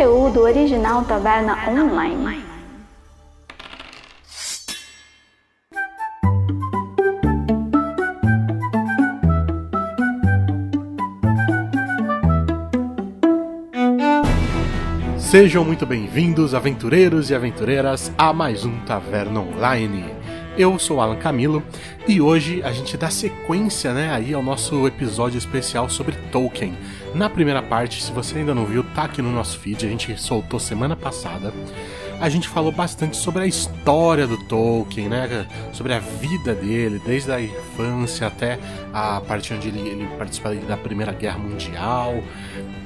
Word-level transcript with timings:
conteúdo 0.00 0.40
original 0.40 1.04
Taverna 1.04 1.58
Online. 1.68 2.42
Sejam 15.18 15.66
muito 15.66 15.84
bem-vindos, 15.84 16.54
aventureiros 16.54 17.28
e 17.28 17.34
aventureiras, 17.34 18.10
a 18.16 18.32
mais 18.32 18.64
um 18.64 18.80
Taverna 18.86 19.40
Online. 19.40 20.19
Eu 20.56 20.78
sou 20.78 21.00
Alan 21.00 21.16
Camilo 21.16 21.62
e 22.08 22.20
hoje 22.20 22.62
a 22.62 22.72
gente 22.72 22.96
dá 22.96 23.08
sequência, 23.08 23.94
né, 23.94 24.12
aí 24.12 24.34
ao 24.34 24.42
nosso 24.42 24.86
episódio 24.86 25.38
especial 25.38 25.88
sobre 25.88 26.16
Tolkien. 26.32 26.76
Na 27.14 27.30
primeira 27.30 27.62
parte, 27.62 28.02
se 28.02 28.12
você 28.12 28.38
ainda 28.38 28.54
não 28.54 28.66
viu, 28.66 28.84
tá 28.94 29.04
aqui 29.04 29.22
no 29.22 29.32
nosso 29.32 29.58
feed, 29.58 29.86
a 29.86 29.88
gente 29.88 30.20
soltou 30.20 30.58
semana 30.58 30.96
passada 30.96 31.52
a 32.20 32.28
gente 32.28 32.46
falou 32.46 32.70
bastante 32.70 33.16
sobre 33.16 33.42
a 33.42 33.46
história 33.46 34.26
do 34.26 34.36
Tolkien, 34.44 35.08
né? 35.08 35.46
Sobre 35.72 35.94
a 35.94 35.98
vida 35.98 36.54
dele, 36.54 37.00
desde 37.04 37.32
a 37.32 37.40
infância 37.40 38.26
até 38.26 38.58
a 38.92 39.20
parte 39.22 39.54
onde 39.54 39.68
ele, 39.68 39.80
ele 39.80 40.06
participa 40.18 40.54
da 40.54 40.76
Primeira 40.76 41.12
Guerra 41.12 41.38
Mundial 41.38 42.22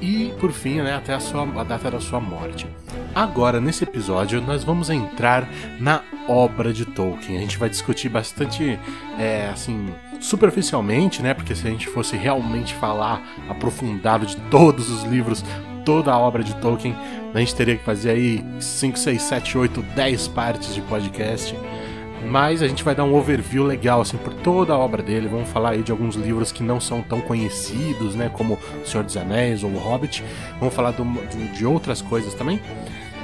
e, 0.01 0.33
por 0.39 0.53
fim, 0.53 0.83
né, 0.83 0.95
até 0.95 1.15
a, 1.15 1.21
sua, 1.21 1.43
a 1.61 1.65
data 1.65 1.91
da 1.91 2.01
sua 2.01 2.21
morte. 2.21 2.67
Agora, 3.15 3.61
nesse 3.61 3.85
episódio, 3.85 4.41
nós 4.41 4.63
vamos 4.63 4.89
entrar 4.89 5.49
na 5.81 6.03
obra 6.29 6.73
de 6.73 6.85
Tolkien. 6.85 7.39
A 7.39 7.41
gente 7.41 7.59
vai 7.59 7.69
discutir 7.69 8.09
bastante, 8.09 8.79
é, 9.19 9.49
assim, 9.53 9.93
superficialmente, 10.21 11.23
né? 11.23 11.35
Porque 11.35 11.55
se 11.55 11.67
a 11.67 11.71
gente 11.71 11.89
fosse 11.89 12.17
realmente 12.17 12.73
falar 12.75 13.23
aprofundado 13.49 14.27
de 14.27 14.37
todos 14.51 14.91
os 14.91 15.05
livros, 15.05 15.45
toda 15.85 16.13
a 16.13 16.19
obra 16.19 16.43
de 16.43 16.55
Tolkien, 16.57 16.97
a 17.35 17.39
gente 17.39 17.55
teria 17.55 17.77
que 17.77 17.85
fazer 17.85 18.11
aí 18.11 18.45
5, 18.61 18.99
6, 18.99 19.23
7, 19.23 19.59
8, 19.59 19.83
10 19.95 20.29
partes 20.29 20.75
de 20.75 20.81
podcast. 20.83 21.57
Mas 22.27 22.63
a 22.63 22.69
gente 22.69 22.83
vai 22.83 22.95
dar 22.95 23.05
um 23.05 23.15
overview 23.15 23.65
legal 23.65 24.01
assim 24.01 24.17
por 24.17 24.33
toda 24.33 24.73
a 24.73 24.79
obra 24.79 25.03
dele. 25.03 25.29
Vamos 25.29 25.49
falar 25.51 25.71
aí 25.71 25.83
de 25.83 25.93
alguns 25.93 26.17
livros 26.17 26.51
que 26.51 26.63
não 26.63 26.81
são 26.81 27.03
tão 27.03 27.21
conhecidos, 27.21 28.15
né, 28.15 28.31
como 28.33 28.59
O 28.83 28.87
Senhor 28.87 29.05
dos 29.05 29.17
Anéis 29.17 29.63
ou 29.63 29.71
O 29.71 29.79
Hobbit. 29.79 30.25
Vamos 30.59 30.75
falar 30.75 30.93
do, 30.93 31.05
de, 31.29 31.49
de 31.49 31.67
outras 31.67 32.01
coisas 32.01 32.33
também. 32.33 32.61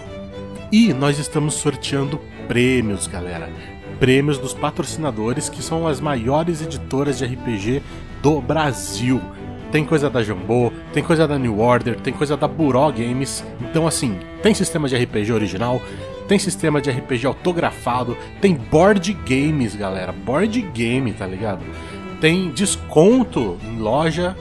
E 0.72 0.94
nós 0.94 1.18
estamos 1.18 1.56
sorteando 1.56 2.18
prêmios, 2.48 3.06
galera. 3.06 3.48
Prêmios 4.00 4.38
dos 4.38 4.54
patrocinadores 4.54 5.48
que 5.48 5.62
são 5.62 5.86
as 5.86 6.00
maiores 6.00 6.62
editoras 6.62 7.18
de 7.18 7.26
RPG 7.26 7.82
do 8.22 8.40
Brasil. 8.40 9.20
Tem 9.70 9.84
coisa 9.84 10.08
da 10.08 10.22
Jambô, 10.22 10.72
tem 10.94 11.02
coisa 11.02 11.28
da 11.28 11.38
New 11.38 11.60
Order, 11.60 12.00
tem 12.00 12.12
coisa 12.12 12.36
da 12.36 12.48
Buró 12.48 12.90
Games. 12.90 13.44
Então, 13.60 13.86
assim, 13.86 14.18
tem 14.42 14.54
sistema 14.54 14.88
de 14.88 14.96
RPG 14.96 15.30
original, 15.30 15.82
tem 16.26 16.38
sistema 16.38 16.80
de 16.80 16.90
RPG 16.90 17.26
autografado, 17.26 18.16
tem 18.40 18.54
board 18.54 19.12
games, 19.26 19.76
galera. 19.76 20.10
Board 20.10 20.60
game, 20.72 21.12
tá 21.12 21.26
ligado? 21.26 21.60
Tem 22.18 22.50
desconto 22.50 23.58
em 23.62 23.78
loja, 23.78 24.34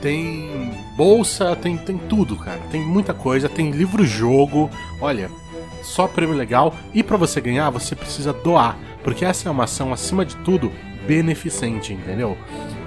tem 0.00 0.72
bolsa, 0.96 1.54
tem, 1.54 1.76
tem 1.76 1.98
tudo, 1.98 2.36
cara. 2.36 2.60
Tem 2.70 2.80
muita 2.80 3.12
coisa, 3.12 3.50
tem 3.50 3.70
livro-jogo. 3.70 4.70
Olha, 4.98 5.30
só 5.82 6.06
prêmio 6.06 6.36
legal. 6.36 6.74
E 6.94 7.02
para 7.02 7.16
você 7.16 7.40
ganhar, 7.40 7.70
você 7.70 7.94
precisa 7.94 8.32
doar, 8.32 8.76
porque 9.02 9.24
essa 9.24 9.48
é 9.48 9.52
uma 9.52 9.64
ação, 9.64 9.92
acima 9.92 10.24
de 10.24 10.36
tudo, 10.36 10.72
beneficente, 11.06 11.92
entendeu? 11.92 12.36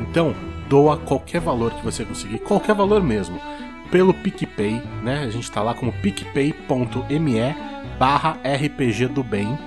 Então, 0.01 0.35
doa 0.69 0.97
qualquer 0.97 1.41
valor 1.41 1.73
que 1.73 1.83
você 1.83 2.05
conseguir, 2.05 2.39
qualquer 2.39 2.75
valor 2.75 3.03
mesmo, 3.03 3.39
pelo 3.91 4.13
PicPay, 4.13 4.81
né? 5.03 5.23
A 5.23 5.29
gente 5.29 5.51
tá 5.51 5.61
lá 5.61 5.73
como 5.73 5.93
picpay.me 5.93 7.55
barra 7.99 8.37
RPG 8.43 9.07
do 9.07 9.23
Bem, 9.23 9.57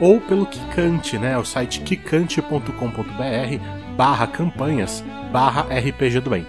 ou 0.00 0.20
pelo 0.20 0.46
Kikante, 0.46 1.18
né? 1.18 1.38
O 1.38 1.44
site 1.44 1.80
kikante.com.br 1.80 3.94
barra 3.96 4.26
campanhas 4.26 5.04
barra 5.32 5.62
RPG 5.62 6.20
do 6.20 6.30
Bem 6.30 6.46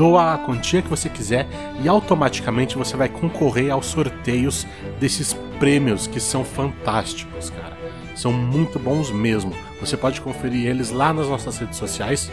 doa 0.00 0.32
a 0.32 0.38
quantia 0.38 0.80
que 0.80 0.88
você 0.88 1.10
quiser 1.10 1.46
e 1.84 1.86
automaticamente 1.86 2.74
você 2.74 2.96
vai 2.96 3.06
concorrer 3.06 3.70
aos 3.70 3.84
sorteios 3.84 4.66
desses 4.98 5.34
prêmios 5.58 6.06
que 6.06 6.18
são 6.18 6.42
fantásticos, 6.42 7.50
cara. 7.50 7.76
São 8.16 8.32
muito 8.32 8.78
bons 8.78 9.10
mesmo. 9.10 9.52
Você 9.78 9.98
pode 9.98 10.22
conferir 10.22 10.66
eles 10.66 10.90
lá 10.90 11.12
nas 11.12 11.28
nossas 11.28 11.58
redes 11.58 11.76
sociais. 11.76 12.32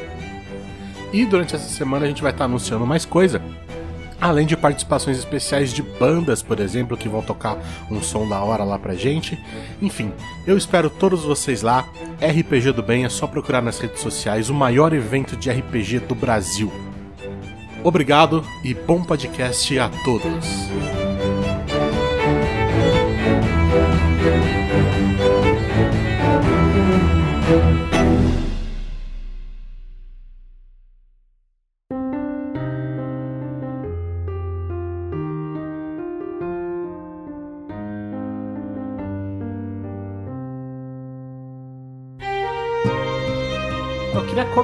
E 1.12 1.26
durante 1.26 1.56
essa 1.56 1.68
semana 1.68 2.06
a 2.06 2.08
gente 2.08 2.22
vai 2.22 2.32
estar 2.32 2.46
anunciando 2.46 2.86
mais 2.86 3.04
coisa. 3.04 3.42
Além 4.20 4.48
de 4.48 4.56
participações 4.56 5.18
especiais 5.18 5.74
de 5.74 5.82
bandas, 5.82 6.42
por 6.42 6.62
exemplo, 6.62 6.96
que 6.96 7.10
vão 7.10 7.22
tocar 7.22 7.58
um 7.92 8.02
som 8.02 8.26
da 8.30 8.40
hora 8.40 8.64
lá 8.64 8.80
pra 8.80 8.96
gente. 8.96 9.38
Enfim, 9.82 10.14
eu 10.48 10.58
espero 10.58 10.90
todos 10.90 11.26
vocês 11.26 11.64
lá. 11.64 11.86
RPG 12.22 12.72
do 12.72 12.82
Bem 12.82 13.04
é 13.04 13.10
só 13.10 13.28
procurar 13.28 13.62
nas 13.62 13.78
redes 13.78 14.02
sociais 14.02 14.50
o 14.50 14.54
maior 14.54 14.94
evento 14.94 15.36
de 15.36 15.52
RPG 15.52 16.00
do 16.00 16.16
Brasil. 16.16 16.87
Obrigado 17.84 18.44
e 18.64 18.74
bom 18.74 19.04
podcast 19.04 19.78
a 19.80 19.90
todos. 20.04 20.68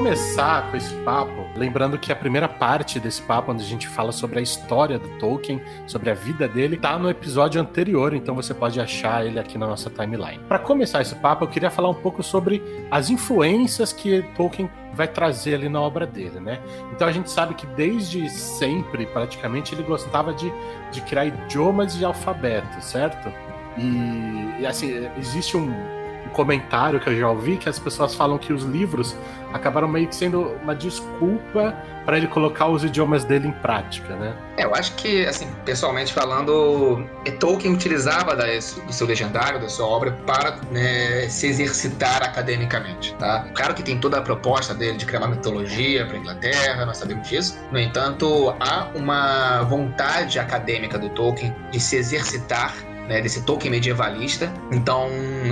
Começar 0.03 0.69
com 0.69 0.75
esse 0.75 0.93
papo, 0.95 1.47
lembrando 1.55 1.97
que 1.97 2.11
a 2.11 2.15
primeira 2.15 2.49
parte 2.49 2.99
desse 2.99 3.21
papo, 3.21 3.53
onde 3.53 3.63
a 3.63 3.65
gente 3.65 3.87
fala 3.87 4.11
sobre 4.11 4.37
a 4.37 4.41
história 4.41 4.99
do 4.99 5.07
Tolkien, 5.17 5.61
sobre 5.87 6.09
a 6.09 6.13
vida 6.13 6.45
dele, 6.45 6.75
tá 6.75 6.99
no 6.99 7.09
episódio 7.09 7.61
anterior, 7.61 8.13
então 8.13 8.35
você 8.35 8.53
pode 8.53 8.81
achar 8.81 9.25
ele 9.25 9.39
aqui 9.39 9.57
na 9.57 9.65
nossa 9.65 9.89
timeline. 9.89 10.39
Para 10.45 10.59
começar 10.59 11.01
esse 11.01 11.15
papo, 11.15 11.45
eu 11.45 11.47
queria 11.47 11.71
falar 11.71 11.87
um 11.87 11.93
pouco 11.93 12.21
sobre 12.21 12.61
as 12.91 13.09
influências 13.09 13.93
que 13.93 14.21
Tolkien 14.35 14.69
vai 14.93 15.07
trazer 15.07 15.55
ali 15.55 15.69
na 15.69 15.79
obra 15.79 16.05
dele, 16.05 16.41
né? 16.41 16.59
Então 16.91 17.07
a 17.07 17.11
gente 17.13 17.31
sabe 17.31 17.53
que 17.53 17.65
desde 17.65 18.29
sempre, 18.29 19.05
praticamente, 19.05 19.73
ele 19.73 19.83
gostava 19.83 20.33
de, 20.33 20.51
de 20.91 20.99
criar 20.99 21.27
idiomas 21.27 21.95
e 21.95 22.03
alfabeto, 22.03 22.83
certo? 22.83 23.31
E, 23.77 24.63
e 24.63 24.65
assim, 24.65 25.09
existe 25.17 25.55
um 25.55 26.02
comentário 26.33 26.99
que 26.99 27.09
eu 27.09 27.17
já 27.17 27.29
ouvi 27.29 27.57
que 27.57 27.69
as 27.69 27.79
pessoas 27.79 28.13
falam 28.13 28.37
que 28.37 28.51
os 28.51 28.63
livros 28.63 29.15
acabaram 29.53 29.87
meio 29.87 30.07
que 30.07 30.15
sendo 30.15 30.41
uma 30.63 30.75
desculpa 30.75 31.75
para 32.05 32.17
ele 32.17 32.27
colocar 32.27 32.67
os 32.67 32.83
idiomas 32.83 33.23
dele 33.23 33.47
em 33.47 33.51
prática, 33.51 34.15
né? 34.15 34.35
É, 34.57 34.65
eu 34.65 34.75
acho 34.75 34.93
que, 34.95 35.25
assim, 35.25 35.47
pessoalmente 35.63 36.11
falando, 36.11 37.07
Tolkien 37.39 37.73
utilizava 37.73 38.35
do 38.35 38.93
seu 38.93 39.07
legendário, 39.07 39.59
da 39.59 39.69
sua 39.69 39.85
obra, 39.85 40.11
para 40.25 40.57
né, 40.71 41.27
se 41.29 41.47
exercitar 41.47 42.23
academicamente, 42.23 43.15
tá? 43.15 43.47
Claro 43.53 43.73
que 43.73 43.83
tem 43.83 43.97
toda 43.99 44.17
a 44.17 44.21
proposta 44.21 44.73
dele 44.73 44.97
de 44.97 45.05
criar 45.05 45.19
uma 45.19 45.29
mitologia 45.29 46.05
para 46.05 46.17
Inglaterra, 46.17 46.85
nós 46.85 46.97
sabemos 46.97 47.29
disso. 47.29 47.57
No 47.71 47.79
entanto, 47.79 48.53
há 48.59 48.89
uma 48.95 49.61
vontade 49.63 50.39
acadêmica 50.39 50.97
do 50.97 51.09
Tolkien 51.09 51.55
de 51.71 51.79
se 51.79 51.95
exercitar 51.95 52.73
né, 53.07 53.21
desse 53.21 53.41
Tolkien 53.43 53.71
medievalista. 53.71 54.51
Então, 54.71 55.07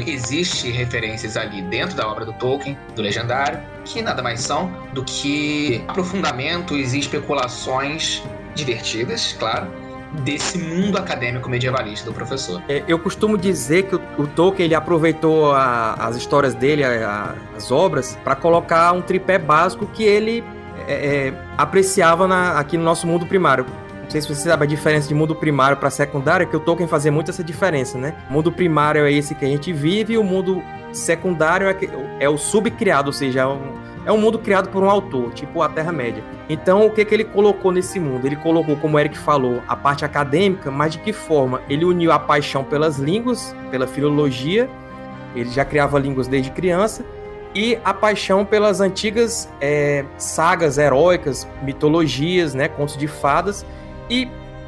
existe 0.05 0.69
referências 0.71 1.37
ali 1.37 1.61
dentro 1.63 1.95
da 1.95 2.07
obra 2.07 2.25
do 2.25 2.33
Tolkien, 2.33 2.77
do 2.95 3.01
Legendário, 3.01 3.59
que 3.85 4.01
nada 4.01 4.21
mais 4.21 4.41
são 4.41 4.71
do 4.93 5.03
que 5.03 5.83
aprofundamentos 5.87 6.93
e 6.93 6.99
especulações 6.99 8.23
divertidas, 8.55 9.35
claro, 9.39 9.67
desse 10.23 10.57
mundo 10.57 10.97
acadêmico 10.97 11.49
medievalista 11.49 12.09
do 12.09 12.13
professor. 12.13 12.61
É, 12.67 12.83
eu 12.87 12.99
costumo 12.99 13.37
dizer 13.37 13.83
que 13.83 13.95
o, 13.95 14.01
o 14.17 14.27
Tolkien 14.27 14.65
ele 14.65 14.75
aproveitou 14.75 15.53
a, 15.53 15.93
as 15.93 16.15
histórias 16.15 16.53
dele, 16.53 16.83
a, 16.83 17.35
as 17.55 17.71
obras, 17.71 18.17
para 18.23 18.35
colocar 18.35 18.91
um 18.91 19.01
tripé 19.01 19.37
básico 19.37 19.85
que 19.87 20.03
ele 20.03 20.43
é, 20.87 20.93
é, 21.27 21.33
apreciava 21.57 22.27
na, 22.27 22.59
aqui 22.59 22.77
no 22.77 22.83
nosso 22.83 23.07
mundo 23.07 23.25
primário 23.25 23.65
sei 24.11 24.21
se 24.21 24.27
você 24.27 24.49
sabe 24.49 24.65
a 24.65 24.67
diferença 24.67 25.07
de 25.07 25.15
mundo 25.15 25.33
primário 25.33 25.77
para 25.77 25.89
secundário, 25.89 26.45
que 26.45 26.55
o 26.55 26.59
Tolkien 26.59 26.87
fazia 26.87 27.11
muito 27.11 27.31
essa 27.31 27.43
diferença, 27.43 27.97
né? 27.97 28.13
O 28.29 28.33
mundo 28.33 28.51
primário 28.51 29.05
é 29.05 29.11
esse 29.11 29.33
que 29.33 29.45
a 29.45 29.47
gente 29.47 29.71
vive 29.71 30.13
e 30.13 30.17
o 30.17 30.23
mundo 30.23 30.61
secundário 30.91 31.67
é, 31.67 31.73
que, 31.73 31.89
é 32.19 32.27
o 32.27 32.37
subcriado, 32.37 33.07
ou 33.07 33.13
seja, 33.13 33.41
é 33.41 33.47
um, 33.47 33.61
é 34.05 34.11
um 34.11 34.17
mundo 34.17 34.37
criado 34.37 34.69
por 34.69 34.83
um 34.83 34.89
autor, 34.89 35.31
tipo 35.31 35.61
a 35.61 35.69
Terra-média. 35.69 36.21
Então, 36.49 36.85
o 36.85 36.91
que, 36.91 37.05
que 37.05 37.13
ele 37.15 37.23
colocou 37.23 37.71
nesse 37.71 38.01
mundo? 38.01 38.27
Ele 38.27 38.35
colocou, 38.35 38.75
como 38.75 38.97
o 38.97 38.99
Eric 38.99 39.17
falou, 39.17 39.61
a 39.65 39.77
parte 39.77 40.03
acadêmica, 40.03 40.69
mas 40.69 40.91
de 40.91 40.99
que 40.99 41.13
forma? 41.13 41.61
Ele 41.69 41.85
uniu 41.85 42.11
a 42.11 42.19
paixão 42.19 42.65
pelas 42.65 42.97
línguas, 42.97 43.55
pela 43.69 43.87
filologia, 43.87 44.69
ele 45.33 45.49
já 45.49 45.63
criava 45.63 45.97
línguas 45.97 46.27
desde 46.27 46.51
criança, 46.51 47.05
e 47.55 47.77
a 47.83 47.93
paixão 47.93 48.45
pelas 48.45 48.81
antigas 48.81 49.49
é, 49.61 50.03
sagas 50.17 50.77
heróicas, 50.77 51.47
mitologias, 51.61 52.53
né, 52.53 52.67
contos 52.67 52.97
de 52.97 53.07
fadas, 53.07 53.65
e 54.09 54.27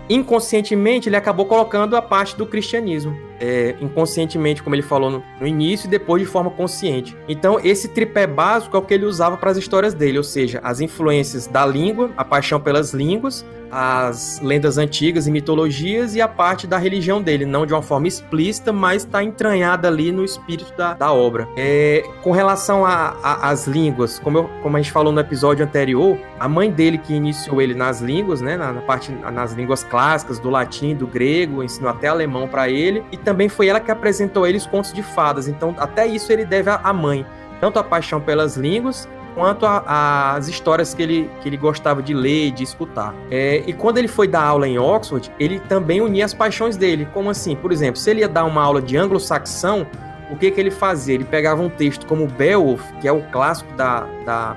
inconscientemente 0.10 1.10
ele 1.10 1.16
acabou 1.16 1.46
colocando 1.46 1.96
a 1.96 2.02
parte 2.02 2.36
do 2.36 2.46
cristianismo. 2.46 3.18
É, 3.40 3.76
inconscientemente, 3.82 4.64
como 4.64 4.76
ele 4.76 4.82
falou 4.82 5.10
no, 5.10 5.24
no, 5.40 5.48
início, 5.48 5.88
e 5.88 5.90
depois 5.90 6.22
de 6.22 6.28
forma 6.28 6.50
consciente. 6.50 7.18
Então, 7.28 7.60
esse 7.62 7.90
tripé 7.90 8.26
básico 8.26 8.76
é 8.76 8.80
o 8.80 8.84
que 8.84 8.94
ele 8.94 9.06
usava 9.06 9.36
para 9.38 9.52
as 9.52 9.58
histórias 9.58 9.94
dele, 9.94 10.18
ou 10.18 10.24
seja, 10.24 10.60
as 10.64 10.80
influências 10.80 11.48
da 11.48 11.66
língua, 11.66 12.12
a 12.16 12.24
paixão 12.24 12.60
pelas 12.60 12.94
línguas, 12.94 13.46
as 13.74 14.40
lendas 14.40 14.78
antigas 14.78 15.26
e 15.26 15.32
mitologias 15.32 16.14
e 16.14 16.22
a 16.22 16.28
parte 16.28 16.68
da 16.68 16.78
religião 16.78 17.22
dele, 17.22 17.44
não 17.44 17.66
de 17.66 17.74
uma 17.74 17.82
forma 17.82 18.08
explícita, 18.08 18.72
mas 18.72 19.04
está 19.04 19.24
entranhada 19.24 19.88
ali 19.88 20.12
no 20.12 20.24
espírito 20.24 20.72
da, 20.78 20.94
da 20.94 21.12
obra. 21.12 21.48
É, 21.58 22.04
com 22.22 22.30
relação 22.32 22.84
às 22.86 23.66
línguas, 23.66 24.20
como, 24.20 24.38
eu, 24.38 24.50
como 24.62 24.78
a 24.78 24.82
gente 24.82 24.92
falou 24.92 25.12
no 25.12 25.20
episódio 25.20 25.66
anterior, 25.66 26.18
a 26.40 26.48
mãe 26.48 26.70
dele 26.70 27.00
que 27.00 27.14
iniciou 27.14 27.62
ele 27.62 27.74
nas 27.74 28.00
línguas, 28.00 28.42
né, 28.42 28.56
na, 28.56 28.72
na 28.72 28.82
parte 28.82 29.12
nas 29.12 29.54
línguas 29.54 29.84
clássicas, 29.84 30.38
do 30.38 30.52
latim, 30.52 30.94
do 30.94 31.08
grego, 31.08 31.64
ensinou 31.64 31.90
até 31.90 32.08
alemão 32.08 32.48
para 32.48 32.70
ele, 32.70 33.04
e 33.12 33.18
também 33.18 33.33
foi 33.50 33.68
ela 33.68 33.80
que 33.80 33.92
apresentou 33.92 34.48
ele 34.48 34.58
os 34.58 34.66
contos 34.66 34.94
de 34.94 35.04
fadas. 35.04 35.48
Então, 35.48 35.76
até 35.78 36.06
isso 36.06 36.32
ele 36.32 36.46
deve 36.46 36.70
à 36.70 36.94
mãe 36.94 37.26
tanto 37.60 37.80
a 37.80 37.84
paixão 37.84 38.20
pelas 38.20 38.58
línguas 38.58 39.08
quanto 39.36 39.66
às 39.66 40.48
histórias 40.48 40.94
que 40.94 41.02
ele, 41.02 41.32
que 41.42 41.50
ele 41.50 41.58
gostava 41.58 42.02
de 42.02 42.14
ler, 42.14 42.52
de 42.52 42.64
escutar. 42.64 43.14
É, 43.32 43.64
e 43.66 43.74
quando 43.74 43.98
ele 43.98 44.08
foi 44.08 44.28
dar 44.28 44.44
aula 44.44 44.68
em 44.68 44.78
Oxford, 44.78 45.32
ele 45.40 45.60
também 45.62 46.02
unia 46.02 46.26
as 46.26 46.34
paixões 46.34 46.78
dele. 46.78 47.08
Como 47.14 47.30
assim? 47.30 47.56
Por 47.56 47.72
exemplo, 47.72 48.00
se 48.00 48.10
ele 48.10 48.20
ia 48.20 48.28
dar 48.28 48.46
uma 48.46 48.62
aula 48.62 48.82
de 48.82 48.98
anglo-saxão, 48.98 49.88
o 50.30 50.36
que, 50.36 50.52
que 50.52 50.60
ele 50.60 50.72
fazia? 50.72 51.16
Ele 51.16 51.24
pegava 51.24 51.62
um 51.62 51.70
texto 51.70 52.06
como 52.06 52.28
Beowulf, 52.28 52.84
que 53.02 53.08
é 53.08 53.12
o 53.12 53.22
clássico 53.32 53.72
da, 53.76 54.02
da, 54.26 54.56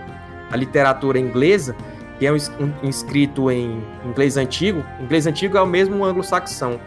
da 0.51 0.57
literatura 0.57 1.19
inglesa, 1.19 1.75
que 2.19 2.27
é 2.27 2.33
um, 2.33 2.37
um, 2.83 2.89
escrito 2.89 3.51
em 3.51 3.83
inglês 4.05 4.37
antigo. 4.37 4.85
Inglês 5.01 5.27
antigo 5.27 5.57
é 5.57 5.63
o 5.63 5.67
mesmo 5.67 6.05
anglo-saxão 6.05 6.81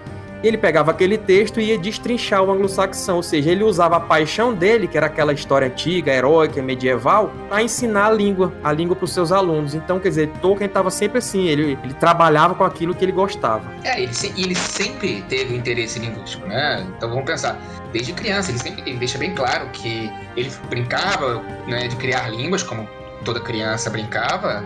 ele 0.43 0.57
pegava 0.57 0.91
aquele 0.91 1.17
texto 1.17 1.59
e 1.59 1.65
ia 1.65 1.77
destrinchar 1.77 2.43
o 2.43 2.51
anglo-saxão, 2.51 3.17
ou 3.17 3.23
seja, 3.23 3.51
ele 3.51 3.63
usava 3.63 3.97
a 3.97 3.99
paixão 3.99 4.53
dele, 4.53 4.87
que 4.87 4.97
era 4.97 5.07
aquela 5.07 5.33
história 5.33 5.67
antiga, 5.67 6.11
heróica, 6.11 6.61
medieval, 6.61 7.31
para 7.49 7.61
ensinar 7.61 8.07
a 8.07 8.11
língua, 8.11 8.53
a 8.63 8.71
língua 8.71 8.95
para 8.95 9.05
os 9.05 9.13
seus 9.13 9.31
alunos. 9.31 9.75
Então, 9.75 9.99
quer 9.99 10.09
dizer, 10.09 10.29
Tolkien 10.41 10.67
estava 10.67 10.89
sempre 10.89 11.17
assim, 11.17 11.47
ele, 11.47 11.77
ele 11.83 11.93
trabalhava 11.93 12.55
com 12.55 12.63
aquilo 12.63 12.95
que 12.95 13.03
ele 13.03 13.11
gostava. 13.11 13.63
É, 13.83 14.01
ele, 14.01 14.11
ele 14.37 14.55
sempre 14.55 15.23
teve 15.27 15.55
interesse 15.55 15.99
linguístico, 15.99 16.47
né? 16.47 16.85
Então 16.95 17.09
vamos 17.09 17.25
pensar, 17.25 17.59
desde 17.91 18.13
criança, 18.13 18.51
ele 18.51 18.59
sempre 18.59 18.83
ele 18.85 18.97
deixa 18.97 19.17
bem 19.17 19.33
claro 19.35 19.69
que 19.71 20.11
ele 20.35 20.51
brincava 20.69 21.41
né, 21.67 21.87
de 21.87 21.95
criar 21.97 22.29
línguas, 22.29 22.63
como 22.63 22.87
toda 23.25 23.39
criança 23.39 23.89
brincava, 23.89 24.63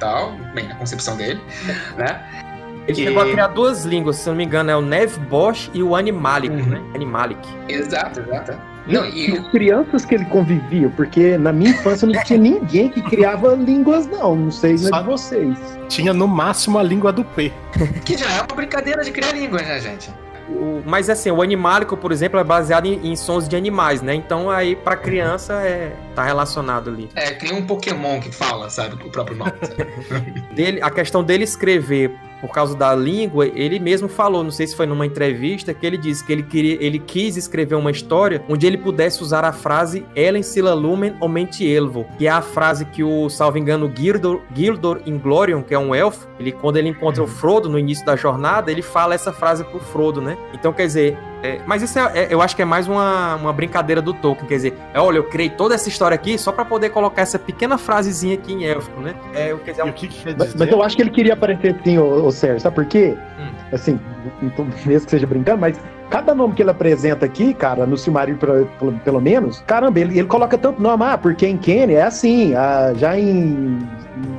tal, 0.00 0.32
bem, 0.54 0.66
na 0.66 0.74
concepção 0.74 1.16
dele, 1.16 1.40
né? 1.96 2.51
Ele 2.86 2.94
que... 2.96 3.04
chegou 3.04 3.22
a 3.22 3.30
criar 3.30 3.48
duas 3.48 3.84
línguas, 3.84 4.16
se 4.16 4.28
não 4.28 4.36
me 4.36 4.44
engano, 4.44 4.70
é 4.70 4.76
o 4.76 4.80
Nev 4.82 5.16
Bosch 5.28 5.70
e 5.72 5.82
o 5.82 5.94
Animalic, 5.94 6.54
uhum. 6.54 6.66
né? 6.66 6.82
Animalic. 6.94 7.48
Exato, 7.68 8.20
exato. 8.20 8.56
Não, 8.86 9.06
e... 9.06 9.38
As 9.38 9.48
crianças 9.48 10.04
que 10.04 10.14
ele 10.14 10.24
convivia, 10.24 10.90
porque 10.96 11.38
na 11.38 11.52
minha 11.52 11.70
infância 11.70 12.06
não 12.06 12.22
tinha 12.24 12.38
ninguém 12.38 12.88
que 12.88 13.00
criava 13.02 13.54
línguas, 13.54 14.06
não. 14.06 14.34
Não 14.34 14.50
sei 14.50 14.76
Só 14.76 15.00
de 15.00 15.06
vocês. 15.06 15.58
Tinha 15.88 16.12
no 16.12 16.26
máximo 16.26 16.78
a 16.78 16.82
língua 16.82 17.12
do 17.12 17.24
P. 17.24 17.52
Que 18.04 18.16
já 18.16 18.30
é 18.32 18.40
uma 18.40 18.56
brincadeira 18.56 19.04
de 19.04 19.12
criar 19.12 19.32
línguas, 19.32 19.62
né, 19.62 19.80
gente? 19.80 20.10
O, 20.48 20.82
mas 20.84 21.08
assim, 21.08 21.30
o 21.30 21.40
Animalico, 21.40 21.96
por 21.96 22.10
exemplo, 22.10 22.38
é 22.40 22.44
baseado 22.44 22.86
em, 22.86 23.12
em 23.12 23.14
sons 23.14 23.48
de 23.48 23.54
animais, 23.54 24.02
né? 24.02 24.14
Então 24.14 24.50
aí 24.50 24.74
pra 24.74 24.96
criança 24.96 25.54
é 25.54 25.92
tá 26.12 26.24
relacionado 26.24 26.90
ali. 26.90 27.08
É, 27.14 27.30
tem 27.30 27.52
um 27.52 27.66
Pokémon 27.66 28.20
que 28.20 28.30
fala, 28.30 28.70
sabe, 28.70 28.94
o 28.94 29.10
próprio 29.10 29.36
nome. 29.36 29.52
dele, 30.54 30.80
a 30.82 30.90
questão 30.90 31.22
dele 31.22 31.44
escrever 31.44 32.12
por 32.42 32.50
causa 32.50 32.76
da 32.76 32.92
língua, 32.92 33.46
ele 33.46 33.78
mesmo 33.78 34.08
falou, 34.08 34.42
não 34.42 34.50
sei 34.50 34.66
se 34.66 34.74
foi 34.74 34.84
numa 34.84 35.06
entrevista, 35.06 35.72
que 35.72 35.86
ele 35.86 35.96
disse 35.96 36.26
que 36.26 36.32
ele 36.32 36.42
queria, 36.42 36.76
ele 36.80 36.98
quis 36.98 37.36
escrever 37.36 37.76
uma 37.76 37.92
história 37.92 38.42
onde 38.48 38.66
ele 38.66 38.76
pudesse 38.76 39.22
usar 39.22 39.44
a 39.44 39.52
frase 39.52 40.04
Ellen 40.16 40.42
Sila 40.42 40.74
Lumen 40.74 41.14
Omente 41.20 41.64
Elvo, 41.64 42.04
que 42.18 42.26
é 42.26 42.30
a 42.30 42.42
frase 42.42 42.84
que 42.84 43.04
o, 43.04 43.28
salvo 43.28 43.58
engano, 43.58 43.90
Gildor, 43.96 44.40
Gildor 44.52 45.02
Inglorion, 45.06 45.62
que 45.62 45.72
é 45.72 45.78
um 45.78 45.94
elfo, 45.94 46.26
ele 46.40 46.50
quando 46.50 46.78
ele 46.78 46.88
encontra 46.88 47.22
o 47.22 47.26
uhum. 47.26 47.32
Frodo 47.32 47.68
no 47.68 47.78
início 47.78 48.04
da 48.04 48.16
jornada, 48.16 48.72
ele 48.72 48.82
fala 48.82 49.14
essa 49.14 49.32
frase 49.32 49.62
pro 49.62 49.78
Frodo, 49.78 50.20
né? 50.20 50.36
Então, 50.52 50.72
quer 50.72 50.86
dizer, 50.86 51.16
é, 51.42 51.60
mas 51.66 51.82
isso 51.82 51.98
é, 51.98 52.02
é, 52.14 52.28
eu 52.30 52.40
acho 52.40 52.54
que 52.54 52.62
é 52.62 52.64
mais 52.64 52.86
uma, 52.86 53.34
uma 53.34 53.52
brincadeira 53.52 54.00
do 54.00 54.14
Tolkien, 54.14 54.46
quer 54.48 54.54
dizer, 54.54 54.74
é, 54.94 55.00
olha, 55.00 55.16
eu 55.16 55.24
criei 55.24 55.50
toda 55.50 55.74
essa 55.74 55.88
história 55.88 56.14
aqui 56.14 56.38
só 56.38 56.52
para 56.52 56.64
poder 56.64 56.90
colocar 56.90 57.22
essa 57.22 57.38
pequena 57.38 57.76
frasezinha 57.76 58.34
aqui 58.34 58.52
em 58.52 58.64
élfico, 58.64 59.00
né? 59.00 59.14
É, 59.34 59.50
eu, 59.50 59.58
quer 59.58 59.72
dizer, 59.72 59.82
é 59.82 59.84
um... 59.84 59.92
que 59.92 60.06
que 60.06 60.22
quer 60.22 60.34
dizer? 60.34 60.50
Mas, 60.50 60.54
mas, 60.54 60.68
eu 60.70 60.82
acho 60.82 60.96
que 60.96 61.02
ele 61.02 61.10
queria 61.10 61.32
aparecer 61.32 61.76
assim, 61.78 61.98
ô, 61.98 62.26
ô 62.26 62.30
Sérgio, 62.30 62.60
sabe 62.60 62.76
por 62.76 62.86
quê? 62.86 63.16
Hum. 63.38 63.50
Assim, 63.72 63.98
mesmo 64.86 65.04
que 65.04 65.10
seja 65.10 65.26
brincando, 65.26 65.60
mas 65.60 65.80
cada 66.12 66.34
nome 66.34 66.52
que 66.52 66.62
ele 66.62 66.70
apresenta 66.70 67.24
aqui, 67.24 67.54
cara, 67.54 67.86
no 67.86 67.96
Silmarillion 67.96 68.38
pelo, 68.38 68.92
pelo, 68.98 69.20
menos, 69.20 69.64
caramba, 69.66 69.98
ele, 69.98 70.18
ele 70.18 70.28
coloca 70.28 70.58
tanto 70.58 70.80
nome, 70.80 71.02
ah, 71.04 71.16
porque 71.16 71.46
em 71.46 71.56
Kenny 71.56 71.94
é 71.94 72.02
assim, 72.02 72.54
ah, 72.54 72.92
já 72.94 73.18
em 73.18 73.78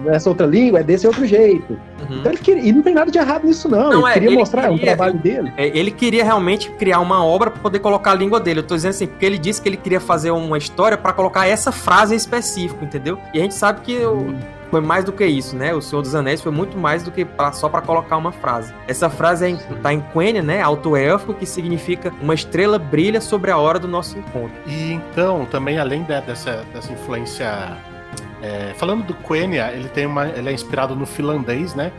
nessa 0.05 0.29
outra 0.29 0.45
língua 0.45 0.81
é 0.81 0.83
desse 0.83 1.07
outro 1.07 1.25
jeito. 1.25 1.73
Uhum. 1.73 2.19
Então 2.19 2.31
ele 2.31 2.41
queria, 2.41 2.63
e 2.63 2.71
não 2.71 2.83
tem 2.83 2.93
nada 2.93 3.09
de 3.09 3.17
errado 3.17 3.47
nisso, 3.47 3.67
não. 3.67 3.89
não 3.89 3.99
ele 4.01 4.07
é, 4.07 4.13
queria 4.13 4.29
ele 4.29 4.37
mostrar 4.37 4.61
queria, 4.63 4.75
o 4.75 4.79
trabalho 4.79 5.17
dele. 5.17 5.51
É, 5.57 5.67
ele 5.75 5.89
queria 5.89 6.23
realmente 6.23 6.69
criar 6.71 6.99
uma 6.99 7.25
obra 7.25 7.49
para 7.49 7.59
poder 7.59 7.79
colocar 7.79 8.11
a 8.11 8.15
língua 8.15 8.39
dele. 8.39 8.59
Eu 8.59 8.63
tô 8.63 8.75
dizendo 8.75 8.91
assim, 8.91 9.07
porque 9.07 9.25
ele 9.25 9.39
disse 9.39 9.59
que 9.59 9.67
ele 9.67 9.77
queria 9.77 9.99
fazer 9.99 10.29
uma 10.29 10.59
história 10.59 10.95
para 10.95 11.11
colocar 11.11 11.47
essa 11.47 11.71
frase 11.71 12.13
em 12.13 12.17
específico, 12.17 12.85
entendeu? 12.85 13.17
E 13.33 13.39
a 13.39 13.41
gente 13.41 13.55
sabe 13.55 13.81
que 13.81 13.97
uhum. 13.97 14.37
Foi 14.73 14.81
mais 14.81 15.05
do 15.05 15.11
que 15.11 15.23
isso, 15.23 15.55
né? 15.55 15.71
O 15.71 15.81
Senhor 15.83 16.01
dos 16.01 16.15
Anéis 16.15 16.41
foi 16.41 16.51
muito 16.51 16.75
mais 16.75 17.03
do 17.03 17.11
que 17.11 17.23
pra, 17.23 17.51
só 17.51 17.69
para 17.69 17.79
colocar 17.79 18.17
uma 18.17 18.31
frase. 18.31 18.73
Essa 18.87 19.07
frase 19.07 19.45
é 19.45 19.49
em, 19.49 19.57
tá 19.57 19.95
Quenya, 20.11 20.41
né? 20.41 20.63
Alto-élfico, 20.63 21.35
que 21.35 21.45
significa 21.45 22.11
uma 22.19 22.33
estrela 22.33 22.79
brilha 22.79 23.21
sobre 23.21 23.51
a 23.51 23.57
hora 23.59 23.77
do 23.77 23.87
nosso 23.87 24.17
encontro. 24.17 24.55
E 24.65 24.93
então, 24.93 25.45
também 25.45 25.77
além 25.77 26.01
de, 26.01 26.19
dessa, 26.21 26.65
dessa 26.73 26.91
influência 26.91 27.77
É, 28.41 28.73
falando 28.75 29.05
do 29.05 29.13
Quenya, 29.13 29.71
ele 29.71 29.87
tem 29.87 30.05
uma, 30.05 30.27
ele 30.27 30.49
é 30.49 30.51
inspirado 30.51 30.95
no 30.95 31.05
finlandês, 31.05 31.75
né? 31.75 31.91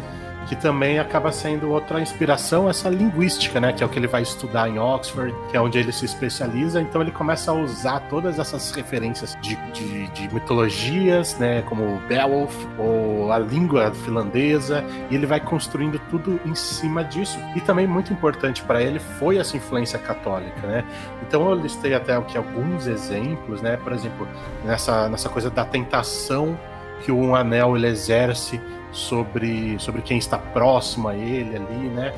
Que 0.46 0.56
também 0.56 0.98
acaba 0.98 1.32
sendo 1.32 1.70
outra 1.70 2.00
inspiração, 2.00 2.68
essa 2.68 2.88
linguística, 2.88 3.60
né? 3.60 3.72
Que 3.72 3.82
é 3.82 3.86
o 3.86 3.88
que 3.88 3.98
ele 3.98 4.06
vai 4.06 4.22
estudar 4.22 4.68
em 4.68 4.78
Oxford, 4.78 5.34
que 5.50 5.56
é 5.56 5.60
onde 5.60 5.78
ele 5.78 5.92
se 5.92 6.04
especializa. 6.04 6.80
Então 6.80 7.00
ele 7.00 7.10
começa 7.10 7.50
a 7.50 7.54
usar 7.54 8.00
todas 8.10 8.38
essas 8.38 8.70
referências 8.72 9.36
de, 9.40 9.56
de, 9.72 10.06
de 10.08 10.34
mitologias, 10.34 11.38
né? 11.38 11.62
Como 11.62 12.00
Beowulf 12.08 12.54
ou 12.78 13.32
a 13.32 13.38
língua 13.38 13.92
finlandesa, 13.92 14.84
e 15.10 15.14
ele 15.14 15.26
vai 15.26 15.40
construindo 15.40 15.98
tudo 16.10 16.38
em 16.44 16.54
cima 16.54 17.02
disso. 17.04 17.38
E 17.56 17.60
também 17.60 17.86
muito 17.86 18.12
importante 18.12 18.62
para 18.62 18.82
ele 18.82 18.98
foi 18.98 19.38
essa 19.38 19.56
influência 19.56 19.98
católica, 19.98 20.66
né? 20.66 20.84
Então 21.26 21.48
eu 21.48 21.54
listei 21.54 21.94
até 21.94 22.14
aqui 22.14 22.36
alguns 22.36 22.86
exemplos, 22.86 23.62
né? 23.62 23.76
Por 23.76 23.92
exemplo, 23.92 24.28
nessa, 24.64 25.08
nessa 25.08 25.28
coisa 25.28 25.50
da 25.50 25.64
tentação 25.64 26.58
que 27.02 27.12
um 27.12 27.34
anel 27.34 27.76
ele 27.76 27.86
exerce 27.86 28.60
sobre, 28.94 29.78
sobre 29.78 30.00
quem 30.00 30.16
está 30.16 30.38
próximo 30.38 31.08
a 31.08 31.14
ele 31.14 31.56
ali, 31.56 31.88
né? 31.88 32.14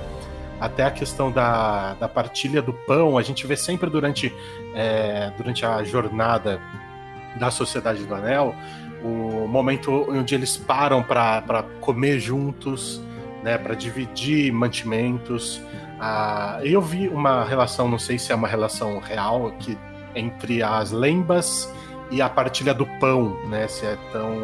Até 0.61 0.85
a 0.85 0.90
questão 0.90 1.30
da, 1.33 1.95
da 1.95 2.09
partilha 2.09 2.62
do 2.62 2.73
pão, 2.73 3.18
a 3.18 3.23
gente 3.23 3.47
vê 3.47 3.56
sempre 3.56 3.90
durante, 3.90 4.33
é, 4.75 5.33
durante 5.37 5.66
a 5.66 5.83
jornada 5.83 6.61
da 7.38 7.50
Sociedade 7.50 8.04
do 8.04 8.14
Anel 8.14 8.54
o 9.02 9.47
momento 9.47 10.06
onde 10.09 10.35
eles 10.35 10.56
param 10.56 11.02
para 11.02 11.64
comer 11.80 12.18
juntos, 12.18 13.00
né, 13.42 13.56
para 13.59 13.75
dividir 13.75 14.52
mantimentos. 14.52 15.62
Ah, 16.00 16.59
eu 16.62 16.80
vi 16.80 17.09
uma 17.09 17.45
relação, 17.45 17.88
não 17.88 17.99
sei 17.99 18.18
se 18.18 18.33
é 18.33 18.35
uma 18.35 18.49
relação 18.49 18.99
real, 18.99 19.52
que 19.59 19.78
entre 20.14 20.62
as 20.62 20.90
lembas 20.90 21.73
e 22.11 22.23
a 22.23 22.28
partilha 22.28 22.73
do 22.73 22.87
pão, 22.99 23.37
né, 23.49 23.68
se 23.68 23.87
é 23.87 23.97
tão 24.12 24.37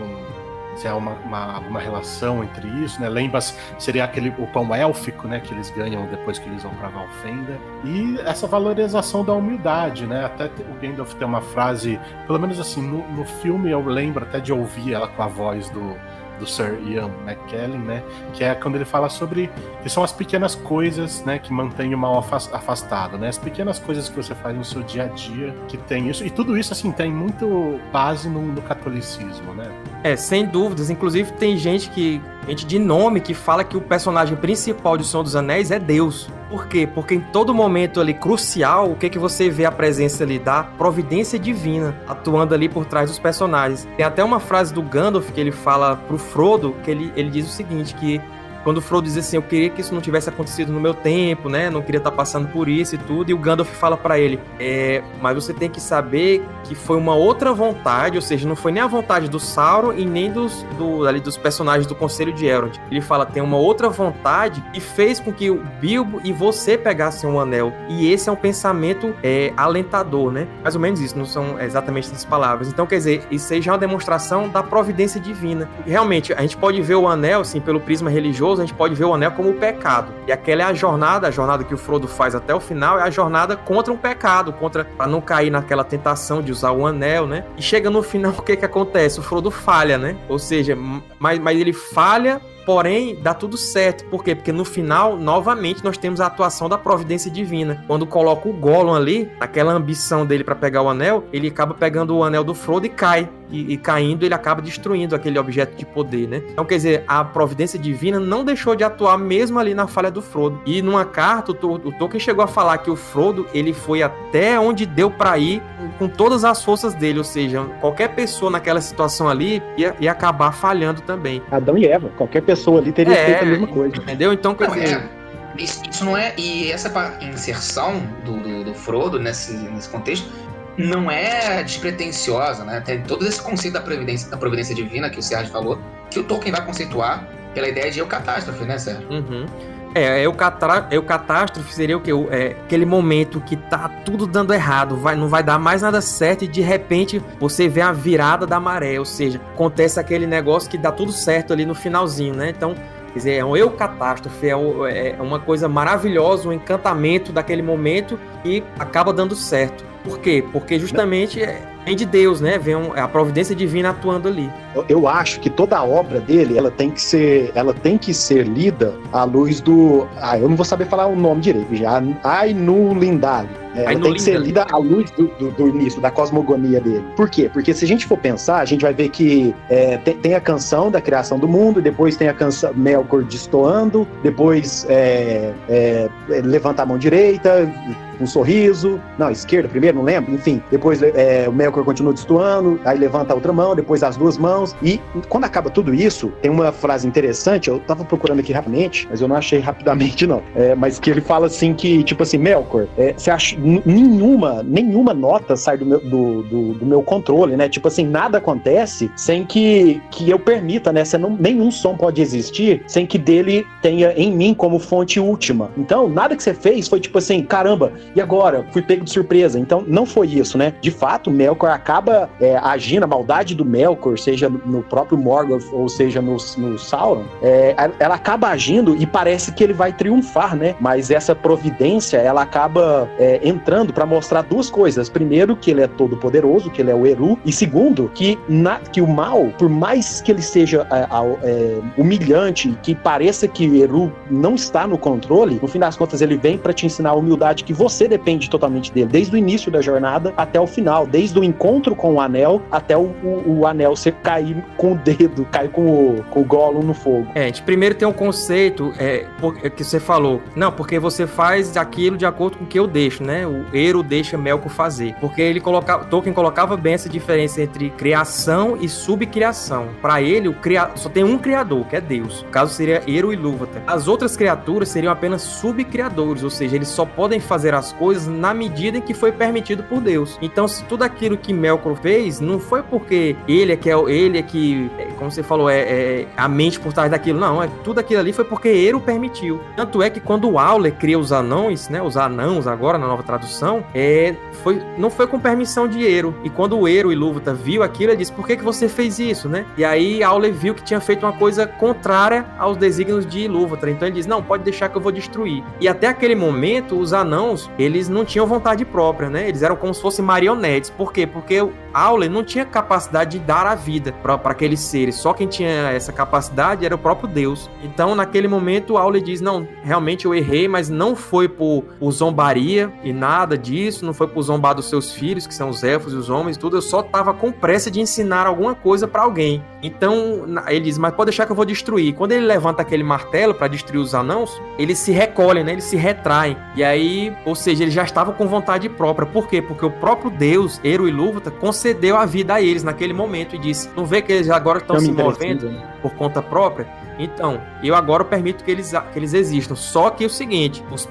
se 0.76 0.88
há 0.88 0.96
uma, 0.96 1.12
uma, 1.12 1.58
uma 1.60 1.80
relação 1.80 2.42
entre 2.42 2.66
isso, 2.84 3.00
né? 3.00 3.08
Lembas 3.08 3.58
seria 3.78 4.04
aquele 4.04 4.30
o 4.38 4.46
pão 4.46 4.74
élfico, 4.74 5.28
né? 5.28 5.40
Que 5.40 5.52
eles 5.52 5.70
ganham 5.70 6.06
depois 6.06 6.38
que 6.38 6.48
eles 6.48 6.62
vão 6.62 6.72
para 6.74 6.88
Valfenda. 6.88 7.58
E 7.84 8.18
essa 8.20 8.46
valorização 8.46 9.24
da 9.24 9.32
humildade, 9.32 10.06
né? 10.06 10.24
Até 10.24 10.46
o 10.46 10.74
Gandalf 10.80 11.14
tem 11.14 11.26
uma 11.26 11.40
frase, 11.40 12.00
pelo 12.26 12.38
menos 12.38 12.58
assim, 12.58 12.82
no, 12.82 13.06
no 13.12 13.24
filme 13.24 13.70
eu 13.70 13.84
lembro 13.84 14.24
até 14.24 14.40
de 14.40 14.52
ouvir 14.52 14.94
ela 14.94 15.08
com 15.08 15.22
a 15.22 15.28
voz 15.28 15.68
do, 15.70 15.96
do 16.42 16.48
Sir 16.48 16.76
Ian 16.84 17.10
McKellen, 17.24 17.78
né? 17.78 18.02
Que 18.32 18.42
é 18.42 18.54
quando 18.54 18.74
ele 18.74 18.84
fala 18.84 19.08
sobre 19.08 19.48
que 19.82 19.88
são 19.88 20.02
as 20.02 20.12
pequenas 20.12 20.56
coisas, 20.56 21.24
né, 21.24 21.38
que 21.38 21.52
mantêm 21.52 21.94
o 21.94 21.98
mal 21.98 22.18
afastado, 22.18 23.16
né? 23.16 23.28
As 23.28 23.38
pequenas 23.38 23.78
coisas 23.78 24.08
que 24.08 24.16
você 24.16 24.34
faz 24.34 24.56
no 24.56 24.64
seu 24.64 24.82
dia 24.82 25.04
a 25.04 25.06
dia 25.06 25.54
que 25.68 25.76
tem 25.76 26.08
isso 26.08 26.26
e 26.26 26.30
tudo 26.30 26.58
isso 26.58 26.72
assim 26.72 26.90
tem 26.90 27.12
muito 27.12 27.80
base 27.92 28.28
no, 28.28 28.42
no 28.42 28.60
catolicismo, 28.62 29.54
né? 29.54 29.70
É, 30.02 30.16
sem 30.16 30.44
dúvidas. 30.44 30.90
Inclusive 30.90 31.32
tem 31.32 31.56
gente 31.56 31.88
que 31.90 32.20
gente 32.50 32.66
de 32.66 32.78
nome 32.78 33.20
que 33.20 33.34
fala 33.34 33.64
que 33.64 33.76
o 33.76 33.80
personagem 33.80 34.36
principal 34.36 34.96
de 34.96 35.04
Senhor 35.04 35.22
dos 35.22 35.36
Anéis 35.36 35.70
é 35.70 35.78
Deus. 35.78 36.28
Por 36.50 36.66
quê? 36.66 36.86
Porque 36.86 37.14
em 37.14 37.20
todo 37.20 37.54
momento 37.54 38.00
ali 38.00 38.12
crucial, 38.12 38.90
o 38.90 38.96
que 38.96 39.08
que 39.08 39.18
você 39.18 39.48
vê 39.48 39.64
a 39.64 39.72
presença 39.72 40.24
ali 40.24 40.38
da 40.38 40.62
providência 40.62 41.38
divina 41.38 41.96
atuando 42.06 42.54
ali 42.54 42.68
por 42.68 42.84
trás 42.84 43.08
dos 43.08 43.18
personagens. 43.18 43.88
Tem 43.96 44.04
até 44.04 44.22
uma 44.22 44.40
frase 44.40 44.74
do 44.74 44.82
Gandalf 44.82 45.30
que 45.30 45.40
ele 45.40 45.52
fala 45.52 45.96
pro 45.96 46.18
Frodo, 46.18 46.74
que 46.84 46.90
ele, 46.90 47.12
ele 47.16 47.30
diz 47.30 47.46
o 47.46 47.50
seguinte, 47.50 47.94
que 47.94 48.20
quando 48.64 48.78
o 48.78 48.80
Frodo 48.80 49.06
diz 49.06 49.16
assim, 49.16 49.36
eu 49.36 49.42
queria 49.42 49.70
que 49.70 49.80
isso 49.80 49.94
não 49.94 50.00
tivesse 50.00 50.28
acontecido 50.28 50.72
no 50.72 50.80
meu 50.80 50.94
tempo, 50.94 51.48
né? 51.48 51.70
Não 51.70 51.82
queria 51.82 51.98
estar 51.98 52.10
passando 52.10 52.48
por 52.48 52.68
isso 52.68 52.94
e 52.94 52.98
tudo. 52.98 53.30
E 53.30 53.34
o 53.34 53.38
Gandalf 53.38 53.70
fala 53.70 53.96
para 53.96 54.18
ele, 54.18 54.38
é, 54.58 55.02
mas 55.20 55.34
você 55.34 55.52
tem 55.52 55.68
que 55.68 55.80
saber 55.80 56.44
que 56.64 56.74
foi 56.74 56.96
uma 56.96 57.14
outra 57.14 57.52
vontade, 57.52 58.16
ou 58.16 58.22
seja, 58.22 58.48
não 58.48 58.56
foi 58.56 58.72
nem 58.72 58.82
a 58.82 58.86
vontade 58.86 59.28
do 59.28 59.40
Sauron 59.40 59.92
e 59.92 60.04
nem 60.04 60.30
dos, 60.30 60.64
do, 60.78 61.06
ali, 61.06 61.20
dos 61.20 61.36
personagens 61.36 61.86
do 61.86 61.94
Conselho 61.94 62.32
de 62.32 62.46
Elrond. 62.46 62.78
Ele 62.90 63.00
fala, 63.00 63.26
tem 63.26 63.42
uma 63.42 63.56
outra 63.56 63.88
vontade 63.88 64.62
que 64.72 64.80
fez 64.80 65.18
com 65.18 65.32
que 65.32 65.50
o 65.50 65.62
Bilbo 65.80 66.20
e 66.24 66.32
você 66.32 66.76
pegassem 66.76 67.28
um 67.28 67.40
anel. 67.40 67.72
E 67.88 68.10
esse 68.10 68.28
é 68.28 68.32
um 68.32 68.36
pensamento 68.36 69.14
é, 69.22 69.52
alentador, 69.56 70.30
né? 70.30 70.46
Mais 70.62 70.74
ou 70.74 70.80
menos 70.80 71.00
isso, 71.00 71.18
não 71.18 71.24
são 71.24 71.60
exatamente 71.60 72.08
essas 72.08 72.24
palavras. 72.24 72.68
Então, 72.68 72.86
quer 72.86 72.96
dizer, 72.96 73.22
isso 73.30 73.52
aí 73.52 73.60
já 73.60 73.72
é 73.72 73.74
uma 73.74 73.78
demonstração 73.78 74.48
da 74.48 74.62
providência 74.62 75.20
divina. 75.20 75.68
Realmente, 75.86 76.32
a 76.32 76.40
gente 76.42 76.56
pode 76.56 76.80
ver 76.82 76.94
o 76.94 77.08
anel, 77.08 77.40
assim, 77.40 77.60
pelo 77.60 77.80
prisma 77.80 78.10
religioso, 78.10 78.51
a 78.60 78.66
gente 78.66 78.74
pode 78.74 78.94
ver 78.94 79.04
o 79.04 79.14
anel 79.14 79.32
como 79.32 79.50
o 79.50 79.54
pecado. 79.54 80.12
E 80.26 80.32
aquela 80.32 80.62
é 80.62 80.64
a 80.64 80.74
jornada, 80.74 81.28
a 81.28 81.30
jornada 81.30 81.64
que 81.64 81.74
o 81.74 81.78
Frodo 81.78 82.08
faz 82.08 82.34
até 82.34 82.54
o 82.54 82.60
final, 82.60 82.98
é 82.98 83.02
a 83.02 83.10
jornada 83.10 83.56
contra 83.56 83.92
um 83.92 83.96
pecado, 83.96 84.52
contra 84.52 84.84
para 84.84 85.06
não 85.06 85.20
cair 85.20 85.50
naquela 85.50 85.84
tentação 85.84 86.42
de 86.42 86.52
usar 86.52 86.72
o 86.72 86.86
anel, 86.86 87.26
né? 87.26 87.44
E 87.56 87.62
chega 87.62 87.90
no 87.90 88.02
final, 88.02 88.32
o 88.38 88.42
que 88.42 88.56
que 88.56 88.64
acontece? 88.64 89.20
O 89.20 89.22
Frodo 89.22 89.50
falha, 89.50 89.98
né? 89.98 90.16
Ou 90.28 90.38
seja, 90.38 90.76
mas, 91.18 91.38
mas 91.38 91.58
ele 91.58 91.72
falha 91.72 92.40
Porém, 92.64 93.16
dá 93.20 93.34
tudo 93.34 93.56
certo. 93.56 94.04
Por 94.04 94.22
quê? 94.22 94.34
Porque 94.34 94.52
no 94.52 94.64
final, 94.64 95.16
novamente, 95.16 95.84
nós 95.84 95.98
temos 95.98 96.20
a 96.20 96.26
atuação 96.26 96.68
da 96.68 96.78
providência 96.78 97.30
divina. 97.30 97.84
Quando 97.86 98.06
coloca 98.06 98.48
o 98.48 98.52
Gollum 98.52 98.94
ali, 98.94 99.30
aquela 99.40 99.72
ambição 99.72 100.24
dele 100.24 100.44
para 100.44 100.54
pegar 100.54 100.82
o 100.82 100.88
anel, 100.88 101.24
ele 101.32 101.48
acaba 101.48 101.74
pegando 101.74 102.16
o 102.16 102.24
anel 102.24 102.44
do 102.44 102.54
Frodo 102.54 102.86
e 102.86 102.88
cai. 102.88 103.28
E, 103.50 103.74
e, 103.74 103.76
caindo, 103.76 104.24
ele 104.24 104.32
acaba 104.32 104.62
destruindo 104.62 105.14
aquele 105.14 105.38
objeto 105.38 105.76
de 105.76 105.84
poder, 105.84 106.26
né? 106.26 106.42
Então, 106.50 106.64
quer 106.64 106.76
dizer, 106.76 107.04
a 107.06 107.22
providência 107.22 107.78
divina 107.78 108.18
não 108.18 108.46
deixou 108.46 108.74
de 108.74 108.82
atuar 108.82 109.18
mesmo 109.18 109.58
ali 109.58 109.74
na 109.74 109.86
falha 109.86 110.10
do 110.10 110.22
Frodo. 110.22 110.58
E 110.64 110.80
numa 110.80 111.04
carta, 111.04 111.52
o, 111.52 111.74
o 111.74 111.92
Tolkien 111.92 112.18
chegou 112.18 112.42
a 112.42 112.46
falar 112.46 112.78
que 112.78 112.90
o 112.90 112.96
Frodo, 112.96 113.46
ele 113.52 113.74
foi 113.74 114.02
até 114.02 114.58
onde 114.58 114.86
deu 114.86 115.10
para 115.10 115.36
ir 115.36 115.62
com 115.98 116.08
todas 116.08 116.44
as 116.44 116.64
forças 116.64 116.94
dele, 116.94 117.18
ou 117.18 117.24
seja, 117.24 117.62
qualquer 117.80 118.14
pessoa 118.14 118.50
naquela 118.50 118.80
situação 118.80 119.28
ali 119.28 119.62
ia, 119.76 119.94
ia 120.00 120.12
acabar 120.12 120.52
falhando 120.52 121.02
também. 121.02 121.42
Adão 121.50 121.76
e 121.76 121.84
Eva, 121.84 122.08
qualquer 122.16 122.40
pessoa 122.40 122.51
pessoa 122.56 122.80
ali 122.80 122.92
teria 122.92 123.14
é, 123.14 123.24
feito 123.26 123.42
a 123.42 123.46
mesma 123.46 123.66
coisa. 123.66 123.96
Entendeu? 123.96 124.32
Então, 124.32 124.54
quer 124.54 124.68
dizer. 124.70 124.96
É, 124.96 125.62
isso, 125.62 125.82
isso, 125.88 126.04
não 126.04 126.16
é. 126.16 126.34
E 126.36 126.70
essa 126.70 126.90
inserção 127.20 128.02
do, 128.24 128.40
do, 128.40 128.64
do 128.64 128.74
Frodo 128.74 129.18
nesse, 129.18 129.52
nesse 129.52 129.88
contexto 129.88 130.28
não 130.76 131.10
é 131.10 131.62
despretensiosa, 131.62 132.64
né? 132.64 132.80
Tem 132.80 133.02
todo 133.02 133.26
esse 133.26 133.40
conceito 133.42 133.74
da 133.74 133.80
providência, 133.80 134.30
da 134.30 134.36
providência 134.36 134.74
divina 134.74 135.10
que 135.10 135.18
o 135.18 135.22
Sérgio 135.22 135.52
falou, 135.52 135.78
que 136.10 136.18
o 136.18 136.24
Tolkien 136.24 136.52
vai 136.52 136.64
conceituar 136.64 137.28
pela 137.52 137.68
ideia 137.68 137.90
de 137.90 137.98
eucatástrofe, 137.98 138.64
né, 138.64 138.78
Sérgio? 138.78 139.06
Uhum. 139.10 139.46
É, 139.94 140.24
eucatástrofe 140.24 141.74
seria 141.74 141.96
o 141.96 142.00
que? 142.00 142.10
É, 142.30 142.56
aquele 142.64 142.86
momento 142.86 143.40
que 143.40 143.56
tá 143.56 143.88
tudo 144.04 144.26
dando 144.26 144.54
errado, 144.54 144.96
vai, 144.96 145.14
não 145.14 145.28
vai 145.28 145.42
dar 145.42 145.58
mais 145.58 145.82
nada 145.82 146.00
certo 146.00 146.44
e 146.44 146.48
de 146.48 146.62
repente 146.62 147.22
você 147.38 147.68
vê 147.68 147.82
a 147.82 147.92
virada 147.92 148.46
da 148.46 148.58
maré, 148.58 148.98
ou 148.98 149.04
seja, 149.04 149.40
acontece 149.52 150.00
aquele 150.00 150.26
negócio 150.26 150.70
que 150.70 150.78
dá 150.78 150.90
tudo 150.90 151.12
certo 151.12 151.52
ali 151.52 151.66
no 151.66 151.74
finalzinho, 151.74 152.34
né? 152.34 152.48
Então, 152.48 152.74
quer 153.12 153.18
dizer, 153.18 153.32
é 153.34 153.44
um 153.44 153.54
eucatástrofe, 153.54 154.46
é, 154.46 155.16
é 155.18 155.20
uma 155.20 155.38
coisa 155.38 155.68
maravilhosa, 155.68 156.48
um 156.48 156.52
encantamento 156.52 157.30
daquele 157.30 157.62
momento 157.62 158.18
e 158.44 158.64
acaba 158.78 159.12
dando 159.12 159.36
certo. 159.36 159.91
Por 160.04 160.18
quê? 160.18 160.44
Porque 160.52 160.78
justamente 160.78 161.40
é, 161.40 161.62
vem 161.84 161.96
de 161.96 162.04
Deus, 162.04 162.40
né? 162.40 162.58
Vem 162.58 162.76
um, 162.76 162.92
a 162.94 163.06
providência 163.06 163.54
divina 163.54 163.90
atuando 163.90 164.28
ali. 164.28 164.50
Eu, 164.88 165.06
acho 165.06 165.40
que 165.40 165.50
toda 165.50 165.76
a 165.76 165.84
obra 165.84 166.18
dele, 166.20 166.56
ela 166.56 166.70
tem 166.70 166.90
que 166.90 167.00
ser, 167.00 167.52
ela 167.54 167.74
tem 167.74 167.98
que 167.98 168.14
ser 168.14 168.46
lida 168.46 168.94
à 169.12 169.24
luz 169.24 169.60
do, 169.60 170.08
ah, 170.16 170.38
eu 170.38 170.48
não 170.48 170.56
vou 170.56 170.64
saber 170.64 170.86
falar 170.86 171.06
o 171.06 171.14
nome 171.14 171.42
direito, 171.42 171.74
já, 171.74 172.02
Ainu 172.24 172.94
Lindali. 172.94 173.62
É, 173.74 173.84
ela 173.84 174.00
tem 174.00 174.14
que 174.14 174.22
ser 174.22 174.38
lida 174.38 174.66
à 174.70 174.76
luz 174.76 175.10
do, 175.12 175.28
do, 175.38 175.50
do, 175.50 175.68
início, 175.68 176.00
da 176.00 176.10
cosmogonia 176.10 176.80
dele. 176.80 177.04
Por 177.16 177.28
quê? 177.28 177.50
Porque 177.52 177.72
se 177.72 177.84
a 177.84 177.88
gente 177.88 178.06
for 178.06 178.18
pensar, 178.18 178.58
a 178.58 178.64
gente 178.64 178.82
vai 178.82 178.92
ver 178.92 179.08
que 179.08 179.54
é, 179.68 179.96
tem, 179.98 180.14
tem, 180.16 180.34
a 180.34 180.40
canção 180.40 180.90
da 180.90 181.00
criação 181.00 181.38
do 181.38 181.48
mundo, 181.48 181.80
depois 181.80 182.16
tem 182.16 182.28
a 182.28 182.34
canção 182.34 182.72
Melkor 182.74 183.24
destoando, 183.24 184.06
depois 184.22 184.86
é, 184.88 185.52
é, 185.68 186.08
levanta 186.28 186.82
a 186.82 186.86
mão 186.86 186.98
direita, 186.98 187.72
um 188.22 188.26
sorriso. 188.26 189.00
Não, 189.18 189.30
esquerda 189.30 189.68
primeiro, 189.68 189.98
não 189.98 190.04
lembro. 190.04 190.32
Enfim, 190.32 190.62
depois 190.70 191.02
é, 191.02 191.46
o 191.48 191.52
Melkor 191.52 191.84
continua 191.84 192.12
destoando, 192.12 192.80
aí 192.84 192.98
levanta 192.98 193.32
a 193.32 193.36
outra 193.36 193.52
mão, 193.52 193.74
depois 193.74 194.02
as 194.02 194.16
duas 194.16 194.38
mãos. 194.38 194.74
E 194.82 195.00
quando 195.28 195.44
acaba 195.44 195.70
tudo 195.70 195.94
isso, 195.94 196.32
tem 196.40 196.50
uma 196.50 196.72
frase 196.72 197.06
interessante, 197.06 197.68
eu 197.68 197.78
tava 197.80 198.04
procurando 198.04 198.40
aqui 198.40 198.52
rapidamente, 198.52 199.06
mas 199.10 199.20
eu 199.20 199.28
não 199.28 199.36
achei 199.36 199.58
rapidamente, 199.58 200.26
não. 200.26 200.42
É, 200.54 200.74
mas 200.74 200.98
que 200.98 201.10
ele 201.10 201.20
fala 201.20 201.46
assim 201.46 201.74
que, 201.74 202.02
tipo 202.04 202.22
assim, 202.22 202.38
Melkor, 202.38 202.86
é, 202.96 203.14
você 203.16 203.30
acha 203.30 203.56
nenhuma, 203.84 204.62
nenhuma 204.62 205.12
nota 205.14 205.56
sai 205.56 205.76
do 205.76 205.86
meu, 205.86 206.00
do, 206.00 206.42
do, 206.42 206.74
do, 206.74 206.86
meu 206.86 207.02
controle, 207.02 207.56
né? 207.56 207.68
Tipo 207.68 207.88
assim, 207.88 208.06
nada 208.06 208.38
acontece 208.38 209.10
sem 209.16 209.44
que, 209.44 210.00
que 210.10 210.28
eu 210.30 210.38
permita, 210.38 210.92
né? 210.92 211.02
Não, 211.18 211.30
nenhum 211.30 211.70
som 211.70 211.96
pode 211.96 212.20
existir 212.20 212.82
sem 212.86 213.06
que 213.06 213.18
dele 213.18 213.66
tenha 213.80 214.12
em 214.12 214.32
mim 214.34 214.54
como 214.54 214.78
fonte 214.78 215.20
última. 215.20 215.70
Então, 215.76 216.08
nada 216.08 216.36
que 216.36 216.42
você 216.42 216.54
fez 216.54 216.88
foi 216.88 217.00
tipo 217.00 217.18
assim, 217.18 217.42
caramba, 217.42 217.92
e 218.14 218.20
agora? 218.20 218.64
Fui 218.70 218.82
pego 218.82 219.04
de 219.04 219.10
surpresa. 219.10 219.58
Então, 219.58 219.84
não 219.86 220.04
foi 220.04 220.28
isso, 220.28 220.58
né? 220.58 220.74
De 220.80 220.90
fato, 220.90 221.30
Melkor 221.30 221.70
acaba 221.70 222.28
é, 222.40 222.56
agindo, 222.56 223.04
a 223.04 223.06
maldade 223.06 223.54
do 223.54 223.64
Melkor, 223.64 224.18
seja 224.18 224.48
no 224.48 224.82
próprio 224.82 225.18
Morgoth 225.18 225.64
ou 225.72 225.88
seja 225.88 226.20
no, 226.20 226.36
no 226.56 226.78
Sauron, 226.78 227.24
é, 227.42 227.74
ela 227.98 228.14
acaba 228.14 228.48
agindo 228.48 228.94
e 228.96 229.06
parece 229.06 229.52
que 229.52 229.64
ele 229.64 229.72
vai 229.72 229.92
triunfar, 229.92 230.56
né? 230.56 230.74
Mas 230.80 231.10
essa 231.10 231.34
providência, 231.34 232.18
ela 232.18 232.42
acaba 232.42 233.08
é, 233.18 233.40
entrando 233.42 233.92
para 233.92 234.04
mostrar 234.04 234.42
duas 234.42 234.70
coisas. 234.70 235.08
Primeiro, 235.08 235.56
que 235.56 235.70
ele 235.70 235.82
é 235.82 235.86
todo 235.86 236.16
poderoso, 236.16 236.70
que 236.70 236.82
ele 236.82 236.90
é 236.90 236.94
o 236.94 237.06
Eru, 237.06 237.38
e 237.44 237.52
segundo, 237.52 238.10
que, 238.14 238.38
na, 238.48 238.78
que 238.78 239.00
o 239.00 239.06
mal, 239.06 239.46
por 239.58 239.68
mais 239.68 240.20
que 240.20 240.30
ele 240.30 240.42
seja 240.42 240.86
é, 240.90 241.06
é, 241.48 241.80
humilhante, 241.96 242.76
que 242.82 242.94
pareça 242.94 243.48
que 243.48 243.68
o 243.68 243.74
Eru 243.74 244.12
não 244.30 244.54
está 244.54 244.86
no 244.86 244.98
controle, 244.98 245.58
no 245.60 245.68
fim 245.68 245.78
das 245.78 245.96
contas 245.96 246.20
ele 246.20 246.36
vem 246.36 246.58
para 246.58 246.72
te 246.72 246.86
ensinar 246.86 247.10
a 247.10 247.14
humildade 247.14 247.64
que 247.64 247.72
você 247.72 247.91
depende 248.08 248.48
totalmente 248.48 248.92
dele, 248.92 249.06
desde 249.06 249.34
o 249.34 249.38
início 249.38 249.70
da 249.70 249.80
jornada 249.80 250.32
até 250.36 250.60
o 250.60 250.66
final, 250.66 251.06
desde 251.06 251.38
o 251.38 251.44
encontro 251.44 251.94
com 251.94 252.14
o 252.14 252.20
anel 252.20 252.62
até 252.70 252.96
o, 252.96 253.12
o, 253.22 253.60
o 253.60 253.66
anel 253.66 253.96
você 253.96 254.12
cair 254.12 254.64
com 254.76 254.92
o 254.92 254.94
dedo, 254.96 255.46
cair 255.50 255.70
com 255.70 255.86
o, 255.86 256.24
com 256.24 256.40
o 256.40 256.82
no 256.82 256.94
fogo. 256.94 257.26
É, 257.34 257.42
a 257.42 257.46
gente 257.46 257.62
primeiro 257.62 257.94
tem 257.94 258.06
um 258.06 258.12
conceito 258.12 258.92
é, 258.98 259.26
é, 259.62 259.70
que 259.70 259.84
você 259.84 260.00
falou, 260.00 260.40
não, 260.54 260.72
porque 260.72 260.98
você 260.98 261.26
faz 261.26 261.76
aquilo 261.76 262.16
de 262.16 262.26
acordo 262.26 262.58
com 262.58 262.64
o 262.64 262.66
que 262.66 262.78
eu 262.78 262.86
deixo, 262.86 263.22
né? 263.22 263.46
O 263.46 263.64
Eru 263.74 264.02
deixa 264.02 264.36
Melkor 264.38 264.70
fazer, 264.70 265.14
porque 265.20 265.40
ele 265.40 265.60
colocava, 265.60 266.04
Tolkien 266.04 266.34
colocava 266.34 266.76
bem 266.76 266.94
essa 266.94 267.08
diferença 267.08 267.62
entre 267.62 267.90
criação 267.90 268.76
e 268.80 268.88
subcriação. 268.88 269.88
Para 270.00 270.22
ele, 270.22 270.48
o 270.48 270.54
cria... 270.54 270.90
só 270.94 271.08
tem 271.08 271.24
um 271.24 271.38
criador, 271.38 271.86
que 271.86 271.96
é 271.96 272.00
Deus. 272.00 272.42
No 272.42 272.50
caso 272.50 272.72
seria 272.74 273.02
Eru 273.06 273.32
e 273.32 273.36
Lúvatar. 273.36 273.82
As 273.86 274.08
outras 274.08 274.36
criaturas 274.36 274.88
seriam 274.88 275.12
apenas 275.12 275.42
subcriadores, 275.42 276.42
ou 276.42 276.50
seja, 276.50 276.76
eles 276.76 276.88
só 276.88 277.04
podem 277.04 277.40
fazer 277.40 277.74
as 277.82 277.92
coisas 277.92 278.26
na 278.28 278.54
medida 278.54 278.98
em 278.98 279.00
que 279.00 279.12
foi 279.12 279.32
permitido 279.32 279.82
por 279.82 280.00
Deus. 280.00 280.38
Então, 280.40 280.68
se 280.68 280.84
tudo 280.84 281.02
aquilo 281.02 281.36
que 281.36 281.52
Melkor 281.52 281.96
fez 281.96 282.40
não 282.40 282.58
foi 282.58 282.82
porque 282.82 283.36
ele 283.48 283.72
é 283.72 283.76
que 283.76 283.90
é 283.90 283.94
ele 284.08 284.38
é 284.38 284.42
que, 284.42 284.90
é, 284.98 285.04
como 285.18 285.30
você 285.30 285.42
falou, 285.42 285.68
é, 285.68 285.80
é 285.80 286.28
a 286.36 286.48
mente 286.48 286.78
por 286.78 286.92
trás 286.92 287.10
daquilo, 287.10 287.38
não, 287.38 287.62
é 287.62 287.68
tudo 287.82 287.98
aquilo 287.98 288.20
ali 288.20 288.32
foi 288.32 288.44
porque 288.44 288.68
Eru 288.68 289.00
permitiu. 289.00 289.60
Tanto 289.76 290.02
é 290.02 290.08
que 290.08 290.20
quando 290.20 290.48
o 290.48 290.58
Auler 290.58 290.94
cria 290.94 291.18
os 291.18 291.32
anões, 291.32 291.88
né, 291.88 292.00
os 292.00 292.16
anãos 292.16 292.66
agora 292.66 292.98
na 292.98 293.06
nova 293.06 293.22
tradução, 293.22 293.84
é 293.94 294.34
foi 294.62 294.80
não 294.96 295.10
foi 295.10 295.26
com 295.26 295.40
permissão 295.40 295.88
de 295.88 296.04
Eru. 296.04 296.34
E 296.44 296.50
quando 296.50 296.78
o 296.78 296.86
Eru 296.86 297.12
e 297.12 297.14
Lúvatar 297.14 297.54
viu 297.54 297.82
aquilo, 297.82 298.12
ele 298.12 298.18
disse: 298.18 298.32
"Por 298.32 298.46
que 298.46 298.56
que 298.56 298.64
você 298.64 298.88
fez 298.88 299.18
isso?", 299.18 299.48
né? 299.48 299.64
E 299.76 299.84
aí 299.84 300.22
Auler 300.22 300.52
viu 300.52 300.74
que 300.74 300.82
tinha 300.82 301.00
feito 301.00 301.24
uma 301.26 301.32
coisa 301.32 301.66
contrária 301.66 302.46
aos 302.58 302.76
desígnios 302.76 303.26
de 303.26 303.40
Ilúvatar. 303.40 303.90
Então 303.90 304.06
ele 304.06 304.16
diz: 304.16 304.26
"Não, 304.26 304.42
pode 304.42 304.62
deixar 304.62 304.88
que 304.88 304.96
eu 304.96 305.02
vou 305.02 305.12
destruir". 305.12 305.64
E 305.80 305.88
até 305.88 306.06
aquele 306.06 306.34
momento, 306.34 306.98
os 306.98 307.12
anãos, 307.12 307.70
eles 307.78 308.08
não 308.08 308.24
tinham 308.24 308.46
vontade 308.46 308.84
própria, 308.84 309.28
né? 309.28 309.48
Eles 309.48 309.62
eram 309.62 309.76
como 309.76 309.94
se 309.94 310.00
fossem 310.00 310.24
marionetes. 310.24 310.90
Por 310.90 311.12
quê? 311.12 311.26
Porque 311.26 311.66
Auler 311.92 312.30
não 312.30 312.42
tinha 312.42 312.64
capacidade 312.64 313.38
de 313.38 313.44
dar 313.44 313.66
a 313.66 313.74
vida 313.74 314.12
para 314.22 314.34
aqueles 314.34 314.80
seres. 314.80 315.16
Só 315.16 315.32
quem 315.32 315.46
tinha 315.46 315.90
essa 315.90 316.12
capacidade 316.12 316.84
era 316.84 316.94
o 316.94 316.98
próprio 316.98 317.28
Deus. 317.28 317.70
Então, 317.82 318.14
naquele 318.14 318.48
momento, 318.48 318.96
Auler 318.96 319.22
diz: 319.22 319.40
"Não, 319.40 319.66
realmente 319.82 320.24
eu 320.24 320.34
errei, 320.34 320.68
mas 320.68 320.88
não 320.88 321.14
foi 321.14 321.48
por, 321.48 321.84
por 321.98 322.10
zombaria 322.10 322.92
e 323.02 323.12
nada 323.12 323.56
disso, 323.56 324.04
não 324.04 324.14
foi 324.14 324.26
por 324.26 324.42
zombar 324.42 324.74
dos 324.74 324.88
seus 324.88 325.12
filhos, 325.12 325.46
que 325.46 325.54
são 325.54 325.68
os 325.68 325.82
elfos 325.82 326.12
e 326.12 326.16
os 326.16 326.30
homens 326.30 326.56
tudo. 326.56 326.76
Eu 326.76 326.82
só 326.82 327.02
tava 327.02 327.34
com 327.34 327.52
pressa 327.52 327.90
de 327.90 328.00
ensinar 328.00 328.46
alguma 328.46 328.74
coisa 328.74 329.06
para 329.06 329.22
alguém. 329.22 329.62
Então, 329.82 330.44
ele 330.68 330.80
diz: 330.80 330.98
"Mas 330.98 331.14
pode 331.14 331.30
deixar 331.30 331.46
que 331.46 331.52
eu 331.52 331.56
vou 331.56 331.64
destruir". 331.64 332.14
Quando 332.14 332.32
ele 332.32 332.46
levanta 332.46 332.82
aquele 332.82 333.04
martelo 333.04 333.54
para 333.54 333.68
destruir 333.68 334.00
os 334.00 334.14
anãos, 334.14 334.60
eles 334.78 334.98
se 334.98 335.12
recolhem, 335.12 335.64
né? 335.64 335.72
Eles 335.72 335.84
se 335.84 335.96
retraem. 335.96 336.56
E 336.74 336.82
aí, 336.82 337.34
ou 337.44 337.54
seja, 337.62 337.84
eles 337.84 337.94
já 337.94 338.04
estavam 338.04 338.34
com 338.34 338.46
vontade 338.46 338.88
própria. 338.88 339.26
Por 339.26 339.48
quê? 339.48 339.62
Porque 339.62 339.86
o 339.86 339.90
próprio 339.90 340.30
Deus, 340.30 340.80
Eru 340.84 341.08
e 341.08 341.10
Lúvatar, 341.10 341.52
concedeu 341.54 342.16
a 342.16 342.26
vida 342.26 342.54
a 342.54 342.60
eles 342.60 342.82
naquele 342.82 343.12
momento 343.12 343.56
e 343.56 343.58
disse: 343.58 343.88
"Não 343.96 344.04
vê 344.04 344.20
que 344.20 344.32
eles 344.32 344.50
agora 344.50 344.78
estão 344.78 344.98
se 344.98 345.10
movendo 345.10 345.70
né? 345.70 345.94
por 346.02 346.12
conta 346.14 346.42
própria?" 346.42 346.86
Então, 347.18 347.60
eu 347.82 347.94
agora 347.94 348.24
permito 348.24 348.64
que 348.64 348.70
eles, 348.70 348.92
que 349.12 349.18
eles 349.18 349.34
existam. 349.34 349.76
Só 349.76 350.10
que 350.10 350.24
é 350.24 350.26
o 350.26 350.30
seguinte: 350.30 350.82
os 350.90 351.06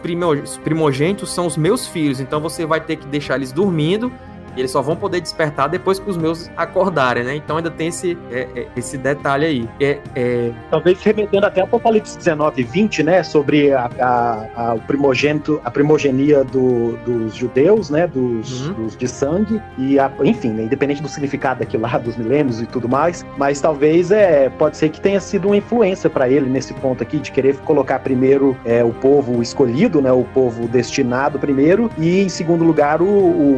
primogênitos 0.57 1.33
são 1.33 1.45
os 1.45 1.55
meus 1.57 1.87
filhos, 1.87 2.19
então 2.19 2.39
você 2.41 2.65
vai 2.65 2.81
ter 2.81 2.97
que 2.97 3.07
deixar 3.07 3.35
eles 3.35 3.51
dormindo 3.51 4.11
e 4.55 4.59
eles 4.59 4.71
só 4.71 4.81
vão 4.81 4.95
poder 4.95 5.21
despertar 5.21 5.69
depois 5.69 5.99
que 5.99 6.09
os 6.09 6.17
meus 6.17 6.49
acordarem, 6.57 7.23
né? 7.23 7.35
Então 7.35 7.57
ainda 7.57 7.71
tem 7.71 7.87
esse, 7.87 8.17
é, 8.31 8.47
é, 8.55 8.67
esse 8.75 8.97
detalhe 8.97 9.45
aí. 9.45 9.69
É, 9.79 9.99
é... 10.15 10.51
Talvez 10.69 11.01
remetendo 11.01 11.45
até 11.45 11.61
Apocalipse 11.61 12.17
19 12.17 12.61
e 12.61 12.63
20, 12.63 13.03
né? 13.03 13.23
Sobre 13.23 13.73
a, 13.73 13.89
a, 13.99 14.47
a, 14.55 14.73
o 14.73 14.79
primogênito, 14.81 15.61
a 15.63 15.71
primogenia 15.71 16.43
do, 16.43 16.97
dos 17.05 17.35
judeus, 17.35 17.89
né? 17.89 18.07
Dos, 18.07 18.67
uhum. 18.67 18.73
dos 18.73 18.95
de 18.95 19.07
sangue. 19.07 19.61
E, 19.77 19.99
a, 19.99 20.11
enfim, 20.23 20.49
né? 20.49 20.63
independente 20.63 21.01
do 21.01 21.07
significado 21.07 21.59
daquilo 21.59 21.83
lá, 21.83 21.97
dos 21.97 22.17
milênios 22.17 22.61
e 22.61 22.65
tudo 22.65 22.87
mais. 22.87 23.25
Mas 23.37 23.61
talvez 23.61 24.11
é, 24.11 24.49
pode 24.49 24.77
ser 24.77 24.89
que 24.89 24.99
tenha 24.99 25.19
sido 25.19 25.47
uma 25.47 25.57
influência 25.57 26.09
para 26.09 26.29
ele 26.29 26.49
nesse 26.49 26.73
ponto 26.73 27.01
aqui, 27.01 27.19
de 27.19 27.31
querer 27.31 27.57
colocar 27.57 27.99
primeiro 27.99 28.57
é, 28.65 28.83
o 28.83 28.91
povo 28.91 29.41
escolhido, 29.41 30.01
né? 30.01 30.11
O 30.11 30.23
povo 30.23 30.67
destinado 30.67 31.39
primeiro. 31.39 31.89
E 31.97 32.21
em 32.21 32.29
segundo 32.29 32.63
lugar, 32.63 33.01
o, 33.01 33.05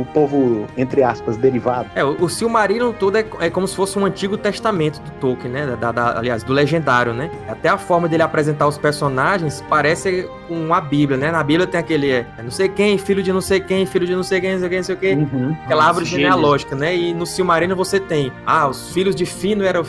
o 0.01 0.07
povo 0.13 0.65
entre 0.83 1.03
aspas, 1.03 1.37
derivado. 1.37 1.89
É, 1.95 2.03
o 2.03 2.29
Silmarillion 2.29 2.91
todo 2.91 3.17
é, 3.17 3.25
é 3.39 3.49
como 3.49 3.67
se 3.67 3.75
fosse 3.75 3.97
um 3.97 4.05
antigo 4.05 4.37
testamento 4.37 5.01
do 5.01 5.11
Tolkien, 5.19 5.51
né? 5.51 5.77
Da, 5.79 5.91
da, 5.91 6.19
aliás, 6.19 6.43
do 6.43 6.53
legendário, 6.53 7.13
né? 7.13 7.31
Até 7.47 7.69
a 7.69 7.77
forma 7.77 8.07
dele 8.07 8.23
apresentar 8.23 8.67
os 8.67 8.77
personagens 8.77 9.63
parece 9.69 10.29
uma 10.49 10.79
Bíblia, 10.79 11.17
né? 11.17 11.31
Na 11.31 11.43
Bíblia 11.43 11.65
tem 11.65 11.79
aquele 11.79 12.11
é, 12.11 12.25
não 12.41 12.51
sei 12.51 12.69
quem, 12.69 12.97
filho 12.97 13.23
de 13.23 13.33
não 13.33 13.41
sei 13.41 13.59
quem, 13.59 13.85
filho 13.85 14.05
de 14.05 14.15
não 14.15 14.23
sei 14.23 14.41
quem, 14.41 14.53
não 14.53 14.59
sei 14.59 14.69
quem, 14.69 14.77
não 14.77 14.83
sei 14.83 14.95
o 14.95 14.97
quê. 14.97 15.13
Uhum. 15.13 15.55
Aquela 15.65 15.85
árvore 15.85 16.05
genealógica, 16.05 16.75
né? 16.75 16.95
E 16.95 17.13
no 17.13 17.25
Silmarillion 17.25 17.75
você 17.75 17.99
tem, 17.99 18.31
ah, 18.45 18.67
os 18.67 18.91
filhos 18.91 19.15
de 19.15 19.25
Fino 19.25 19.63
eram 19.63 19.83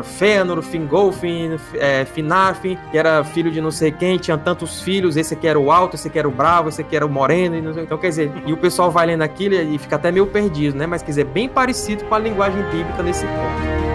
era 0.00 0.02
Fëanor, 0.02 0.62
Fingolfin, 0.62 1.56
é, 1.74 2.04
Finarfin, 2.04 2.78
que 2.90 2.98
era 2.98 3.22
filho 3.22 3.50
de 3.50 3.60
não 3.60 3.70
sei 3.70 3.92
quem, 3.92 4.18
tinha 4.18 4.36
tantos 4.36 4.80
filhos, 4.80 5.16
esse 5.16 5.34
aqui 5.34 5.46
era 5.46 5.58
o 5.58 5.70
alto, 5.70 5.94
esse 5.94 6.08
aqui 6.08 6.18
era 6.18 6.28
o 6.28 6.30
bravo, 6.30 6.68
esse 6.68 6.80
aqui 6.80 6.96
era 6.96 7.06
o 7.06 7.08
moreno, 7.08 7.56
então 7.80 7.98
quer 7.98 8.08
dizer, 8.08 8.32
e 8.46 8.52
o 8.52 8.56
pessoal 8.56 8.90
vai 8.90 9.06
lendo 9.06 9.22
aquilo 9.22 9.54
e 9.54 9.78
fica 9.78 9.96
até 9.96 10.10
meio 10.10 10.26
perdido, 10.26 10.76
né? 10.76 10.86
Mas 10.86 11.02
quer 11.02 11.10
dizer, 11.10 11.24
bem 11.24 11.48
parecido 11.48 12.04
com 12.04 12.14
a 12.14 12.18
linguagem 12.18 12.62
bíblica 12.70 13.02
nesse 13.02 13.24
ponto. 13.26 13.89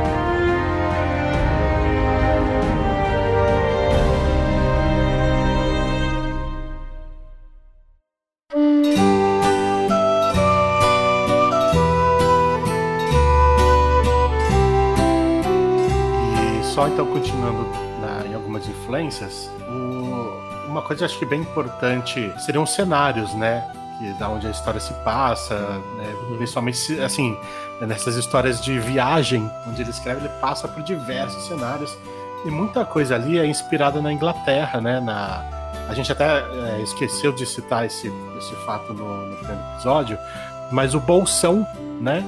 Influências, 18.85 19.49
o, 19.67 20.69
uma 20.69 20.81
coisa 20.81 21.05
acho 21.05 21.17
que 21.17 21.25
bem 21.25 21.41
importante 21.41 22.31
seriam 22.39 22.63
os 22.63 22.71
cenários, 22.71 23.33
né? 23.33 23.67
Que, 23.97 24.13
da 24.19 24.29
onde 24.29 24.45
a 24.45 24.51
história 24.51 24.79
se 24.79 24.93
passa, 25.05 25.55
né? 25.97 26.13
principalmente 26.37 26.99
assim, 27.01 27.37
nessas 27.81 28.15
histórias 28.15 28.61
de 28.61 28.77
viagem, 28.77 29.49
onde 29.67 29.81
ele 29.81 29.89
escreve, 29.89 30.19
ele 30.19 30.33
passa 30.41 30.67
por 30.67 30.83
diversos 30.83 31.47
cenários. 31.47 31.97
E 32.45 32.51
muita 32.51 32.85
coisa 32.85 33.15
ali 33.15 33.39
é 33.39 33.45
inspirada 33.45 34.01
na 34.01 34.13
Inglaterra, 34.13 34.79
né? 34.79 34.99
Na, 34.99 35.43
a 35.89 35.93
gente 35.93 36.11
até 36.11 36.43
é, 36.43 36.81
esqueceu 36.81 37.31
de 37.31 37.45
citar 37.45 37.85
esse, 37.85 38.11
esse 38.37 38.55
fato 38.65 38.93
no, 38.93 39.27
no 39.27 39.35
primeiro 39.37 39.61
episódio, 39.73 40.17
mas 40.71 40.93
o 40.93 40.99
Bolsão, 40.99 41.65
né? 41.99 42.23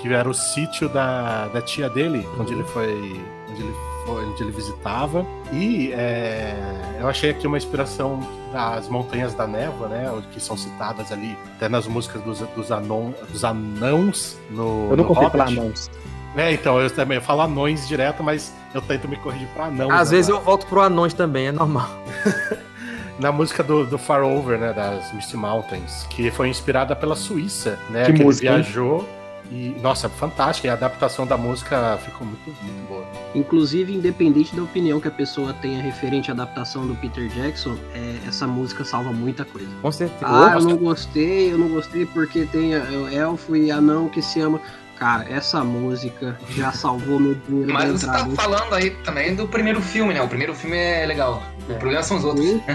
Que 0.00 0.12
era 0.12 0.28
o 0.28 0.34
sítio 0.34 0.88
da, 0.88 1.48
da 1.48 1.60
tia 1.60 1.88
dele, 1.88 2.26
onde 2.38 2.54
ele 2.54 2.64
foi. 2.64 3.20
Onde 3.50 3.62
ele 3.62 3.89
onde 4.10 4.42
ele 4.42 4.52
visitava. 4.52 5.24
E 5.52 5.92
é, 5.92 6.54
eu 7.00 7.08
achei 7.08 7.30
aqui 7.30 7.46
uma 7.46 7.56
inspiração 7.56 8.20
das 8.52 8.88
Montanhas 8.88 9.34
da 9.34 9.46
Névoa, 9.46 9.88
né? 9.88 10.22
Que 10.32 10.40
são 10.40 10.56
citadas 10.56 11.12
ali 11.12 11.36
até 11.56 11.68
nas 11.68 11.86
músicas 11.86 12.22
dos, 12.22 12.40
dos, 12.40 12.72
anon, 12.72 13.12
dos 13.30 13.44
anãos 13.44 14.36
no. 14.50 14.88
Eu 14.90 14.96
não 14.96 15.04
consigo 15.04 15.30
falar 15.30 15.48
anãos. 15.48 15.90
É, 16.36 16.52
então, 16.52 16.80
eu 16.80 16.88
também 16.88 17.16
eu 17.16 17.22
falo 17.22 17.42
anões 17.42 17.88
direto, 17.88 18.22
mas 18.22 18.54
eu 18.72 18.80
tento 18.80 19.08
me 19.08 19.16
corrigir 19.16 19.48
para 19.48 19.64
anãos. 19.64 19.90
Às 19.92 20.10
vezes 20.10 20.28
eu 20.28 20.40
volto 20.40 20.64
pro 20.66 20.80
anões 20.80 21.12
também, 21.12 21.48
é 21.48 21.52
normal. 21.52 21.88
na 23.18 23.30
música 23.30 23.62
do, 23.62 23.84
do 23.84 23.98
Far 23.98 24.22
Over, 24.22 24.58
né, 24.58 24.72
das 24.72 25.12
Misty 25.12 25.36
Mountains, 25.36 26.06
que 26.08 26.30
foi 26.30 26.48
inspirada 26.48 26.96
pela 26.96 27.14
Suíça, 27.14 27.78
né, 27.90 28.06
que, 28.06 28.14
que 28.14 28.24
música, 28.24 28.46
ele 28.46 28.62
viajou 28.62 29.06
e, 29.50 29.76
nossa, 29.82 30.08
fantástica. 30.08 30.68
E 30.68 30.70
a 30.70 30.74
adaptação 30.74 31.26
da 31.26 31.36
música 31.36 31.98
ficou 32.04 32.26
muito, 32.26 32.44
muito 32.44 32.88
boa. 32.88 33.04
Inclusive, 33.34 33.92
independente 33.92 34.54
da 34.54 34.62
opinião 34.62 35.00
que 35.00 35.08
a 35.08 35.10
pessoa 35.10 35.52
tenha 35.54 35.82
referente 35.82 36.30
à 36.30 36.34
adaptação 36.34 36.86
do 36.86 36.94
Peter 36.94 37.28
Jackson, 37.28 37.76
é, 37.94 38.28
essa 38.28 38.46
música 38.46 38.84
salva 38.84 39.12
muita 39.12 39.44
coisa. 39.44 39.68
Com 39.82 39.90
certeza. 39.90 40.24
Ah, 40.24 40.54
eu 40.54 40.62
não 40.62 40.76
gostei, 40.76 41.52
eu 41.52 41.58
não 41.58 41.68
gostei 41.68 42.06
porque 42.06 42.46
tem 42.46 42.72
elfo 42.72 43.56
e 43.56 43.70
anão 43.70 44.08
que 44.08 44.22
se 44.22 44.40
ama. 44.40 44.60
Cara, 44.96 45.24
essa 45.30 45.64
música 45.64 46.38
já 46.50 46.70
salvou 46.72 47.18
meu 47.18 47.34
dinheiro. 47.34 47.72
Mas 47.72 47.90
você 47.90 48.06
tá 48.06 48.26
falando 48.36 48.74
aí 48.74 48.90
também 49.02 49.34
do 49.34 49.48
primeiro 49.48 49.80
filme, 49.80 50.14
né? 50.14 50.22
O 50.22 50.28
primeiro 50.28 50.54
filme 50.54 50.76
é 50.76 51.06
legal. 51.06 51.42
O 51.68 51.74
problema 51.74 52.02
são 52.02 52.18
os 52.18 52.24
outros. 52.24 52.46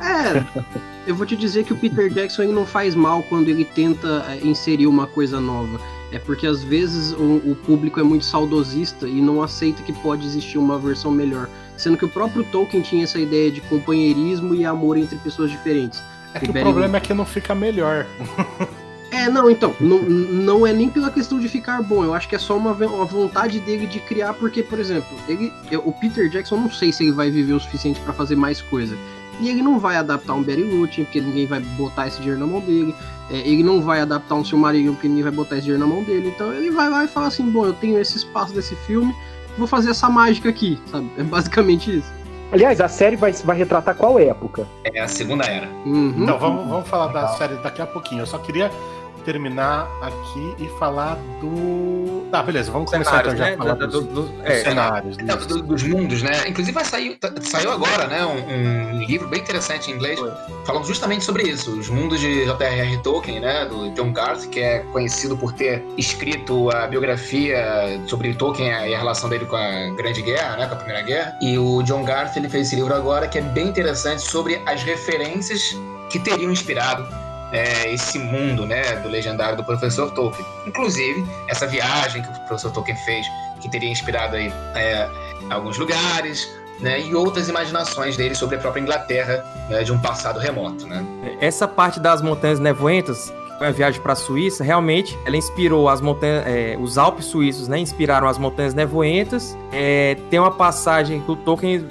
é. 0.00 0.93
Eu 1.06 1.14
vou 1.14 1.26
te 1.26 1.36
dizer 1.36 1.64
que 1.64 1.72
o 1.72 1.76
Peter 1.76 2.08
Jackson 2.08 2.44
ele 2.44 2.52
não 2.52 2.64
faz 2.64 2.94
mal 2.94 3.22
quando 3.24 3.48
ele 3.48 3.64
tenta 3.64 4.24
é, 4.28 4.46
inserir 4.46 4.86
uma 4.86 5.06
coisa 5.06 5.40
nova. 5.40 5.80
É 6.10 6.18
porque 6.18 6.46
às 6.46 6.62
vezes 6.62 7.12
o, 7.12 7.42
o, 7.44 7.56
público 7.66 7.98
é 7.98 8.02
muito 8.02 8.24
saudosista 8.24 9.06
e 9.06 9.20
não 9.20 9.42
aceita 9.42 9.82
que 9.82 9.92
pode 9.92 10.24
existir 10.24 10.58
uma 10.58 10.78
versão 10.78 11.10
melhor. 11.10 11.48
Sendo 11.76 11.96
que 11.96 12.04
o 12.04 12.08
próprio 12.08 12.44
Tolkien 12.44 12.82
tinha 12.82 13.04
essa 13.04 13.18
ideia 13.18 13.50
de 13.50 13.60
companheirismo 13.62 14.54
e 14.54 14.64
amor 14.64 14.96
entre 14.96 15.16
pessoas 15.18 15.50
diferentes. 15.50 16.00
É 16.32 16.40
que 16.40 16.50
o 16.50 16.52
problema 16.52 16.96
é 16.96 17.00
que 17.00 17.12
não 17.12 17.26
fica 17.26 17.54
melhor. 17.54 18.06
É, 19.10 19.28
não, 19.28 19.48
então, 19.48 19.72
não, 19.78 20.02
não 20.02 20.66
é 20.66 20.72
nem 20.72 20.88
pela 20.88 21.08
questão 21.08 21.38
de 21.38 21.48
ficar 21.48 21.80
bom, 21.80 22.02
eu 22.02 22.12
acho 22.12 22.28
que 22.28 22.34
é 22.34 22.38
só 22.38 22.56
uma, 22.56 22.72
uma 22.72 23.04
vontade 23.04 23.60
dele 23.60 23.86
de 23.86 24.00
criar, 24.00 24.34
porque, 24.34 24.60
por 24.60 24.80
exemplo, 24.80 25.16
ele, 25.28 25.52
o 25.84 25.92
Peter 25.92 26.28
Jackson, 26.28 26.56
não 26.56 26.68
sei 26.68 26.92
se 26.92 27.04
ele 27.04 27.12
vai 27.12 27.30
viver 27.30 27.52
o 27.52 27.60
suficiente 27.60 28.00
para 28.00 28.12
fazer 28.12 28.34
mais 28.34 28.60
coisa. 28.60 28.96
E 29.40 29.48
ele 29.48 29.62
não 29.62 29.78
vai 29.78 29.96
adaptar 29.96 30.34
um 30.34 30.42
Barry 30.42 30.62
Lutton, 30.62 31.04
porque 31.04 31.20
ninguém 31.20 31.46
vai 31.46 31.60
botar 31.60 32.06
esse 32.06 32.18
dinheiro 32.18 32.40
na 32.40 32.46
mão 32.46 32.60
dele. 32.60 32.94
É, 33.30 33.38
ele 33.38 33.62
não 33.62 33.80
vai 33.80 34.00
adaptar 34.00 34.34
um 34.34 34.44
Silmarillion, 34.44 34.92
porque 34.92 35.08
ninguém 35.08 35.24
vai 35.24 35.32
botar 35.32 35.56
esse 35.56 35.64
dinheiro 35.64 35.86
na 35.86 35.92
mão 35.92 36.02
dele. 36.02 36.32
Então 36.34 36.52
ele 36.52 36.70
vai 36.70 36.90
lá 36.90 37.04
e 37.04 37.08
fala 37.08 37.28
assim: 37.28 37.48
bom, 37.50 37.64
eu 37.64 37.72
tenho 37.72 37.98
esse 37.98 38.16
espaço 38.16 38.52
desse 38.52 38.74
filme, 38.76 39.14
vou 39.56 39.66
fazer 39.66 39.90
essa 39.90 40.08
mágica 40.08 40.48
aqui, 40.48 40.78
sabe? 40.90 41.10
É 41.16 41.22
basicamente 41.22 41.98
isso. 41.98 42.12
Aliás, 42.52 42.80
a 42.80 42.88
série 42.88 43.16
vai, 43.16 43.32
vai 43.32 43.56
retratar 43.56 43.96
qual 43.96 44.18
época? 44.18 44.66
É 44.84 45.00
a 45.00 45.08
Segunda 45.08 45.44
Era. 45.44 45.68
Uhum. 45.84 46.14
Então, 46.18 46.38
vamos, 46.38 46.68
vamos 46.68 46.88
falar 46.88 47.08
da 47.08 47.28
série 47.28 47.56
daqui 47.56 47.82
a 47.82 47.86
pouquinho. 47.86 48.22
Eu 48.22 48.26
só 48.26 48.38
queria 48.38 48.70
terminar 49.24 49.88
aqui 50.00 50.54
e 50.58 50.68
falar 50.78 51.16
do. 51.40 52.26
Tá, 52.30 52.42
beleza, 52.42 52.70
vamos 52.70 52.90
começar 52.90 53.20
então 53.20 53.36
já 53.36 53.50
né? 53.50 53.56
falar 53.56 53.74
do, 53.74 53.86
dos, 53.86 54.06
dos 54.06 54.30
é, 54.44 54.62
cenários. 54.62 55.16
É, 55.18 55.24
do, 55.24 55.62
dos 55.62 55.82
mundos, 55.82 56.22
né? 56.22 56.48
Inclusive 56.48 56.72
vai 56.72 56.84
sair, 56.84 57.16
tá, 57.16 57.32
saiu 57.40 57.72
agora, 57.72 58.06
né? 58.06 58.24
Um, 58.24 58.96
um, 58.96 59.04
livro 59.04 59.28
bem 59.28 59.40
interessante 59.40 59.90
em 59.90 59.94
inglês, 59.94 60.18
falando 60.64 60.86
justamente 60.86 61.24
sobre 61.24 61.44
isso, 61.44 61.70
os 61.78 61.88
mundos 61.88 62.20
de 62.20 62.44
J.R.R. 62.44 62.98
Tolkien, 63.02 63.40
né? 63.40 63.66
Do 63.66 63.90
John 63.90 64.12
Garth, 64.12 64.48
que 64.48 64.60
é 64.60 64.80
conhecido 64.92 65.36
por 65.36 65.52
ter 65.52 65.82
escrito 65.96 66.70
a 66.70 66.86
biografia 66.86 68.00
sobre 68.06 68.34
Tolkien 68.34 68.68
e 68.68 68.94
a 68.94 68.98
relação 68.98 69.28
dele 69.28 69.46
com 69.46 69.56
a 69.56 69.90
Grande 69.96 70.22
Guerra, 70.22 70.56
né? 70.56 70.66
Com 70.66 70.74
a 70.74 70.76
Primeira 70.76 71.02
Guerra. 71.02 71.38
E 71.40 71.58
o 71.58 71.82
John 71.82 72.04
Garth 72.04 72.36
ele 72.36 72.48
fez 72.48 72.66
esse 72.66 72.76
livro 72.76 72.94
agora 72.94 73.28
que 73.28 73.38
é 73.38 73.42
bem 73.42 73.68
interessante 73.68 74.22
sobre 74.22 74.60
as 74.66 74.82
referências 74.82 75.76
que 76.10 76.18
teriam 76.18 76.50
inspirado 76.50 77.06
é, 77.54 77.92
esse 77.92 78.18
mundo 78.18 78.66
né, 78.66 78.96
do 78.96 79.08
legendário 79.08 79.56
do 79.56 79.62
professor 79.62 80.10
Tolkien. 80.10 80.44
Inclusive, 80.66 81.24
essa 81.46 81.66
viagem 81.68 82.20
que 82.20 82.28
o 82.28 82.32
professor 82.48 82.72
Tolkien 82.72 82.96
fez, 82.96 83.24
que 83.60 83.70
teria 83.70 83.88
inspirado 83.88 84.34
aí, 84.34 84.52
é, 84.74 85.08
alguns 85.48 85.78
lugares, 85.78 86.50
né, 86.80 87.00
e 87.00 87.14
outras 87.14 87.48
imaginações 87.48 88.16
dele 88.16 88.34
sobre 88.34 88.56
a 88.56 88.58
própria 88.58 88.80
Inglaterra 88.80 89.44
né, 89.70 89.84
de 89.84 89.92
um 89.92 89.98
passado 90.00 90.40
remoto. 90.40 90.84
Né? 90.88 91.06
Essa 91.40 91.68
parte 91.68 92.00
das 92.00 92.20
montanhas 92.20 92.58
nevoentas 92.58 93.32
a 93.66 93.70
viagem 93.70 94.00
para 94.00 94.12
a 94.12 94.16
Suíça, 94.16 94.62
realmente 94.62 95.18
ela 95.24 95.36
inspirou 95.36 95.88
as 95.88 96.00
montanhas, 96.00 96.46
é, 96.46 96.76
os 96.80 96.98
Alpes 96.98 97.26
suíços, 97.26 97.68
né? 97.68 97.78
Inspiraram 97.78 98.28
as 98.28 98.38
montanhas 98.38 98.74
nevoentas. 98.74 99.56
É, 99.72 100.16
tem 100.30 100.38
uma 100.38 100.50
passagem 100.50 101.20
que 101.20 101.30
o 101.30 101.36
Tolkien, 101.36 101.86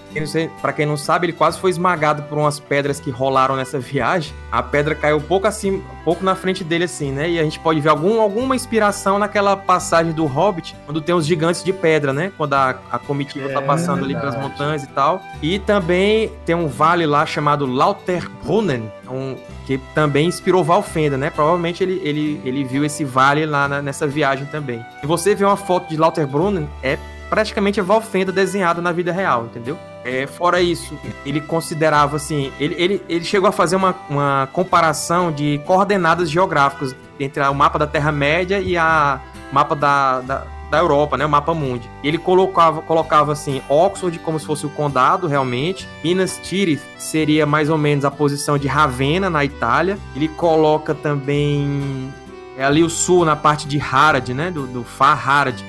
para 0.61 0.73
quem 0.73 0.85
não 0.85 0.97
sabe, 0.97 1.27
ele 1.27 1.33
quase 1.33 1.59
foi 1.59 1.69
esmagado 1.69 2.23
por 2.23 2.37
umas 2.37 2.59
pedras 2.59 2.99
que 2.99 3.09
rolaram 3.09 3.55
nessa 3.55 3.79
viagem. 3.79 4.33
A 4.51 4.61
pedra 4.63 4.95
caiu 4.95 5.19
pouco 5.21 5.47
um 5.47 6.02
pouco 6.03 6.23
na 6.23 6.35
frente 6.35 6.63
dele 6.63 6.85
assim, 6.85 7.11
né? 7.11 7.29
E 7.29 7.39
a 7.39 7.43
gente 7.43 7.59
pode 7.59 7.79
ver 7.79 7.89
algum, 7.89 8.21
alguma 8.21 8.55
inspiração 8.55 9.17
naquela 9.17 9.55
passagem 9.55 10.11
do 10.11 10.25
Hobbit, 10.25 10.75
quando 10.85 11.01
tem 11.01 11.15
os 11.15 11.25
gigantes 11.25 11.63
de 11.63 11.71
pedra, 11.71 12.13
né? 12.13 12.31
Quando 12.37 12.53
a, 12.53 12.75
a 12.91 12.99
comitiva 12.99 13.47
tá 13.47 13.51
é, 13.51 13.53
tá 13.55 13.61
passando 13.61 14.03
ali 14.03 14.15
pelas 14.15 14.35
montanhas 14.35 14.83
e 14.83 14.87
tal. 14.87 15.21
E 15.41 15.59
também 15.59 16.31
tem 16.45 16.55
um 16.55 16.67
vale 16.67 17.05
lá 17.05 17.25
chamado 17.25 17.65
Lauterbrunnen, 17.65 18.91
um, 19.09 19.35
que 19.65 19.77
também 19.95 20.27
inspirou 20.27 20.63
Valfenda, 20.63 21.17
né? 21.17 21.29
Provavelmente 21.29 21.83
ele, 21.83 22.01
ele, 22.03 22.41
ele 22.43 22.63
viu 22.63 22.83
esse 22.83 23.03
vale 23.03 23.45
lá 23.45 23.67
na, 23.67 23.81
nessa 23.81 24.05
viagem 24.05 24.45
também. 24.47 24.83
E 25.01 25.07
você 25.07 25.35
vê 25.35 25.45
uma 25.45 25.57
foto 25.57 25.89
de 25.89 25.97
Lauterbrunnen, 25.97 26.67
é 26.81 26.97
praticamente 27.33 27.79
a 27.79 27.83
Valfenda 27.83 28.31
desenhada 28.31 28.79
na 28.79 28.91
vida 28.91 29.11
real, 29.11 29.45
entendeu? 29.45 29.75
É, 30.05 30.27
fora 30.27 30.61
isso, 30.61 30.95
ele 31.25 31.41
considerava 31.41 32.17
assim, 32.17 32.53
ele, 32.59 32.75
ele, 32.77 33.01
ele 33.09 33.25
chegou 33.25 33.49
a 33.49 33.51
fazer 33.51 33.75
uma, 33.75 33.95
uma 34.07 34.47
comparação 34.53 35.31
de 35.31 35.59
coordenadas 35.65 36.29
geográficas 36.29 36.95
entre 37.19 37.41
o 37.41 37.53
mapa 37.55 37.79
da 37.79 37.87
Terra-média 37.87 38.59
e 38.59 38.77
a 38.77 39.19
mapa 39.51 39.75
da, 39.75 40.21
da 40.21 40.43
da 40.69 40.79
Europa, 40.79 41.15
né? 41.17 41.23
O 41.23 41.29
mapa 41.29 41.53
mundi. 41.53 41.87
Ele 42.03 42.17
colocava, 42.17 42.81
colocava 42.81 43.31
assim, 43.31 43.61
Oxford 43.69 44.17
como 44.19 44.39
se 44.39 44.45
fosse 44.47 44.65
o 44.65 44.69
condado, 44.69 45.27
realmente. 45.27 45.87
Minas 46.03 46.39
Tirith 46.41 46.81
seria 46.97 47.45
mais 47.45 47.69
ou 47.69 47.77
menos 47.77 48.03
a 48.03 48.09
posição 48.09 48.57
de 48.57 48.67
Ravenna, 48.67 49.29
na 49.29 49.45
Itália. 49.45 49.99
Ele 50.15 50.27
coloca 50.27 50.95
também 50.95 52.11
é 52.57 52.63
ali 52.63 52.83
o 52.83 52.89
sul, 52.89 53.23
na 53.23 53.35
parte 53.35 53.67
de 53.67 53.79
Harad, 53.79 54.29
né? 54.29 54.49
Do, 54.49 54.65
do 54.65 54.83
Far 54.83 55.29
Harad. 55.29 55.61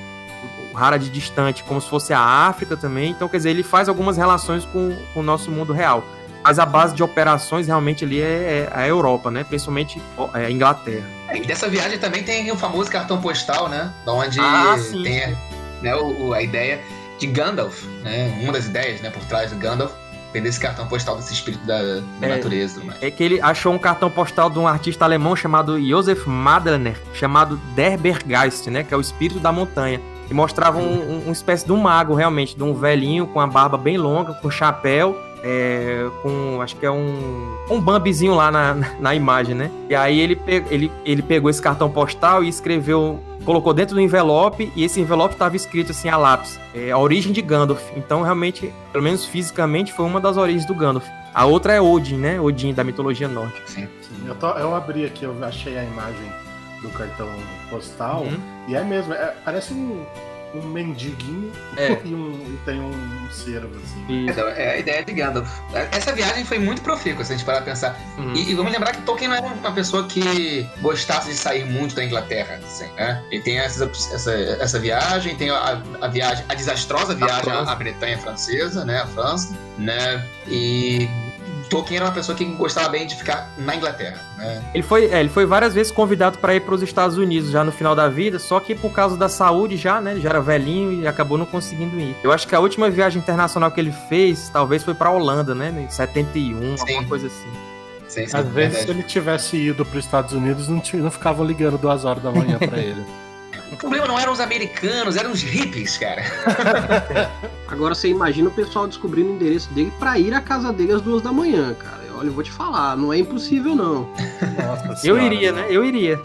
O 0.75 0.77
Harad 0.77 1.01
distante, 1.09 1.63
como 1.63 1.79
se 1.79 1.89
fosse 1.89 2.11
a 2.11 2.19
África 2.19 2.75
também. 2.75 3.11
Então, 3.11 3.29
quer 3.29 3.37
dizer, 3.37 3.51
ele 3.51 3.63
faz 3.63 3.87
algumas 3.87 4.17
relações 4.17 4.65
com, 4.65 4.93
com 5.13 5.21
o 5.21 5.23
nosso 5.23 5.49
mundo 5.49 5.71
real. 5.71 6.03
Mas 6.43 6.59
a 6.59 6.65
base 6.65 6.93
de 6.93 7.01
operações 7.01 7.67
realmente 7.67 8.03
ali 8.03 8.21
é, 8.21 8.69
é 8.69 8.69
a 8.71 8.85
Europa, 8.85 9.31
né? 9.31 9.43
Principalmente 9.43 10.01
é, 10.33 10.45
a 10.45 10.51
Inglaterra. 10.51 11.05
É, 11.29 11.37
e 11.37 11.45
dessa 11.45 11.69
viagem 11.69 11.97
também 11.97 12.23
tem 12.23 12.51
o 12.51 12.57
famoso 12.57 12.91
cartão 12.91 13.19
postal, 13.21 13.69
né? 13.69 13.89
Onde 14.05 14.39
ah, 14.39 14.75
tem 14.91 15.35
né, 15.81 15.95
o, 15.95 16.33
a 16.33 16.41
ideia 16.41 16.81
de 17.17 17.25
Gandalf, 17.27 17.83
né? 18.03 18.37
Uma 18.43 18.51
das 18.51 18.65
ideias, 18.65 19.01
né, 19.01 19.09
por 19.09 19.23
trás 19.23 19.49
do 19.49 19.57
Gandalf 19.57 19.93
vem 20.33 20.43
desse 20.43 20.59
cartão 20.59 20.85
postal 20.85 21.15
desse 21.15 21.33
espírito 21.33 21.65
da, 21.65 21.81
da 21.81 22.27
é, 22.27 22.35
natureza. 22.35 22.81
É 22.99 23.09
que 23.09 23.23
ele 23.23 23.39
achou 23.39 23.73
um 23.73 23.79
cartão 23.79 24.11
postal 24.11 24.49
de 24.49 24.59
um 24.59 24.67
artista 24.67 25.05
alemão 25.05 25.33
chamado 25.33 25.81
Josef 25.81 26.29
Madlener, 26.29 27.01
chamado 27.13 27.55
Der 27.73 27.97
Berggeist, 27.97 28.69
né? 28.69 28.83
Que 28.83 28.93
é 28.93 28.97
o 28.97 29.01
espírito 29.01 29.39
da 29.39 29.53
montanha. 29.53 30.01
E 30.29 30.33
mostrava 30.33 30.79
um, 30.79 31.11
um, 31.11 31.19
uma 31.25 31.31
espécie 31.31 31.65
de 31.65 31.71
um 31.71 31.77
mago, 31.77 32.13
realmente, 32.13 32.55
de 32.55 32.63
um 32.63 32.73
velhinho 32.73 33.27
com 33.27 33.39
a 33.39 33.47
barba 33.47 33.77
bem 33.77 33.97
longa, 33.97 34.33
com 34.33 34.49
chapéu 34.49 35.15
é, 35.47 36.09
com, 36.23 36.59
acho 36.59 36.75
que 36.75 36.85
é 36.87 36.91
um, 36.91 37.55
um 37.69 37.79
Bambizinho 37.79 38.33
lá 38.33 38.49
na, 38.49 38.73
na 38.99 39.13
imagem, 39.13 39.53
né? 39.53 39.69
E 39.87 39.93
aí 39.93 40.19
ele, 40.19 40.35
pe, 40.35 40.63
ele, 40.71 40.91
ele 41.05 41.21
pegou 41.21 41.51
esse 41.51 41.61
cartão 41.61 41.87
postal 41.87 42.43
e 42.43 42.49
escreveu, 42.49 43.19
colocou 43.45 43.71
dentro 43.71 43.93
do 43.93 44.01
envelope 44.01 44.71
e 44.75 44.83
esse 44.83 44.99
envelope 44.99 45.35
estava 45.35 45.55
escrito 45.55 45.91
assim 45.91 46.09
a 46.09 46.17
lápis, 46.17 46.59
é, 46.73 46.89
a 46.89 46.97
origem 46.97 47.31
de 47.31 47.43
Gandalf. 47.43 47.79
Então 47.95 48.23
realmente, 48.23 48.73
pelo 48.91 49.03
menos 49.03 49.23
fisicamente, 49.23 49.93
foi 49.93 50.05
uma 50.05 50.19
das 50.19 50.35
origens 50.35 50.65
do 50.65 50.73
Gandalf. 50.73 51.05
A 51.31 51.45
outra 51.45 51.73
é 51.73 51.81
Odin, 51.81 52.17
né? 52.17 52.41
Odin 52.41 52.73
da 52.73 52.83
mitologia 52.83 53.27
nórdica. 53.27 53.67
Sim. 53.67 53.87
Sim. 54.01 54.27
Eu, 54.27 54.33
tô, 54.33 54.49
eu 54.53 54.73
abri 54.73 55.05
aqui, 55.05 55.25
eu 55.25 55.35
achei 55.43 55.77
a 55.77 55.83
imagem 55.83 56.31
do 56.81 56.89
cartão 56.89 57.29
postal 57.69 58.21
uhum. 58.21 58.54
E 58.67 58.75
é 58.75 58.83
mesmo, 58.83 59.13
é, 59.13 59.33
parece 59.43 59.73
um 59.73 60.05
um 60.55 60.67
mendiguinho 60.67 61.51
é. 61.77 61.97
e, 62.03 62.15
um, 62.15 62.31
e 62.31 62.59
tem 62.65 62.79
um 62.79 63.29
cervo, 63.29 63.69
assim. 63.83 64.05
Então, 64.27 64.47
é 64.47 64.71
a 64.71 64.77
ideia 64.77 65.03
de 65.03 65.13
Gandalf. 65.13 65.49
Essa 65.91 66.13
viagem 66.13 66.45
foi 66.45 66.59
muito 66.59 66.81
profícua, 66.81 67.23
se 67.23 67.33
a 67.33 67.35
gente 67.35 67.45
parar 67.45 67.57
pra 67.61 67.71
pensar. 67.71 67.99
Uhum. 68.17 68.33
E, 68.33 68.51
e, 68.51 68.55
vamos 68.55 68.71
lembrar 68.71 68.93
que 68.93 69.01
Tolkien 69.01 69.29
não 69.29 69.35
era 69.35 69.45
uma 69.47 69.71
pessoa 69.71 70.07
que 70.07 70.67
gostasse 70.81 71.29
de 71.29 71.35
sair 71.35 71.65
muito 71.65 71.95
da 71.95 72.03
Inglaterra, 72.03 72.59
assim, 72.63 72.87
né? 72.93 73.23
Ele 73.31 73.41
tem 73.41 73.59
essa, 73.59 73.85
essa, 73.85 74.31
essa 74.33 74.79
viagem, 74.79 75.35
tem 75.35 75.49
a, 75.49 75.81
a 76.01 76.07
viagem, 76.07 76.45
a 76.47 76.53
desastrosa 76.53 77.13
viagem 77.15 77.51
à, 77.51 77.71
à 77.71 77.75
Bretanha 77.75 78.17
francesa, 78.17 78.85
né? 78.85 79.01
A 79.01 79.07
França, 79.07 79.55
né? 79.77 80.25
E 80.47 81.09
Tolkien 81.69 81.97
era 81.97 82.05
uma 82.05 82.13
pessoa 82.13 82.37
que 82.37 82.45
gostava 82.45 82.89
bem 82.89 83.07
de 83.07 83.15
ficar 83.15 83.49
na 83.57 83.75
Inglaterra, 83.75 84.19
né? 84.37 84.63
Ele 84.73 84.83
foi, 84.83 85.05
é, 85.05 85.19
ele 85.19 85.29
foi 85.29 85.45
várias 85.45 85.73
vezes 85.73 85.91
convidado 85.91 86.37
para 86.37 86.55
ir 86.55 86.61
para 86.61 86.75
os 86.75 86.81
Estados 86.81 87.17
Unidos 87.17 87.49
já 87.49 87.63
no 87.63 87.71
final 87.71 87.95
da 87.95 88.07
vida, 88.07 88.39
só 88.39 88.59
que 88.59 88.75
por 88.75 88.91
causa 88.91 89.17
da 89.17 89.29
saúde 89.29 89.77
já, 89.77 89.99
né? 89.99 90.11
Ele 90.11 90.21
já 90.21 90.29
era 90.29 90.41
velhinho 90.41 91.01
e 91.01 91.07
acabou 91.07 91.37
não 91.37 91.45
conseguindo 91.45 91.99
ir. 91.99 92.15
Eu 92.23 92.31
acho 92.31 92.47
que 92.47 92.55
a 92.55 92.59
última 92.59 92.89
viagem 92.89 93.21
internacional 93.21 93.71
que 93.71 93.79
ele 93.79 93.91
fez, 94.07 94.49
talvez 94.49 94.83
foi 94.83 94.93
para 94.93 95.09
Holanda, 95.09 95.55
né? 95.55 95.73
Em 95.77 95.89
71, 95.89 96.77
Sim. 96.77 96.81
alguma 96.81 97.07
coisa 97.07 97.27
assim. 97.27 97.49
Sim, 98.07 98.27
sim, 98.27 98.37
Às 98.37 98.47
vezes, 98.47 98.79
se 98.79 98.89
ele 98.89 99.03
tivesse 99.03 99.57
ido 99.57 99.83
para 99.85 99.97
os 99.97 100.05
Estados 100.05 100.33
Unidos, 100.33 100.67
não, 100.67 100.81
não 100.93 101.11
ficavam 101.11 101.45
ligando 101.45 101.77
duas 101.77 102.05
horas 102.05 102.21
da 102.21 102.31
manhã 102.31 102.57
para 102.57 102.77
ele. 102.77 103.03
O 103.75 103.77
problema 103.77 104.07
não 104.07 104.17
eram 104.17 104.31
os 104.31 104.39
americanos, 104.39 105.17
eram 105.17 105.31
os 105.31 105.41
hippies, 105.41 105.97
cara. 105.97 106.23
Agora 107.67 107.93
você 107.93 108.07
imagina 108.07 108.47
o 108.47 108.51
pessoal 108.51 108.87
descobrindo 108.87 109.31
o 109.31 109.35
endereço 109.35 109.69
dele 109.73 109.91
para 109.99 110.17
ir 110.17 110.33
à 110.33 110.39
casa 110.39 110.71
dele 110.71 110.93
às 110.93 111.01
duas 111.01 111.21
da 111.21 111.33
manhã, 111.33 111.73
cara. 111.73 112.05
Olha, 112.17 112.27
eu 112.27 112.31
vou 112.31 112.41
te 112.41 112.51
falar, 112.51 112.95
não 112.95 113.11
é 113.11 113.17
impossível, 113.19 113.75
não. 113.75 114.09
Nossa 114.87 115.05
eu 115.05 115.19
iria, 115.21 115.51
né? 115.51 115.65
Eu 115.69 115.83
iria. 115.83 116.17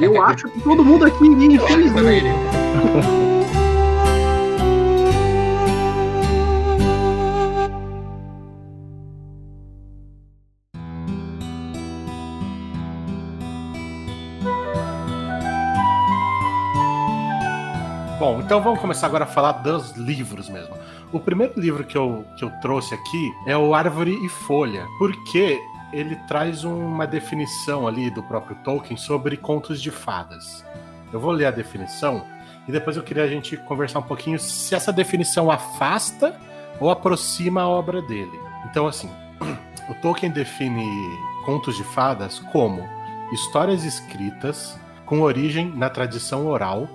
eu 0.00 0.20
acho 0.20 0.48
que 0.48 0.60
todo 0.62 0.84
mundo 0.84 1.04
aqui 1.04 1.24
iria, 1.24 1.56
infelizmente. 1.56 2.26
então 18.50 18.60
vamos 18.60 18.80
começar 18.80 19.06
agora 19.06 19.22
a 19.22 19.28
falar 19.28 19.52
dos 19.52 19.92
livros 19.92 20.48
mesmo. 20.48 20.76
O 21.12 21.20
primeiro 21.20 21.52
livro 21.56 21.84
que 21.84 21.96
eu, 21.96 22.24
que 22.36 22.44
eu 22.44 22.50
trouxe 22.60 22.92
aqui 22.92 23.32
é 23.46 23.56
o 23.56 23.76
Árvore 23.76 24.12
e 24.26 24.28
Folha, 24.28 24.88
porque 24.98 25.62
ele 25.92 26.16
traz 26.26 26.64
uma 26.64 27.06
definição 27.06 27.86
ali 27.86 28.10
do 28.10 28.24
próprio 28.24 28.56
Tolkien 28.64 28.96
sobre 28.96 29.36
contos 29.36 29.80
de 29.80 29.92
fadas. 29.92 30.64
Eu 31.12 31.20
vou 31.20 31.30
ler 31.30 31.46
a 31.46 31.52
definição 31.52 32.26
e 32.66 32.72
depois 32.72 32.96
eu 32.96 33.04
queria 33.04 33.22
a 33.22 33.28
gente 33.28 33.56
conversar 33.56 34.00
um 34.00 34.02
pouquinho 34.02 34.36
se 34.36 34.74
essa 34.74 34.92
definição 34.92 35.48
afasta 35.48 36.34
ou 36.80 36.90
aproxima 36.90 37.60
a 37.60 37.68
obra 37.68 38.02
dele. 38.02 38.36
Então, 38.68 38.84
assim, 38.84 39.08
o 39.88 39.94
Tolkien 40.02 40.32
define 40.32 40.84
contos 41.46 41.76
de 41.76 41.84
fadas 41.84 42.40
como 42.50 42.82
histórias 43.32 43.84
escritas 43.84 44.76
com 45.06 45.20
origem 45.20 45.70
na 45.70 45.88
tradição 45.88 46.48
oral 46.48 46.88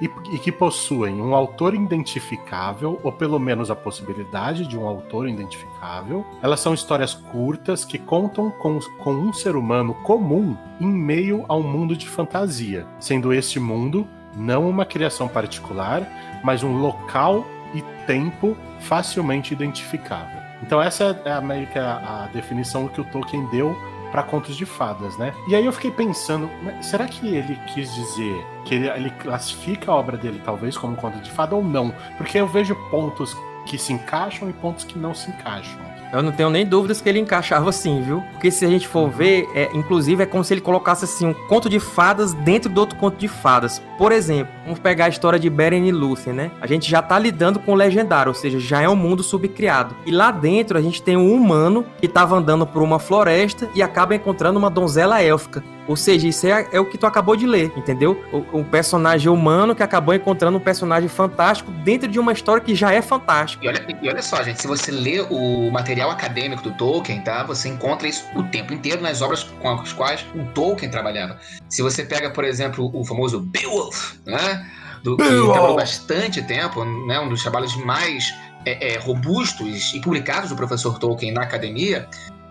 e, 0.00 0.10
e, 0.32 0.38
que 0.38 0.52
possuem 0.52 1.20
um 1.20 1.34
autor 1.34 1.74
identificável, 1.74 3.00
ou 3.02 3.12
pelo 3.12 3.38
menos 3.38 3.70
a 3.70 3.76
possibilidade 3.76 4.66
de 4.66 4.78
um 4.78 4.86
autor 4.86 5.28
identificável. 5.28 6.24
Elas 6.42 6.60
são 6.60 6.74
histórias 6.74 7.14
curtas 7.14 7.84
que 7.84 7.98
contam 7.98 8.50
com, 8.50 8.78
com 8.98 9.12
um 9.12 9.32
ser 9.32 9.56
humano 9.56 9.94
comum 9.94 10.56
em 10.80 10.86
meio 10.86 11.44
a 11.48 11.56
um 11.56 11.62
mundo 11.62 11.96
de 11.96 12.08
fantasia, 12.08 12.86
sendo 12.98 13.32
este 13.32 13.58
mundo 13.58 14.06
não 14.36 14.68
uma 14.68 14.84
criação 14.84 15.26
particular, 15.26 16.06
mas 16.44 16.62
um 16.62 16.78
local 16.78 17.44
e 17.74 17.82
tempo 18.06 18.56
facilmente 18.80 19.52
identificável. 19.52 20.38
Então 20.62 20.80
essa 20.80 21.20
é 21.24 21.30
a, 21.30 21.38
a, 21.38 22.24
a 22.24 22.26
definição 22.28 22.88
que 22.88 23.00
o 23.00 23.04
Tolkien 23.04 23.46
deu 23.50 23.76
para 24.10 24.22
contos 24.22 24.56
de 24.56 24.64
fadas, 24.64 25.16
né? 25.16 25.34
E 25.46 25.54
aí 25.54 25.64
eu 25.64 25.72
fiquei 25.72 25.90
pensando, 25.90 26.50
será 26.82 27.06
que 27.06 27.34
ele 27.34 27.58
quis 27.66 27.94
dizer 27.94 28.46
que 28.64 28.74
ele, 28.74 28.88
ele 28.88 29.10
classifica 29.10 29.90
a 29.90 29.94
obra 29.94 30.16
dele 30.16 30.40
talvez 30.44 30.76
como 30.76 30.96
conto 30.96 31.18
de 31.20 31.30
fada 31.30 31.54
ou 31.54 31.62
não? 31.62 31.92
Porque 32.16 32.38
eu 32.38 32.46
vejo 32.46 32.74
pontos 32.90 33.36
que 33.66 33.78
se 33.78 33.92
encaixam 33.92 34.48
e 34.48 34.52
pontos 34.52 34.84
que 34.84 34.98
não 34.98 35.14
se 35.14 35.30
encaixam. 35.30 35.78
Eu 36.12 36.22
não 36.22 36.32
tenho 36.32 36.50
nem 36.50 36.64
dúvidas 36.64 37.00
que 37.00 37.08
ele 37.08 37.18
encaixava 37.18 37.68
assim, 37.68 38.02
viu? 38.02 38.22
Porque 38.32 38.50
se 38.50 38.64
a 38.64 38.68
gente 38.68 38.88
for 38.88 39.10
ver, 39.10 39.46
é, 39.54 39.68
inclusive 39.74 40.22
é 40.22 40.26
como 40.26 40.42
se 40.42 40.54
ele 40.54 40.60
colocasse 40.60 41.04
assim 41.04 41.26
um 41.26 41.34
conto 41.34 41.68
de 41.68 41.78
fadas 41.78 42.32
dentro 42.32 42.70
do 42.70 42.80
outro 42.80 42.96
conto 42.96 43.16
de 43.16 43.28
fadas. 43.28 43.82
Por 43.98 44.12
exemplo, 44.12 44.52
vamos 44.64 44.78
pegar 44.78 45.06
a 45.06 45.08
história 45.08 45.38
de 45.38 45.50
Beren 45.50 45.86
e 45.86 45.92
Lúthien, 45.92 46.34
né? 46.34 46.50
A 46.60 46.66
gente 46.66 46.90
já 46.90 47.02
tá 47.02 47.18
lidando 47.18 47.58
com 47.58 47.72
o 47.72 47.74
legendário, 47.74 48.30
ou 48.30 48.34
seja, 48.34 48.58
já 48.58 48.80
é 48.80 48.88
um 48.88 48.96
mundo 48.96 49.22
subcriado. 49.22 49.94
E 50.06 50.10
lá 50.10 50.30
dentro 50.30 50.78
a 50.78 50.80
gente 50.80 51.02
tem 51.02 51.16
um 51.16 51.32
humano 51.32 51.84
que 52.00 52.08
tava 52.08 52.36
andando 52.36 52.66
por 52.66 52.82
uma 52.82 52.98
floresta 52.98 53.68
e 53.74 53.82
acaba 53.82 54.14
encontrando 54.14 54.58
uma 54.58 54.70
donzela 54.70 55.20
élfica. 55.22 55.62
Ou 55.88 55.96
seja, 55.96 56.28
isso 56.28 56.46
é, 56.46 56.68
é 56.70 56.78
o 56.78 56.84
que 56.84 56.98
tu 56.98 57.06
acabou 57.06 57.34
de 57.34 57.46
ler, 57.46 57.72
entendeu? 57.74 58.22
O, 58.30 58.58
um 58.58 58.62
personagem 58.62 59.30
humano 59.30 59.74
que 59.74 59.82
acabou 59.82 60.14
encontrando 60.14 60.58
um 60.58 60.60
personagem 60.60 61.08
fantástico 61.08 61.72
dentro 61.72 62.06
de 62.06 62.20
uma 62.20 62.30
história 62.30 62.62
que 62.62 62.74
já 62.74 62.92
é 62.92 63.00
fantástica. 63.00 63.64
E 63.64 63.68
olha, 63.68 63.98
e 64.02 64.08
olha 64.08 64.22
só, 64.22 64.42
gente, 64.42 64.60
se 64.60 64.66
você 64.66 64.90
lê 64.90 65.20
o 65.30 65.70
material 65.70 66.10
acadêmico 66.10 66.62
do 66.62 66.72
Tolkien, 66.72 67.22
tá? 67.22 67.42
Você 67.44 67.70
encontra 67.70 68.06
isso 68.06 68.22
o 68.36 68.42
tempo 68.44 68.74
inteiro 68.74 69.00
nas 69.00 69.22
obras 69.22 69.44
com 69.44 69.70
as 69.70 69.92
quais 69.94 70.26
o 70.34 70.44
Tolkien 70.52 70.90
trabalhava. 70.90 71.38
Se 71.70 71.80
você 71.80 72.04
pega, 72.04 72.30
por 72.30 72.44
exemplo, 72.44 72.90
o 72.94 73.02
famoso 73.04 73.40
Beowulf, 73.40 74.14
né? 74.26 74.70
Do, 75.02 75.16
que 75.16 75.22
trabalhou 75.24 75.76
bastante 75.76 76.42
tempo, 76.42 76.84
né? 76.84 77.18
Um 77.18 77.30
dos 77.30 77.40
trabalhos 77.40 77.74
mais 77.76 78.34
é, 78.66 78.94
é, 78.94 78.98
robustos 78.98 79.94
e 79.94 80.00
publicados 80.00 80.50
do 80.50 80.56
professor 80.56 80.98
Tolkien 80.98 81.32
na 81.32 81.42
academia, 81.42 82.06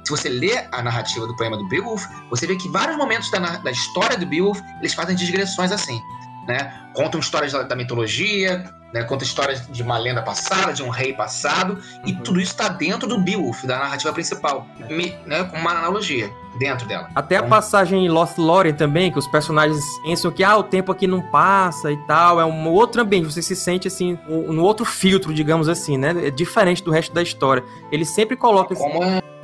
se 0.07 0.11
você 0.11 0.29
lê 0.29 0.65
a 0.71 0.81
narrativa 0.81 1.27
do 1.27 1.35
poema 1.35 1.57
do 1.57 1.67
Beowulf, 1.67 2.05
você 2.29 2.47
vê 2.47 2.55
que 2.55 2.69
vários 2.69 2.95
momentos 2.95 3.29
da, 3.29 3.39
da 3.39 3.71
história 3.71 4.17
do 4.17 4.25
Beowulf 4.25 4.61
eles 4.79 4.93
fazem 4.93 5.15
digressões 5.15 5.69
assim. 5.69 6.01
Né? 6.47 6.73
Contam 6.95 7.19
histórias 7.19 7.51
da, 7.51 7.63
da 7.63 7.75
mitologia, 7.75 8.71
né? 8.93 9.03
conta 9.03 9.25
histórias 9.25 9.67
de 9.67 9.83
uma 9.83 9.97
lenda 9.97 10.21
passada, 10.21 10.71
de 10.71 10.81
um 10.81 10.87
rei 10.87 11.11
passado, 11.11 11.73
uhum. 11.73 12.01
e 12.05 12.13
tudo 12.13 12.39
isso 12.39 12.51
está 12.51 12.69
dentro 12.69 13.05
do 13.05 13.19
Beowulf, 13.19 13.65
da 13.65 13.79
narrativa 13.79 14.13
principal, 14.13 14.65
me, 14.89 15.13
né? 15.25 15.43
com 15.43 15.57
uma 15.57 15.71
analogia 15.71 16.31
dentro 16.57 16.87
dela. 16.87 17.09
Até 17.13 17.35
então, 17.35 17.47
a 17.47 17.49
passagem 17.49 18.05
em 18.05 18.07
Lost 18.07 18.37
Lorien 18.37 18.73
também, 18.73 19.11
que 19.11 19.19
os 19.19 19.27
personagens 19.27 19.83
pensam 20.05 20.31
que 20.31 20.41
ah, 20.41 20.55
o 20.55 20.63
tempo 20.63 20.89
aqui 20.89 21.05
não 21.05 21.21
passa 21.21 21.91
e 21.91 21.97
tal, 22.07 22.39
é 22.39 22.45
um 22.45 22.69
outro 22.69 23.01
ambiente, 23.01 23.25
você 23.25 23.41
se 23.41 23.57
sente 23.57 23.89
assim, 23.89 24.17
um, 24.25 24.53
um 24.53 24.61
outro 24.61 24.85
filtro, 24.85 25.33
digamos 25.33 25.67
assim, 25.67 25.97
né? 25.97 26.27
É 26.27 26.31
diferente 26.31 26.81
do 26.81 26.91
resto 26.91 27.13
da 27.13 27.21
história. 27.21 27.61
Ele 27.91 28.05
sempre 28.05 28.37
coloca... 28.37 28.73
Como 28.73 29.03
é 29.03 29.17
é 29.17 29.36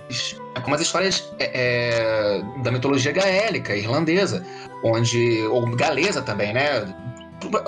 como 0.63 0.75
as 0.75 0.81
histórias 0.81 1.31
é, 1.39 1.51
é, 1.53 2.61
da 2.61 2.71
mitologia 2.71 3.11
gaélica, 3.11 3.75
irlandesa, 3.75 4.45
onde. 4.83 5.43
ou 5.43 5.65
galesa 5.75 6.21
também, 6.21 6.53
né? 6.53 6.93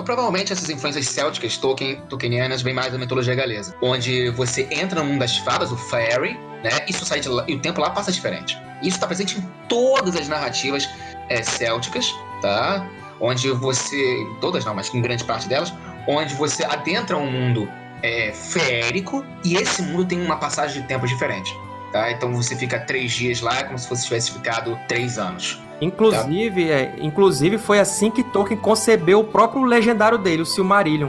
Provavelmente 0.06 0.54
essas 0.54 0.70
influências 0.70 1.08
célticas, 1.10 1.58
Tolkien, 1.58 2.02
Tolkienianas, 2.08 2.62
vêm 2.62 2.74
mais 2.74 2.94
da 2.94 2.98
mitologia 2.98 3.36
galesa. 3.36 3.76
Onde 3.82 4.30
você 4.30 4.68
entra 4.72 5.02
no 5.02 5.10
mundo 5.10 5.20
das 5.20 5.38
fadas, 5.40 5.72
o 5.72 5.76
fairy, 5.76 6.40
né? 6.64 6.72
Isso 6.88 7.06
sai 7.06 7.20
de 7.20 7.28
lá, 7.28 7.44
e 7.48 7.56
o 7.56 7.60
tempo 7.60 7.82
lá 7.82 7.90
passa 7.90 8.12
diferente. 8.12 8.58
Isso 8.82 8.96
está 8.96 9.08
presente 9.08 9.38
em 9.38 9.42
todas 9.68 10.16
as 10.16 10.28
narrativas 10.28 10.90
é, 11.30 11.44
célticas, 11.44 12.14
tá? 12.42 12.88
Onde 13.20 13.50
você. 13.52 14.28
Todas 14.40 14.64
não, 14.64 14.74
mas 14.74 14.94
em 14.94 15.02
grande 15.02 15.24
parte 15.24 15.48
delas, 15.48 15.74
onde 16.08 16.34
você 16.36 16.64
adentra 16.64 17.18
um 17.18 17.30
mundo 17.30 17.68
é, 18.04 18.32
férico 18.32 19.26
e 19.44 19.56
esse 19.56 19.82
mundo 19.82 20.06
tem 20.06 20.22
uma 20.22 20.38
passagem 20.38 20.82
de 20.82 20.88
tempo 20.88 21.08
diferente. 21.08 21.56
Tá? 21.96 22.12
Então 22.12 22.34
você 22.34 22.58
fica 22.58 22.78
três 22.78 23.14
dias 23.14 23.40
lá, 23.40 23.64
como 23.64 23.80
se 23.80 23.88
você 23.88 24.04
tivesse 24.04 24.30
ficado 24.30 24.78
três 24.86 25.18
anos. 25.18 25.62
Inclusive, 25.80 26.66
tá? 26.66 26.72
é, 26.74 26.96
inclusive 27.00 27.58
foi 27.58 27.80
assim 27.80 28.12
que 28.12 28.22
Tolkien 28.22 28.60
concebeu 28.60 29.22
o 29.22 29.24
próprio 29.24 29.64
legendário 29.64 30.18
dele, 30.18 30.42
o 30.42 30.46
Silmarillion. 30.46 31.08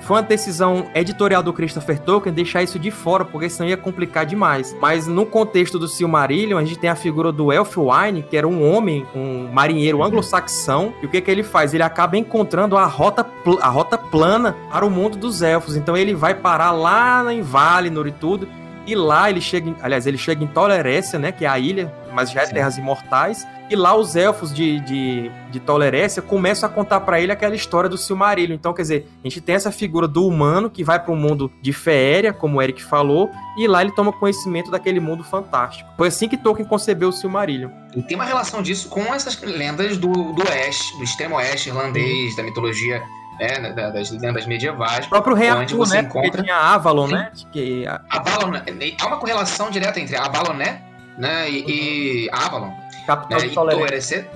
Foi 0.00 0.16
uma 0.16 0.22
decisão 0.24 0.88
editorial 0.92 1.40
do 1.40 1.52
Christopher 1.52 2.00
Tolkien 2.00 2.34
deixar 2.34 2.64
isso 2.64 2.80
de 2.80 2.90
fora, 2.90 3.24
porque 3.24 3.48
senão 3.48 3.68
ia 3.70 3.76
complicar 3.76 4.26
demais. 4.26 4.76
Mas 4.80 5.06
no 5.06 5.24
contexto 5.24 5.78
do 5.78 5.86
Silmarillion, 5.86 6.58
a 6.58 6.64
gente 6.64 6.80
tem 6.80 6.90
a 6.90 6.96
figura 6.96 7.30
do 7.30 7.52
Elfwine, 7.52 8.24
que 8.28 8.36
era 8.36 8.48
um 8.48 8.68
homem, 8.68 9.06
um 9.14 9.52
marinheiro 9.52 10.02
anglo-saxão. 10.02 10.92
E 11.00 11.06
o 11.06 11.08
que, 11.08 11.20
que 11.20 11.30
ele 11.30 11.44
faz? 11.44 11.74
Ele 11.74 11.84
acaba 11.84 12.18
encontrando 12.18 12.76
a 12.76 12.86
rota, 12.86 13.24
a 13.60 13.68
rota 13.68 13.96
plana 13.96 14.56
para 14.68 14.84
o 14.84 14.90
mundo 14.90 15.16
dos 15.16 15.42
elfos. 15.42 15.76
Então 15.76 15.96
ele 15.96 16.12
vai 16.12 16.34
parar 16.34 16.72
lá 16.72 17.32
em 17.32 17.40
Valinor 17.40 18.08
e 18.08 18.12
tudo. 18.12 18.48
E 18.86 18.94
lá 18.94 19.30
ele 19.30 19.40
chega, 19.40 19.70
em, 19.70 19.76
aliás, 19.80 20.06
ele 20.06 20.18
chega 20.18 20.42
em 20.42 20.46
Tolerécia, 20.46 21.18
né, 21.18 21.32
que 21.32 21.44
é 21.44 21.48
a 21.48 21.58
ilha, 21.58 21.92
mas 22.12 22.30
já 22.30 22.42
é 22.42 22.46
Sim. 22.46 22.54
Terras 22.54 22.78
Imortais. 22.78 23.46
E 23.70 23.76
lá 23.76 23.96
os 23.96 24.16
elfos 24.16 24.52
de, 24.52 24.80
de, 24.80 25.30
de 25.50 25.60
Tolerécia 25.60 26.20
começam 26.20 26.68
a 26.68 26.72
contar 26.72 27.00
para 27.00 27.20
ele 27.20 27.32
aquela 27.32 27.54
história 27.54 27.88
do 27.88 27.96
Silmarillion. 27.96 28.54
Então, 28.54 28.74
quer 28.74 28.82
dizer, 28.82 29.08
a 29.24 29.28
gente 29.28 29.40
tem 29.40 29.54
essa 29.54 29.70
figura 29.70 30.06
do 30.06 30.26
humano 30.26 30.68
que 30.68 30.84
vai 30.84 31.02
para 31.02 31.12
um 31.12 31.16
mundo 31.16 31.50
de 31.62 31.72
féria, 31.72 32.34
como 32.34 32.58
o 32.58 32.62
Eric 32.62 32.82
falou, 32.82 33.30
e 33.56 33.66
lá 33.66 33.80
ele 33.80 33.92
toma 33.92 34.12
conhecimento 34.12 34.70
daquele 34.70 35.00
mundo 35.00 35.24
fantástico. 35.24 35.88
Foi 35.96 36.08
assim 36.08 36.28
que 36.28 36.36
Tolkien 36.36 36.68
concebeu 36.68 37.08
o 37.08 37.12
Silmarillion. 37.12 37.70
E 37.96 38.02
tem 38.02 38.14
uma 38.14 38.24
relação 38.24 38.62
disso 38.62 38.88
com 38.90 39.02
essas 39.14 39.40
lendas 39.40 39.96
do, 39.96 40.10
do 40.10 40.42
oeste, 40.50 40.96
do 40.98 41.04
extremo 41.04 41.36
oeste 41.36 41.70
irlandês, 41.70 42.36
da 42.36 42.42
mitologia 42.42 43.02
né, 43.38 43.72
das 43.72 44.10
lendas 44.10 44.46
medievais. 44.46 45.06
O 45.06 45.08
próprio 45.08 45.34
rei 45.34 45.48
Arthur, 45.48 45.76
você 45.76 45.96
né? 45.96 46.08
Encontra... 46.08 46.42
tinha 46.42 46.56
Avalon, 46.56 47.06
Sim. 47.08 47.14
né? 47.14 47.32
Que... 47.52 47.84
Avalon, 48.08 48.52
há 49.00 49.06
uma 49.06 49.16
correlação 49.16 49.70
direta 49.70 49.98
entre 50.00 50.16
Avalon, 50.16 50.54
né? 50.54 50.82
né 51.18 51.50
e, 51.50 52.26
e 52.26 52.30
Avalon. 52.32 52.72
Capital 53.06 53.40
né, 53.40 53.48
de 53.48 53.54
Tolerância. 53.54 54.28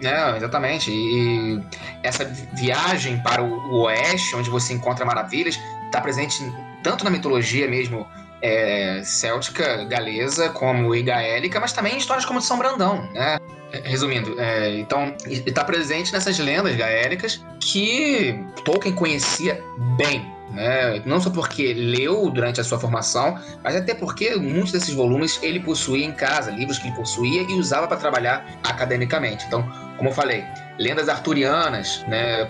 Né, 0.00 0.36
exatamente. 0.36 0.90
E 0.90 1.60
essa 2.02 2.24
viagem 2.54 3.20
para 3.20 3.42
o, 3.42 3.82
oeste, 3.82 4.36
onde 4.36 4.48
você 4.48 4.72
encontra 4.74 5.04
maravilhas, 5.04 5.58
está 5.86 6.00
presente 6.00 6.40
tanto 6.82 7.04
na 7.04 7.10
mitologia 7.10 7.68
mesmo 7.68 8.06
é, 8.42 9.02
céltica, 9.04 9.84
galesa, 9.84 10.48
como 10.50 10.94
e 10.94 11.02
gaélica, 11.02 11.60
mas 11.60 11.72
também 11.72 11.96
histórias 11.96 12.24
como 12.24 12.40
de 12.40 12.46
São 12.46 12.58
Brandão, 12.58 13.08
né? 13.12 13.38
Resumindo, 13.84 14.40
é, 14.40 14.78
então 14.78 15.14
está 15.26 15.62
presente 15.62 16.10
nessas 16.12 16.38
lendas 16.38 16.74
gaélicas 16.74 17.44
que 17.60 18.42
Tolkien 18.64 18.94
conhecia 18.94 19.62
bem, 19.98 20.26
né? 20.52 21.02
Não 21.04 21.20
só 21.20 21.28
porque 21.28 21.74
leu 21.74 22.30
durante 22.30 22.60
a 22.60 22.64
sua 22.64 22.78
formação, 22.78 23.38
mas 23.62 23.76
até 23.76 23.94
porque 23.94 24.36
muitos 24.36 24.72
desses 24.72 24.94
volumes 24.94 25.38
ele 25.42 25.60
possuía 25.60 26.06
em 26.06 26.12
casa, 26.12 26.50
livros 26.50 26.78
que 26.78 26.88
ele 26.88 26.96
possuía 26.96 27.42
e 27.42 27.58
usava 27.58 27.86
para 27.86 27.98
trabalhar 27.98 28.46
academicamente. 28.64 29.44
Então, 29.46 29.62
como 29.98 30.08
eu 30.10 30.14
falei, 30.14 30.44
lendas 30.78 31.08
arturianas, 31.08 32.04
né, 32.08 32.48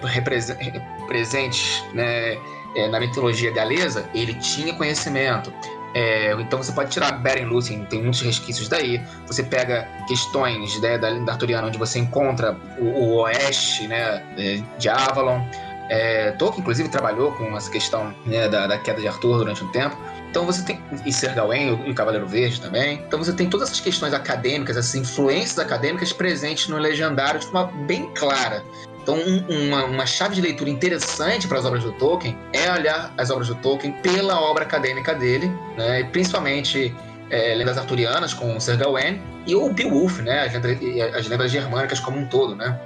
presentes 1.08 1.82
né, 1.94 2.38
é, 2.76 2.88
na 2.88 3.00
mitologia 3.00 3.50
galesa, 3.50 4.08
ele 4.14 4.34
tinha 4.34 4.72
conhecimento. 4.74 5.52
É, 5.98 6.32
então 6.38 6.62
você 6.62 6.70
pode 6.70 6.92
tirar 6.92 7.10
Beren 7.10 7.46
Lúthien, 7.46 7.84
tem 7.86 8.00
muitos 8.00 8.20
resquícios 8.20 8.68
daí. 8.68 9.02
Você 9.26 9.42
pega 9.42 9.88
questões 10.06 10.80
né, 10.80 10.96
da 10.96 11.08
lenda 11.08 11.32
arturiana, 11.32 11.66
onde 11.66 11.76
você 11.76 11.98
encontra 11.98 12.56
o, 12.78 12.84
o 12.84 13.14
oeste 13.22 13.88
né, 13.88 14.22
é, 14.38 14.62
de 14.78 14.88
Avalon. 14.88 15.40
É, 15.90 16.30
Tolkien, 16.32 16.60
inclusive, 16.60 16.88
trabalhou 16.88 17.32
com 17.32 17.56
essa 17.56 17.68
questão 17.68 18.14
né, 18.24 18.48
da, 18.48 18.68
da, 18.68 18.78
queda 18.78 19.00
de 19.00 19.08
Arthur 19.08 19.38
durante 19.38 19.64
um 19.64 19.72
tempo. 19.72 19.96
Então 20.30 20.46
você 20.46 20.62
tem. 20.62 20.80
E 21.04 21.12
Ser 21.12 21.34
Gawain, 21.34 21.84
e 21.84 21.90
o 21.90 21.94
Cavaleiro 21.94 22.28
Verde 22.28 22.60
também. 22.60 23.02
Então 23.04 23.18
você 23.18 23.32
tem 23.32 23.50
todas 23.50 23.68
essas 23.68 23.80
questões 23.80 24.14
acadêmicas, 24.14 24.76
essas 24.76 24.94
influências 24.94 25.58
acadêmicas 25.58 26.12
presentes 26.12 26.68
no 26.68 26.78
legendário 26.78 27.40
de 27.40 27.46
forma 27.46 27.72
bem 27.86 28.08
clara. 28.14 28.62
Então, 29.08 29.16
um, 29.16 29.68
uma, 29.68 29.84
uma 29.86 30.04
chave 30.04 30.34
de 30.34 30.42
leitura 30.42 30.68
interessante 30.68 31.48
para 31.48 31.58
as 31.58 31.64
obras 31.64 31.82
do 31.82 31.92
Tolkien 31.92 32.36
é 32.52 32.70
olhar 32.70 33.10
as 33.16 33.30
obras 33.30 33.48
do 33.48 33.54
Tolkien 33.54 33.92
pela 34.02 34.38
obra 34.38 34.64
acadêmica 34.64 35.14
dele, 35.14 35.50
né? 35.78 36.00
E 36.00 36.04
principalmente 36.04 36.94
é, 37.30 37.54
lendas 37.54 37.78
arturianas 37.78 38.34
com 38.34 38.60
Sir 38.60 38.76
Gawain 38.76 39.18
e 39.46 39.54
o 39.54 39.72
Beowulf, 39.72 40.18
né? 40.20 40.44
As 40.44 40.52
lendas, 40.52 40.78
as 41.14 41.26
lendas 41.26 41.50
germânicas 41.50 41.98
como 42.00 42.18
um 42.18 42.26
todo, 42.26 42.54
né? 42.54 42.78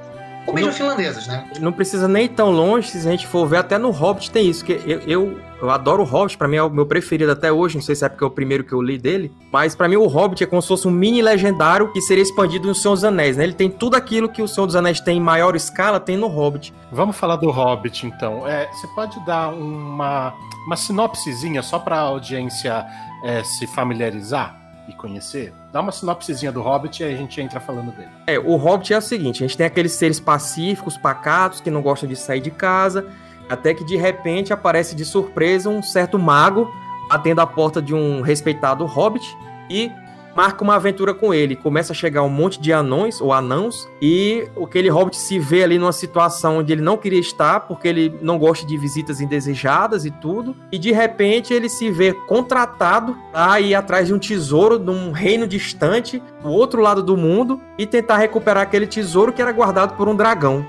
Ou 0.47 0.55
mesmo 0.55 0.69
Não- 0.69 0.77
finlandesas, 0.77 1.27
né? 1.27 1.45
Não 1.59 1.73
precisa 1.73 2.07
nem 2.07 2.27
ir 2.27 2.29
tão 2.29 2.53
longe, 2.53 2.89
se 2.89 2.99
a 2.99 3.11
gente 3.11 3.27
for 3.27 3.45
ver, 3.49 3.57
até 3.57 3.77
no 3.77 3.91
Hobbit 3.91 4.31
tem 4.31 4.49
isso. 4.49 4.65
Que 4.65 4.81
eu, 4.87 5.01
eu, 5.01 5.41
eu 5.63 5.71
adoro 5.71 6.03
o 6.03 6.05
Hobbit, 6.05 6.37
pra 6.37 6.49
mim 6.49 6.57
é 6.57 6.63
o 6.63 6.69
meu 6.69 6.85
preferido 6.85 7.31
até 7.31 7.53
hoje. 7.53 7.77
Não 7.77 7.83
sei 7.83 7.95
se 7.95 8.05
é 8.05 8.09
porque 8.09 8.25
é 8.25 8.27
o 8.27 8.31
primeiro 8.31 8.65
que 8.65 8.73
eu 8.73 8.83
li 8.83 8.99
dele. 8.99 9.33
Mas 9.53 9.77
pra 9.77 9.89
mim 9.89 9.95
o 9.95 10.09
Hobbit 10.09 10.43
é 10.43 10.47
como 10.47 10.61
se 10.61 10.67
fosse 10.67 10.89
um 10.89 10.91
mini 10.91 11.23
legendário 11.23 11.93
que 11.93 12.01
seria 12.01 12.23
expandido 12.23 12.67
no 12.67 12.75
Senhor 12.75 12.95
dos 12.95 13.05
Anéis, 13.05 13.37
né? 13.37 13.45
Ele 13.45 13.53
tem 13.53 13.71
tudo 13.71 13.95
aquilo 13.95 14.29
que 14.29 14.43
o 14.43 14.49
Senhor 14.49 14.67
dos 14.67 14.75
Anéis 14.75 15.01
tem 15.01 15.19
em 15.19 15.21
maior 15.21 15.55
escala, 15.55 16.01
tem 16.01 16.17
no 16.17 16.27
Hobbit. 16.27 16.75
Vamos 16.91 17.17
falar 17.17 17.37
do 17.37 17.49
Hobbit, 17.49 18.07
então. 18.07 18.47
É, 18.47 18.69
você 18.73 18.89
pode 18.89 19.25
dar 19.25 19.51
uma, 19.51 20.35
uma 20.67 20.77
sinopsezinha 20.77 21.63
só 21.63 21.79
para 21.79 21.97
a 21.97 22.01
audiência 22.01 22.85
é, 23.25 23.45
se 23.45 23.65
familiarizar 23.69 24.61
e 24.89 24.93
conhecer? 24.93 25.53
Dá 25.73 25.81
uma 25.81 25.93
sinopsezinha 25.93 26.51
do 26.51 26.61
Hobbit 26.61 27.05
e 27.05 27.07
aí 27.07 27.15
a 27.15 27.17
gente 27.17 27.41
entra 27.41 27.61
falando 27.61 27.93
dele. 27.93 28.11
É, 28.27 28.37
o 28.37 28.57
Hobbit 28.57 28.93
é 28.93 28.99
o 28.99 29.01
seguinte: 29.01 29.45
a 29.45 29.47
gente 29.47 29.57
tem 29.57 29.67
aqueles 29.67 29.93
seres 29.93 30.19
pacíficos, 30.19 30.97
pacatos, 30.97 31.61
que 31.61 31.71
não 31.71 31.83
gostam 31.83 32.09
de 32.09 32.17
sair 32.17 32.41
de 32.41 32.51
casa, 32.51 33.07
até 33.53 33.75
que 33.75 33.85
de 33.85 33.97
repente 33.97 34.53
aparece 34.53 34.97
de 34.97 35.05
surpresa 35.05 35.69
um 35.69 35.83
certo 35.83 36.19
mago 36.19 36.71
batendo 37.09 37.41
a 37.41 37.47
porta 37.47 37.83
de 37.83 37.95
um 37.95 38.23
respeitado 38.23 38.87
Hobbit 38.87 39.37
e 39.69 39.91
marca 40.35 40.65
uma 40.65 40.77
aventura 40.77 41.13
com 41.13 41.35
ele. 41.35 41.55
Começa 41.55 41.93
a 41.93 41.95
chegar 41.95 42.23
um 42.23 42.29
monte 42.31 42.59
de 42.59 42.73
anões 42.73 43.21
ou 43.21 43.31
anãos 43.31 43.87
e 44.01 44.49
aquele 44.63 44.89
Hobbit 44.89 45.19
se 45.19 45.39
vê 45.39 45.63
ali 45.63 45.79
numa 45.79 45.93
situação 45.93 46.59
onde 46.59 46.73
ele 46.73 46.81
não 46.81 46.97
queria 46.97 47.21
estar 47.21 47.61
porque 47.61 47.87
ele 47.87 48.19
não 48.23 48.39
gosta 48.39 48.67
de 48.67 48.79
visitas 48.79 49.21
indesejadas 49.21 50.07
e 50.07 50.11
tudo. 50.11 50.57
E 50.73 50.79
de 50.79 50.91
repente 50.91 51.53
ele 51.53 51.69
se 51.69 51.91
vê 51.91 52.15
contratado 52.15 53.15
a 53.35 53.61
ir 53.61 53.75
atrás 53.75 54.07
de 54.07 54.15
um 54.15 54.19
tesouro 54.19 54.79
de 54.79 54.91
um 54.91 55.13
reino 55.13 55.47
distante, 55.47 56.23
do 56.43 56.49
outro 56.49 56.81
lado 56.81 57.03
do 57.03 57.17
mundo, 57.17 57.61
e 57.77 57.87
tentar 57.87 58.17
recuperar 58.17 58.63
aquele 58.63 58.87
tesouro 58.87 59.33
que 59.33 59.43
era 59.43 59.53
guardado 59.53 59.97
por 59.97 60.09
um 60.09 60.17
dragão. 60.17 60.65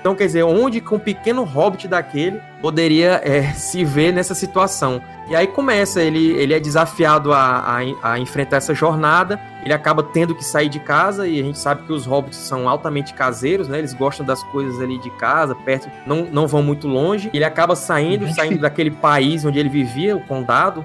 Então, 0.00 0.14
quer 0.14 0.26
dizer, 0.26 0.42
onde 0.44 0.80
que 0.80 0.94
um 0.94 0.98
pequeno 0.98 1.44
hobbit 1.44 1.88
daquele 1.88 2.40
poderia 2.60 3.20
é, 3.24 3.52
se 3.54 3.84
ver 3.84 4.12
nessa 4.12 4.34
situação? 4.34 5.02
E 5.28 5.36
aí 5.36 5.46
começa, 5.46 6.02
ele, 6.02 6.32
ele 6.32 6.54
é 6.54 6.60
desafiado 6.60 7.32
a, 7.32 7.80
a, 8.02 8.12
a 8.12 8.18
enfrentar 8.18 8.56
essa 8.56 8.74
jornada, 8.74 9.38
ele 9.62 9.74
acaba 9.74 10.02
tendo 10.02 10.34
que 10.34 10.42
sair 10.42 10.70
de 10.70 10.80
casa, 10.80 11.28
e 11.28 11.38
a 11.38 11.42
gente 11.42 11.58
sabe 11.58 11.82
que 11.82 11.92
os 11.92 12.06
hobbits 12.06 12.38
são 12.38 12.66
altamente 12.66 13.12
caseiros, 13.12 13.68
né? 13.68 13.78
Eles 13.78 13.92
gostam 13.92 14.24
das 14.24 14.42
coisas 14.44 14.80
ali 14.80 14.98
de 14.98 15.10
casa, 15.10 15.54
perto, 15.54 15.90
não, 16.06 16.24
não 16.24 16.46
vão 16.46 16.62
muito 16.62 16.88
longe. 16.88 17.28
Ele 17.34 17.44
acaba 17.44 17.76
saindo, 17.76 18.26
saindo 18.32 18.58
daquele 18.58 18.90
país 18.92 19.44
onde 19.44 19.58
ele 19.58 19.68
vivia, 19.68 20.16
o 20.16 20.20
condado, 20.20 20.84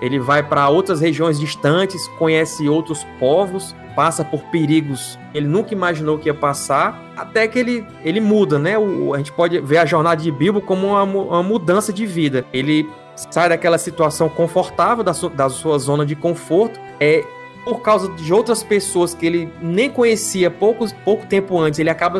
ele 0.00 0.18
vai 0.18 0.42
para 0.42 0.68
outras 0.68 1.00
regiões 1.00 1.38
distantes, 1.38 2.06
conhece 2.18 2.68
outros 2.68 3.04
povos, 3.18 3.74
passa 3.94 4.24
por 4.24 4.40
perigos 4.44 5.18
que 5.32 5.38
ele 5.38 5.46
nunca 5.46 5.72
imaginou 5.74 6.18
que 6.18 6.28
ia 6.28 6.34
passar, 6.34 7.12
até 7.16 7.46
que 7.46 7.58
ele, 7.58 7.86
ele 8.04 8.20
muda, 8.20 8.58
né? 8.58 8.78
O, 8.78 9.14
a 9.14 9.18
gente 9.18 9.32
pode 9.32 9.60
ver 9.60 9.78
a 9.78 9.86
jornada 9.86 10.22
de 10.22 10.30
Bilbo 10.30 10.60
como 10.60 10.88
uma, 10.88 11.02
uma 11.02 11.42
mudança 11.42 11.92
de 11.92 12.06
vida. 12.06 12.44
Ele 12.52 12.88
sai 13.14 13.48
daquela 13.50 13.78
situação 13.78 14.28
confortável, 14.28 15.04
da, 15.04 15.12
su- 15.12 15.28
da 15.28 15.48
sua 15.48 15.78
zona 15.78 16.06
de 16.06 16.16
conforto, 16.16 16.80
é 16.98 17.22
por 17.64 17.80
causa 17.82 18.10
de 18.12 18.32
outras 18.32 18.62
pessoas 18.62 19.14
que 19.14 19.26
ele 19.26 19.48
nem 19.60 19.90
conhecia 19.90 20.50
poucos, 20.50 20.92
pouco 21.04 21.26
tempo 21.26 21.58
antes, 21.58 21.78
ele 21.78 21.90
acaba 21.90 22.18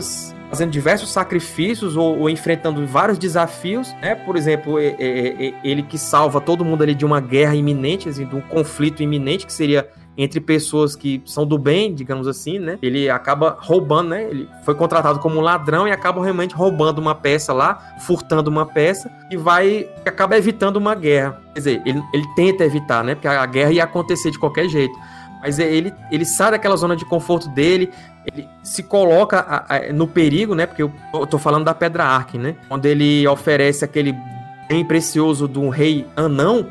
fazendo 0.50 0.70
diversos 0.70 1.10
sacrifícios 1.10 1.96
ou, 1.96 2.18
ou 2.18 2.28
enfrentando 2.28 2.84
vários 2.86 3.16
desafios, 3.16 3.94
né? 4.02 4.14
Por 4.14 4.36
exemplo, 4.36 4.78
ele 4.78 5.82
que 5.82 5.96
salva 5.96 6.40
todo 6.40 6.64
mundo 6.64 6.82
ali 6.82 6.94
de 6.94 7.06
uma 7.06 7.20
guerra 7.20 7.54
iminente, 7.54 8.08
assim, 8.08 8.26
de 8.26 8.36
um 8.36 8.40
conflito 8.42 9.02
iminente 9.02 9.46
que 9.46 9.52
seria 9.52 9.88
entre 10.22 10.40
pessoas 10.40 10.94
que 10.94 11.22
são 11.24 11.46
do 11.46 11.56
bem, 11.58 11.94
digamos 11.94 12.26
assim, 12.28 12.58
né? 12.58 12.78
Ele 12.82 13.08
acaba 13.08 13.56
roubando, 13.60 14.10
né? 14.10 14.24
Ele 14.30 14.48
foi 14.64 14.74
contratado 14.74 15.18
como 15.18 15.38
um 15.38 15.40
ladrão 15.40 15.86
e 15.88 15.92
acaba 15.92 16.22
realmente 16.22 16.54
roubando 16.54 16.98
uma 16.98 17.14
peça 17.14 17.52
lá, 17.52 17.94
furtando 18.00 18.48
uma 18.50 18.66
peça 18.66 19.10
e 19.30 19.36
vai 19.36 19.88
acaba 20.04 20.36
evitando 20.36 20.76
uma 20.76 20.94
guerra. 20.94 21.40
Quer 21.54 21.58
dizer, 21.60 21.82
ele, 21.86 22.02
ele 22.12 22.26
tenta 22.36 22.64
evitar, 22.64 23.02
né? 23.02 23.14
Porque 23.14 23.28
a 23.28 23.46
guerra 23.46 23.72
ia 23.72 23.84
acontecer 23.84 24.30
de 24.30 24.38
qualquer 24.38 24.68
jeito. 24.68 24.94
Mas 25.40 25.58
ele, 25.58 25.92
ele 26.10 26.24
sai 26.26 26.50
daquela 26.50 26.76
zona 26.76 26.94
de 26.94 27.04
conforto 27.06 27.48
dele, 27.48 27.90
ele 28.26 28.46
se 28.62 28.82
coloca 28.82 29.40
a- 29.40 29.76
a- 29.76 29.92
no 29.92 30.06
perigo, 30.06 30.54
né? 30.54 30.66
Porque 30.66 30.82
eu, 30.82 30.92
eu 31.14 31.26
tô 31.26 31.38
falando 31.38 31.64
da 31.64 31.72
Pedra 31.72 32.04
Arque, 32.04 32.36
né? 32.36 32.56
Onde 32.68 32.88
ele 32.90 33.26
oferece 33.26 33.82
aquele 33.82 34.14
bem 34.68 34.84
precioso 34.84 35.48
de 35.48 35.58
um 35.58 35.70
rei 35.70 36.06
anão 36.14 36.66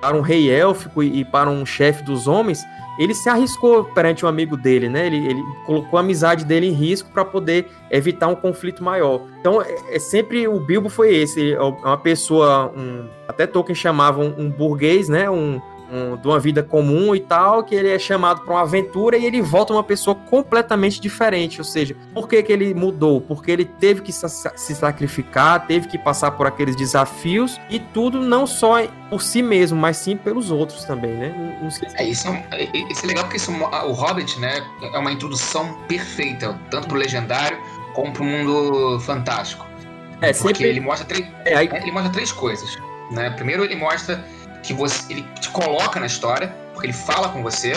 para 0.00 0.16
um 0.16 0.20
rei 0.20 0.48
élfico 0.50 1.02
e, 1.02 1.20
e 1.20 1.24
para 1.24 1.50
um 1.50 1.66
chefe 1.66 2.02
dos 2.04 2.28
homens. 2.28 2.64
Ele 2.98 3.14
se 3.14 3.28
arriscou 3.28 3.84
perante 3.84 4.24
um 4.24 4.28
amigo 4.28 4.56
dele, 4.56 4.88
né? 4.88 5.06
Ele, 5.06 5.26
ele 5.26 5.42
colocou 5.64 5.98
a 5.98 6.00
amizade 6.00 6.44
dele 6.44 6.66
em 6.66 6.72
risco 6.72 7.10
para 7.10 7.24
poder 7.24 7.68
evitar 7.90 8.28
um 8.28 8.34
conflito 8.34 8.82
maior. 8.84 9.22
Então, 9.40 9.62
é, 9.62 9.74
é 9.90 9.98
sempre 9.98 10.46
o 10.46 10.60
Bilbo 10.60 10.88
foi 10.88 11.14
esse, 11.14 11.52
é 11.52 11.60
uma 11.60 11.96
pessoa, 11.96 12.72
um, 12.76 13.08
até 13.26 13.46
Tolkien 13.46 13.74
chamava 13.74 14.20
um, 14.20 14.34
um 14.38 14.50
burguês, 14.50 15.08
né? 15.08 15.28
Um, 15.30 15.60
um- 15.92 16.16
de 16.16 16.26
uma 16.26 16.40
vida 16.40 16.62
comum 16.62 17.14
e 17.14 17.20
tal, 17.20 17.62
que 17.64 17.74
ele 17.74 17.90
é 17.90 17.98
chamado 17.98 18.40
para 18.40 18.54
uma 18.54 18.62
aventura 18.62 19.16
e 19.18 19.26
ele 19.26 19.42
volta 19.42 19.72
uma 19.74 19.84
pessoa 19.84 20.14
completamente 20.16 20.98
diferente. 21.00 21.60
Ou 21.60 21.64
seja, 21.64 21.94
por 22.14 22.26
que, 22.26 22.42
que 22.42 22.50
ele 22.52 22.72
mudou? 22.72 23.20
Porque 23.20 23.50
ele 23.50 23.64
teve 23.66 24.00
que 24.00 24.10
se 24.12 24.74
sacrificar, 24.74 25.66
teve 25.66 25.88
que 25.88 25.98
passar 25.98 26.30
por 26.32 26.46
aqueles 26.46 26.74
desafios 26.74 27.60
e 27.68 27.78
tudo 27.78 28.20
não 28.20 28.46
só 28.46 28.82
por 29.10 29.20
si 29.22 29.42
mesmo, 29.42 29.78
mas 29.78 29.98
sim 29.98 30.16
pelos 30.16 30.50
outros 30.50 30.84
também, 30.84 31.12
né? 31.12 31.34
Não- 31.36 31.64
Não 31.64 31.70
se 31.70 31.86
É, 31.94 32.04
isso 32.08 32.26
é, 32.28 32.46
é- 32.52 32.64
é- 32.64 32.92
isso 32.92 33.04
é 33.04 33.08
legal 33.08 33.24
porque 33.24 33.36
isso, 33.36 33.52
o 33.52 33.92
Hobbit, 33.92 34.40
né, 34.40 34.62
é 34.94 34.98
uma 34.98 35.12
introdução 35.12 35.74
perfeita, 35.86 36.58
tanto 36.70 36.88
pro 36.88 36.96
legendário 36.96 37.56
como 37.94 38.12
pro 38.12 38.24
mundo 38.24 38.98
fantástico. 39.00 39.66
é 40.20 40.32
Porque 40.32 40.48
sempre 40.48 40.64
ele 40.68 40.80
mostra 40.80 41.06
três, 41.06 41.26
é, 41.44 41.54
aí, 41.56 41.68
ele 41.72 41.90
mostra 41.92 42.12
três 42.12 42.30
coisas. 42.32 42.78
Né? 43.10 43.30
Primeiro, 43.30 43.64
ele 43.64 43.74
mostra 43.76 44.24
que 44.62 44.72
você, 44.72 45.12
ele 45.12 45.22
te 45.40 45.48
coloca 45.50 45.98
na 45.98 46.06
história, 46.06 46.48
porque 46.72 46.86
ele 46.86 46.92
fala 46.92 47.28
com 47.28 47.42
você. 47.42 47.72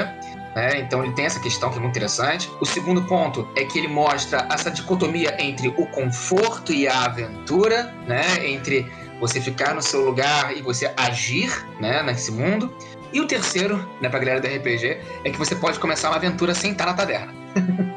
Né? 0.55 0.79
Então, 0.79 1.03
ele 1.03 1.13
tem 1.13 1.25
essa 1.25 1.39
questão 1.39 1.69
que 1.69 1.77
é 1.77 1.81
muito 1.81 1.93
interessante. 1.93 2.49
O 2.61 2.65
segundo 2.65 3.03
ponto 3.03 3.47
é 3.57 3.65
que 3.65 3.77
ele 3.77 3.89
mostra 3.89 4.47
essa 4.51 4.71
dicotomia 4.71 5.35
entre 5.39 5.67
o 5.67 5.85
conforto 5.87 6.71
e 6.71 6.87
a 6.87 7.05
aventura, 7.05 7.93
né? 8.07 8.23
entre 8.47 8.89
você 9.19 9.41
ficar 9.41 9.73
no 9.73 9.81
seu 9.81 10.05
lugar 10.05 10.55
e 10.55 10.61
você 10.61 10.91
agir 10.95 11.51
né? 11.79 12.01
nesse 12.03 12.31
mundo. 12.31 12.73
E 13.11 13.21
o 13.21 13.27
terceiro, 13.27 13.77
né, 14.01 14.09
pra 14.09 14.19
galera 14.19 14.41
do 14.41 14.47
RPG, 14.47 14.97
é 15.23 15.29
que 15.29 15.37
você 15.37 15.55
pode 15.55 15.79
começar 15.79 16.09
uma 16.09 16.17
aventura 16.17 16.53
sem 16.53 16.73
estar 16.73 16.85
na 16.85 16.93
taverna. 16.93 17.33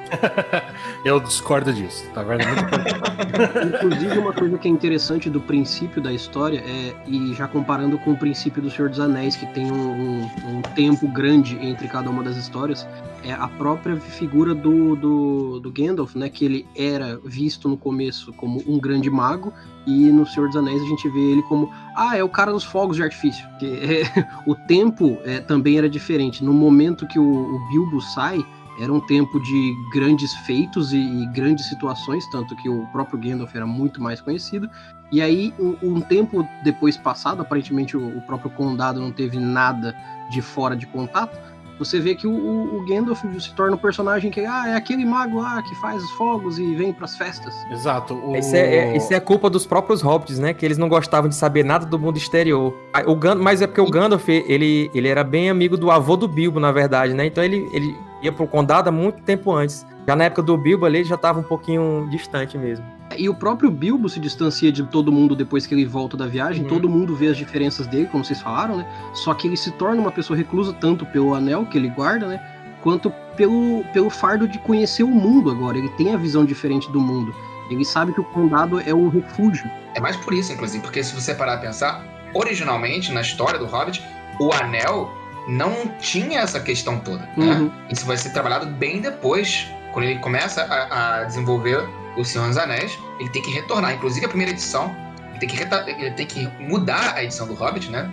Eu 1.04 1.20
discordo 1.20 1.72
disso. 1.72 2.04
Tá 2.14 2.22
vendo? 2.22 2.40
Muito 2.46 3.76
Inclusive, 3.76 4.18
uma 4.18 4.32
coisa 4.32 4.58
que 4.58 4.68
é 4.68 4.70
interessante 4.70 5.30
do 5.30 5.40
princípio 5.40 6.02
da 6.02 6.12
história, 6.12 6.58
é, 6.66 6.94
e 7.06 7.34
já 7.34 7.46
comparando 7.46 7.98
com 7.98 8.12
o 8.12 8.16
princípio 8.16 8.60
do 8.62 8.70
Senhor 8.70 8.88
dos 8.88 9.00
Anéis, 9.00 9.36
que 9.36 9.46
tem 9.46 9.70
um, 9.70 9.90
um- 9.92 10.30
um 10.58 10.62
tempo 10.74 11.06
grande 11.08 11.56
entre 11.64 11.88
cada 11.88 12.10
uma 12.10 12.22
das 12.22 12.36
histórias, 12.36 12.86
é 13.24 13.32
a 13.32 13.48
própria 13.48 13.96
figura 13.96 14.54
do, 14.54 14.94
do, 14.96 15.60
do 15.60 15.70
Gandalf, 15.70 16.14
né? 16.14 16.28
Que 16.28 16.44
ele 16.44 16.66
era 16.76 17.18
visto 17.24 17.68
no 17.68 17.76
começo 17.76 18.32
como 18.34 18.62
um 18.66 18.78
grande 18.78 19.10
mago, 19.10 19.52
e 19.86 20.10
no 20.10 20.26
Senhor 20.26 20.46
dos 20.48 20.56
Anéis 20.56 20.82
a 20.82 20.86
gente 20.86 21.08
vê 21.08 21.20
ele 21.32 21.42
como, 21.42 21.70
ah, 21.96 22.16
é 22.16 22.22
o 22.22 22.28
cara 22.28 22.52
dos 22.52 22.64
fogos 22.64 22.96
de 22.96 23.02
artifício. 23.02 23.46
Que, 23.58 23.66
é, 24.16 24.26
o 24.46 24.54
tempo 24.54 25.18
é, 25.24 25.40
também 25.40 25.78
era 25.78 25.88
diferente. 25.88 26.44
No 26.44 26.52
momento 26.52 27.06
que 27.06 27.18
o, 27.18 27.22
o 27.56 27.68
Bilbo 27.70 28.00
sai, 28.00 28.44
era 28.80 28.92
um 28.92 29.00
tempo 29.00 29.40
de 29.40 29.74
grandes 29.92 30.32
feitos 30.46 30.92
e, 30.92 30.98
e 30.98 31.26
grandes 31.32 31.66
situações, 31.68 32.26
tanto 32.30 32.54
que 32.56 32.68
o 32.68 32.86
próprio 32.92 33.18
Gandalf 33.18 33.54
era 33.54 33.66
muito 33.66 34.00
mais 34.02 34.20
conhecido. 34.20 34.68
E 35.10 35.20
aí, 35.22 35.52
um, 35.58 35.76
um 35.82 36.00
tempo 36.00 36.46
depois 36.62 36.96
passado, 36.96 37.40
aparentemente 37.42 37.96
o, 37.96 38.18
o 38.18 38.20
próprio 38.22 38.50
condado 38.50 39.00
não 39.00 39.10
teve 39.10 39.38
nada 39.38 39.94
de 40.30 40.40
fora 40.42 40.76
de 40.76 40.86
contato. 40.86 41.36
Você 41.78 42.00
vê 42.00 42.16
que 42.16 42.26
o, 42.26 42.32
o, 42.32 42.78
o 42.78 42.84
Gandalf 42.86 43.22
se 43.38 43.54
torna 43.54 43.76
um 43.76 43.78
personagem 43.78 44.32
que 44.32 44.40
ah, 44.40 44.68
é 44.68 44.74
aquele 44.74 45.04
mago 45.04 45.40
lá 45.40 45.62
que 45.62 45.74
faz 45.76 46.02
os 46.02 46.10
fogos 46.12 46.58
e 46.58 46.74
vem 46.74 46.92
pras 46.92 47.16
festas. 47.16 47.54
Exato. 47.70 48.14
O... 48.14 48.36
Isso 48.36 48.54
é, 48.56 48.60
é- 48.76 48.96
isso 48.96 49.14
é 49.14 49.20
culpa 49.20 49.48
dos 49.48 49.64
próprios 49.64 50.02
hobbits, 50.02 50.40
né? 50.40 50.52
Que 50.52 50.66
eles 50.66 50.76
não 50.76 50.88
gostavam 50.88 51.28
de 51.28 51.36
saber 51.36 51.64
nada 51.64 51.86
do 51.86 51.96
mundo 51.96 52.16
exterior. 52.16 52.76
O 53.06 53.14
Gan- 53.14 53.36
mas 53.36 53.62
é 53.62 53.66
porque 53.68 53.80
o 53.80 53.88
Gandalf, 53.88 54.28
ele, 54.28 54.90
ele 54.92 55.06
era 55.06 55.22
bem 55.22 55.48
amigo 55.48 55.76
do 55.76 55.88
avô 55.88 56.16
do 56.16 56.26
Bilbo, 56.26 56.58
na 56.58 56.72
verdade, 56.72 57.14
né? 57.14 57.26
Então 57.26 57.44
ele, 57.44 57.68
ele 57.72 57.96
ia 58.22 58.32
pro 58.32 58.46
condado 58.46 58.88
há 58.88 58.92
muito 58.92 59.22
tempo 59.22 59.52
antes. 59.52 59.86
Já 60.06 60.16
na 60.16 60.24
época 60.24 60.42
do 60.42 60.56
Bilbo 60.56 60.86
ali, 60.86 60.98
ele 60.98 61.08
já 61.08 61.16
tava 61.16 61.40
um 61.40 61.42
pouquinho 61.42 62.08
distante 62.10 62.56
mesmo. 62.56 62.84
E 63.16 63.28
o 63.28 63.34
próprio 63.34 63.70
Bilbo 63.70 64.08
se 64.08 64.20
distancia 64.20 64.70
de 64.70 64.82
todo 64.84 65.12
mundo 65.12 65.34
depois 65.36 65.66
que 65.66 65.74
ele 65.74 65.84
volta 65.84 66.16
da 66.16 66.26
viagem. 66.26 66.62
Uhum. 66.62 66.68
Todo 66.68 66.88
mundo 66.88 67.14
vê 67.14 67.28
as 67.28 67.36
diferenças 67.36 67.86
dele, 67.86 68.06
como 68.06 68.24
vocês 68.24 68.40
falaram, 68.40 68.76
né? 68.76 68.86
Só 69.14 69.34
que 69.34 69.46
ele 69.46 69.56
se 69.56 69.70
torna 69.72 70.00
uma 70.00 70.12
pessoa 70.12 70.36
reclusa 70.36 70.72
tanto 70.72 71.06
pelo 71.06 71.34
anel 71.34 71.66
que 71.66 71.78
ele 71.78 71.88
guarda, 71.88 72.26
né? 72.26 72.40
Quanto 72.82 73.10
pelo, 73.36 73.84
pelo 73.92 74.10
fardo 74.10 74.46
de 74.48 74.58
conhecer 74.58 75.02
o 75.02 75.08
mundo 75.08 75.50
agora. 75.50 75.78
Ele 75.78 75.88
tem 75.90 76.12
a 76.12 76.16
visão 76.16 76.44
diferente 76.44 76.90
do 76.90 77.00
mundo. 77.00 77.34
Ele 77.70 77.84
sabe 77.84 78.12
que 78.12 78.20
o 78.20 78.24
condado 78.24 78.80
é 78.80 78.94
um 78.94 79.08
refúgio. 79.08 79.70
É 79.94 80.00
mais 80.00 80.16
por 80.16 80.32
isso, 80.32 80.52
inclusive, 80.52 80.82
porque 80.82 81.02
se 81.02 81.14
você 81.14 81.34
parar 81.34 81.54
a 81.54 81.58
pensar, 81.58 82.02
originalmente, 82.34 83.12
na 83.12 83.20
história 83.20 83.58
do 83.58 83.66
Hobbit, 83.66 84.02
o 84.40 84.52
anel 84.52 85.10
não 85.48 85.88
tinha 85.98 86.40
essa 86.40 86.60
questão 86.60 87.00
toda. 87.00 87.28
Né? 87.36 87.46
Uhum. 87.54 87.72
Isso 87.90 88.04
vai 88.06 88.16
ser 88.16 88.30
trabalhado 88.32 88.66
bem 88.66 89.00
depois, 89.00 89.66
quando 89.92 90.04
ele 90.04 90.18
começa 90.20 90.62
a, 90.62 91.20
a 91.20 91.24
desenvolver 91.24 91.82
o 92.16 92.24
Senhor 92.24 92.46
dos 92.48 92.58
Anéis. 92.58 92.98
Ele 93.18 93.28
tem 93.30 93.40
que 93.42 93.50
retornar. 93.50 93.94
Inclusive, 93.94 94.26
a 94.26 94.28
primeira 94.28 94.52
edição, 94.52 94.94
ele 95.30 95.38
tem 95.38 95.48
que, 95.48 95.56
reta- 95.56 95.84
ele 95.88 96.10
tem 96.12 96.26
que 96.26 96.46
mudar 96.60 97.14
a 97.14 97.24
edição 97.24 97.46
do 97.46 97.54
Hobbit, 97.54 97.90
né? 97.90 98.08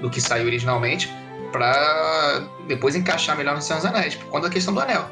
Do 0.00 0.08
que 0.08 0.20
saiu 0.20 0.46
originalmente, 0.46 1.12
pra 1.52 2.42
depois 2.66 2.94
encaixar 2.94 3.36
melhor 3.36 3.54
no 3.54 3.62
Senhor 3.62 3.80
dos 3.80 3.86
Anéis, 3.86 4.14
por 4.14 4.26
conta 4.26 4.48
da 4.48 4.52
questão 4.52 4.72
do 4.72 4.80
anel, 4.80 5.08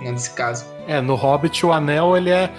né, 0.00 0.10
nesse 0.12 0.30
caso. 0.30 0.64
É, 0.86 1.00
no 1.00 1.14
Hobbit 1.14 1.64
o 1.66 1.72
anel 1.72 2.16
ele 2.16 2.30
é 2.30 2.50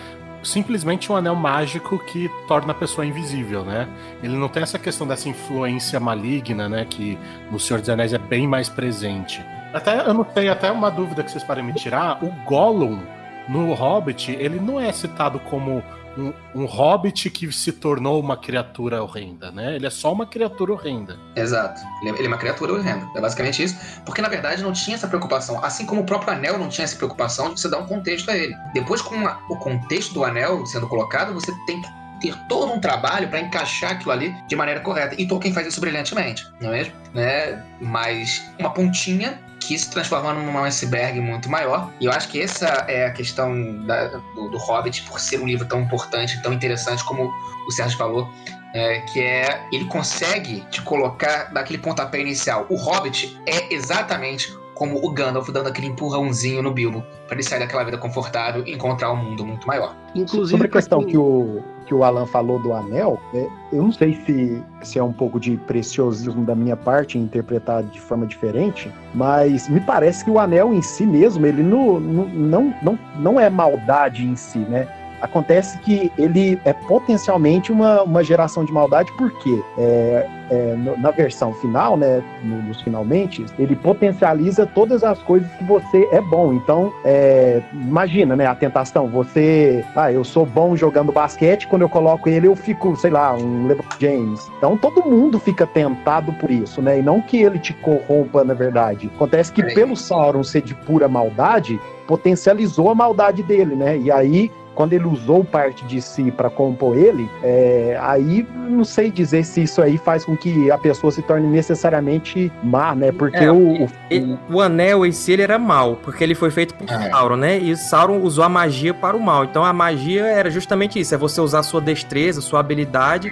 simplesmente 0.43 1.11
um 1.11 1.15
anel 1.15 1.35
mágico 1.35 1.99
que 1.99 2.29
torna 2.47 2.71
a 2.71 2.75
pessoa 2.75 3.05
invisível, 3.05 3.63
né? 3.63 3.87
Ele 4.23 4.35
não 4.35 4.47
tem 4.47 4.63
essa 4.63 4.79
questão 4.79 5.07
dessa 5.07 5.29
influência 5.29 5.99
maligna, 5.99 6.69
né? 6.69 6.85
Que 6.89 7.17
no 7.51 7.59
Senhor 7.59 7.79
dos 7.79 7.89
Anéis 7.89 8.13
é 8.13 8.17
bem 8.17 8.47
mais 8.47 8.69
presente. 8.69 9.43
Até 9.73 9.99
eu 10.07 10.13
não 10.13 10.25
sei, 10.33 10.49
até 10.49 10.71
uma 10.71 10.89
dúvida 10.89 11.23
que 11.23 11.31
vocês 11.31 11.43
podem 11.43 11.63
me 11.63 11.73
tirar. 11.73 12.23
O 12.23 12.31
Gollum 12.45 12.99
no 13.47 13.73
Hobbit 13.73 14.31
ele 14.31 14.59
não 14.59 14.79
é 14.79 14.91
citado 14.91 15.39
como 15.39 15.83
um, 16.17 16.33
um 16.55 16.65
hobbit 16.65 17.29
que 17.29 17.51
se 17.51 17.71
tornou 17.71 18.19
uma 18.19 18.35
criatura 18.37 19.01
horrenda, 19.03 19.51
né? 19.51 19.75
Ele 19.75 19.85
é 19.85 19.89
só 19.89 20.11
uma 20.11 20.25
criatura 20.25 20.73
horrenda. 20.73 21.17
Exato. 21.35 21.81
Ele 22.01 22.11
é, 22.11 22.13
ele 22.15 22.25
é 22.25 22.27
uma 22.27 22.37
criatura 22.37 22.73
horrenda. 22.73 23.07
É 23.15 23.21
basicamente 23.21 23.63
isso. 23.63 23.77
Porque, 24.05 24.21
na 24.21 24.29
verdade, 24.29 24.61
não 24.63 24.73
tinha 24.73 24.95
essa 24.95 25.07
preocupação. 25.07 25.63
Assim 25.63 25.85
como 25.85 26.01
o 26.01 26.05
próprio 26.05 26.33
anel 26.33 26.57
não 26.57 26.69
tinha 26.69 26.83
essa 26.85 26.95
preocupação 26.95 27.53
de 27.53 27.59
você 27.61 27.69
dar 27.69 27.77
um 27.79 27.85
contexto 27.87 28.29
a 28.29 28.37
ele. 28.37 28.55
Depois, 28.73 29.01
com 29.01 29.15
a- 29.25 29.39
o 29.49 29.55
contexto 29.57 30.13
do 30.13 30.23
anel 30.23 30.65
sendo 30.65 30.87
colocado, 30.87 31.33
você 31.33 31.51
tem 31.65 31.81
que 31.81 31.87
ter 32.21 32.35
todo 32.49 32.73
um 32.73 32.81
trabalho 32.81 33.29
para 33.29 33.39
encaixar 33.39 33.91
aquilo 33.91 34.11
ali 34.11 34.35
de 34.47 34.55
maneira 34.55 34.81
correta. 34.81 35.15
E 35.17 35.25
Tolkien 35.25 35.53
faz 35.53 35.65
isso 35.67 35.79
brilhantemente, 35.79 36.45
não 36.59 36.69
é 36.69 36.77
mesmo? 36.79 36.93
Né? 37.13 37.63
Mas 37.79 38.43
uma 38.59 38.71
pontinha 38.71 39.39
que 39.59 39.77
se 39.77 39.89
transforma 39.89 40.33
num 40.33 40.57
iceberg 40.63 41.19
muito 41.19 41.49
maior. 41.49 41.91
E 41.99 42.05
eu 42.05 42.11
acho 42.11 42.27
que 42.29 42.41
essa 42.41 42.65
é 42.87 43.05
a 43.05 43.11
questão 43.11 43.85
da- 43.85 44.07
do, 44.07 44.49
do 44.49 44.57
Hobbit, 44.57 45.03
por 45.03 45.19
ser 45.19 45.39
um 45.39 45.45
livro 45.45 45.65
tão 45.67 45.81
importante, 45.81 46.41
tão 46.41 46.53
interessante, 46.53 47.03
como 47.03 47.31
o 47.67 47.71
Sérgio 47.71 47.97
falou, 47.97 48.29
é, 48.73 48.99
que 49.01 49.19
é 49.21 49.61
ele 49.71 49.85
consegue 49.85 50.61
te 50.71 50.81
colocar 50.81 51.51
daquele 51.53 51.79
pontapé 51.79 52.19
inicial. 52.21 52.65
O 52.69 52.75
Hobbit 52.75 53.39
é 53.45 53.73
exatamente 53.73 54.51
como 54.79 55.05
o 55.05 55.11
Gandalf 55.11 55.49
dando 55.49 55.67
aquele 55.67 55.87
empurrãozinho 55.87 56.63
no 56.63 56.71
Bilbo 56.71 57.03
para 57.27 57.35
ele 57.35 57.43
sair 57.43 57.59
daquela 57.59 57.83
vida 57.83 57.97
confortável 57.97 58.63
e 58.65 58.71
encontrar 58.71 59.11
um 59.11 59.17
mundo 59.17 59.45
muito 59.45 59.67
maior. 59.67 59.93
Inclusive, 60.15 60.51
Sobre 60.51 60.67
a 60.67 60.71
questão 60.71 61.03
que 61.03 61.17
o, 61.17 61.61
que 61.85 61.93
o 61.93 62.01
Alan 62.01 62.25
falou 62.25 62.57
do 62.59 62.71
anel, 62.71 63.19
é, 63.33 63.45
eu 63.73 63.83
não 63.83 63.91
sei 63.91 64.15
se, 64.25 64.63
se 64.81 64.97
é 64.97 65.03
um 65.03 65.11
pouco 65.11 65.37
de 65.37 65.57
preciosismo 65.57 66.45
da 66.45 66.55
minha 66.55 66.77
parte 66.77 67.17
em 67.17 67.23
interpretar 67.23 67.83
de 67.83 67.99
forma 67.99 68.25
diferente, 68.25 68.89
mas 69.13 69.67
me 69.67 69.81
parece 69.81 70.23
que 70.23 70.31
o 70.31 70.39
anel 70.39 70.73
em 70.73 70.81
si 70.81 71.05
mesmo, 71.05 71.45
ele 71.45 71.61
não, 71.61 71.99
não, 71.99 72.25
não, 72.29 72.75
não, 72.81 72.99
não 73.17 73.39
é 73.39 73.49
maldade 73.49 74.25
em 74.25 74.35
si, 74.37 74.59
né? 74.59 74.87
Acontece 75.21 75.77
que 75.79 76.11
ele 76.17 76.59
é 76.65 76.73
potencialmente 76.73 77.71
uma, 77.71 78.03
uma 78.03 78.23
geração 78.23 78.63
de 78.63 78.71
maldade, 78.71 79.11
porque 79.17 79.61
é, 79.77 80.27
é, 80.49 80.75
na 80.97 81.11
versão 81.11 81.53
final, 81.53 81.97
né, 81.97 82.23
no- 82.43 82.61
nos 82.63 82.81
finalmente, 82.81 83.45
ele 83.57 83.75
potencializa 83.75 84.65
todas 84.65 85.03
as 85.03 85.19
coisas 85.23 85.49
que 85.53 85.63
você 85.63 86.07
é 86.11 86.21
bom. 86.21 86.53
Então, 86.53 86.91
é, 87.03 87.61
imagina, 87.73 88.35
né, 88.35 88.45
a 88.45 88.55
tentação, 88.55 89.07
você, 89.07 89.83
ah, 89.95 90.11
eu 90.11 90.23
sou 90.23 90.45
bom 90.45 90.75
jogando 90.75 91.11
basquete, 91.11 91.67
quando 91.67 91.81
eu 91.83 91.89
coloco 91.89 92.27
ele 92.29 92.47
eu 92.47 92.55
fico, 92.55 92.95
sei 92.95 93.11
lá, 93.11 93.33
um 93.35 93.67
LeBron 93.67 93.85
James. 93.99 94.49
Então, 94.57 94.77
todo 94.77 95.03
mundo 95.05 95.39
fica 95.39 95.67
tentado 95.67 96.31
por 96.33 96.49
isso, 96.49 96.81
né, 96.81 96.99
e 96.99 97.01
não 97.01 97.21
que 97.21 97.37
ele 97.41 97.59
te 97.59 97.73
corrompa, 97.73 98.43
na 98.43 98.53
verdade. 98.53 99.09
Acontece 99.15 99.51
que 99.51 99.63
pelo 99.75 99.95
Sauron 99.95 100.43
ser 100.43 100.61
de 100.61 100.73
pura 100.73 101.07
maldade, 101.07 101.79
potencializou 102.07 102.89
a 102.89 102.95
maldade 102.95 103.43
dele, 103.43 103.75
né, 103.75 103.97
e 103.97 104.11
aí 104.11 104.51
quando 104.75 104.93
ele 104.93 105.05
usou 105.05 105.43
parte 105.43 105.85
de 105.85 106.01
si 106.01 106.31
para 106.31 106.49
compor 106.49 106.97
ele, 106.97 107.29
é, 107.43 107.97
aí 108.01 108.47
não 108.69 108.83
sei 108.85 109.11
dizer 109.11 109.43
se 109.43 109.63
isso 109.63 109.81
aí 109.81 109.97
faz 109.97 110.23
com 110.25 110.35
que 110.37 110.69
a 110.71 110.77
pessoa 110.77 111.11
se 111.11 111.21
torne 111.21 111.47
necessariamente 111.47 112.51
má, 112.63 112.93
né? 112.93 113.11
Porque 113.11 113.37
É, 113.37 113.51
o, 113.51 113.83
o- 113.85 113.89
Ele- 114.09 114.37
o 114.49 114.61
anel 114.61 115.05
em 115.05 115.11
si 115.11 115.31
ele 115.33 115.41
era 115.41 115.57
mal, 115.57 115.95
porque 116.03 116.23
ele 116.23 116.35
foi 116.35 116.51
feito 116.51 116.73
por 116.75 116.89
É. 116.89 117.09
Sauron, 117.09 117.35
né? 117.35 117.57
E 117.57 117.75
Sauron 117.75 118.19
usou 118.21 118.43
a 118.43 118.49
magia 118.49 118.93
para 118.93 119.15
o 119.15 119.19
mal. 119.19 119.43
Então 119.43 119.63
a 119.63 119.73
magia 119.73 120.25
era 120.25 120.49
justamente 120.49 120.99
isso: 120.99 121.13
é 121.13 121.17
você 121.17 121.39
usar 121.41 121.63
sua 121.63 121.81
destreza, 121.81 122.41
sua 122.41 122.59
habilidade 122.59 123.31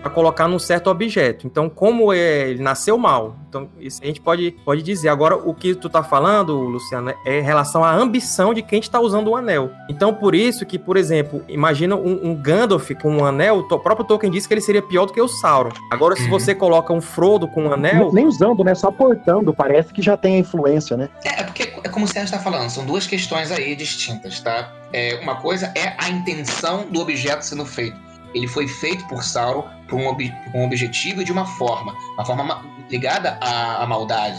para 0.00 0.10
colocar 0.10 0.48
num 0.48 0.58
certo 0.58 0.88
objeto. 0.90 1.46
Então, 1.46 1.68
como 1.68 2.12
é- 2.12 2.50
ele 2.50 2.62
nasceu 2.62 2.96
mal, 2.98 3.36
então 3.48 3.68
isso 3.80 4.00
a 4.02 4.06
gente 4.06 4.20
pode, 4.20 4.52
pode 4.64 4.82
dizer. 4.82 5.08
Agora, 5.08 5.36
o 5.36 5.54
que 5.54 5.74
tu 5.74 5.88
tá 5.88 6.02
falando, 6.02 6.54
Luciano, 6.58 7.12
é 7.24 7.38
em 7.40 7.42
relação 7.42 7.82
à 7.84 7.92
ambição 7.94 8.52
de 8.54 8.62
quem 8.62 8.80
está 8.80 9.00
usando 9.00 9.28
o 9.28 9.36
anel. 9.36 9.70
Então, 9.88 10.12
por 10.14 10.34
isso 10.34 10.64
que, 10.66 10.78
por 10.84 10.96
exemplo, 10.96 11.44
imagina 11.48 11.96
um, 11.96 12.28
um 12.30 12.34
Gandalf 12.34 12.90
com 13.00 13.10
um 13.16 13.24
anel, 13.24 13.58
o 13.70 13.78
próprio 13.78 14.06
Tolkien 14.06 14.30
disse 14.30 14.46
que 14.46 14.54
ele 14.54 14.60
seria 14.60 14.82
pior 14.82 15.06
do 15.06 15.12
que 15.12 15.20
o 15.20 15.28
Sauron. 15.28 15.70
Agora, 15.90 16.14
se 16.16 16.22
Uhum. 16.24 16.30
você 16.30 16.54
coloca 16.54 16.92
um 16.92 17.00
Frodo 17.00 17.48
com 17.48 17.64
um 17.64 17.72
anel, 17.72 18.12
nem 18.12 18.26
usando, 18.26 18.62
né? 18.64 18.74
Só 18.74 18.90
portando, 18.90 19.52
parece 19.54 19.92
que 19.92 20.02
já 20.02 20.16
tem 20.16 20.36
a 20.36 20.38
influência, 20.38 20.96
né? 20.96 21.08
É, 21.24 21.40
é 21.40 21.44
porque 21.44 21.62
é 21.82 21.88
como 21.88 22.04
o 22.04 22.08
Sérgio 22.08 22.24
está 22.34 22.38
falando, 22.38 22.68
são 22.70 22.84
duas 22.84 23.06
questões 23.06 23.50
aí 23.50 23.74
distintas, 23.76 24.40
tá? 24.40 24.72
É, 24.92 25.18
uma 25.22 25.36
coisa 25.36 25.72
é 25.76 25.94
a 25.98 26.08
intenção 26.08 26.86
do 26.90 27.00
objeto 27.00 27.42
sendo 27.44 27.64
feito. 27.64 27.96
Ele 28.34 28.48
foi 28.48 28.66
feito 28.66 29.06
por 29.06 29.22
Sauron 29.22 29.64
por 29.88 29.96
um, 29.96 30.06
ob- 30.08 30.32
por 30.50 30.58
um 30.58 30.64
objetivo 30.64 31.22
e 31.22 31.24
de 31.24 31.30
uma 31.32 31.46
forma, 31.46 31.94
uma 32.14 32.24
forma 32.24 32.42
ma- 32.42 32.64
ligada 32.90 33.38
à, 33.40 33.82
à 33.82 33.86
maldade. 33.86 34.38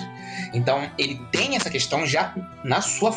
Então 0.53 0.83
ele 0.97 1.19
tem 1.31 1.55
essa 1.55 1.69
questão 1.69 2.05
já 2.05 2.33
na 2.63 2.81
sua, 2.81 3.13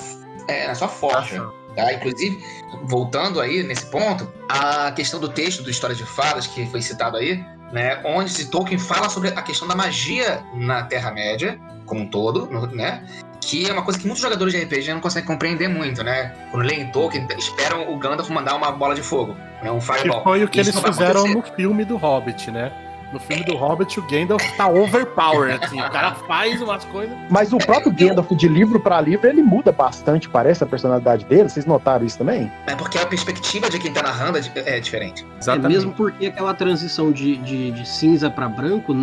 é, 0.46 0.68
na 0.68 0.74
sua 0.74 0.88
forja. 0.88 1.44
Tá? 1.78 1.92
Inclusive, 1.92 2.44
voltando 2.82 3.40
aí 3.40 3.62
nesse 3.62 3.86
ponto, 3.86 4.28
a 4.48 4.90
questão 4.90 5.20
do 5.20 5.28
texto 5.28 5.62
do 5.62 5.70
História 5.70 5.94
de 5.94 6.04
Fadas, 6.04 6.44
que 6.46 6.66
foi 6.66 6.82
citado 6.82 7.16
aí, 7.16 7.40
né, 7.72 8.00
onde 8.04 8.46
Tolkien 8.46 8.78
fala 8.80 9.08
sobre 9.08 9.28
a 9.28 9.42
questão 9.42 9.68
da 9.68 9.76
magia 9.76 10.42
na 10.54 10.82
Terra-média, 10.82 11.56
como 11.86 12.00
um 12.00 12.06
todo, 12.10 12.46
no- 12.50 12.66
né? 12.66 13.06
Que 13.40 13.68
é 13.68 13.72
uma 13.72 13.82
coisa 13.82 13.98
que 13.98 14.06
muitos 14.06 14.20
jogadores 14.22 14.52
de 14.52 14.60
RPG 14.60 14.92
não 14.92 15.00
conseguem 15.00 15.26
compreender 15.26 15.68
muito, 15.68 16.02
né? 16.02 16.34
Quando 16.50 16.66
leem 16.66 16.90
Tolkien, 16.90 17.26
esperam 17.38 17.90
o 17.92 17.96
Gandalf 17.96 18.28
mandar 18.30 18.56
uma 18.56 18.72
bola 18.72 18.94
de 18.96 19.02
fogo, 19.02 19.34
né? 19.62 19.70
Um 19.70 19.78
Que 19.78 19.86
fireball. 19.86 20.22
foi 20.24 20.42
o 20.42 20.48
que 20.48 20.60
Isso 20.60 20.70
eles 20.70 20.82
fizeram 20.82 21.28
no 21.28 21.42
filme 21.42 21.84
do 21.84 21.96
Hobbit, 21.96 22.50
né? 22.50 22.72
No 23.12 23.18
filme 23.18 23.42
do 23.42 23.56
Hobbit, 23.56 23.98
o 23.98 24.02
Gandalf 24.02 24.42
tá 24.56 24.68
overpowered, 24.68 25.64
assim. 25.64 25.80
O 25.80 25.90
cara 25.90 26.14
faz 26.14 26.60
umas 26.60 26.84
coisas. 26.84 27.16
Mas 27.30 27.52
o 27.52 27.58
próprio 27.58 27.90
Gandalf 27.92 28.30
de 28.32 28.48
livro 28.48 28.78
para 28.78 29.00
livro, 29.00 29.26
ele 29.26 29.42
muda 29.42 29.72
bastante, 29.72 30.28
parece, 30.28 30.62
a 30.62 30.66
personalidade 30.66 31.24
dele. 31.24 31.48
Vocês 31.48 31.64
notaram 31.64 32.04
isso 32.04 32.18
também? 32.18 32.50
É 32.66 32.74
porque 32.74 32.98
a 32.98 33.06
perspectiva 33.06 33.70
de 33.70 33.78
quem 33.78 33.92
tá 33.92 34.02
narrando 34.02 34.38
é 34.38 34.42
é 34.66 34.80
diferente. 34.80 35.26
É 35.46 35.56
mesmo 35.58 35.92
porque 35.92 36.26
aquela 36.26 36.52
transição 36.52 37.10
de, 37.10 37.36
de, 37.36 37.70
de 37.70 37.88
cinza 37.88 38.30
para 38.30 38.48
branco, 38.48 38.94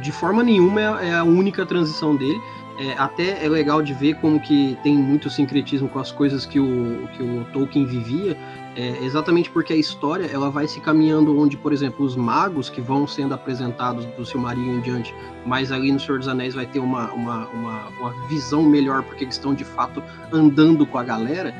de 0.00 0.10
forma 0.10 0.42
nenhuma 0.42 0.80
é, 0.80 1.08
é 1.10 1.14
a 1.14 1.24
única 1.24 1.64
transição 1.64 2.16
dele. 2.16 2.40
É, 2.78 2.94
até 2.98 3.44
é 3.44 3.48
legal 3.48 3.82
de 3.82 3.92
ver 3.92 4.14
como 4.14 4.40
que 4.40 4.78
tem 4.82 4.96
muito 4.96 5.28
sincretismo 5.28 5.88
com 5.88 5.98
as 5.98 6.10
coisas 6.10 6.46
que 6.46 6.58
o, 6.58 7.06
que 7.12 7.22
o 7.22 7.44
Tolkien 7.52 7.84
vivia, 7.84 8.36
é, 8.74 9.04
exatamente 9.04 9.50
porque 9.50 9.72
a 9.72 9.76
história 9.76 10.24
ela 10.26 10.50
vai 10.50 10.66
se 10.66 10.80
caminhando 10.80 11.38
onde, 11.38 11.56
por 11.56 11.72
exemplo, 11.72 12.04
os 12.06 12.16
magos 12.16 12.70
que 12.70 12.80
vão 12.80 13.06
sendo 13.06 13.34
apresentados 13.34 14.04
do 14.16 14.24
Silmarillion 14.24 14.78
em 14.78 14.80
diante, 14.80 15.14
mas 15.44 15.70
ali 15.70 15.92
no 15.92 16.00
Senhor 16.00 16.18
dos 16.18 16.28
Anéis 16.28 16.54
vai 16.54 16.64
ter 16.66 16.78
uma, 16.80 17.12
uma, 17.12 17.46
uma, 17.48 17.88
uma 18.00 18.26
visão 18.28 18.62
melhor, 18.62 19.02
porque 19.02 19.24
eles 19.24 19.34
estão 19.34 19.54
de 19.54 19.64
fato 19.64 20.02
andando 20.32 20.86
com 20.86 20.96
a 20.98 21.02
galera, 21.04 21.54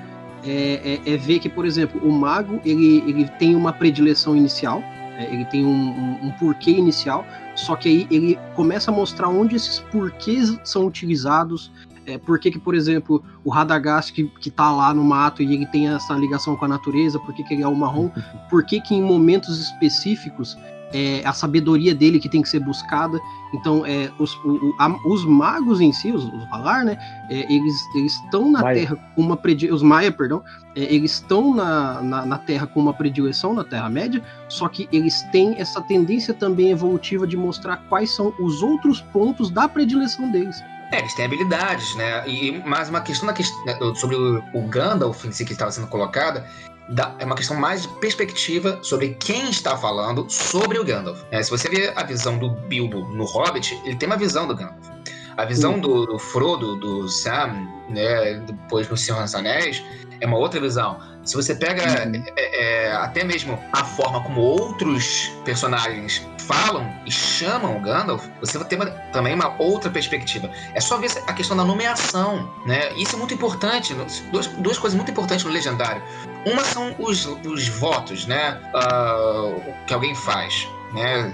é, 0.45 1.01
é- 1.07 1.13
é 1.15 1.17
ver 1.17 1.39
que, 1.39 1.49
por 1.49 1.67
exemplo, 1.67 2.01
o 2.03 2.11
mago 2.11 2.61
ele, 2.65 3.05
ele 3.07 3.29
tem 3.39 3.55
uma 3.55 3.73
predileção 3.73 4.35
inicial, 4.35 4.83
é, 5.19 5.33
ele 5.33 5.45
tem 5.45 5.65
um, 5.67 5.71
um- 5.71 6.27
um 6.29 6.31
porquê 6.33 6.71
inicial, 6.71 7.27
só 7.55 7.77
que 7.77 7.89
aí 7.89 8.07
ele 8.11 8.39
começa 8.57 8.91
a 8.91 8.95
mostrar 8.95 9.29
onde 9.29 9.55
esses 9.55 9.81
porquês 9.81 10.59
são 10.65 10.87
utilizados. 10.87 11.71
É, 12.07 12.19
por 12.19 12.39
que, 12.39 12.51
que, 12.51 12.59
por 12.59 12.75
exemplo, 12.75 13.23
o 13.45 13.51
Radagast 13.51 14.13
que, 14.13 14.25
que 14.41 14.51
tá 14.51 14.71
lá 14.73 14.93
no 14.93 15.05
mato 15.05 15.43
e 15.43 15.55
ele 15.55 15.67
tem 15.67 15.89
essa 15.89 16.15
ligação 16.15 16.57
com 16.57 16.65
a 16.65 16.69
natureza, 16.69 17.19
por 17.21 17.33
que, 17.35 17.43
que 17.45 17.55
ele 17.55 17.63
é 17.63 17.69
o 17.69 17.75
marrom, 17.75 18.11
por 18.51 18.65
que, 18.65 18.81
que 18.81 18.95
em 18.95 19.03
momentos 19.03 19.59
específicos 19.61 20.57
é 20.95 21.23
a 21.25 21.33
sabedoria 21.33 21.95
dele 21.95 22.21
que 22.21 22.29
tem 22.29 22.43
que 22.43 22.49
ser 22.51 22.61
buscada. 22.61 23.19
Então, 23.55 23.83
é, 23.87 24.11
os, 24.19 24.35
o- 24.45 24.75
a- 24.79 24.95
os 25.09 25.25
magos 25.25 25.81
em 25.81 25.91
si, 25.91 26.13
os, 26.13 26.23
os 26.25 26.51
Valar, 26.51 26.85
né, 26.85 26.99
é, 27.31 27.51
eles 27.51 27.75
eles 27.95 28.13
estão 28.13 28.51
na 28.51 28.61
Maia. 28.61 28.75
Terra 28.81 28.97
com 29.15 29.23
uma 29.23 29.37
predileção, 29.37 29.77
os 29.77 29.83
Maia, 29.83 30.13
perdão, 30.13 30.43
é, 30.77 30.95
eles 30.95 31.13
estão 31.13 31.55
na, 31.55 32.03
na, 32.03 32.27
na 32.27 32.37
Terra 32.39 32.67
com 32.67 32.79
uma 32.81 32.93
predileção 32.93 33.55
na 33.55 33.65
Terra-média, 33.65 34.23
só 34.51 34.69
que 34.69 34.87
eles 34.93 35.23
têm 35.33 35.55
essa 35.59 35.81
tendência 35.81 36.35
também 36.35 36.71
evolutiva 36.71 37.27
de 37.27 37.39
mostrar 37.39 37.79
quais 37.89 38.11
são 38.15 38.35
os 38.39 38.63
outros 38.63 39.01
pontos 39.01 39.49
da 39.49 39.67
predileção 39.67 40.31
deles. 40.31 40.63
É, 40.93 40.99
eles 40.99 41.15
têm 41.15 41.25
habilidades, 41.25 41.95
né? 41.97 42.23
E 42.29 42.53
mais 42.67 42.89
uma 42.91 43.01
questão 43.01 43.27
da 43.27 43.33
questão 43.33 43.65
né, 43.65 43.77
sobre 43.97 44.15
o, 44.15 44.63
Gandalf 44.69 45.25
em 45.25 45.33
si 45.33 45.43
que 45.45 45.53
estava 45.53 45.73
sendo 45.73 45.87
colocada, 45.87 46.47
da- 46.91 47.15
é 47.19 47.25
uma 47.25 47.35
questão 47.35 47.57
mais 47.57 47.83
de 47.83 47.89
perspectiva 47.99 48.79
sobre 48.83 49.15
quem 49.15 49.49
está 49.49 49.75
falando 49.77 50.27
sobre 50.29 50.79
o 50.79 50.85
Gandalf. 50.85 51.23
É, 51.31 51.43
se 51.43 51.51
você 51.51 51.69
vê 51.71 51.93
a 51.97 52.03
visão 52.03 52.37
do 52.37 52.51
Bilbo 52.51 53.07
no 53.15 53.25
Hobbit, 53.25 53.81
ele 53.87 53.97
tem 53.97 54.07
uma 54.07 54.19
visão 54.19 54.47
do 54.47 54.55
Gandalf. 54.55 54.87
A 55.35 55.47
visão 55.47 55.79
do, 55.81 56.05
do 56.05 56.19
Frodo, 56.19 56.77
do 56.77 57.09
Sam, 57.09 57.67
né, 57.89 58.35
depois 58.47 58.87
no 58.91 58.97
Senhor 58.99 59.23
dos 59.23 59.35
Anéis, 59.35 59.83
é 60.21 60.27
uma 60.27 60.37
outra 60.37 60.61
visão. 60.61 61.01
Se 61.25 61.37
você 61.37 61.55
pega 61.55 61.83
Uhum. 62.05 62.23
é, 62.37 62.87
é, 62.87 62.93
até 62.97 63.23
mesmo 63.23 63.59
a 63.73 63.85
forma 63.85 64.23
como 64.23 64.41
outros 64.41 65.31
personagens 65.45 66.27
falam 66.47 66.93
e 67.07 67.11
chamam 67.13 67.77
o 67.77 67.81
Gandalf, 67.81 68.27
você 68.41 68.59
vai 68.59 68.67
ter 68.67 68.75
uma- 68.77 68.91
também 69.13 69.33
uma 69.35 69.55
outra 69.63 69.89
perspectiva. 69.89 70.51
É 70.75 70.81
só 70.81 70.97
ver 70.99 71.11
a 71.29 71.33
questão 71.33 71.57
da 71.57 71.65
nomeação, 71.65 72.51
né? 72.67 72.93
Isso 72.95 73.15
é 73.15 73.19
muito 73.19 73.33
importante. 73.35 73.95
Duas, 74.33 74.47
duas 74.49 74.79
coisas 74.79 74.97
muito 74.97 75.11
importantes 75.13 75.45
no 75.45 75.53
Legendário. 75.53 76.03
Uma 76.45 76.65
são 76.65 76.95
os, 76.99 77.25
os 77.27 77.69
votos, 77.69 78.27
né? 78.27 78.61
Ah, 78.75 79.55
que 79.87 79.95
alguém 79.95 80.15
faz, 80.17 80.67
né? 80.93 81.33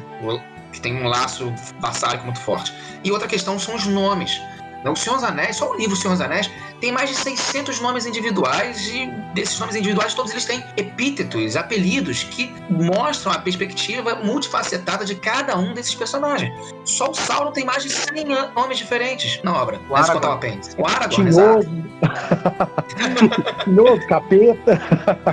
Que 0.72 0.80
tem 0.82 0.94
um 1.02 1.08
laço 1.08 1.50
vassálico 1.80 2.24
muito 2.24 2.40
forte. 2.40 2.74
E 3.02 3.10
outra 3.10 3.26
questão 3.26 3.58
são 3.58 3.74
os 3.74 3.86
nomes. 3.86 4.38
O 4.84 4.94
Senhor 4.96 5.16
dos 5.16 5.24
Anéis, 5.24 5.56
só 5.56 5.70
o 5.70 5.74
livro 5.76 5.96
Senhor 5.96 6.12
dos 6.12 6.20
Anéis, 6.20 6.50
tem 6.80 6.92
mais 6.92 7.10
de 7.10 7.16
600 7.16 7.80
nomes 7.80 8.06
individuais 8.06 8.86
e 8.88 9.06
desses 9.34 9.58
nomes 9.58 9.74
individuais 9.76 10.14
todos 10.14 10.30
eles 10.30 10.44
têm 10.44 10.62
epítetos, 10.76 11.56
apelidos 11.56 12.22
que 12.24 12.54
mostram 12.70 13.32
a 13.32 13.38
perspectiva 13.38 14.14
multifacetada 14.24 15.04
de 15.04 15.14
cada 15.16 15.58
um 15.58 15.74
desses 15.74 15.94
personagens. 15.94 16.52
Só 16.84 17.10
o 17.10 17.14
Sauron 17.14 17.50
tem 17.52 17.64
mais 17.64 17.82
de 17.82 17.90
100 17.90 18.32
an- 18.32 18.50
nomes 18.54 18.78
diferentes 18.78 19.40
na 19.42 19.52
obra. 19.60 19.80
O 19.90 19.96
Aragorn. 19.96 20.20
contar 20.20 20.56
o 20.78 20.86
Aragorn, 20.86 21.28
exato. 21.28 21.68
Tinhoso, 23.64 24.06
capeta. 24.06 24.72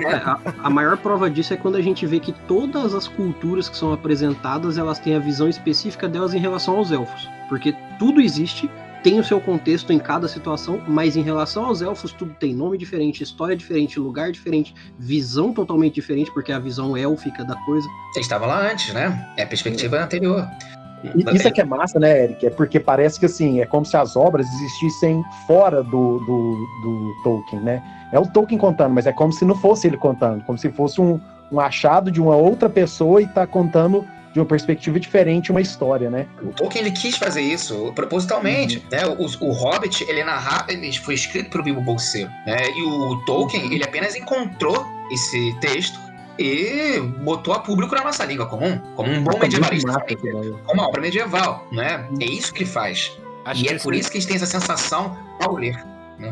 É, 0.01 0.15
a, 0.15 0.39
a 0.63 0.69
maior 0.69 0.97
prova 0.97 1.29
disso 1.29 1.53
é 1.53 1.57
quando 1.57 1.75
a 1.75 1.81
gente 1.81 2.05
vê 2.05 2.19
que 2.19 2.31
todas 2.31 2.93
as 2.93 3.07
culturas 3.07 3.69
que 3.69 3.77
são 3.77 3.93
apresentadas, 3.93 4.77
elas 4.77 4.99
têm 4.99 5.15
a 5.15 5.19
visão 5.19 5.47
específica 5.47 6.07
delas 6.07 6.33
em 6.33 6.39
relação 6.39 6.77
aos 6.77 6.91
elfos. 6.91 7.29
Porque 7.47 7.73
tudo 7.99 8.19
existe, 8.19 8.69
tem 9.05 9.19
o 9.19 9.23
seu 9.23 9.39
contexto 9.39 9.93
em 9.93 9.99
cada 9.99 10.27
situação, 10.27 10.81
mas 10.87 11.15
em 11.15 11.21
relação 11.21 11.65
aos 11.65 11.79
elfos, 11.79 12.11
tudo 12.11 12.33
tem 12.39 12.55
nome 12.55 12.75
diferente, 12.75 13.21
história 13.21 13.55
diferente, 13.55 13.99
lugar 13.99 14.31
diferente, 14.31 14.73
visão 14.97 15.53
totalmente 15.53 15.93
diferente, 15.93 16.31
porque 16.31 16.51
é 16.51 16.55
a 16.55 16.59
visão 16.59 16.97
élfica 16.97 17.45
da 17.45 17.55
coisa. 17.57 17.87
Eles 18.15 18.25
estavam 18.25 18.47
lá 18.47 18.67
antes, 18.67 18.91
né? 18.95 19.29
É 19.37 19.43
a 19.43 19.47
perspectiva 19.47 20.01
anterior. 20.01 20.49
E 21.03 21.35
Isso 21.35 21.47
é 21.47 21.51
que 21.51 21.61
é 21.61 21.63
massa, 21.63 21.99
né, 21.99 22.23
Eric? 22.23 22.47
É 22.47 22.49
porque 22.49 22.79
parece 22.79 23.19
que 23.19 23.27
assim, 23.27 23.61
é 23.61 23.65
como 23.67 23.85
se 23.85 23.95
as 23.95 24.15
obras 24.15 24.51
existissem 24.51 25.23
fora 25.45 25.83
do, 25.83 26.17
do, 26.21 26.67
do 26.81 27.15
Tolkien, 27.23 27.61
né? 27.61 27.83
É 28.11 28.19
o 28.19 28.25
Tolkien 28.25 28.57
contando, 28.57 28.95
mas 28.95 29.05
é 29.05 29.13
como 29.13 29.31
se 29.31 29.45
não 29.45 29.55
fosse 29.55 29.85
ele 29.85 29.97
contando, 29.97 30.43
como 30.45 30.57
se 30.57 30.71
fosse 30.71 30.99
um, 30.99 31.21
um 31.51 31.59
achado 31.59 32.09
de 32.09 32.19
uma 32.19 32.35
outra 32.35 32.67
pessoa 32.67 33.21
e 33.21 33.27
tá 33.27 33.45
contando 33.45 34.03
de 34.35 34.39
uma 34.41 34.45
perspectiva 34.45 34.99
diferente 34.99 35.49
uma 35.49 35.61
história, 35.61 36.09
né? 36.09 36.27
O 36.43 36.51
Tolkien 36.51 36.83
ele 36.83 36.91
quis 36.91 37.15
fazer 37.15 37.39
isso 37.39 37.93
propositalmente, 37.95 38.85
né? 38.91 39.05
O, 39.07 39.23
o 39.23 39.51
Hobbit 39.53 40.03
ele 40.09 40.19
é 40.19 40.25
narrado, 40.25 40.73
ele 40.73 40.91
foi 40.91 41.13
escrito 41.13 41.49
pelo 41.49 41.63
Bilbo 41.63 41.79
Bolseiro, 41.79 42.29
né? 42.45 42.57
E 42.75 42.83
o 42.83 43.23
Tolkien 43.25 43.73
ele 43.73 43.85
apenas 43.85 44.13
encontrou 44.13 44.85
esse 45.09 45.55
texto 45.61 45.97
e 46.37 46.99
botou 47.23 47.53
a 47.53 47.59
público 47.59 47.95
na 47.95 48.03
nossa 48.03 48.25
língua 48.25 48.45
comum, 48.45 48.77
como 48.93 49.09
um 49.09 49.23
bom 49.23 49.39
medievalista, 49.39 49.87
massa 49.87 50.11
ideia. 50.11 50.51
como 50.65 50.81
uma 50.81 50.89
obra 50.89 50.99
medieval, 50.99 51.65
né? 51.71 52.05
É 52.19 52.25
isso 52.25 52.53
que 52.53 52.63
ele 52.63 52.69
faz. 52.69 53.17
Acho 53.45 53.61
e 53.61 53.67
que 53.67 53.73
é 53.73 53.79
por 53.79 53.95
isso 53.95 54.11
que 54.11 54.17
a 54.17 54.19
gente 54.19 54.27
tem 54.27 54.35
essa 54.35 54.45
sensação 54.45 55.17
ao 55.39 55.55
ler. 55.55 55.81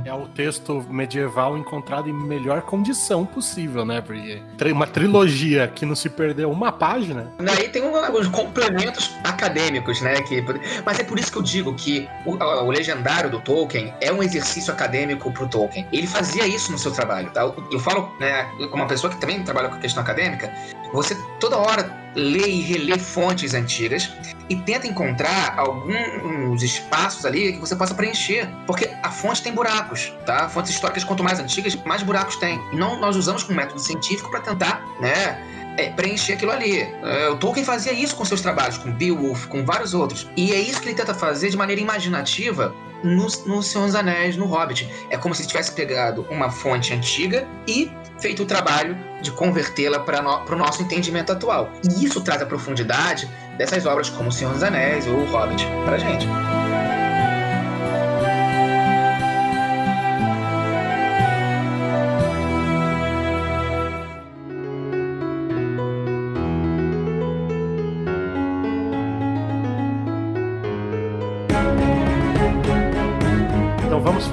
É 0.06 0.14
o 0.14 0.28
texto 0.28 0.86
medieval 0.90 1.58
encontrado 1.58 2.10
em 2.10 2.14
melhor 2.14 2.62
condição 2.62 3.26
possível, 3.26 3.86
né? 3.86 4.02
Porque 4.02 4.42
uma 4.72 4.88
trilogia 4.88 5.68
que 5.68 5.86
não 5.86 5.96
se 5.96 6.10
perdeu 6.10 6.52
uma 6.52 6.72
página. 6.72 7.32
Daí 7.40 7.70
tem 7.70 7.84
um- 7.84 7.94
os 8.14 8.28
complementos 8.28 9.12
acadêmicos, 9.24 10.02
né? 10.02 10.22
Que, 10.22 10.44
mas 10.86 11.00
é 11.00 11.04
por 11.04 11.20
isso 11.20 11.32
que 11.32 11.38
eu 11.38 11.42
digo 11.44 11.74
que 11.76 12.08
o, 12.26 12.32
o 12.36 12.70
legendário 12.72 13.30
do 13.30 13.40
Tolkien 13.42 13.94
é 14.02 14.12
um 14.12 14.22
exercício 14.24 14.72
acadêmico 14.74 15.32
pro 15.32 15.48
Tolkien. 15.48 15.86
Ele 15.92 16.08
fazia 16.08 16.48
isso 16.48 16.72
no 16.72 16.78
seu 16.78 16.92
trabalho, 16.92 17.30
tá? 17.32 17.42
Eu, 17.42 17.56
eu 17.72 17.80
falo, 17.80 18.12
né, 18.20 18.44
como 18.70 18.76
uma 18.84 18.88
pessoa 18.88 19.12
que 19.14 19.20
também 19.20 19.44
trabalha 19.44 19.70
com 19.70 19.78
questão 19.80 20.02
acadêmica, 20.02 20.52
você 20.94 21.16
toda 21.40 21.58
hora 21.58 22.04
lê 22.16 22.48
e 22.48 22.62
relê 22.62 22.98
fontes 23.00 23.56
antigas 23.56 24.12
e 24.48 24.56
tenta 24.56 24.88
encontrar 24.88 25.58
alguns 25.58 26.62
espaços 26.62 27.26
ali 27.26 27.54
que 27.54 27.60
você 27.60 27.76
possa 27.76 27.96
preencher. 27.96 28.48
Porque 28.68 28.90
a 29.02 29.10
fonte 29.10 29.42
tem 29.42 29.52
buracos, 29.52 30.14
tá? 30.26 30.48
Fontes 30.48 30.72
históricas, 30.72 31.04
quanto 31.04 31.24
mais 31.24 31.40
antigas, 31.40 31.76
mais 31.84 32.04
buracos 32.04 32.36
tem. 32.36 32.62
Não 32.72 33.00
nós 33.00 33.16
usamos 33.16 33.44
como 33.44 33.58
método 33.58 33.80
científico 33.80 34.30
para 34.30 34.42
tentar, 34.42 34.86
né? 35.02 35.63
É, 35.78 35.90
preencher 35.90 36.34
aquilo 36.34 36.52
ali. 36.52 36.82
É, 36.82 37.30
o 37.30 37.38
Tolkien 37.38 37.66
fazia 37.66 37.94
isso 37.94 38.16
com 38.16 38.26
seus 38.26 38.42
trabalhos, 38.42 38.78
com 38.78 38.92
Beowulf, 38.92 39.46
com 39.48 39.66
vários 39.66 39.94
outros. 39.94 40.30
E 40.36 40.52
é 40.52 40.60
isso 40.60 40.82
que 40.82 40.90
ele 40.90 40.96
tenta 40.96 41.14
fazer 41.14 41.50
de 41.50 41.58
maneira 41.58 41.82
imaginativa 41.82 42.74
no, 43.04 43.28
no 43.46 43.62
Senhor 43.62 43.86
dos 43.86 43.96
Anéis, 43.96 44.38
no 44.38 44.46
Hobbit. 44.46 44.90
É 45.10 45.18
como 45.18 45.36
se 45.36 45.46
tivesse 45.46 45.72
pegado 45.72 46.26
uma 46.30 46.50
fonte 46.50 46.94
antiga 46.94 47.48
e 47.68 47.92
feito 48.20 48.44
o 48.44 48.46
trabalho 48.46 48.98
de 49.22 49.32
convertê-la 49.32 50.00
para 50.00 50.22
o 50.22 50.56
nosso 50.56 50.82
entendimento 50.82 51.32
atual. 51.32 51.72
E 51.84 52.06
isso 52.06 52.22
traz 52.22 52.42
a 52.42 52.46
profundidade 52.46 53.30
dessas 53.58 53.86
obras 53.86 54.10
como 54.10 54.30
O 54.30 54.32
Senhor 54.32 54.54
dos 54.54 54.64
Anéis 54.64 55.08
ou 55.08 55.16
O 55.16 55.26
Hobbit 55.26 55.66
pra 55.86 55.98
gente. 55.98 56.28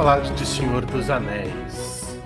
Falar 0.00 0.20
de 0.20 0.46
Senhor 0.46 0.86
dos 0.86 1.10
Anéis. 1.10 2.16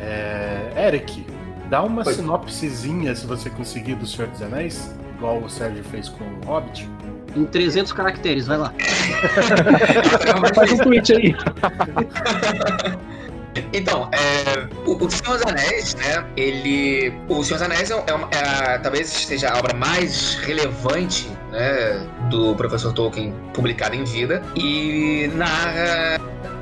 É, 0.00 0.86
Eric, 0.86 1.26
dá 1.68 1.82
uma 1.82 2.06
Oi. 2.06 2.14
sinopsezinha, 2.14 3.16
se 3.16 3.26
você 3.26 3.50
conseguir, 3.50 3.96
do 3.96 4.06
Senhor 4.06 4.28
dos 4.30 4.40
Anéis, 4.42 4.94
igual 5.16 5.38
o 5.42 5.50
Sérgio 5.50 5.82
fez 5.82 6.08
com 6.08 6.22
o 6.22 6.40
Hobbit. 6.46 6.88
Em 7.34 7.44
300 7.44 7.92
caracteres, 7.92 8.46
vai 8.46 8.58
lá. 8.58 8.72
Faz 10.54 10.70
um 10.72 10.76
tweet 10.78 11.12
aí. 11.14 11.34
Então, 13.72 14.10
é, 14.12 14.68
o, 14.86 15.02
o 15.02 15.10
Senhor 15.10 15.38
dos 15.38 15.46
Anéis, 15.46 15.94
né? 15.94 16.26
Ele. 16.36 17.10
O 17.26 17.42
Senhor 17.42 17.58
dos 17.58 17.62
Anéis 17.62 17.90
é, 17.90 18.04
é 18.06 18.12
uma- 18.12 18.28
é 18.30 18.38
a- 18.74 18.78
talvez 18.78 19.08
seja 19.08 19.48
a 19.50 19.58
obra 19.58 19.74
mais 19.74 20.34
relevante 20.44 21.26
né, 21.50 22.06
do 22.28 22.54
professor 22.54 22.92
Tolkien 22.92 23.34
publicada 23.54 23.96
em 23.96 24.04
vida 24.04 24.42
e 24.54 25.30
narra 25.34 26.15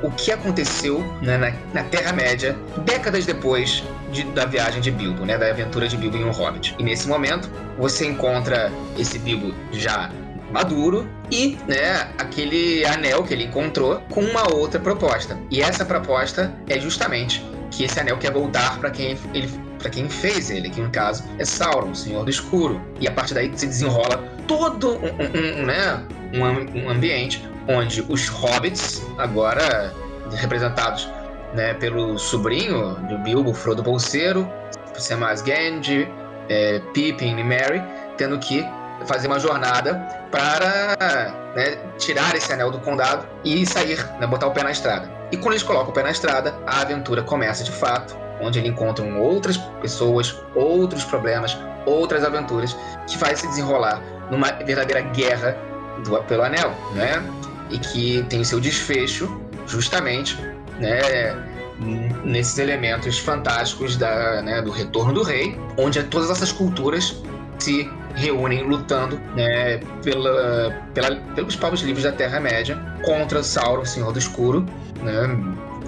o 0.05 0.11
que 0.11 0.31
aconteceu 0.31 0.99
né, 1.21 1.37
na, 1.37 1.51
na 1.81 1.87
Terra-média 1.89 2.55
décadas 2.85 3.25
depois 3.25 3.83
de- 4.11 4.23
da 4.25 4.45
viagem 4.45 4.81
de 4.81 4.91
Bilbo, 4.91 5.25
né? 5.25 5.37
Da 5.37 5.49
aventura 5.49 5.87
de 5.87 5.97
Bilbo 5.97 6.17
em 6.17 6.23
um 6.23 6.31
Hobbit. 6.31 6.75
E 6.79 6.83
nesse 6.83 7.07
momento, 7.07 7.49
você 7.77 8.05
encontra 8.07 8.71
esse 8.97 9.17
Bilbo 9.19 9.53
já 9.71 10.09
maduro 10.51 11.07
e 11.31 11.57
né, 11.67 12.07
aquele 12.17 12.85
anel 12.85 13.23
que 13.23 13.33
ele 13.33 13.45
encontrou 13.45 13.99
com 14.09 14.21
uma 14.21 14.53
outra 14.53 14.79
proposta. 14.79 15.37
E 15.49 15.61
essa 15.61 15.83
proposta 15.83 16.53
é 16.69 16.79
justamente 16.79 17.43
que 17.71 17.83
esse 17.83 17.99
anel 17.99 18.17
quer 18.17 18.31
voltar 18.31 18.77
para 18.79 18.89
quem 18.91 19.17
ele 19.33 19.49
para 19.79 19.89
quem 19.91 20.09
fez 20.09 20.49
ele, 20.49 20.69
que 20.71 20.81
no 20.81 20.89
caso 20.89 21.23
é 21.37 21.45
Sauron, 21.45 21.91
o 21.91 21.95
Senhor 21.95 22.23
do 22.23 22.29
Escuro. 22.31 22.81
E 22.99 23.07
a 23.07 23.11
partir 23.11 23.35
daí 23.35 23.51
se 23.55 23.67
desenrola 23.67 24.17
todo 24.47 24.93
um, 24.93 25.05
um- 25.05 25.61
um, 25.61 25.65
né, 25.65 26.03
um, 26.33 26.85
um 26.85 26.89
ambiente 26.89 27.47
onde 27.67 28.05
os 28.09 28.27
hobbits, 28.27 29.05
agora 29.17 29.93
representados 30.31 31.07
né, 31.53 31.73
pelo 31.75 32.17
sobrinho 32.17 32.95
do 33.07 33.17
Bilbo, 33.19 33.53
Frodo 33.53 33.81
Bolseiro, 33.81 34.49
Samwise 34.93 35.43
Gamgee, 35.43 36.07
é, 36.49 36.79
Pippin 36.93 37.37
e 37.37 37.43
Merry, 37.43 37.81
tendo 38.17 38.37
que 38.39 38.65
fazer 39.07 39.27
uma 39.27 39.39
jornada 39.39 39.95
para 40.31 40.95
né, 41.55 41.77
tirar 41.97 42.35
esse 42.35 42.51
anel 42.51 42.71
do 42.71 42.79
condado 42.79 43.27
e 43.43 43.65
sair, 43.65 43.97
né, 44.19 44.27
botar 44.27 44.47
o 44.47 44.51
pé 44.51 44.63
na 44.63 44.71
estrada. 44.71 45.09
E 45.31 45.37
quando 45.37 45.53
eles 45.53 45.63
colocam 45.63 45.89
o 45.89 45.93
pé 45.93 46.03
na 46.03 46.11
estrada, 46.11 46.55
a 46.65 46.81
aventura 46.81 47.23
começa 47.23 47.63
de 47.63 47.71
fato, 47.71 48.15
onde 48.41 48.59
eles 48.59 48.69
encontram 48.69 49.19
outras 49.19 49.57
pessoas, 49.81 50.39
outros 50.53 51.03
problemas, 51.03 51.57
outras 51.85 52.23
aventuras, 52.23 52.75
que 53.07 53.17
vai 53.17 53.35
se 53.35 53.47
desenrolar 53.47 54.01
numa 54.29 54.51
verdadeira 54.51 55.01
guerra 55.01 55.57
do, 56.03 56.21
pelo 56.23 56.43
anel, 56.43 56.71
né? 56.93 57.23
E 57.69 57.77
que 57.79 58.23
tem 58.29 58.41
o 58.41 58.45
seu 58.45 58.59
desfecho 58.59 59.41
justamente, 59.67 60.37
né? 60.79 60.99
Nesses 62.23 62.57
elementos 62.57 63.19
fantásticos 63.19 63.97
da, 63.97 64.41
né, 64.41 64.61
do 64.61 64.71
retorno 64.71 65.11
do 65.13 65.23
rei, 65.23 65.57
onde 65.77 66.01
todas 66.03 66.29
essas 66.29 66.51
culturas 66.51 67.21
se 67.59 67.89
reúnem 68.15 68.63
lutando 68.63 69.19
né, 69.35 69.79
pela, 70.01 70.71
pela- 70.93 71.15
pelos 71.35 71.55
povos 71.57 71.81
livres 71.81 72.03
da 72.05 72.13
Terra-média 72.13 72.81
contra 73.03 73.43
Sauron, 73.43 73.83
Senhor 73.83 74.13
do 74.13 74.19
Escuro, 74.19 74.65
né, 75.03 75.27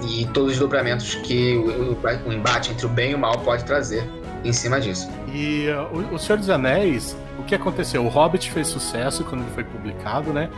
e 0.06 0.26
todos 0.34 0.52
os 0.52 0.58
dobramentos 0.58 1.14
que 1.14 1.56
o- 1.56 1.96
o 2.28 2.32
embate 2.32 2.70
entre 2.70 2.84
o 2.84 2.88
bem 2.90 3.12
e 3.12 3.14
o 3.14 3.18
mal 3.18 3.38
pode 3.38 3.64
trazer 3.64 4.02
em 4.44 4.52
cima 4.52 4.80
disso. 4.80 5.10
E 5.32 5.66
uh, 5.68 5.96
o, 5.96 6.14
o 6.14 6.18
Senhor 6.18 6.38
dos 6.38 6.50
Anéis, 6.50 7.16
o 7.38 7.42
que 7.42 7.54
aconteceu? 7.54 8.04
O 8.04 8.08
Hobbit 8.08 8.50
fez 8.50 8.68
sucesso 8.68 9.24
quando 9.24 9.42
ele 9.42 9.50
foi 9.50 9.64
publicado, 9.64 10.32
né? 10.32 10.48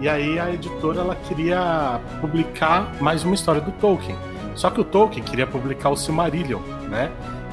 E 0.00 0.08
aí 0.08 0.38
a 0.38 0.52
editora 0.52 1.00
ela 1.00 1.16
queria 1.16 2.00
publicar 2.20 2.92
mais 3.00 3.24
uma 3.24 3.34
história 3.34 3.60
do 3.60 3.72
Tolkien. 3.72 4.16
Só 4.54 4.70
que 4.70 4.80
o 4.80 4.84
Tolkien 4.84 5.24
queria 5.24 5.46
publicar 5.46 5.90
o 5.90 5.96
Silmarillion, 5.96 6.60
né? 6.88 7.10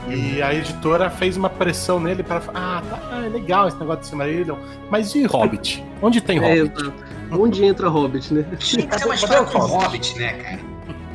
E 0.10 0.42
a 0.42 0.54
editora 0.54 1.10
fez 1.10 1.38
uma 1.38 1.50
pressão 1.50 2.00
nele 2.00 2.24
para 2.24 2.42
ah, 2.54 2.82
tá 2.90 3.24
é 3.26 3.30
legal 3.30 3.70
esse 3.70 3.78
negócio 3.78 4.02
de 4.02 4.08
Silmarillion, 4.08 4.58
mas 4.90 5.16
e 5.16 5.24
Hobbit? 5.24 5.84
Onde 6.02 6.20
tem 6.20 6.38
É, 6.40 6.42
Hobbit? 6.42 6.82
exato. 6.82 6.94
Onde 7.32 7.64
entra 7.64 7.88
Hobbit, 7.88 8.34
né? 8.34 8.46
Tinha 8.60 8.86
que 8.86 9.00
ser 9.00 9.06
uma 9.06 9.16
história 9.16 9.44
com 9.46 9.60
Hobbit, 9.60 10.20
né, 10.20 10.34
cara? 10.34 10.60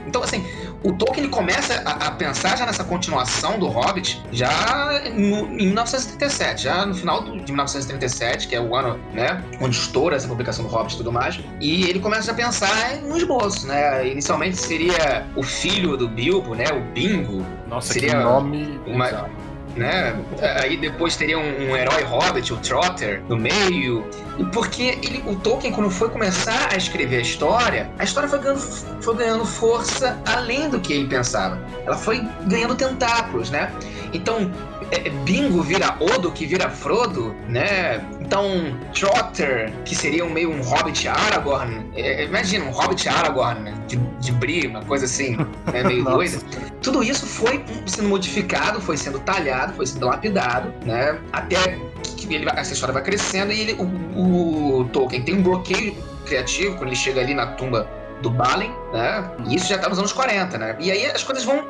Então, 0.07 0.23
assim, 0.23 0.45
o 0.85 0.93
Tolkien 0.93 1.25
ele 1.25 1.33
começa 1.33 1.83
a, 1.85 2.07
a 2.07 2.11
pensar 2.13 2.57
já 2.57 2.65
nessa 2.65 2.85
continuação 2.85 3.59
do 3.59 3.67
Hobbit 3.67 4.23
já 4.31 5.01
no- 5.15 5.49
em 5.59 5.67
1937, 5.67 6.63
já 6.65 6.87
no 6.87 6.95
final 6.95 7.23
do- 7.23 7.33
de 7.41 7.51
1937, 7.53 8.47
que 8.49 8.55
é 8.55 8.61
o 8.61 8.75
ano, 8.77 8.99
né, 9.13 9.43
onde 9.61 9.77
estoura 9.77 10.15
essa 10.17 10.29
publicação 10.29 10.65
do 10.65 10.71
Hobbit 10.71 10.95
e 10.95 10.97
tudo 10.99 11.11
mais, 11.13 11.41
e 11.61 11.85
ele 11.89 11.99
começa 11.99 12.31
a 12.31 12.35
pensar 12.35 12.97
em 12.97 13.11
um 13.11 13.17
esboço, 13.17 13.67
né? 13.67 14.07
Inicialmente 14.09 14.57
seria 14.57 15.27
o 15.35 15.43
filho 15.43 15.97
do 15.97 16.09
Bilbo, 16.09 16.55
né, 16.55 16.65
o 16.73 16.81
Bingo, 16.93 17.45
Nossa, 17.67 17.93
Seria 17.93 18.11
que 18.11 18.17
nome. 18.17 18.81
uma- 18.87 19.05
bizarro. 19.07 19.29
né? 19.77 20.17
Aí 20.63 20.77
depois 20.77 21.17
teria 21.17 21.39
um, 21.39 21.71
um 21.71 21.77
herói 21.77 22.03
hobbit, 22.03 22.53
o 22.53 22.57
Trotter, 22.57 23.23
no 23.29 23.37
meio. 23.37 24.05
Porque 24.53 24.99
ele, 25.03 25.23
o 25.27 25.37
Tolkien, 25.37 25.73
quando 25.73 25.91
foi 25.91 26.09
começar 26.09 26.73
a 26.73 26.77
escrever 26.77 27.19
a 27.19 27.21
história, 27.21 27.91
a 27.99 28.05
história 28.05 28.29
foi 28.29 28.39
ganhando, 28.39 28.61
foi 29.01 29.17
ganhando 29.17 29.45
força 29.45 30.21
além 30.27 30.69
do 30.69 30.81
que 30.81 30.93
ele 30.93 31.07
pensava. 31.07 31.61
Ela 31.85 31.97
foi 31.97 32.27
ganhando 32.47 32.75
tentáculos, 32.75 33.51
né? 33.51 33.73
Então, 34.13 34.51
é, 34.91 35.11
Bingo 35.25 35.63
vira 35.63 35.97
Odo, 36.01 36.31
que 36.33 36.47
vira 36.47 36.71
Frodo, 36.71 37.35
né? 37.49 38.05
Então, 38.21 38.77
Trotter, 38.95 39.73
que 39.85 39.95
seria 39.95 40.25
um 40.25 40.31
meio 40.31 40.51
um 40.51 40.63
Hobbit 40.63 41.09
Aragorn. 41.09 41.91
É, 41.95 42.25
imagina, 42.25 42.65
um 42.65 42.71
Hobbit 42.71 43.09
Aragorn, 43.09 43.61
né? 43.61 43.75
de, 43.87 43.97
de 43.97 44.33
Bri, 44.33 44.67
uma 44.67 44.85
coisa 44.85 45.05
assim, 45.05 45.37
né? 45.37 45.83
meio 45.85 46.05
doida. 46.05 46.39
Tudo 46.83 47.03
isso 47.03 47.27
foi 47.27 47.65
sendo 47.87 48.09
modificado, 48.09 48.81
foi 48.81 48.97
sendo 48.97 49.19
talhado, 49.21 49.75
foi 49.75 49.87
sendo 49.87 50.07
lapidado, 50.07 50.73
né? 50.85 51.19
Até 51.33 51.79
que 52.27 52.35
ele, 52.35 52.45
vai- 52.45 52.59
essa 52.59 52.73
história 52.73 52.93
vai 52.93 53.03
crescendo 53.03 53.53
e 53.53 53.61
ele, 53.61 53.73
o, 53.75 54.81
o 54.81 54.85
Tolkien 54.87 55.23
tem 55.23 55.37
um 55.37 55.43
bloqueio 55.43 55.97
criativo 56.27 56.77
quando 56.77 56.89
ele 56.89 56.97
chega 56.97 57.21
ali 57.21 57.35
na 57.35 57.47
tumba 57.49 57.89
do 58.21 58.31
Balin, 58.31 58.73
né? 58.93 59.31
E 59.47 59.55
isso 59.55 59.69
já 59.69 59.77
está 59.77 59.89
nos 59.89 59.99
anos 59.99 60.13
40, 60.13 60.59
né? 60.59 60.77
E 60.81 60.91
aí 60.91 61.07
as 61.07 61.23
coisas 61.23 61.45
vão 61.45 61.65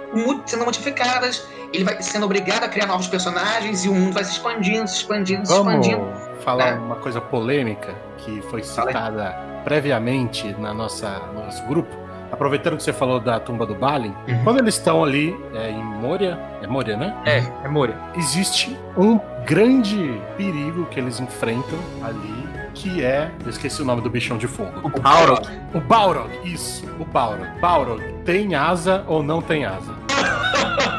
sendo 0.46 0.64
modificadas, 0.64 1.46
ele 1.74 1.84
vai 1.84 2.01
sendo 2.01 2.24
obrigado 2.24 2.64
a 2.64 2.68
criar 2.68 2.86
novos 2.86 3.07
personagens 3.07 3.84
e 3.84 3.88
o 3.88 3.94
mundo 3.94 4.14
vai 4.14 4.24
se 4.24 4.32
expandindo, 4.32 4.88
se 4.88 4.96
expandindo, 4.96 5.46
se 5.46 5.53
Vamos 5.53 5.74
expandindo. 5.86 6.11
falar 6.40 6.68
É. 6.68 6.74
uma 6.74 6.96
coisa 6.96 7.20
polêmica 7.20 7.94
que 8.16 8.40
foi 8.51 8.62
citada 8.62 9.36
previamente 9.62 10.55
na 10.59 10.72
nossa, 10.72 11.18
no 11.34 11.44
nosso 11.44 11.62
grupo. 11.66 11.94
Aproveitando 12.32 12.76
que 12.76 12.82
você 12.82 12.92
falou 12.92 13.20
da 13.20 13.38
tumba 13.40 13.64
do 13.66 13.74
Balin, 13.74 14.14
Uhum. 14.26 14.44
quando 14.44 14.59
eles 14.59 14.74
estão 14.74 15.03
ali 15.05 15.34
é, 15.55 15.70
em 15.70 15.82
Moria, 15.82 16.38
é 16.62 16.66
Moria, 16.66 16.96
né? 16.96 17.14
É, 17.24 17.38
é 17.64 17.68
Moria. 17.68 17.96
Existe 18.16 18.78
um 18.96 19.18
grande 19.49 20.20
perigo 20.36 20.84
que 20.90 21.01
eles 21.01 21.18
enfrentam 21.20 21.78
ali, 22.03 22.46
que 22.74 23.03
é, 23.03 23.30
eu 23.42 23.49
esqueci 23.49 23.80
o 23.80 23.84
nome 23.84 24.03
do 24.03 24.11
bichão 24.11 24.36
de 24.36 24.46
fogo. 24.46 24.70
O 24.82 25.01
Balrog. 25.01 25.49
O 25.72 25.80
Balrog, 25.80 26.28
isso, 26.44 26.84
o 27.01 27.05
Balrog. 27.07 27.49
Balrog, 27.59 28.03
tem 28.26 28.55
asa 28.55 29.03
ou 29.09 29.22
não 29.22 29.40
tem 29.40 29.64
asa? 29.64 29.94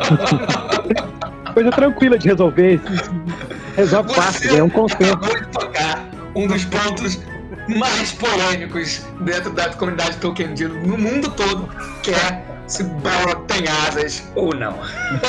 Coisa 1.54 1.70
tranquila 1.70 2.18
de 2.18 2.28
resolver. 2.28 2.82
Resolve 3.76 4.16
fácil, 4.16 4.58
é 4.58 4.64
um 4.64 4.70
consenso. 4.70 5.14
acabou 5.14 5.40
de 5.40 5.48
tocar 5.50 6.06
um 6.36 6.48
dos 6.48 6.66
pontos 6.66 7.22
mais 7.68 8.12
polêmicos 8.14 9.06
dentro 9.22 9.52
da 9.52 9.70
comunidade 9.70 10.18
Tolkien 10.18 10.56
no 10.84 10.98
mundo 10.98 11.30
todo, 11.32 11.70
que 12.02 12.10
é 12.10 12.49
se 12.70 12.84
Balrog 12.84 13.46
tem 13.48 13.68
asas 13.88 14.32
ou 14.36 14.54
não. 14.56 14.76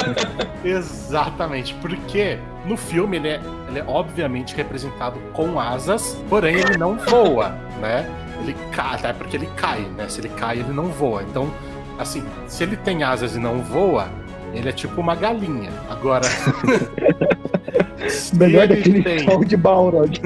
Exatamente, 0.62 1.74
porque 1.80 2.38
no 2.66 2.76
filme 2.76 3.16
ele 3.16 3.28
é, 3.28 3.41
ele 3.68 3.78
é 3.78 3.84
obviamente 3.86 4.55
representado 4.55 5.18
com 5.32 5.59
asas, 5.59 6.16
porém 6.28 6.57
ele 6.57 6.76
não 6.76 6.97
voa, 6.99 7.49
né? 7.80 8.09
Ele 8.43 8.55
cai, 8.72 8.95
até 8.95 9.12
porque 9.12 9.36
ele 9.36 9.49
cai, 9.57 9.80
né? 9.97 10.09
Se 10.09 10.20
ele 10.20 10.28
cai, 10.30 10.59
ele 10.61 10.72
não 10.72 10.86
voa. 10.86 11.22
Então, 11.22 11.51
assim, 11.99 12.22
se 12.47 12.62
ele 12.62 12.76
tem 12.76 13.03
asas 13.03 13.34
e 13.34 13.38
não 13.38 13.62
voa, 13.62 14.09
ele 14.53 14.68
é 14.68 14.72
tipo 14.72 15.01
uma 15.01 15.14
galinha. 15.14 15.70
Agora. 15.88 16.26
Melhor 18.34 18.64
ele 18.64 18.76
definição 18.76 19.41
de 19.41 19.57
Balrog. 19.57 20.20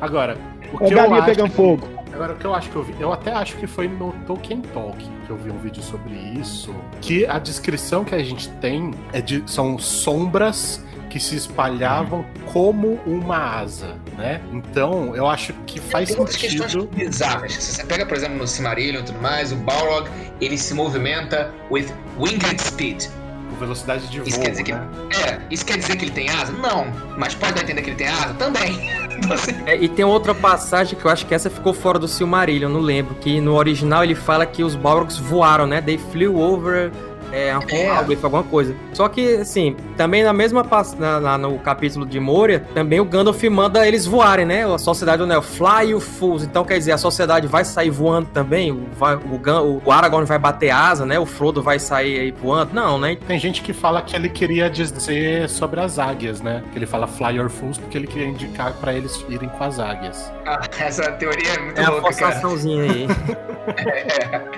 Agora, 0.00 0.36
o 0.72 0.76
É 0.84 0.86
que 0.88 0.94
eu 0.94 0.98
galinha 0.98 1.16
acho. 1.18 1.26
pegando 1.26 1.50
fogo. 1.52 1.88
Agora, 2.12 2.32
o 2.32 2.36
que 2.36 2.44
eu 2.44 2.54
acho 2.54 2.68
que 2.70 2.76
eu 2.76 2.82
vi, 2.82 2.94
eu 2.98 3.12
até 3.12 3.32
acho 3.32 3.56
que 3.56 3.66
foi 3.66 3.86
no 3.86 4.12
Tolkien 4.26 4.60
Talk 4.60 4.98
que 5.24 5.30
eu 5.30 5.36
vi 5.36 5.50
um 5.50 5.58
vídeo 5.58 5.82
sobre 5.82 6.14
isso, 6.14 6.74
que 7.00 7.24
a 7.26 7.38
descrição 7.38 8.02
que 8.04 8.14
a 8.14 8.22
gente 8.24 8.48
tem 8.54 8.92
é 9.12 9.20
de, 9.20 9.42
são 9.46 9.78
sombras 9.78 10.82
que 11.10 11.20
se 11.20 11.36
espalhavam 11.36 12.24
como 12.52 12.98
uma 13.06 13.36
asa, 13.60 13.94
né? 14.16 14.40
Então, 14.52 15.14
eu 15.14 15.26
acho 15.28 15.52
que 15.66 15.80
faz 15.80 16.08
Tem 16.10 16.18
outras 16.18 16.36
questões 16.36 16.72
sentido. 16.72 16.90
bizarras. 16.94 17.52
Se 17.54 17.72
você 17.76 17.84
pega, 17.84 18.04
por 18.04 18.16
exemplo, 18.16 18.36
no 18.36 18.46
Silmarillion 18.46 19.00
e 19.00 19.04
tudo 19.04 19.20
mais, 19.22 19.52
o 19.52 19.56
Balrog, 19.56 20.08
ele 20.40 20.58
se 20.58 20.74
movimenta 20.74 21.50
with 21.70 21.86
winged 22.18 22.60
speed. 22.60 23.04
com 23.50 23.56
Velocidade 23.56 24.06
de 24.08 24.20
Isso 24.20 24.32
voo, 24.36 24.40
quer 24.44 24.50
dizer 24.50 24.62
que- 24.64 24.72
né? 24.74 24.88
É, 25.26 25.40
isso 25.50 25.64
quer 25.64 25.78
dizer 25.78 25.96
que 25.96 26.04
ele 26.04 26.12
tem 26.12 26.28
asa? 26.30 26.52
Não. 26.52 26.86
Mas 27.16 27.34
pode 27.34 27.54
dar 27.54 27.60
a 27.60 27.64
entender 27.64 27.80
que 27.82 27.90
ele 27.90 27.96
tem 27.96 28.08
asa? 28.08 28.34
Também. 28.34 28.78
Então, 29.18 29.32
assim, 29.32 29.52
É, 29.66 29.76
e 29.76 29.88
tem 29.88 30.04
outra 30.04 30.34
passagem 30.34 30.98
que 30.98 31.04
eu 31.04 31.10
acho 31.10 31.26
que 31.26 31.34
essa 31.34 31.50
ficou 31.50 31.74
fora 31.74 31.98
do 31.98 32.08
Silmarillion, 32.08 32.68
não 32.68 32.80
lembro. 32.80 33.14
Que 33.16 33.40
no 33.40 33.54
original 33.54 34.04
ele 34.04 34.14
fala 34.14 34.46
que 34.46 34.62
os 34.62 34.74
Balrogs 34.74 35.16
voaram, 35.18 35.66
né? 35.66 35.80
They 35.80 35.98
flew 35.98 36.38
over 36.38 36.90
é, 37.32 37.50
a 37.52 37.60
É. 37.68 37.88
Alguma 38.22 38.42
coisa. 38.42 38.74
Só 38.92 39.08
que, 39.08 39.36
assim, 39.36 39.76
também 39.96 40.22
na 40.22 40.32
mesma 40.32 40.66
na, 40.98 41.20
na- 41.20 41.38
no 41.38 41.58
capítulo 41.58 42.04
de 42.06 42.18
Moria, 42.20 42.60
também 42.74 43.00
o 43.00 43.04
Gandalf 43.04 43.42
manda 43.44 43.86
eles 43.86 44.06
voarem, 44.06 44.44
né? 44.44 44.64
A 44.72 44.78
sociedade 44.78 45.18
do 45.18 45.24
Anel, 45.24 45.42
fly 45.42 45.90
you 45.90 46.00
fools. 46.00 46.42
Então, 46.42 46.64
quer 46.64 46.78
dizer, 46.78 46.92
a 46.92 46.98
sociedade 46.98 47.46
vai 47.46 47.64
sair 47.64 47.90
voando 47.90 48.28
também? 48.32 48.70
O, 48.72 48.86
vai- 48.96 49.16
o, 49.16 49.38
Gan- 49.38 49.62
o 49.62 49.90
Aragorn 49.92 50.26
vai 50.26 50.38
bater 50.38 50.70
asa, 50.70 51.04
né? 51.06 51.18
O 51.18 51.26
Frodo 51.26 51.62
vai 51.62 51.78
sair 51.78 52.18
aí 52.20 52.30
voando? 52.30 52.72
Não, 52.74 52.98
né? 52.98 53.16
Tem 53.26 53.38
gente 53.38 53.62
que 53.62 53.72
fala 53.72 54.02
que 54.02 54.14
ele 54.16 54.28
queria 54.28 54.68
dizer 54.70 55.48
sobre 55.48 55.80
as 55.80 55.98
águias, 55.98 56.40
né? 56.40 56.62
Que 56.72 56.78
ele 56.78 56.86
fala 56.86 57.06
fly 57.06 57.36
your 57.36 57.48
fools 57.48 57.78
porque 57.78 57.96
ele 57.98 58.06
queria 58.06 58.26
indicar 58.28 58.72
pra 58.74 58.92
eles 58.92 59.24
irem 59.28 59.48
com 59.48 59.64
as 59.64 59.78
águias. 59.78 60.32
ah, 60.46 60.60
essa 60.78 61.10
teoria 61.12 61.52
é 61.54 61.58
muito 61.58 61.80
É 61.80 61.84
a 61.84 61.90
louca, 61.90 62.12
cara. 62.14 62.32
forçaçãozinha 62.32 62.82
aí. 62.84 63.06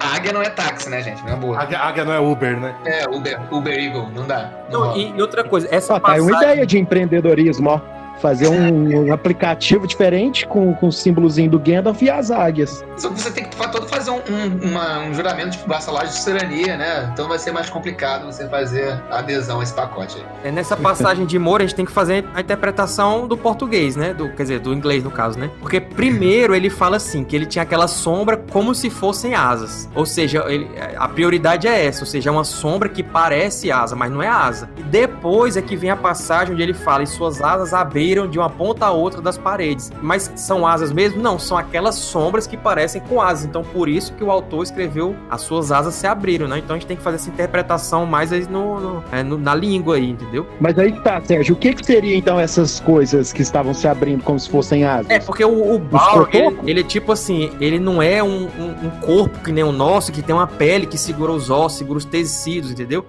A 0.00 0.14
águia 0.16 0.32
não 0.32 0.42
é 0.42 0.48
táxi, 0.50 0.88
né, 0.88 1.02
gente? 1.02 1.22
Não 1.24 1.32
é 1.32 1.36
boa. 1.36 1.60
Águia, 1.60 1.78
águia 1.88 2.04
não 2.04 2.12
é 2.12 2.20
Uber, 2.20 2.58
né? 2.58 2.74
É, 2.84 3.08
Uber, 3.08 3.40
Uber 3.52 3.78
Eagle, 3.78 4.08
não 4.14 4.26
dá. 4.26 4.50
Não 4.70 4.80
Não, 4.80 4.96
e, 4.96 5.10
e 5.16 5.20
outra 5.20 5.44
coisa, 5.44 5.68
essa 5.70 5.94
Ó, 5.94 6.00
tá 6.00 6.12
aí 6.12 6.20
uma 6.20 6.30
passagem... 6.30 6.52
ideia 6.52 6.66
de 6.66 6.78
empreendedorismo, 6.78 7.70
ó. 7.70 7.97
Fazer 8.20 8.48
um, 8.48 9.06
um 9.08 9.12
aplicativo 9.12 9.86
diferente 9.86 10.46
com, 10.46 10.74
com 10.74 10.88
o 10.88 10.92
símbolozinho 10.92 11.50
do 11.50 11.58
Gandalf 11.58 12.00
e 12.02 12.10
as 12.10 12.30
águias. 12.30 12.84
Só 12.96 13.10
que 13.10 13.20
você 13.20 13.30
tem 13.30 13.44
que 13.44 13.56
todo 13.70 13.86
fazer 13.88 14.10
um, 14.10 14.16
um, 14.16 14.70
uma- 14.70 15.00
um 15.00 15.14
juramento 15.14 15.50
de 15.58 15.64
vassalagem 15.66 16.08
de 16.08 16.18
soberania, 16.20 16.76
né? 16.76 17.10
Então 17.12 17.28
vai 17.28 17.38
ser 17.38 17.52
mais 17.52 17.68
complicado 17.68 18.24
você 18.26 18.48
fazer 18.48 18.98
a 19.10 19.18
adesão 19.18 19.60
a 19.60 19.62
esse 19.62 19.74
pacote 19.74 20.16
aí. 20.16 20.48
É, 20.48 20.50
nessa 20.50 20.76
passagem 20.76 21.26
de 21.26 21.38
Moura, 21.38 21.64
a 21.64 21.66
gente 21.66 21.76
tem 21.76 21.84
que 21.84 21.92
fazer 21.92 22.24
a 22.34 22.40
interpretação 22.40 23.26
do 23.28 23.36
português, 23.36 23.94
né? 23.94 24.14
Do, 24.14 24.30
quer 24.30 24.42
dizer, 24.42 24.60
do 24.60 24.72
inglês, 24.72 25.04
no 25.04 25.10
caso, 25.10 25.38
né? 25.38 25.50
Porque 25.60 25.80
primeiro 25.80 26.54
ele 26.54 26.70
fala 26.70 26.96
assim, 26.96 27.24
que 27.24 27.36
ele 27.36 27.46
tinha 27.46 27.62
aquela 27.62 27.86
sombra 27.86 28.36
como 28.50 28.74
se 28.74 28.88
fossem 28.90 29.34
asas. 29.34 29.88
Ou 29.94 30.06
seja, 30.06 30.44
ele- 30.48 30.68
a 30.96 31.06
prioridade 31.08 31.68
é 31.68 31.84
essa, 31.86 32.00
ou 32.00 32.06
seja, 32.06 32.30
é 32.30 32.32
uma 32.32 32.44
sombra 32.44 32.88
que 32.88 33.02
parece 33.02 33.70
asa, 33.70 33.94
mas 33.94 34.10
não 34.10 34.22
é 34.22 34.28
asa. 34.28 34.70
E 34.76 34.82
depois 34.82 35.56
é 35.56 35.62
que 35.62 35.76
vem 35.76 35.90
a 35.90 35.96
passagem 35.96 36.54
onde 36.54 36.62
ele 36.62 36.74
fala, 36.74 37.02
e 37.02 37.06
suas 37.06 37.40
asas 37.42 37.74
abriram 37.74 38.07
de 38.28 38.38
uma 38.38 38.48
ponta 38.50 38.86
a 38.86 38.90
outra 38.90 39.20
das 39.20 39.36
paredes. 39.36 39.90
Mas 40.02 40.30
são 40.36 40.66
asas 40.66 40.92
mesmo? 40.92 41.20
Não, 41.22 41.38
são 41.38 41.56
aquelas 41.58 41.94
sombras 41.96 42.46
que 42.46 42.56
parecem 42.56 43.00
com 43.02 43.20
asas. 43.20 43.44
Então 43.44 43.62
por 43.62 43.88
isso 43.88 44.12
que 44.14 44.24
o 44.24 44.30
autor 44.30 44.62
escreveu, 44.62 45.14
as 45.30 45.42
suas 45.42 45.70
asas 45.72 45.94
se 45.94 46.06
abriram, 46.06 46.48
né? 46.48 46.58
Então 46.58 46.74
a 46.74 46.78
gente 46.78 46.86
tem 46.88 46.96
que 46.96 47.02
fazer 47.02 47.16
essa 47.16 47.28
interpretação 47.30 48.06
mais 48.06 48.32
aí 48.32 48.46
no, 48.48 48.80
no- 48.80 49.04
é, 49.12 49.22
no- 49.22 49.38
na 49.38 49.54
língua 49.54 49.96
aí, 49.96 50.10
entendeu? 50.10 50.46
Mas 50.60 50.78
aí 50.78 50.92
tá, 51.02 51.20
Sérgio. 51.22 51.54
O 51.54 51.58
que 51.58 51.74
que 51.74 51.84
seria 51.84 52.16
então 52.16 52.38
essas 52.40 52.80
coisas 52.80 53.32
que 53.32 53.42
estavam 53.42 53.74
se 53.74 53.86
abrindo 53.86 54.22
como 54.22 54.38
se 54.38 54.48
fossem 54.48 54.84
asas? 54.84 55.10
É, 55.10 55.18
porque 55.18 55.44
o, 55.44 55.74
o 55.74 55.78
Balrog, 55.78 56.34
ele, 56.36 56.58
ele 56.66 56.80
é 56.80 56.84
tipo 56.84 57.12
assim, 57.12 57.50
ele 57.60 57.78
não 57.78 58.02
é 58.02 58.22
um, 58.22 58.44
um- 58.44 58.86
um 58.86 58.90
corpo 59.00 59.38
que 59.40 59.52
nem 59.52 59.64
o 59.64 59.72
nosso, 59.72 60.10
que 60.12 60.22
tem 60.22 60.34
uma 60.34 60.46
pele 60.46 60.86
que 60.86 60.96
segura 60.98 61.32
os 61.32 61.50
ossos, 61.50 61.78
segura 61.78 61.98
os 61.98 62.04
tecidos, 62.04 62.70
entendeu? 62.70 63.04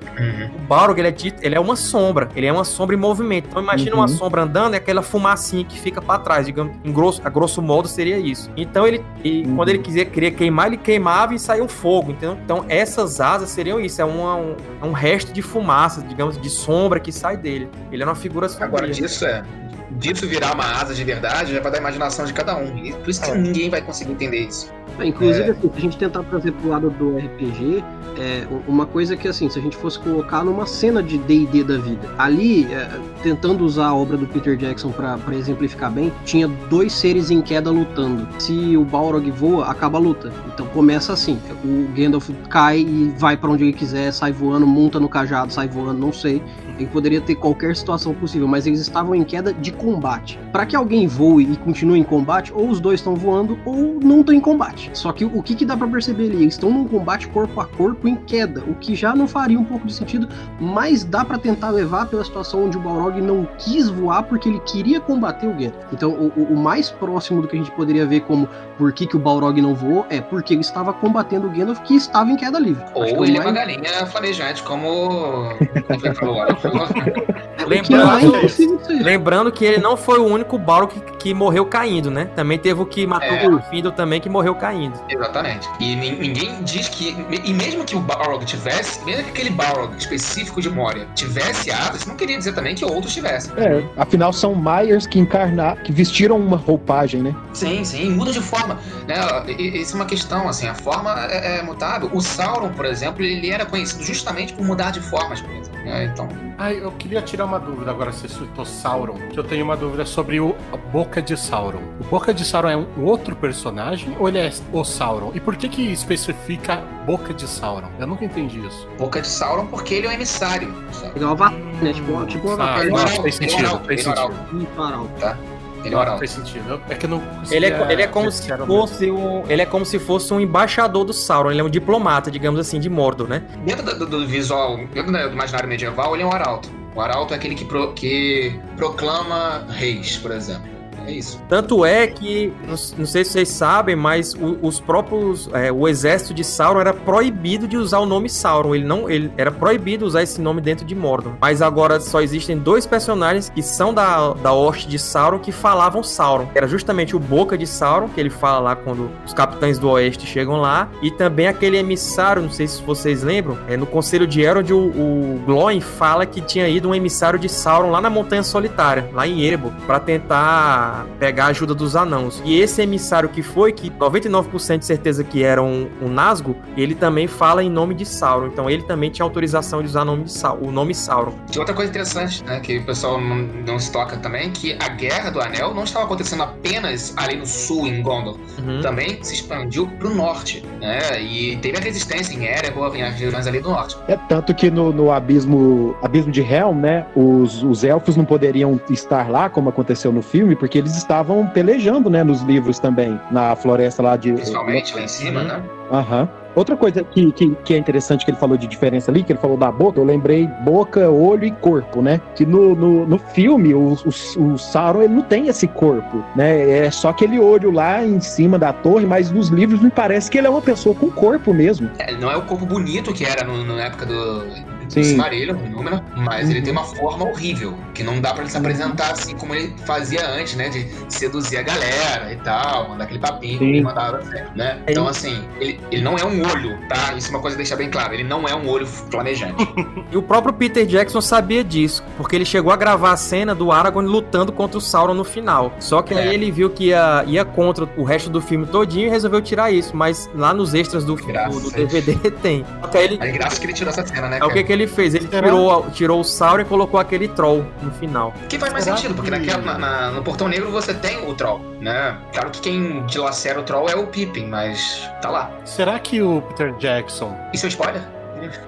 O 0.56 0.62
Balrog, 0.68 1.00
ele 1.00 1.08
é, 1.08 1.12
dito, 1.12 1.38
ele 1.44 1.56
é 1.56 1.60
uma 1.60 1.76
sombra, 1.76 2.30
ele 2.36 2.46
é 2.46 2.52
uma 2.52 2.64
sombra 2.64 2.96
em 2.96 3.00
movimento. 3.00 3.48
Então 3.50 3.62
imagina 3.62 3.92
Uhum. 3.96 4.02
uma 4.02 4.08
sombra 4.08 4.44
andando, 4.44 4.74
é 4.76 4.80
aquela 4.90 5.04
fumacinha 5.04 5.64
que 5.64 5.80
fica 5.80 6.02
pra 6.02 6.18
trás, 6.18 6.46
digamos, 6.48 6.76
em 6.84 6.92
grosso, 6.92 7.22
a 7.24 7.30
grosso 7.30 7.62
modo 7.62 7.88
seria 7.88 8.18
isso. 8.18 8.50
Então 8.58 8.88
ele, 8.88 9.06
e 9.24 9.44
Uhum. 9.46 9.56
quando 9.56 9.70
ele 9.70 9.80
quiser, 9.80 10.06
queria 10.06 10.32
queimar, 10.32 10.66
ele 10.68 10.78
queimava 10.78 11.36
e 11.36 11.40
saiu 11.40 11.68
fogo, 11.68 12.12
entendeu? 12.12 12.38
Então 12.44 12.66
essas 12.68 13.22
asas 13.22 13.50
seriam 13.52 13.80
isso, 13.80 14.02
é 14.02 14.06
uma- 14.06 14.36
um, 14.36 14.56
é 14.82 14.86
um 14.86 14.92
resto 14.92 15.32
de 15.32 15.42
fumaça, 15.44 16.02
digamos, 16.02 16.40
de 16.42 16.50
sombra 16.50 17.00
que 17.00 17.12
sai 17.12 17.38
dele. 17.38 17.70
Ele 17.92 18.02
é 18.02 18.06
uma 18.06 18.16
figura 18.16 18.50
sombria. 18.50 18.68
Agora 18.68 18.88
disso 18.90 19.26
é. 19.26 19.44
disso 19.92 20.28
virar 20.28 20.54
uma 20.54 20.66
asa 20.82 20.94
de 20.94 21.04
verdade, 21.04 21.54
já 21.54 21.60
vai 21.62 21.72
da 21.72 21.78
imaginação 21.80 22.24
de 22.26 22.32
cada 22.34 22.56
um. 22.58 22.78
E 22.78 22.94
por 22.94 23.10
isso 23.10 23.22
que 23.22 23.30
É. 23.32 23.36
ninguém 23.36 23.70
vai 23.70 23.82
conseguir 23.82 24.12
entender 24.12 24.40
isso. 24.48 24.72
É, 25.00 25.06
inclusive, 25.08 25.48
É. 25.48 25.52
assim, 25.52 25.70
se 25.72 25.78
a 25.78 25.82
gente 25.82 25.98
tentar 25.98 26.24
trazer 26.24 26.52
pro 26.52 26.70
lado 26.70 26.90
do 26.90 27.18
RPG, 27.18 27.84
é 28.18 28.46
uma 28.68 28.86
coisa 28.86 29.16
que, 29.16 29.28
assim, 29.28 29.50
se 29.50 29.58
a 29.58 29.62
gente 29.62 29.78
fosse 29.78 29.98
colocar 30.00 30.44
numa 30.44 30.66
cena 30.66 31.02
de 31.02 31.18
D&D 31.18 31.64
da 31.64 31.78
vida, 31.78 32.10
ali, 32.18 32.66
é, 32.66 32.90
tentando 33.24 33.64
usar 33.64 33.88
a 33.88 33.96
obra 33.96 34.18
do 34.18 34.28
Peter 34.28 34.58
Jackson 34.58 34.92
pra 34.92 35.18
exemplificar 35.34 35.92
bem, 35.92 36.12
tinha 36.26 36.48
dois 36.70 36.92
seres 36.94 37.32
em 37.32 37.42
queda 37.42 37.72
lutando. 37.72 38.28
Se 38.40 38.76
o 38.76 38.84
Balrog 38.84 39.30
voa, 39.32 39.66
acaba 39.66 39.98
a 39.98 40.02
luta. 40.02 40.32
Então 40.54 40.66
começa 40.68 41.14
assim, 41.14 41.40
o 41.64 41.88
Gandalf 41.96 42.30
cai 42.50 42.80
e 42.80 43.14
vai 43.18 43.38
pra 43.38 43.50
onde 43.50 43.64
ele 43.64 43.74
quiser, 43.74 44.12
sai 44.12 44.32
voando, 44.32 44.68
monta 44.68 45.00
no 45.00 45.08
cajado, 45.08 45.54
sai 45.54 45.68
voando, 45.68 46.00
não 46.00 46.12
sei. 46.12 46.42
Ele 46.80 46.88
poderia 46.90 47.20
ter 47.22 47.36
qualquer 47.36 47.76
situação 47.76 48.14
possível, 48.14 48.48
mas 48.48 48.66
eles 48.66 48.80
estavam 48.80 49.14
em 49.14 49.24
queda 49.24 49.54
de 49.54 49.72
combate. 49.72 50.40
Pra 50.52 50.66
que 50.66 50.76
alguém 50.76 51.08
voe 51.08 51.44
e 51.44 51.58
continue 51.58 52.00
em 52.00 52.04
combate, 52.04 52.54
ou 52.54 52.70
os 52.70 52.80
dois 52.80 53.00
estão 53.00 53.16
voando 53.16 53.60
ou 53.66 54.00
não 54.02 54.22
estão 54.22 54.34
em 54.34 54.40
combate. 54.40 54.90
Só 54.94 55.12
que 55.12 55.26
o 55.26 55.44
que, 55.44 55.56
que 55.56 55.66
dá 55.66 55.76
pra 55.76 55.88
perceber 55.88 56.26
ali? 56.26 56.36
Eles 56.44 56.54
estão 56.54 56.72
num 56.72 56.88
combate 56.88 57.28
corpo 57.28 57.60
a 57.60 57.66
corpo 57.66 58.08
em 58.08 58.16
queda, 58.16 58.64
o 58.68 58.76
que 58.76 58.96
já 58.96 59.14
não 59.16 59.28
faria 59.28 59.60
um 59.60 59.64
pouco 59.66 59.86
de 59.86 59.94
sentido, 59.94 60.28
mas 60.60 61.04
dá 61.04 61.26
pra 61.26 61.38
tentar 61.38 61.70
levar 61.70 62.08
pela 62.08 62.24
situação 62.24 62.66
onde 62.66 62.78
o 62.78 62.80
Balrog 62.80 63.20
não 63.22 63.48
quis 63.58 63.90
voar 63.90 64.24
porque 64.24 64.48
ele 64.50 64.60
queria 64.62 65.00
combater 65.00 65.48
o 65.48 65.52
Gandalf. 65.54 65.76
Então, 65.92 66.12
o, 66.12 66.54
o- 66.54 66.56
mais 66.60 66.90
próximo 66.90 67.42
do 67.42 67.48
que 67.48 67.56
a 67.56 67.60
gente 67.60 67.72
poderia 67.72 68.06
ver 68.06 68.22
como 68.22 68.48
por 68.78 68.92
que, 68.94 69.06
que 69.08 69.16
o 69.16 69.20
Balrog 69.20 69.62
não 69.62 69.74
voou 69.76 70.06
é 70.10 70.22
porque 70.22 70.54
ele 70.54 70.62
estava 70.62 70.94
combatendo 70.94 71.48
o 71.48 71.50
Gandalf 71.50 71.80
que 71.82 71.96
estava 71.96 72.30
em 72.32 72.36
queda 72.36 72.60
livre. 72.60 72.84
Ou 72.94 73.20
o 73.20 73.26
ele 73.26 73.38
é 73.38 73.42
uma 73.42 73.52
galinha 73.52 74.06
flamejante, 74.06 74.62
como. 74.64 75.50
como 76.62 76.69
agora. 76.78 76.94
é 77.00 77.80
que 77.82 77.94
Lembrando-. 77.94 79.04
Lembrando 79.04 79.52
que 79.52 79.66
ele 79.66 79.78
não 79.78 79.96
foi 79.98 80.20
o 80.20 80.26
único 80.26 80.58
Balrog 80.58 80.92
que, 80.94 81.00
que 81.18 81.34
morreu 81.34 81.66
caindo, 81.66 82.10
né? 82.10 82.26
Também 82.36 82.58
teve 82.58 82.82
o 82.82 82.86
que 82.86 83.06
matou 83.06 83.28
É. 83.30 83.48
o 83.48 83.62
Findle 83.64 83.92
também, 83.92 84.20
que 84.22 84.30
morreu 84.30 84.56
caindo. 84.56 85.00
Exatamente. 85.10 85.68
E 85.80 85.96
nin- 85.96 86.18
ninguém 86.20 86.64
diz 86.64 86.88
que. 86.90 87.16
E 87.44 87.54
mesmo 87.54 87.84
que 87.84 87.96
o 87.96 88.00
Balrog 88.00 88.44
tivesse, 88.46 89.04
mesmo 89.06 89.24
que 89.26 89.30
aquele 89.32 89.50
Balrog 89.52 89.96
específico 89.98 90.62
de 90.62 90.70
Moria 90.70 91.06
tivesse 91.16 91.72
asas, 91.72 92.06
não 92.06 92.16
queria 92.16 92.38
dizer 92.38 92.54
também 92.54 92.76
que 92.76 92.84
outros 92.86 93.14
tivessem. 93.14 93.52
É, 93.58 93.84
afinal 93.98 94.32
são 94.34 94.56
Myers 94.56 95.06
que 95.06 95.20
encarnar, 95.20 95.78
que 95.84 95.92
vestiram 95.92 96.38
uma 96.38 96.58
roupagem, 96.58 97.22
né? 97.22 97.36
Sim, 97.54 97.84
sim, 97.84 98.10
muda 98.12 98.32
de 98.32 98.42
forma. 98.42 98.80
Né? 99.08 99.16
Isso 99.58 99.94
é 99.94 100.00
uma 100.00 100.06
questão, 100.06 100.48
assim, 100.48 100.68
a 100.68 100.74
forma 100.76 101.16
é, 101.30 101.60
é 101.60 101.62
mutável. 101.62 102.10
O 102.14 102.22
Sauron, 102.22 102.70
por 102.70 102.86
exemplo, 102.86 103.24
ele 103.24 103.50
era 103.50 103.66
conhecido 103.66 104.04
justamente 104.04 104.54
por 104.54 104.66
mudar 104.66 104.92
de 104.92 105.00
formas, 105.02 105.42
por 105.42 105.52
exemplo. 105.52 105.80
né? 105.84 106.06
Então, 106.14 106.28
Ah, 106.62 106.74
eu 106.74 106.92
queria 106.92 107.22
tirar 107.22 107.46
uma 107.46 107.58
dúvida 107.58 107.90
agora, 107.90 108.12
você 108.12 108.28
citou 108.28 108.66
Sauron, 108.66 109.14
que 109.32 109.40
eu 109.40 109.44
tenho 109.46 109.64
uma 109.64 109.78
dúvida 109.78 110.06
sobre 110.06 110.42
o 110.42 110.54
Boca 110.92 111.22
de 111.22 111.38
Sauron. 111.38 111.80
O 112.02 112.04
Boca 112.04 112.34
de 112.34 112.44
Sauron 112.44 112.68
é 112.70 112.76
um 112.76 113.06
outro 113.06 113.34
personagem 113.34 114.14
ou 114.20 114.28
ele 114.28 114.40
é 114.40 114.52
o 114.74 114.84
Sauron? 114.84 115.32
E 115.34 115.40
por 115.40 115.56
que 115.56 115.70
que 115.70 115.82
especifica 115.90 116.84
Boca 117.06 117.34
de 117.34 117.48
Sauron? 117.48 117.88
Eu 117.98 118.06
nunca 118.08 118.26
entendi 118.26 118.60
isso. 118.60 118.86
Boca 118.98 119.22
de 119.22 119.28
Sauron, 119.30 119.68
porque 119.68 119.94
ele 119.94 120.08
é 120.08 120.10
um 120.10 120.14
emissário. 120.14 120.74
sabe? 120.92 121.14
Igual 121.16 121.30
o 121.30 121.34
Avatar, 121.34 121.58
né? 121.82 121.94
Tipo, 121.94 122.26
tipo 122.26 122.48
o 122.50 122.52
Ah, 122.52 122.54
Avatar. 122.56 122.80
Ele 122.82 122.90
é 122.90 122.94
um 122.94 122.96
não, 122.98 123.04
arauto, 123.04 123.22
faz 123.22 123.40
ele 123.40 123.46
é 123.46 123.56
um 123.56 123.60
sentido, 123.60 123.70
faz 123.86 123.88
ele 123.88 123.94
é 123.94 124.12
um 124.12 124.16
sentido. 124.16 124.82
arauto. 124.82 125.59
Ele 125.84 125.94
é 125.96 125.98
um 125.98 126.02
arauto. 126.02 126.20
Faz 126.20 126.32
sentido. 126.32 126.82
É 126.90 126.96
que 126.96 127.08
não 127.08 127.22
Ele 127.52 127.66
é, 127.68 127.92
ele 127.92 128.02
é 128.02 128.08
como 128.08 128.32
se 128.32 128.48
fosse 128.58 129.12
um, 129.12 129.44
ele 129.50 129.62
é 129.62 129.66
como 129.66 129.86
se 129.86 130.00
fosse 130.00 130.34
um 130.34 130.40
embaixador 130.40 131.04
do 131.06 131.14
Sauron, 131.14 131.52
ele 131.52 131.62
é 131.62 131.64
um 131.64 131.70
diplomata, 131.70 132.30
digamos 132.32 132.60
assim, 132.60 132.80
de 132.80 132.90
Mordor, 132.90 133.28
né? 133.28 133.44
Dentro 133.66 133.86
do, 133.98 134.06
do 134.06 134.28
visual, 134.28 134.78
dentro 134.94 135.12
do 135.12 135.18
imaginário 135.18 135.68
medieval, 135.70 136.14
ele 136.16 136.24
é 136.24 136.26
um 136.26 136.32
arauto. 136.34 136.70
O 136.96 137.02
arauto 137.02 137.34
é 137.34 137.38
aquele 137.38 137.56
que, 137.56 137.64
pro- 137.66 137.94
que 137.94 138.60
proclama 138.76 139.66
reis, 139.70 140.18
por 140.18 140.32
exemplo. 140.32 140.79
É 141.10 141.14
isso. 141.14 141.42
Tanto 141.50 141.84
é 141.86 142.06
que, 142.08 142.54
não, 142.68 143.06
sei 143.06 143.24
se 143.26 143.32
vocês 143.32 143.50
sabem, 143.50 143.96
mas 143.96 144.34
o- 144.34 144.58
os 144.62 144.80
próprios. 144.80 145.50
é, 145.54 145.72
o 145.72 145.88
exército 145.88 146.34
de 146.34 146.44
Sauron 146.44 146.80
era 146.80 146.94
proibido 146.94 147.68
de 147.68 147.78
usar 147.78 148.00
o 148.00 148.06
nome 148.06 148.30
Sauron. 148.30 148.76
Ele 148.76 148.86
não. 148.86 149.10
Ele 149.10 149.32
era 149.38 149.52
proibido 149.52 150.06
usar 150.06 150.22
esse 150.24 150.40
nome 150.40 150.62
dentro 150.62 150.86
de 150.86 150.94
Mordor. 150.96 151.34
Mas 151.42 151.62
agora 151.62 152.00
só 152.00 152.22
existem 152.22 152.58
dois 152.58 152.86
personagens 152.86 153.50
que 153.50 153.62
são 153.64 153.94
da, 153.94 154.34
da 154.34 154.54
hoste 154.54 154.88
de 154.88 155.00
Sauron 155.00 155.40
que 155.40 155.52
falavam 155.52 156.04
Sauron. 156.04 156.48
Era 156.54 156.68
justamente 156.68 157.16
o 157.16 157.20
Boca 157.20 157.58
de 157.58 157.66
Sauron, 157.66 158.08
que 158.10 158.20
ele 158.20 158.30
fala 158.30 158.60
lá 158.60 158.76
quando 158.76 159.10
os 159.26 159.34
capitães 159.34 159.80
do 159.80 159.90
Oeste 159.90 160.26
chegam 160.28 160.58
lá. 160.58 160.90
E 161.02 161.10
também 161.12 161.48
aquele 161.48 161.78
emissário, 161.78 162.42
não 162.42 162.52
sei 162.52 162.68
se 162.68 162.82
vocês 162.84 163.24
lembram, 163.24 163.58
é 163.68 163.76
no 163.76 163.86
Conselho 163.86 164.28
de 164.28 164.42
Elrond, 164.42 164.72
o, 164.74 164.78
o 164.78 165.42
Glóin 165.46 165.80
fala 165.82 166.26
que 166.26 166.42
tinha 166.42 166.68
ido 166.68 166.90
um 166.90 166.96
emissário 166.96 167.40
de 167.40 167.50
Sauron 167.50 167.90
lá 167.92 168.00
na 168.02 168.10
Montanha 168.10 168.44
Solitária, 168.44 169.10
lá 169.14 169.28
em 169.28 169.42
Erebor, 169.42 169.72
pra 169.86 170.00
tentar 170.00 170.99
pegar 171.20 171.46
a 171.46 171.48
ajuda 171.48 171.74
dos 171.74 171.96
anãos. 171.96 172.42
E 172.46 172.60
esse 172.60 172.82
emissário 172.82 173.30
que 173.30 173.42
foi, 173.42 173.72
que 173.72 173.90
99% 173.90 174.80
de 174.80 174.86
certeza 174.86 175.24
que 175.24 175.44
era 175.44 175.62
um, 175.62 175.90
um 176.02 176.10
Nazgûl, 176.10 176.56
ele 176.76 176.96
também 176.96 177.28
fala 177.28 177.64
em 177.64 177.70
nome 177.70 177.94
de 177.94 178.06
Sauron. 178.06 178.48
Então 178.48 178.70
ele 178.70 178.84
também 178.84 179.10
tinha 179.10 179.24
autorização 179.24 179.82
de 179.82 179.88
usar 179.88 180.02
o 180.02 180.06
nome, 180.06 180.24
de 180.24 180.34
o 180.62 180.72
nome 180.72 180.96
Sauron. 180.96 181.34
E 181.54 181.60
outra 181.60 181.74
coisa 181.74 181.90
interessante, 181.90 182.44
né, 182.44 182.60
que 182.60 182.78
o 182.78 182.86
pessoal 182.86 183.20
não, 183.20 183.38
não 183.66 183.80
se 183.80 183.92
toca 183.92 184.18
também, 184.18 184.52
que 184.52 184.78
a 184.80 184.90
Guerra 184.90 185.30
do 185.30 185.42
Anel 185.42 185.74
não 185.74 185.84
estava 185.84 186.06
acontecendo 186.06 186.44
apenas 186.44 187.14
ali 187.18 187.36
no 187.36 187.46
sul, 187.46 187.88
em 187.88 188.02
Gondor. 188.02 188.38
Uhum. 188.58 188.82
Também 188.82 189.22
se 189.24 189.36
expandiu 189.36 189.88
pro 190.00 190.14
norte, 190.14 190.64
né? 190.80 191.22
E 191.22 191.58
teve 191.58 191.78
a 191.78 191.82
resistência 191.82 192.34
em 192.34 192.46
Erebor, 192.46 192.96
em 192.96 193.04
as 193.04 193.16
regiões 193.16 193.48
ali 193.48 193.60
do 193.60 193.70
norte. 193.70 193.98
É 194.08 194.16
tanto 194.16 194.54
que 194.54 194.70
no, 194.72 194.92
no 194.92 195.12
abismo, 195.12 195.96
abismo 196.02 196.32
de 196.32 196.42
Helm, 196.42 196.80
né, 196.80 197.06
os, 197.16 197.64
os 197.64 197.84
elfos 197.84 198.16
não 198.16 198.26
poderiam 198.26 198.80
estar 198.90 199.30
lá, 199.30 199.50
como 199.50 199.70
aconteceu 199.70 200.12
no 200.12 200.22
filme, 200.22 200.56
porque 200.56 200.78
eles 200.78 200.89
estavam 200.96 201.46
pelejando, 201.48 202.10
né, 202.10 202.24
nos 202.24 202.42
livros 202.42 202.80
também, 202.80 203.20
na 203.32 203.56
floresta 203.56 204.02
lá 204.04 204.16
de... 204.16 204.34
Principalmente 204.34 204.96
lá 204.96 205.02
em 205.02 205.08
cima, 205.08 205.42
Uhum. 205.42 205.48
né? 205.48 205.64
Aham. 205.92 206.30
Outra 206.56 206.76
coisa 206.76 207.04
que, 207.04 207.32
que, 207.32 207.56
que 207.64 207.74
é 207.74 207.78
interessante 207.78 208.26
que 208.26 208.32
ele 208.32 208.38
falou 208.38 208.58
de 208.58 208.68
diferença 208.68 209.10
ali, 209.12 209.24
que 209.24 209.32
ele 209.32 209.40
falou 209.40 209.56
da 209.56 209.72
boca, 209.72 210.00
eu 210.00 210.04
lembrei 210.04 210.48
boca, 210.64 211.10
olho 211.10 211.46
e 211.46 211.52
corpo, 211.52 212.02
né? 212.02 212.20
Que 212.36 212.46
no, 212.46 212.76
no, 212.76 213.06
no 213.06 213.18
filme, 213.20 213.74
o, 213.74 213.96
o, 214.38 214.44
o 214.44 214.58
Sauron 214.58 215.04
ele 215.04 215.14
não 215.14 215.22
tem 215.22 215.48
esse 215.48 215.68
corpo, 215.68 216.24
né? 216.36 216.86
É 216.86 216.92
só 216.92 217.10
aquele 217.10 217.40
olho 217.40 217.72
lá 217.72 218.04
em 218.04 218.20
cima 218.20 218.58
da 218.58 218.74
torre, 218.74 219.06
mas 219.06 219.32
nos 219.32 219.50
livros 219.50 219.80
me 219.82 219.92
parece 219.92 220.30
que 220.30 220.38
ele 220.40 220.48
é 220.48 220.50
uma 220.50 220.62
pessoa 220.62 220.94
com 220.96 221.10
corpo 221.12 221.54
mesmo. 221.54 221.90
É, 222.00 222.12
não 222.14 222.30
é 222.32 222.36
o 222.36 222.42
corpo 222.42 222.66
bonito 222.66 223.14
que 223.14 223.24
era 223.24 223.44
no- 223.46 223.64
na 223.64 223.84
época 223.86 224.06
do, 224.08 224.44
Sim. 224.90 225.04
Silmarillion, 225.04 225.56
do 225.56 225.70
Númenor, 225.70 226.02
mas 226.18 226.46
Uhum. 226.46 226.52
ele 226.52 226.62
tem 226.62 226.72
uma 226.72 226.84
forma 226.84 227.26
horrível, 227.26 227.78
que 227.94 228.04
não 228.04 228.20
dá 228.20 228.34
pra 228.34 228.42
ele 228.44 228.52
se 228.52 228.58
apresentar 228.58 229.12
assim 229.12 229.36
como 229.36 229.54
ele 229.56 229.74
fazia 229.86 230.28
antes, 230.28 230.56
né? 230.56 230.70
De 230.70 230.88
seduzir 231.08 231.58
a 231.58 231.62
galera 231.62 232.34
e 232.34 232.38
tal, 232.38 232.90
mandar 232.90 233.04
aquele 233.06 233.20
papinho 233.20 233.60
que 233.60 233.66
Sim. 233.66 233.70
ele 233.72 233.82
mandava 233.82 234.22
sempre, 234.24 234.50
né? 234.56 234.80
Então, 234.88 235.08
assim, 235.08 235.44
ele, 235.60 235.80
ele 235.92 236.02
não 236.02 236.18
é 236.18 236.26
um 236.26 236.42
olho, 236.42 236.78
tá? 236.90 237.14
Isso 237.16 237.28
é 237.28 237.32
uma 237.32 237.40
coisa 237.42 237.56
que 237.56 237.62
deixar 237.64 237.76
bem 237.76 237.90
claro, 237.90 238.14
ele 238.14 238.24
não 238.24 238.48
é 238.48 238.56
um 238.56 238.68
olho 238.68 238.86
flamejante. 238.88 239.56
E 240.12 240.18
o 240.18 240.24
próprio 240.24 240.52
Peter 240.54 240.86
Jackson 240.88 241.22
sabia 241.22 241.64
disso, 241.64 242.04
porque 242.18 242.36
ele 242.36 242.46
chegou 242.46 242.72
a 242.74 242.76
gravar 242.76 243.12
a 243.12 243.18
cena 243.18 243.54
do 243.54 243.72
Aragorn 243.72 244.10
lutando 244.10 244.52
contra 244.52 244.78
o 244.80 244.82
Sauron 244.82 245.14
no 245.14 245.24
final. 245.24 245.72
Só 245.80 246.02
que 246.02 246.16
aí 246.16 246.30
É. 246.30 246.34
ele 246.34 246.50
viu 246.50 246.68
que 246.72 246.86
ia, 246.86 247.24
ia 247.28 247.46
contra 247.46 247.88
o 247.96 248.04
resto 248.04 248.28
do 248.28 248.42
filme 248.42 248.66
todinho 248.66 249.06
e 249.06 249.10
resolveu 249.10 249.40
tirar 249.40 249.70
isso. 249.72 249.96
Mas 249.96 250.28
lá 250.34 250.52
nos 250.52 250.74
extras 250.74 251.04
do, 251.06 251.16
do, 251.16 251.60
do 251.60 251.72
DVD 251.72 252.32
tem. 252.42 252.66
Que 252.92 252.98
aí 252.98 253.04
ele, 253.06 253.18
Aí, 253.22 253.32
graças 253.32 253.60
que 253.60 253.68
ele 253.68 253.74
tirou 253.74 253.92
essa 253.92 254.04
cena, 254.06 254.28
né? 254.30 254.40
é 254.42 254.46
o 254.46 254.50
que, 254.50 254.64
que 254.64 254.74
ele 254.74 254.79
fez? 254.88 255.14
Ele 255.16 255.28
Será? 255.28 255.48
tirou, 255.48 255.86
tirou 255.92 256.20
o 256.22 256.24
Sauron 256.24 256.62
e 256.62 256.66
colocou 256.66 257.00
aquele 257.00 257.28
troll 257.28 257.66
no 257.82 257.92
final. 257.92 258.34
Que 258.48 258.58
faz 258.60 258.72
mais 258.72 258.84
Será 258.86 258.98
sentido, 258.98 259.16
porque 259.16 259.32
que- 259.32 259.38
naquela, 259.38 259.62
na- 259.62 259.78
na- 259.78 260.12
no 260.12 260.22
Portão 260.24 260.48
Negro 260.48 260.72
você 260.72 260.94
tem 260.94 261.28
o 261.30 261.34
Troll, 261.34 261.60
né? 261.80 262.18
Claro 262.34 262.50
que 262.52 262.60
quem 262.62 263.06
dilacera 263.06 263.60
o 263.60 263.64
Troll 263.64 263.90
é 263.90 263.96
o 263.96 264.08
Pippin, 264.08 264.48
mas 264.48 265.10
tá 265.22 265.30
lá. 265.30 265.52
Será 265.66 265.98
que 266.00 266.22
o 266.22 266.42
Peter 266.42 266.74
Jackson. 266.78 267.36
Isso 267.54 267.66
é 267.66 267.70
spoiler? 267.70 268.02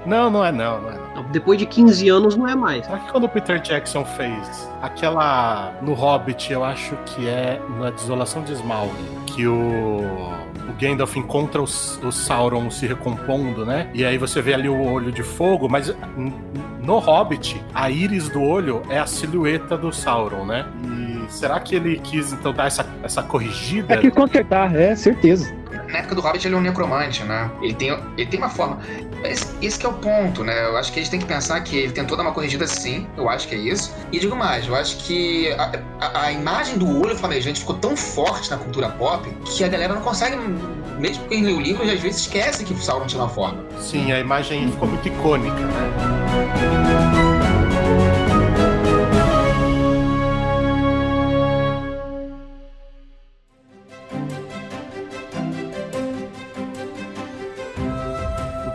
Não, 0.06 0.30
não 0.30 0.44
é 0.44 0.52
não, 0.52 0.82
não 0.82 0.90
é. 0.90 0.96
não. 1.16 1.24
Depois 1.32 1.58
de 1.58 1.66
15 1.66 2.10
anos 2.10 2.36
não 2.36 2.46
é 2.46 2.54
mais. 2.56 2.86
Será 2.86 2.98
que 3.00 3.10
quando 3.10 3.24
o 3.24 3.30
Peter 3.30 3.58
Jackson 3.62 4.04
fez 4.04 4.70
aquela. 4.82 5.72
No 5.82 5.94
Hobbit, 5.94 6.52
eu 6.52 6.64
acho 6.64 6.96
que 7.06 7.28
é 7.28 7.60
na 7.80 7.90
Desolação 7.90 8.44
de 8.44 8.52
Smaug, 8.54 8.92
que 9.28 9.48
o. 9.48 10.34
O 10.70 10.74
Gandalf 10.80 11.16
encontra 11.16 11.62
o, 11.62 11.66
o 11.66 12.12
Sauron 12.12 12.70
se 12.70 12.88
recompondo, 12.88 13.66
né? 13.66 13.90
E 13.94 14.06
aí 14.06 14.18
você 14.18 14.42
vê 14.42 14.54
ali 14.54 14.70
o 14.70 14.82
olho 14.82 15.12
de 15.12 15.24
fogo, 15.24 15.68
mas 15.70 15.94
no 16.82 17.00
Hobbit, 17.00 17.64
a 17.74 17.90
íris 17.90 18.30
do 18.30 18.42
olho 18.42 18.82
é 18.90 19.00
a 19.00 19.06
silhueta 19.06 19.78
do 19.78 19.92
Sauron, 19.92 20.46
né? 20.46 20.66
E 20.84 21.32
será 21.32 21.60
que 21.60 21.76
ele 21.76 22.00
quis 22.00 22.34
então 22.34 22.54
dar 22.54 22.68
essa, 22.68 22.86
essa 23.04 23.24
corrigida? 23.24 23.96
É 23.96 23.98
que 23.98 24.12
consertar, 24.12 24.76
é 24.76 24.96
certeza. 24.96 25.54
Na 25.92 26.00
época 26.00 26.16
do 26.16 26.22
Hobbit 26.22 26.48
ele 26.48 26.56
é 26.56 26.58
um 26.58 26.62
necromante, 26.62 27.24
né? 27.24 27.52
Ele 27.62 27.74
tem, 27.74 27.90
ele 28.18 28.28
tem 28.28 28.40
uma 28.40 28.50
forma. 28.50 28.80
Mas 29.22 29.54
esse 29.62 29.86
é 29.86 29.90
o 29.90 29.94
ponto, 29.94 30.44
né? 30.44 30.66
Eu 30.66 30.78
acho 30.78 30.92
que 30.92 31.00
a 31.00 31.02
gente 31.04 31.12
tem 31.12 31.20
que 31.20 31.26
pensar 31.26 31.60
que 31.62 31.76
ele 31.78 31.92
tentou 31.92 32.18
dar 32.18 32.24
uma 32.24 32.32
corrigida 32.32 32.66
sim, 32.68 33.08
eu 33.16 33.30
acho 33.30 33.48
que 33.48 33.56
é 33.56 33.58
isso. 33.58 33.94
E 34.12 34.20
digo 34.20 34.36
mais, 34.36 34.68
eu 34.68 34.76
acho 34.76 34.98
que 34.98 35.52
a, 35.54 35.72
a- 36.00 36.22
a 36.24 36.32
imagem 36.32 36.78
do 36.78 37.00
olho 37.02 37.16
flamejante 37.16 37.60
ficou 37.60 37.76
tão 37.76 37.96
forte 37.96 38.50
na 38.50 38.58
cultura 38.58 38.90
pop 38.90 39.30
que 39.46 39.64
a 39.64 39.68
galera 39.68 39.94
não 39.94 40.02
consegue, 40.02 40.38
mesmo 40.98 41.24
quem 41.28 41.44
lê 41.44 41.52
o 41.54 41.60
livro, 41.62 41.84
às 41.84 42.00
vezes 42.00 42.22
esquece 42.22 42.64
que 42.64 42.74
o 42.74 42.78
Sauron 42.78 43.06
tinha 43.06 43.22
uma 43.22 43.30
forma. 43.30 43.64
Sim, 43.80 44.12
a 44.12 44.20
imagem 44.20 44.72
ficou 44.72 44.88
muito 44.88 45.08
icônica, 45.08 45.56
né? 45.56 47.31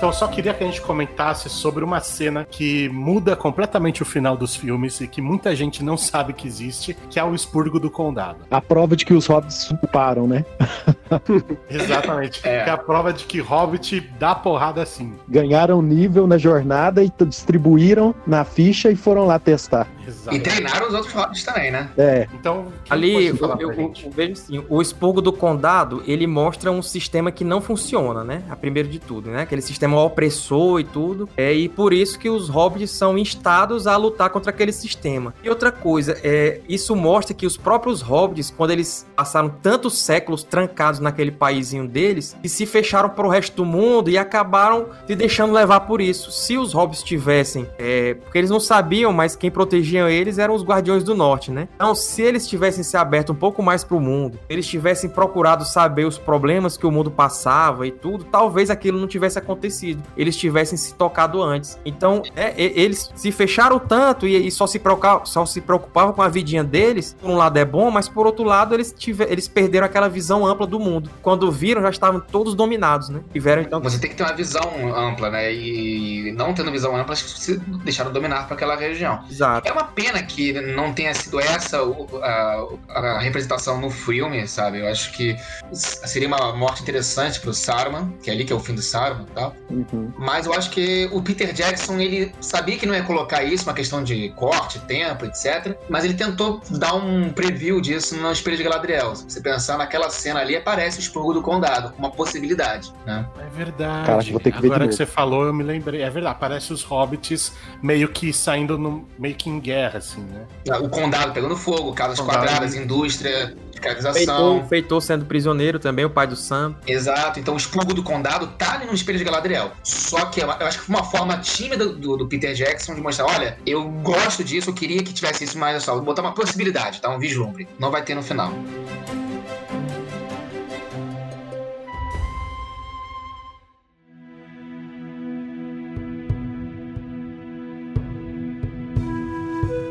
Então 0.06 0.14
eu 0.14 0.18
só 0.20 0.28
queria 0.28 0.54
que 0.54 0.62
a 0.62 0.66
gente 0.68 0.80
comentasse 0.80 1.50
sobre 1.50 1.82
uma 1.82 1.98
cena 1.98 2.46
que 2.48 2.88
muda 2.90 3.34
completamente 3.34 4.02
o 4.02 4.04
final 4.04 4.36
dos 4.36 4.54
filmes 4.54 5.00
e 5.00 5.08
que 5.08 5.20
muita 5.20 5.52
gente 5.56 5.82
não 5.82 5.96
sabe 5.96 6.32
que 6.32 6.46
existe, 6.46 6.96
que 7.10 7.18
é 7.18 7.24
o 7.24 7.34
expurgo 7.34 7.80
do 7.80 7.90
condado. 7.90 8.38
A 8.48 8.60
prova 8.60 8.94
de 8.94 9.04
que 9.04 9.12
os 9.12 9.26
hobbits 9.26 9.74
param, 9.90 10.28
né? 10.28 10.44
Exatamente. 11.70 12.40
É. 12.46 12.64
Que 12.64 12.70
é 12.70 12.72
a 12.72 12.78
prova 12.78 13.12
de 13.12 13.24
que 13.24 13.40
Hobbit 13.40 14.00
dá 14.18 14.34
porrada 14.34 14.82
assim. 14.82 15.14
Ganharam 15.28 15.80
nível 15.80 16.26
na 16.26 16.38
jornada 16.38 17.02
e 17.02 17.12
distribuíram 17.26 18.14
na 18.26 18.44
ficha 18.44 18.90
e 18.90 18.96
foram 18.96 19.26
lá 19.26 19.38
testar. 19.38 19.86
Exatamente. 20.06 20.40
E 20.40 20.50
treinaram 20.50 20.88
os 20.88 20.94
outros 20.94 21.12
Hobbits 21.12 21.44
também, 21.44 21.70
né? 21.70 21.90
É. 21.96 22.28
Então, 22.34 22.66
ali, 22.88 23.26
eu, 23.26 23.36
eu, 23.36 23.72
eu, 23.72 23.92
vejo 24.10 24.32
assim, 24.32 24.64
o 24.68 24.80
expurgo 24.80 25.20
do 25.20 25.32
condado, 25.32 26.02
ele 26.06 26.26
mostra 26.26 26.70
um 26.70 26.82
sistema 26.82 27.32
que 27.32 27.44
não 27.44 27.60
funciona, 27.60 28.22
né? 28.22 28.42
A 28.48 28.56
primeiro 28.56 28.88
de 28.88 28.98
tudo, 28.98 29.30
né? 29.30 29.42
Aquele 29.42 29.62
sistema 29.62 29.95
opressor 30.04 30.80
e 30.80 30.84
tudo. 30.84 31.28
É, 31.36 31.52
e 31.52 31.68
por 31.68 31.92
isso 31.92 32.18
que 32.18 32.28
os 32.28 32.48
Hobbits 32.48 32.90
são 32.90 33.16
instados 33.18 33.86
a 33.86 33.96
lutar 33.96 34.30
contra 34.30 34.50
aquele 34.50 34.72
sistema. 34.72 35.34
E 35.42 35.48
outra 35.48 35.72
coisa, 35.72 36.18
é, 36.22 36.60
isso 36.68 36.94
mostra 36.94 37.34
que 37.34 37.46
os 37.46 37.56
próprios 37.56 38.00
Hobbits, 38.00 38.50
quando 38.50 38.70
eles 38.70 39.06
passaram 39.16 39.48
tantos 39.48 39.98
séculos 39.98 40.42
trancados 40.42 41.00
naquele 41.00 41.30
paísinho 41.30 41.86
deles, 41.86 42.36
e 42.42 42.48
se 42.48 42.66
fecharam 42.66 43.08
para 43.08 43.26
o 43.26 43.30
resto 43.30 43.56
do 43.56 43.64
mundo 43.64 44.10
e 44.10 44.18
acabaram 44.18 44.86
se 45.06 45.14
deixando 45.14 45.52
levar 45.52 45.80
por 45.80 46.00
isso. 46.00 46.30
Se 46.30 46.56
os 46.56 46.72
Hobbits 46.72 47.02
tivessem, 47.02 47.66
é, 47.78 48.14
porque 48.14 48.38
eles 48.38 48.50
não 48.50 48.60
sabiam, 48.60 49.12
mas 49.12 49.36
quem 49.36 49.50
protegiam 49.50 50.08
eles 50.08 50.38
eram 50.38 50.54
os 50.54 50.62
Guardiões 50.62 51.04
do 51.04 51.14
Norte, 51.14 51.50
né? 51.50 51.68
Então, 51.74 51.94
se 51.94 52.22
eles 52.22 52.46
tivessem 52.46 52.82
se 52.82 52.96
aberto 52.96 53.32
um 53.32 53.34
pouco 53.34 53.62
mais 53.62 53.84
para 53.84 53.96
o 53.96 54.00
mundo, 54.00 54.38
eles 54.48 54.66
tivessem 54.66 55.08
procurado 55.08 55.64
saber 55.64 56.04
os 56.06 56.18
problemas 56.18 56.76
que 56.76 56.86
o 56.86 56.90
mundo 56.90 57.10
passava 57.10 57.86
e 57.86 57.90
tudo, 57.90 58.24
talvez 58.24 58.70
aquilo 58.70 58.98
não 58.98 59.06
tivesse 59.06 59.38
acontecido. 59.38 59.85
Eles 60.16 60.36
tivessem 60.36 60.76
se 60.76 60.94
tocado 60.94 61.42
antes. 61.42 61.78
Então, 61.84 62.22
é, 62.34 62.54
eles 62.56 63.10
se 63.14 63.30
fecharam 63.30 63.78
tanto 63.78 64.26
e, 64.26 64.46
e 64.46 64.50
só, 64.50 64.66
se 64.66 64.80
só 65.24 65.46
se 65.46 65.60
preocupavam 65.60 66.12
com 66.12 66.22
a 66.22 66.28
vidinha 66.28 66.64
deles. 66.64 67.16
Por 67.20 67.30
um 67.30 67.36
lado 67.36 67.56
é 67.58 67.64
bom, 67.64 67.90
mas 67.90 68.08
por 68.08 68.26
outro 68.26 68.44
lado 68.44 68.74
eles, 68.74 68.94
tiver, 68.96 69.30
eles 69.30 69.46
perderam 69.48 69.86
aquela 69.86 70.08
visão 70.08 70.46
ampla 70.46 70.66
do 70.66 70.80
mundo. 70.80 71.10
Quando 71.22 71.50
viram, 71.50 71.82
já 71.82 71.90
estavam 71.90 72.20
todos 72.20 72.54
dominados, 72.54 73.08
né? 73.08 73.20
Tiveram 73.32 73.62
então. 73.62 73.80
Você 73.80 73.98
tem 73.98 74.10
que 74.10 74.16
ter 74.16 74.22
uma 74.22 74.32
visão 74.32 74.62
ampla, 74.96 75.30
né? 75.30 75.52
E 75.52 76.32
não 76.32 76.54
tendo 76.54 76.70
visão 76.70 76.96
ampla, 76.96 77.14
se 77.14 77.58
deixaram 77.84 78.12
dominar 78.12 78.46
para 78.46 78.54
aquela 78.54 78.76
região. 78.76 79.20
Exato. 79.30 79.68
É 79.68 79.72
uma 79.72 79.84
pena 79.84 80.22
que 80.22 80.52
não 80.52 80.92
tenha 80.92 81.14
sido 81.14 81.40
essa 81.40 81.78
a, 82.22 82.66
a 82.88 83.18
representação 83.18 83.80
no 83.80 83.90
filme, 83.90 84.46
sabe? 84.46 84.80
Eu 84.80 84.88
acho 84.88 85.12
que 85.12 85.36
seria 85.72 86.28
uma 86.28 86.54
morte 86.54 86.82
interessante 86.82 87.40
pro 87.40 87.52
Saruman, 87.52 88.12
que 88.22 88.30
é 88.30 88.32
ali 88.32 88.44
que 88.44 88.52
é 88.52 88.56
o 88.56 88.60
fim 88.60 88.74
do 88.74 88.82
Saruman 88.82 89.26
e 89.28 89.32
tal. 89.32 89.54
Uhum. 89.76 90.10
Mas 90.16 90.46
eu 90.46 90.54
acho 90.54 90.70
que 90.70 91.08
o 91.12 91.20
Peter 91.20 91.52
Jackson, 91.52 91.98
ele 92.00 92.32
sabia 92.40 92.76
que 92.76 92.86
não 92.86 92.94
ia 92.94 93.02
colocar 93.02 93.42
isso, 93.42 93.64
uma 93.64 93.74
questão 93.74 94.02
de 94.02 94.30
corte, 94.30 94.78
tempo, 94.80 95.26
etc. 95.26 95.76
Mas 95.88 96.04
ele 96.04 96.14
tentou 96.14 96.62
dar 96.70 96.94
um 96.94 97.30
preview 97.30 97.80
disso 97.80 98.16
no 98.16 98.32
Espelho 98.32 98.56
de 98.56 98.62
Galadriel. 98.62 99.14
Se 99.14 99.24
você 99.28 99.40
pensar 99.40 99.76
naquela 99.76 100.08
cena 100.08 100.40
ali, 100.40 100.56
aparece 100.56 100.98
o 100.98 101.00
expurgo 101.00 101.34
do 101.34 101.42
condado, 101.42 101.92
uma 101.98 102.10
possibilidade, 102.10 102.92
né? 103.04 103.26
É 103.38 103.56
verdade. 103.56 104.06
Cara, 104.06 104.22
vou 104.30 104.40
ter 104.40 104.52
que 104.52 104.60
ver 104.60 104.68
Agora 104.68 104.88
que 104.88 104.94
você 104.94 105.06
falou, 105.06 105.44
eu 105.44 105.52
me 105.52 105.62
lembrei. 105.62 106.02
É 106.02 106.10
verdade, 106.10 106.36
aparece 106.36 106.72
os 106.72 106.82
hobbits 106.82 107.52
meio 107.82 108.08
que 108.08 108.32
saindo 108.32 108.78
no, 108.78 109.06
meio 109.18 109.34
que 109.34 109.50
em 109.50 109.60
guerra, 109.60 109.98
assim, 109.98 110.22
né? 110.22 110.46
O 110.80 110.88
condado 110.88 111.32
pegando 111.32 111.56
fogo, 111.56 111.92
casas 111.92 112.20
quadradas, 112.20 112.74
indústria, 112.74 113.54
escravização. 113.72 114.54
Feitor, 114.54 114.68
Feitor 114.68 115.02
sendo 115.02 115.24
prisioneiro 115.24 115.78
também, 115.78 116.04
o 116.04 116.10
pai 116.10 116.26
do 116.26 116.36
Sam. 116.36 116.74
Exato, 116.86 117.38
então 117.38 117.54
o 117.54 117.56
expurgo 117.56 117.94
do 117.94 118.02
condado 118.02 118.46
tá 118.58 118.74
ali 118.74 118.86
no 118.86 118.94
espelho 118.94 119.18
de 119.18 119.24
Galadriel. 119.24 119.55
Só 119.82 120.26
que 120.26 120.40
eu 120.40 120.50
acho 120.50 120.78
que 120.78 120.84
foi 120.84 120.94
uma 120.94 121.04
forma 121.04 121.38
tímida 121.38 121.86
do, 121.86 122.16
do, 122.16 122.26
Peter 122.26 122.54
Jackson 122.54 122.94
de 122.94 123.00
mostrar: 123.00 123.26
olha, 123.26 123.58
eu 123.66 123.88
gosto 124.02 124.44
disso, 124.44 124.70
eu 124.70 124.74
queria 124.74 125.02
que 125.02 125.12
tivesse 125.12 125.44
isso, 125.44 125.58
mas 125.58 125.82
só, 125.84 125.94
vou 125.94 126.02
botar 126.02 126.22
uma 126.22 126.32
possibilidade, 126.32 127.00
tá? 127.00 127.10
Um 127.10 127.18
vislumbre. 127.18 127.68
Não 127.78 127.90
vai 127.90 128.02
ter 128.02 128.14
no 128.14 128.22
final. 128.22 128.52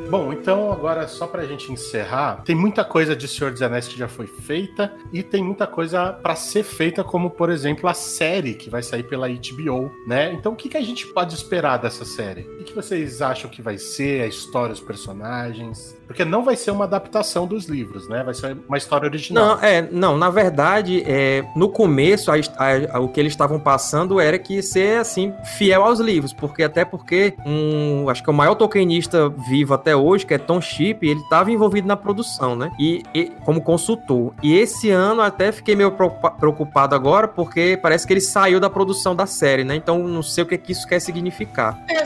Bom, 0.09 0.31
então 0.31 0.71
agora 0.71 1.07
só 1.07 1.27
pra 1.27 1.45
gente 1.45 1.71
encerrar, 1.71 2.43
tem 2.45 2.55
muita 2.55 2.83
coisa 2.83 3.15
de 3.15 3.27
Senhor 3.27 3.51
dos 3.51 3.61
Anéis 3.61 3.87
que 3.87 3.97
já 3.97 4.07
foi 4.07 4.27
feita 4.27 4.93
e 5.11 5.23
tem 5.23 5.43
muita 5.43 5.65
coisa 5.65 6.13
para 6.13 6.35
ser 6.35 6.63
feita, 6.63 7.03
como 7.03 7.29
por 7.29 7.49
exemplo 7.49 7.89
a 7.89 7.93
série 7.93 8.53
que 8.53 8.69
vai 8.69 8.83
sair 8.83 9.03
pela 9.03 9.27
HBO, 9.27 9.91
né? 10.07 10.33
Então 10.33 10.53
o 10.53 10.55
que, 10.55 10.69
que 10.69 10.77
a 10.77 10.81
gente 10.81 11.07
pode 11.07 11.33
esperar 11.33 11.77
dessa 11.77 12.05
série? 12.05 12.41
O 12.41 12.57
que, 12.57 12.63
que 12.65 12.75
vocês 12.75 13.21
acham 13.21 13.49
que 13.49 13.61
vai 13.61 13.77
ser, 13.77 14.21
a 14.21 14.27
história, 14.27 14.73
os 14.73 14.79
personagens? 14.79 15.95
Porque 16.07 16.23
não 16.23 16.43
vai 16.43 16.55
ser 16.55 16.71
uma 16.71 16.85
adaptação 16.85 17.47
dos 17.47 17.65
livros, 17.65 18.07
né? 18.07 18.23
Vai 18.23 18.33
ser 18.33 18.55
uma 18.67 18.77
história 18.77 19.07
original. 19.07 19.55
Não, 19.55 19.63
é, 19.63 19.81
não, 19.91 20.17
na 20.17 20.29
verdade, 20.29 21.03
é, 21.05 21.43
no 21.55 21.69
começo, 21.69 22.31
a, 22.31 22.35
a, 22.35 22.97
a, 22.97 22.99
o 22.99 23.09
que 23.09 23.19
eles 23.19 23.33
estavam 23.33 23.59
passando 23.59 24.19
era 24.19 24.37
que 24.37 24.61
ser, 24.61 24.99
assim, 24.99 25.33
fiel 25.57 25.83
aos 25.83 25.99
livros, 25.99 26.31
porque 26.31 26.63
até 26.63 26.85
porque 26.85 27.33
um, 27.45 28.07
acho 28.09 28.23
que 28.23 28.29
o 28.29 28.33
maior 28.33 28.55
Tolkienista 28.55 29.29
vivo 29.29 29.73
até 29.73 29.94
hoje, 29.95 30.25
que 30.25 30.33
é 30.33 30.37
Tom 30.37 30.61
Chip, 30.61 31.07
ele 31.07 31.19
estava 31.21 31.51
envolvido 31.51 31.87
na 31.87 31.95
produção, 31.95 32.55
né? 32.55 32.71
E, 32.79 33.03
e, 33.13 33.31
como 33.43 33.61
consultor. 33.61 34.33
E 34.41 34.55
esse 34.55 34.89
ano 34.89 35.21
até 35.21 35.51
fiquei 35.51 35.75
meio 35.75 35.91
preocupado 35.91 36.95
agora, 36.95 37.27
porque 37.27 37.77
parece 37.81 38.05
que 38.05 38.13
ele 38.13 38.21
saiu 38.21 38.59
da 38.59 38.69
produção 38.69 39.15
da 39.15 39.25
série, 39.25 39.63
né? 39.63 39.75
Então 39.75 39.99
não 40.07 40.23
sei 40.23 40.43
o 40.43 40.47
que, 40.47 40.57
que 40.57 40.71
isso 40.71 40.87
quer 40.87 40.99
significar. 40.99 41.77
É, 41.89 42.03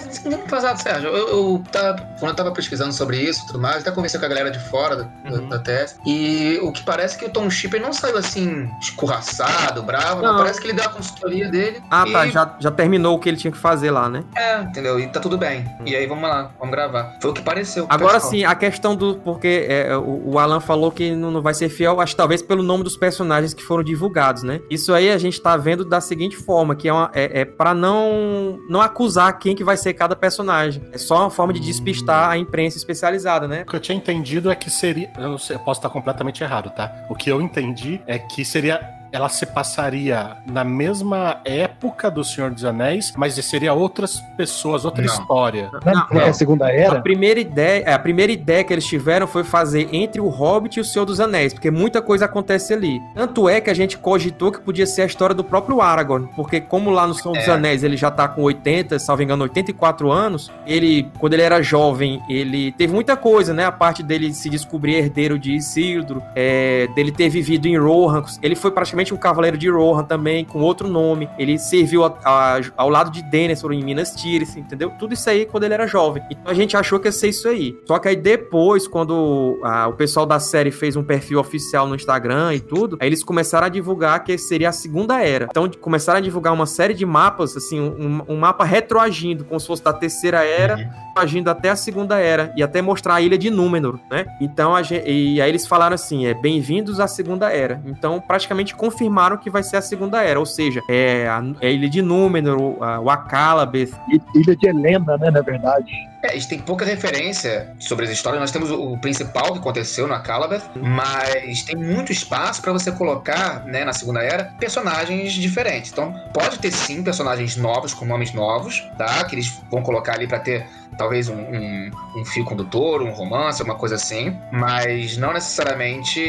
passado, 0.50 0.82
Sérgio, 0.82 1.10
eu, 1.10 1.28
eu 1.30 1.64
tava, 1.72 2.02
quando 2.20 2.32
eu 2.32 2.36
tava 2.36 2.52
pesquisando 2.52 2.92
sobre 2.92 3.18
isso 3.18 3.44
e 3.44 3.48
tudo 3.48 3.60
mais, 3.60 3.78
até 3.78 3.92
conversei 3.92 4.20
com 4.20 4.26
a 4.26 4.30
galera 4.30 4.52
de 4.52 4.60
fora 4.60 4.96
da, 4.96 5.10
uhum. 5.30 5.48
da, 5.48 5.60
tese. 5.60 5.96
E 6.06 6.60
o 6.62 6.72
que 6.72 6.84
parece 6.84 7.18
que 7.18 7.26
o 7.26 7.30
Tom 7.30 7.50
Shipper 7.50 7.82
não 7.82 7.94
saiu 7.94 8.18
assim, 8.18 8.70
escorraçado, 8.82 9.84
bravo. 9.84 10.22
Não. 10.22 10.38
Parece 10.38 10.60
que 10.60 10.68
ele 10.68 10.74
deu 10.74 10.86
a 10.86 10.90
consultoria 10.90 11.50
dele. 11.50 11.82
Ah, 11.90 12.06
e... 12.08 12.12
tá. 12.12 12.28
Já, 12.28 12.56
já 12.60 12.72
terminou 12.72 13.16
o 13.16 13.20
que 13.20 13.30
ele 13.30 13.38
tinha 13.38 13.52
que 13.52 13.58
fazer 13.58 13.92
lá, 13.92 14.10
né? 14.10 14.24
É, 14.36 14.62
entendeu? 14.62 15.00
E 15.00 15.08
tá 15.08 15.20
tudo 15.20 15.38
bem. 15.38 15.62
Uhum. 15.80 15.88
E 15.88 15.96
aí 15.96 16.06
vamos 16.08 16.28
lá, 16.28 16.52
vamos 16.60 16.74
gravar. 16.74 17.18
Foi 17.22 17.32
o 17.32 17.34
que 17.34 17.42
pareceu. 17.42 17.79
Agora 17.90 18.16
pessoal. 18.16 18.32
sim, 18.32 18.44
a 18.44 18.56
questão 18.56 18.96
do. 18.96 19.16
Porque 19.16 19.66
é, 19.70 19.96
o, 19.96 20.32
o, 20.32 20.40
Alan 20.40 20.60
falou 20.60 20.92
que 20.92 21.16
não, 21.16 21.32
não 21.32 21.42
vai 21.42 21.54
ser 21.54 21.70
fiel, 21.70 22.02
acho 22.02 22.16
talvez 22.16 22.42
pelo 22.42 22.64
nome 22.64 22.84
dos 22.84 22.98
personagens 22.98 23.54
que 23.54 23.64
foram 23.64 23.84
divulgados, 23.84 24.44
né? 24.44 24.62
Isso 24.70 24.94
aí 24.94 25.10
a 25.10 25.18
gente 25.18 25.42
tá 25.42 25.56
vendo 25.56 25.86
da 25.86 26.02
seguinte 26.02 26.36
forma: 26.36 26.76
que 26.76 26.88
é, 26.88 26.94
uma, 26.94 27.12
é, 27.14 27.42
é 27.42 27.46
para 27.46 27.74
não, 27.74 28.60
não 28.70 28.82
acusar 28.82 29.38
quem 29.40 29.56
que 29.56 29.64
vai 29.64 29.78
ser 29.78 29.94
cada 29.94 30.16
personagem. 30.16 30.82
É 30.92 30.98
só 30.98 31.22
uma 31.22 31.30
forma 31.30 31.54
de 31.54 31.60
despistar 31.60 32.30
a 32.30 32.38
imprensa 32.38 32.78
especializada, 32.78 33.48
né? 33.48 33.64
O 33.64 33.66
que 33.70 33.76
eu 33.76 33.80
tinha 33.80 33.98
entendido 33.98 34.52
é 34.52 34.56
que 34.56 34.70
seria. 34.70 35.12
Eu, 35.18 35.38
sei, 35.38 35.56
eu 35.56 35.60
posso 35.60 35.80
estar 35.80 35.90
completamente 35.90 36.44
errado, 36.44 36.70
tá? 36.70 36.92
O 37.10 37.16
que 37.16 37.30
eu 37.30 37.42
entendi 37.42 38.02
é 38.08 38.18
que 38.18 38.44
seria 38.44 38.99
ela 39.12 39.30
se 39.30 39.46
passaria 39.46 40.38
na 40.46 40.64
mesma 40.64 41.42
época 41.44 42.10
do 42.10 42.24
Senhor 42.24 42.52
dos 42.52 42.66
Anéis, 42.66 43.14
mas 43.18 43.34
seria 43.46 43.74
outras 43.74 44.20
pessoas, 44.38 44.86
outra 44.86 45.04
não. 45.04 45.14
história. 45.14 45.70
Não, 45.86 46.08
não, 46.12 46.22
é 46.22 46.30
a 46.30 46.34
segunda 46.34 46.72
era. 46.72 46.98
A 46.98 47.02
primeira 47.02 47.40
ideia, 47.40 47.84
é, 47.86 47.94
a 47.94 48.00
primeira 48.00 48.32
ideia 48.32 48.64
que 48.64 48.74
eles 48.74 48.86
tiveram 48.86 49.28
foi 49.28 49.44
fazer 49.44 49.90
entre 49.92 50.22
o 50.22 50.28
Hobbit 50.28 50.78
e 50.78 50.82
o 50.82 50.86
Senhor 50.86 51.06
dos 51.06 51.20
Anéis, 51.20 51.54
porque 51.54 51.72
muita 51.72 52.02
coisa 52.02 52.26
acontece 52.26 52.74
ali. 52.74 53.00
Tanto 53.16 53.50
é 53.50 53.60
que 53.60 53.70
a 53.70 53.74
gente 53.74 53.98
cogitou 53.98 54.52
que 54.52 54.62
podia 54.62 54.86
ser 54.86 55.04
a 55.04 55.06
história 55.06 55.36
do 55.36 55.44
próprio 55.44 55.82
Aragorn, 55.82 56.30
porque 56.36 56.62
como 56.62 56.90
lá 56.90 57.08
no 57.08 57.14
Senhor 57.14 57.36
é. 57.36 57.40
dos 57.40 57.50
Anéis 57.50 57.84
ele 57.84 57.98
já 57.98 58.12
tá 58.12 58.28
com 58.28 58.42
80, 58.44 59.00
salvo 59.00 59.24
engano, 59.24 59.44
84 59.44 60.12
anos, 60.12 60.52
ele 60.66 61.10
quando 61.20 61.34
ele 61.34 61.44
era 61.44 61.62
jovem, 61.62 62.22
ele 62.30 62.72
teve 62.74 62.94
muita 62.94 63.18
coisa, 63.18 63.54
né? 63.54 63.66
A 63.66 63.72
parte 63.72 64.04
dele 64.04 64.34
se 64.34 64.50
descobrir 64.50 64.96
herdeiro 64.96 65.40
de 65.40 65.54
Isildur, 65.54 66.22
é, 66.36 66.88
dele 66.96 67.12
ter 67.12 67.30
vivido 67.30 67.68
em 67.68 67.78
Rohan, 67.78 68.24
ele 68.42 68.56
foi 68.56 68.72
praticamente 68.72 68.99
praticamente 69.00 69.14
um 69.14 69.18
cavaleiro 69.18 69.58
de 69.58 69.70
Rohan 69.70 70.04
também, 70.04 70.44
com 70.44 70.60
outro 70.60 70.88
nome. 70.88 71.30
Ele 71.38 71.58
serviu 71.58 72.04
a, 72.04 72.18
a, 72.24 72.62
ao 72.76 72.90
lado 72.90 73.12
de 73.12 73.22
Denethor 73.24 73.72
em 73.72 73.84
Minas 73.84 74.12
Tirith, 74.12 74.58
entendeu? 74.58 74.92
Tudo 75.00 75.14
isso 75.14 75.30
aí 75.30 75.46
quando 75.46 75.64
ele 75.64 75.74
era 75.74 75.88
jovem. 75.88 76.24
Então 76.30 76.52
a 76.52 76.54
gente 76.54 76.76
achou 76.76 77.00
que 77.00 77.08
ia 77.08 77.12
ser 77.12 77.30
isso 77.30 77.48
aí. 77.48 77.78
Só 77.86 77.98
que 78.00 78.08
aí 78.08 78.16
depois, 78.16 78.88
quando 78.88 79.60
a, 79.64 79.88
o 79.88 79.94
pessoal 79.94 80.26
da 80.26 80.40
série 80.40 80.72
fez 80.72 80.96
um 80.96 81.04
perfil 81.04 81.40
oficial 81.40 81.88
no 81.88 81.96
Instagram 81.96 82.54
e 82.56 82.60
tudo, 82.60 82.98
aí 83.00 83.08
eles 83.08 83.24
começaram 83.24 83.68
a 83.68 83.70
divulgar 83.70 84.24
que 84.24 84.38
seria 84.38 84.70
a 84.70 84.74
segunda 84.74 85.22
era. 85.22 85.48
Então 85.50 85.70
começaram 85.80 86.18
a 86.18 86.22
divulgar 86.22 86.54
uma 86.54 86.66
série 86.66 86.94
de 86.94 87.06
mapas, 87.06 87.56
assim, 87.56 87.80
um, 87.80 88.22
um 88.28 88.38
mapa 88.38 88.64
retroagindo, 88.64 89.46
como 89.46 89.60
se 89.60 89.68
fosse 89.68 89.84
da 89.84 89.94
terceira 89.94 90.44
era, 90.44 90.78
uhum. 90.78 90.90
agindo 91.16 91.50
até 91.50 91.70
a 91.70 91.76
segunda 91.76 92.18
era, 92.18 92.54
e 92.56 92.64
até 92.64 92.82
mostrar 92.82 93.16
a 93.16 93.22
ilha 93.22 93.38
de 93.38 93.50
Númenor, 93.50 94.00
né? 94.12 94.26
Então, 94.42 94.76
a 94.76 94.84
gente, 94.84 95.10
e 95.10 95.42
aí 95.42 95.50
eles 95.50 95.66
falaram 95.66 95.96
assim, 95.96 96.26
é 96.26 96.34
bem-vindos 96.34 97.00
à 97.00 97.08
segunda 97.08 97.52
era. 97.52 97.82
Então, 97.86 98.22
praticamente 98.22 98.76
com 98.76 98.89
confirmaram 98.90 99.38
que 99.38 99.50
vai 99.50 99.62
ser 99.64 99.78
a 99.78 99.82
Segunda 99.82 100.22
Era, 100.24 100.40
ou 100.40 100.46
seja, 100.46 100.82
é 100.90 101.28
a, 101.28 101.44
é 101.62 101.68
a 101.68 101.72
Ilha 101.72 101.90
de 101.90 102.02
Númenor, 102.02 102.82
a- 102.84 103.00
o 103.00 103.10
Acalabeth. 103.10 103.92
Ilha 104.36 104.56
de 104.56 104.68
Helena, 104.68 105.18
né, 105.18 105.30
na 105.32 105.42
verdade. 105.42 105.92
É, 106.22 106.32
a 106.32 106.34
gente 106.34 106.50
tem 106.50 106.60
pouca 106.60 106.84
referência 106.84 107.74
sobre 107.80 108.04
as 108.06 108.12
histórias. 108.12 108.42
Nós 108.42 108.52
temos 108.52 108.70
o, 108.72 108.94
o 108.94 108.98
principal 109.00 109.54
que 109.54 109.60
aconteceu 109.60 110.06
na 110.08 110.20
Calabeth, 110.20 110.64
mas 110.76 111.64
tem 111.64 111.76
muito 111.76 112.12
espaço 112.12 112.62
para 112.62 112.74
você 112.74 112.92
colocar, 112.92 113.64
né, 113.66 113.86
na 113.86 113.94
Segunda 113.94 114.22
Era, 114.22 114.46
personagens 114.60 115.32
diferentes. 115.34 115.92
Então, 115.92 116.14
pode 116.34 116.60
ter 116.60 116.72
sim 116.72 117.04
personagens 117.04 117.56
novos, 117.56 117.94
com 117.94 118.06
nomes 118.06 118.34
novos, 118.34 118.84
tá? 118.98 119.24
Que 119.26 119.36
eles 119.36 119.62
vão 119.72 119.82
colocar 119.82 120.14
ali 120.16 120.28
para 120.28 120.40
ter 120.40 120.66
talvez 121.00 121.30
um, 121.30 121.36
um, 121.36 121.92
um 122.18 122.26
fio 122.26 122.44
condutor, 122.44 123.02
um 123.02 123.12
romance, 123.12 123.64
uma 123.64 123.76
coisa 123.76 123.96
assim, 123.96 124.38
mas 124.52 125.16
não 125.16 125.32
necessariamente 125.32 126.20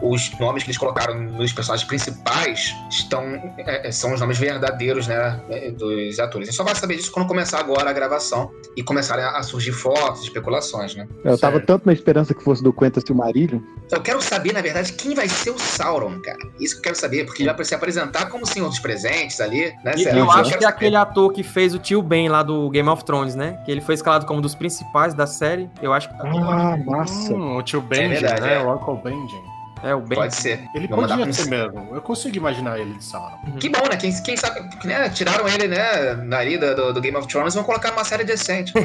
os 0.00 0.30
nomes 0.38 0.62
que 0.62 0.70
eles 0.70 0.78
colocaram 0.78 1.20
nos 1.20 1.52
personagens 1.52 1.86
principais 1.86 2.72
estão 2.88 3.24
é, 3.58 3.88
é, 3.88 3.90
são 3.90 4.14
os 4.14 4.20
nomes 4.20 4.38
verdadeiros, 4.38 5.08
né, 5.08 5.40
dos 5.76 6.20
atores. 6.20 6.48
A 6.48 6.50
gente 6.52 6.56
só 6.56 6.62
vai 6.62 6.76
saber 6.76 6.94
disso 6.94 7.10
quando 7.10 7.26
começar 7.26 7.58
agora 7.58 7.90
a 7.90 7.92
gravação 7.92 8.52
e 8.76 8.82
começarem 8.82 9.24
a 9.24 9.42
surgir 9.42 9.72
fotos, 9.72 10.22
especulações, 10.22 10.94
né? 10.94 11.08
Eu 11.24 11.36
tava 11.36 11.56
Certo. 11.56 11.66
tanto 11.66 11.86
na 11.86 11.92
esperança 11.92 12.32
que 12.32 12.44
fosse 12.44 12.62
do 12.62 12.72
Quentin 12.72 13.00
Silmarillion. 13.04 13.60
Eu 13.90 14.00
quero 14.00 14.22
saber, 14.22 14.52
na 14.52 14.60
verdade, 14.60 14.92
quem 14.92 15.14
vai 15.14 15.28
ser 15.28 15.50
o 15.50 15.58
Sauron, 15.58 16.20
cara. 16.20 16.38
Isso 16.60 16.74
que 16.74 16.78
eu 16.78 16.82
quero 16.84 16.96
saber, 16.96 17.24
porque 17.24 17.42
ele 17.42 17.52
vai 17.52 17.64
se 17.64 17.74
apresentar 17.74 18.26
como 18.28 18.46
Senhor 18.46 18.68
dos 18.68 18.78
Presentes 18.78 19.40
ali, 19.40 19.72
né? 19.84 19.94
E 19.96 20.04
eu 20.04 20.30
acho 20.30 20.56
que 20.56 20.64
é 20.64 20.68
aquele 20.68 20.96
ator 20.96 21.32
que 21.32 21.42
fez 21.42 21.74
o 21.74 21.78
tio 21.78 22.02
Ben 22.02 22.28
lá 22.28 22.42
do 22.42 22.70
Game 22.70 22.88
of 22.88 23.04
Thrones, 23.04 23.34
né? 23.34 23.58
Que 23.64 23.72
ele 23.72 23.80
foi 23.80 23.95
escalado 23.96 24.24
como 24.26 24.38
um 24.38 24.42
dos 24.42 24.54
principais 24.54 25.12
da 25.14 25.26
série. 25.26 25.68
Eu 25.82 25.92
acho 25.92 26.08
que 26.08 26.14
Ah, 26.26 26.76
massa. 26.84 27.32
Hum, 27.34 27.56
o 27.56 27.62
tio 27.62 27.80
Benjen, 27.80 28.08
verdade, 28.20 28.40
né? 28.42 28.54
é. 28.54 28.60
O 28.62 28.72
Uncle 28.74 28.96
Benjen. 29.02 29.42
é 29.82 29.94
o 29.94 30.00
Ben. 30.00 30.16
Pode 30.18 30.34
ser. 30.34 30.68
Ele 30.74 30.86
Vamos 30.88 31.10
podia 31.10 31.32
ser 31.32 31.48
mesmo. 31.50 31.88
Eu 31.94 32.00
consigo 32.00 32.36
imaginar 32.36 32.78
ele 32.78 32.94
de 32.94 33.04
Sauron. 33.04 33.36
Que 33.60 33.68
bom, 33.68 33.82
né? 33.90 33.96
Quem, 33.96 34.12
quem 34.22 34.36
sabe, 34.36 34.60
né? 34.84 35.08
Tiraram 35.10 35.46
ele, 35.48 35.68
né? 35.68 36.14
Na 36.14 36.44
ida 36.44 36.74
do, 36.74 36.92
do 36.94 37.00
Game 37.00 37.16
of 37.16 37.26
Thrones, 37.28 37.54
vão 37.54 37.64
colocar 37.64 37.90
numa 37.90 38.04
série 38.04 38.24
decente. 38.24 38.72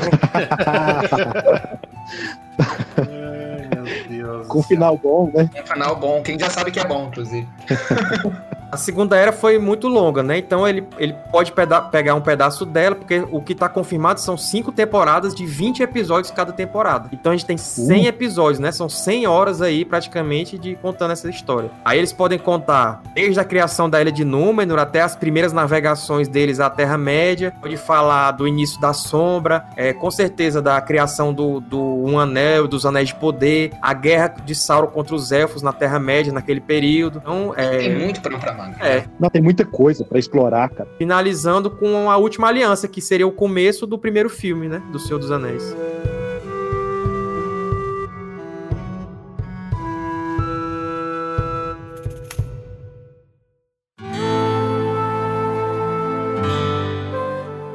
Ai, 2.97 3.69
meu 3.75 4.07
Deus. 4.09 4.47
Com 4.47 4.59
um 4.59 4.63
final 4.63 4.97
bom, 4.97 5.31
né? 5.33 5.49
Um 5.57 5.63
canal 5.63 5.95
bom, 5.95 6.21
quem 6.21 6.37
já 6.37 6.49
sabe 6.49 6.71
que 6.71 6.79
é 6.79 6.85
bom, 6.85 7.07
inclusive. 7.07 7.47
A 8.71 8.77
segunda 8.77 9.17
era 9.17 9.31
foi 9.31 9.57
muito 9.59 9.87
longa, 9.87 10.23
né? 10.23 10.37
Então 10.37 10.67
ele, 10.67 10.87
ele 10.97 11.13
pode 11.31 11.51
peda- 11.51 11.81
pegar 11.81 12.15
um 12.15 12.21
pedaço 12.21 12.65
dela, 12.65 12.95
porque 12.95 13.23
o 13.31 13.41
que 13.41 13.53
tá 13.53 13.67
confirmado 13.67 14.19
são 14.19 14.37
cinco 14.37 14.71
temporadas 14.71 15.35
de 15.35 15.45
20 15.45 15.83
episódios 15.83 16.31
cada 16.31 16.51
temporada. 16.53 17.09
Então 17.11 17.31
a 17.31 17.35
gente 17.35 17.45
tem 17.45 17.57
100 17.57 18.05
episódios, 18.07 18.59
né? 18.59 18.71
São 18.71 18.87
100 18.87 19.27
horas 19.27 19.61
aí, 19.61 19.83
praticamente, 19.83 20.57
de 20.57 20.75
contando 20.75 21.11
essa 21.11 21.29
história. 21.29 21.69
Aí 21.83 21.97
eles 21.97 22.13
podem 22.13 22.39
contar 22.39 23.01
desde 23.13 23.39
a 23.39 23.43
criação 23.43 23.89
da 23.89 23.99
Ilha 24.01 24.11
de 24.11 24.23
Númenor 24.23 24.79
até 24.79 25.01
as 25.01 25.15
primeiras 25.15 25.51
navegações 25.53 26.27
deles 26.27 26.59
à 26.59 26.69
Terra-média. 26.69 27.53
Pode 27.61 27.77
falar 27.77 28.31
do 28.31 28.47
início 28.47 28.79
da 28.79 28.93
Sombra, 28.93 29.65
é, 29.75 29.91
com 29.93 30.09
certeza 30.09 30.61
da 30.61 30.79
criação 30.81 31.33
do, 31.33 31.59
do 31.59 31.79
Um 32.05 32.17
Anel, 32.19 32.67
dos 32.67 32.85
Anéis 32.85 33.09
de 33.09 33.15
Poder, 33.15 33.71
a 33.81 33.93
guerra 33.93 34.33
de 34.45 34.55
Sauron 34.55 34.87
contra 34.87 35.13
os 35.15 35.31
Elfos 35.31 35.61
na 35.61 35.73
Terra-média 35.73 36.31
naquele 36.31 36.61
período. 36.61 37.19
Então, 37.21 37.53
é, 37.57 37.77
Tem 37.77 37.95
muito 37.99 38.21
pano 38.21 38.39
pra 38.39 38.53
manga. 38.61 38.77
é, 38.85 39.05
Não, 39.19 39.29
tem 39.29 39.41
muita 39.41 39.65
coisa 39.65 40.03
pra 40.05 40.19
explorar, 40.19 40.69
cara. 40.69 40.89
finalizando 40.97 41.69
com 41.69 42.09
a 42.09 42.17
última 42.17 42.47
aliança, 42.47 42.87
que 42.87 43.01
seria 43.01 43.27
o 43.27 43.31
começo 43.31 43.85
do 43.87 43.97
primeiro 43.97 44.29
filme, 44.29 44.67
né? 44.67 44.81
Do 44.91 44.99
Senhor 44.99 45.19
dos 45.19 45.31
Anéis. 45.31 45.75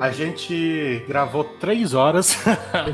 A 0.00 0.10
gente 0.10 1.02
gravou 1.08 1.42
três 1.58 1.94
horas. 1.94 2.36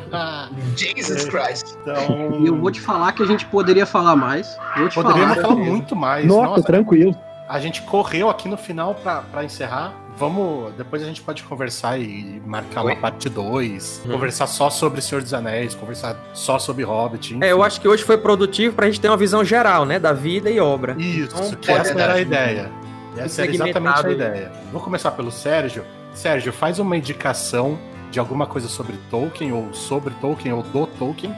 Jesus 0.76 1.24
Christ. 1.26 1.76
então. 1.82 2.40
E 2.40 2.46
eu 2.46 2.56
vou 2.56 2.70
te 2.70 2.80
falar 2.80 3.12
que 3.12 3.22
a 3.22 3.26
gente 3.26 3.44
poderia 3.46 3.84
falar 3.84 4.14
mais. 4.14 4.56
Vou 4.76 4.88
te 4.88 4.94
Poderíamos 4.94 5.34
falar. 5.36 5.48
falar 5.48 5.56
muito 5.56 5.96
mais. 5.96 6.24
Nossa, 6.26 6.46
Nossa, 6.48 6.62
tranquilo. 6.62 7.14
A 7.48 7.58
gente 7.60 7.82
correu 7.82 8.28
aqui 8.30 8.48
no 8.48 8.56
final 8.56 8.94
pra, 8.94 9.22
pra 9.22 9.44
encerrar. 9.44 9.92
Vamos. 10.16 10.72
Depois 10.74 11.02
a 11.02 11.06
gente 11.06 11.22
pode 11.22 11.42
conversar 11.42 11.98
e 11.98 12.40
marcar 12.46 12.84
Oi? 12.84 12.92
uma 12.92 13.00
parte 13.00 13.28
2. 13.28 14.02
Uhum. 14.04 14.12
Conversar 14.12 14.46
só 14.46 14.68
sobre 14.70 15.00
Senhor 15.00 15.22
dos 15.22 15.32
Anéis, 15.32 15.74
conversar 15.74 16.16
só 16.34 16.58
sobre 16.58 16.84
Hobbit. 16.84 17.34
enfim. 17.34 17.44
É, 17.44 17.52
eu 17.52 17.62
acho 17.62 17.80
que 17.80 17.88
hoje 17.88 18.04
foi 18.04 18.18
produtivo 18.18 18.74
pra 18.74 18.86
gente 18.86 19.00
ter 19.00 19.08
uma 19.08 19.16
visão 19.16 19.44
geral, 19.44 19.84
né? 19.84 19.98
Da 19.98 20.12
vida 20.12 20.50
e 20.50 20.60
obra. 20.60 20.94
Isso, 20.98 21.34
Então, 21.36 21.54
que 21.56 21.70
essa 21.70 21.98
era 21.98 22.14
a 22.14 22.20
ideia. 22.20 22.70
Essa 23.16 23.42
era 23.42 23.52
exatamente 23.52 24.06
a 24.06 24.10
ideia. 24.10 24.52
Vou 24.70 24.80
começar 24.80 25.10
pelo 25.12 25.30
Sérgio. 25.30 25.84
Sérgio, 26.14 26.52
faz 26.52 26.78
uma 26.78 26.96
indicação 26.96 27.78
de 28.10 28.18
alguma 28.18 28.46
coisa 28.46 28.68
sobre 28.68 28.96
Tolkien, 29.10 29.52
ou 29.52 29.72
sobre 29.72 30.12
Tolkien, 30.20 30.52
ou 30.52 30.62
do 30.62 30.86
Tolkien. 30.86 31.34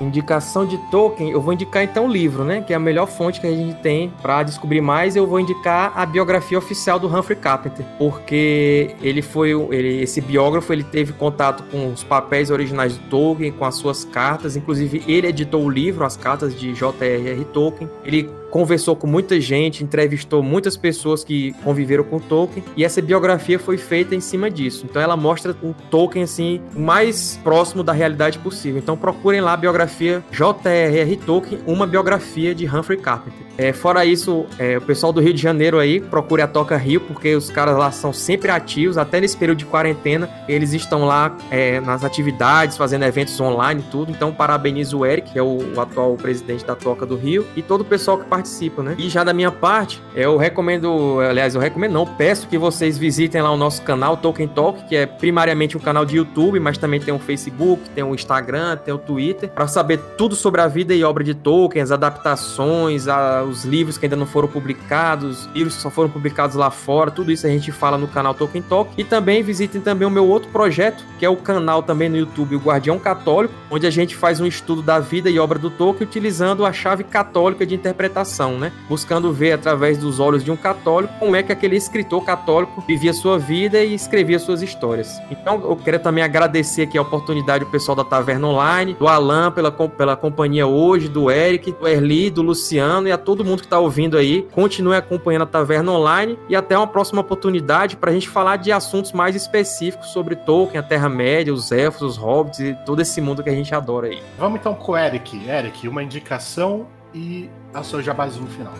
Indicação 0.00 0.64
de 0.66 0.78
Tolkien, 0.90 1.30
eu 1.30 1.40
vou 1.40 1.52
indicar 1.52 1.82
então 1.82 2.06
o 2.06 2.08
livro, 2.10 2.44
né? 2.44 2.60
Que 2.60 2.72
é 2.72 2.76
a 2.76 2.80
melhor 2.80 3.06
fonte 3.06 3.40
que 3.40 3.46
a 3.46 3.50
gente 3.50 3.74
tem 3.80 4.12
pra 4.22 4.42
descobrir 4.42 4.80
mais. 4.80 5.16
Eu 5.16 5.26
vou 5.26 5.40
indicar 5.40 5.92
a 5.94 6.06
biografia 6.06 6.56
oficial 6.56 6.98
do 6.98 7.08
Humphrey 7.08 7.38
Carpenter, 7.38 7.84
porque 7.98 8.94
ele 9.02 9.22
foi 9.22 9.50
ele, 9.50 10.02
esse 10.02 10.20
biógrafo, 10.20 10.72
ele 10.72 10.84
teve 10.84 11.12
contato 11.12 11.64
com 11.70 11.92
os 11.92 12.04
papéis 12.04 12.50
originais 12.50 12.96
do 12.96 13.08
Tolkien, 13.08 13.52
com 13.52 13.64
as 13.64 13.76
suas 13.76 14.04
cartas, 14.04 14.56
inclusive 14.56 15.02
ele 15.06 15.26
editou 15.26 15.64
o 15.64 15.70
livro, 15.70 16.04
as 16.04 16.16
cartas 16.16 16.58
de 16.58 16.72
J.R.R. 16.74 17.44
Tolkien. 17.46 17.90
Ele 18.04 18.30
conversou 18.50 18.96
com 18.96 19.06
muita 19.06 19.40
gente, 19.40 19.84
entrevistou 19.84 20.42
muitas 20.42 20.76
pessoas 20.76 21.24
que 21.24 21.52
conviveram 21.64 22.04
com 22.04 22.18
Tolkien, 22.18 22.64
e 22.76 22.84
essa 22.84 23.02
biografia 23.02 23.58
foi 23.58 23.76
feita 23.76 24.14
em 24.14 24.20
cima 24.20 24.50
disso. 24.50 24.86
Então 24.88 25.00
ela 25.00 25.16
mostra 25.16 25.56
o 25.62 25.74
Tolkien 25.90 26.24
assim 26.24 26.60
mais 26.74 27.38
próximo 27.42 27.82
da 27.82 27.92
realidade 27.92 28.38
possível. 28.38 28.78
Então 28.78 28.96
procurem 28.96 29.40
lá 29.40 29.52
a 29.52 29.56
biografia 29.56 30.22
J.R.R. 30.30 31.16
Tolkien, 31.16 31.60
uma 31.66 31.86
biografia 31.86 32.54
de 32.54 32.66
Humphrey 32.66 32.98
Carpenter. 32.98 33.47
É, 33.58 33.72
fora 33.72 34.04
isso, 34.04 34.46
é, 34.56 34.78
o 34.78 34.80
pessoal 34.80 35.12
do 35.12 35.20
Rio 35.20 35.34
de 35.34 35.42
Janeiro 35.42 35.80
aí, 35.80 35.98
procure 36.00 36.40
a 36.40 36.46
Toca 36.46 36.76
Rio, 36.76 37.00
porque 37.00 37.34
os 37.34 37.50
caras 37.50 37.76
lá 37.76 37.90
são 37.90 38.12
sempre 38.12 38.52
ativos, 38.52 38.96
até 38.96 39.20
nesse 39.20 39.36
período 39.36 39.58
de 39.58 39.64
quarentena, 39.66 40.30
eles 40.48 40.72
estão 40.72 41.04
lá 41.04 41.36
é, 41.50 41.80
nas 41.80 42.04
atividades, 42.04 42.76
fazendo 42.76 43.04
eventos 43.04 43.38
online 43.40 43.82
e 43.84 43.90
tudo. 43.90 44.12
Então, 44.12 44.32
parabenizo 44.32 44.98
o 44.98 45.04
Eric, 45.04 45.32
que 45.32 45.38
é 45.40 45.42
o, 45.42 45.58
o 45.74 45.80
atual 45.80 46.14
presidente 46.14 46.64
da 46.64 46.76
Toca 46.76 47.04
do 47.04 47.16
Rio, 47.16 47.44
e 47.56 47.60
todo 47.62 47.80
o 47.80 47.84
pessoal 47.84 48.16
que 48.18 48.26
participa, 48.26 48.80
né? 48.80 48.94
E 48.96 49.08
já 49.08 49.24
da 49.24 49.34
minha 49.34 49.50
parte, 49.50 50.00
eu 50.14 50.36
recomendo, 50.36 51.18
aliás, 51.28 51.56
eu 51.56 51.60
recomendo 51.60 51.92
não, 51.94 52.06
peço 52.06 52.46
que 52.46 52.56
vocês 52.56 52.96
visitem 52.96 53.42
lá 53.42 53.50
o 53.50 53.56
nosso 53.56 53.82
canal 53.82 54.16
Tolkien 54.16 54.46
Talk, 54.46 54.84
que 54.88 54.94
é 54.94 55.04
primariamente 55.04 55.76
um 55.76 55.80
canal 55.80 56.04
de 56.04 56.16
YouTube, 56.16 56.60
mas 56.60 56.78
também 56.78 57.00
tem 57.00 57.12
o 57.12 57.18
Facebook, 57.18 57.90
tem 57.90 58.04
o 58.04 58.14
Instagram, 58.14 58.76
tem 58.76 58.94
o 58.94 58.98
Twitter, 58.98 59.48
para 59.48 59.66
saber 59.66 59.98
tudo 60.16 60.36
sobre 60.36 60.60
a 60.60 60.68
vida 60.68 60.94
e 60.94 61.02
obra 61.02 61.24
de 61.24 61.34
Tolkien, 61.34 61.82
as 61.82 61.90
adaptações, 61.90 63.08
a- 63.08 63.47
os 63.48 63.64
livros 63.64 63.98
que 63.98 64.06
ainda 64.06 64.16
não 64.16 64.26
foram 64.26 64.48
publicados, 64.48 65.48
livros 65.54 65.76
que 65.76 65.82
só 65.82 65.90
foram 65.90 66.10
publicados 66.10 66.56
lá 66.56 66.70
fora, 66.70 67.10
tudo 67.10 67.32
isso 67.32 67.46
a 67.46 67.50
gente 67.50 67.72
fala 67.72 67.98
no 67.98 68.08
canal 68.08 68.34
Tolkien 68.34 68.62
Talk. 68.62 68.90
E 68.96 69.04
também 69.04 69.42
visitem 69.42 69.80
também 69.80 70.06
o 70.06 70.10
meu 70.10 70.26
outro 70.26 70.50
projeto, 70.50 71.04
que 71.18 71.24
é 71.24 71.28
o 71.28 71.36
canal 71.36 71.82
também 71.82 72.08
no 72.08 72.16
YouTube, 72.16 72.56
o 72.56 72.60
Guardião 72.60 72.98
Católico, 72.98 73.54
onde 73.70 73.86
a 73.86 73.90
gente 73.90 74.14
faz 74.14 74.40
um 74.40 74.46
estudo 74.46 74.82
da 74.82 74.98
vida 74.98 75.30
e 75.30 75.38
obra 75.38 75.58
do 75.58 75.70
Tolkien 75.70 76.06
utilizando 76.06 76.64
a 76.64 76.72
chave 76.72 77.04
católica 77.04 77.66
de 77.66 77.74
interpretação, 77.74 78.58
né? 78.58 78.72
Buscando 78.88 79.32
ver 79.32 79.52
através 79.52 79.98
dos 79.98 80.20
olhos 80.20 80.44
de 80.44 80.50
um 80.50 80.56
católico 80.56 81.12
como 81.18 81.36
é 81.36 81.42
que 81.42 81.52
aquele 81.52 81.76
escritor 81.76 82.24
católico 82.24 82.84
vivia 82.86 83.12
sua 83.12 83.38
vida 83.38 83.82
e 83.82 83.94
escrevia 83.94 84.38
suas 84.38 84.62
histórias. 84.62 85.20
Então, 85.30 85.60
eu 85.62 85.76
quero 85.76 85.98
também 85.98 86.22
agradecer 86.22 86.82
aqui 86.82 86.98
a 86.98 87.02
oportunidade 87.02 87.64
do 87.64 87.70
pessoal 87.70 87.96
da 87.96 88.04
Taverna 88.04 88.46
Online, 88.48 88.94
do 88.94 89.08
Alan 89.08 89.50
pela, 89.50 89.70
pela 89.70 90.16
companhia 90.16 90.66
hoje, 90.66 91.08
do 91.08 91.30
Eric, 91.30 91.72
do 91.72 91.86
Erli, 91.86 92.30
do 92.30 92.42
Luciano 92.42 93.08
e 93.08 93.12
a 93.12 93.18
todo 93.38 93.46
mundo 93.46 93.60
que 93.60 93.66
está 93.66 93.78
ouvindo 93.78 94.18
aí. 94.18 94.42
Continue 94.52 94.96
acompanhando 94.96 95.42
a 95.42 95.46
Taverna 95.46 95.92
Online 95.92 96.36
e 96.48 96.56
até 96.56 96.76
uma 96.76 96.86
próxima 96.88 97.20
oportunidade 97.20 97.96
para 97.96 98.10
a 98.10 98.14
gente 98.14 98.28
falar 98.28 98.56
de 98.56 98.72
assuntos 98.72 99.12
mais 99.12 99.36
específicos 99.36 100.08
sobre 100.08 100.34
Tolkien, 100.34 100.80
a 100.80 100.82
Terra-média, 100.82 101.52
os 101.54 101.70
elfos, 101.70 102.02
os 102.02 102.16
hobbits 102.16 102.58
e 102.60 102.74
todo 102.84 103.00
esse 103.00 103.20
mundo 103.20 103.42
que 103.42 103.48
a 103.48 103.54
gente 103.54 103.72
adora 103.74 104.08
aí. 104.08 104.20
Vamos 104.38 104.58
então 104.58 104.74
com 104.74 104.92
o 104.92 104.96
Eric. 104.96 105.48
Eric, 105.48 105.86
uma 105.86 106.02
indicação 106.02 106.86
e 107.14 107.48
a 107.72 107.82
seu 107.84 108.02
jabazinho 108.02 108.46
final. 108.48 108.74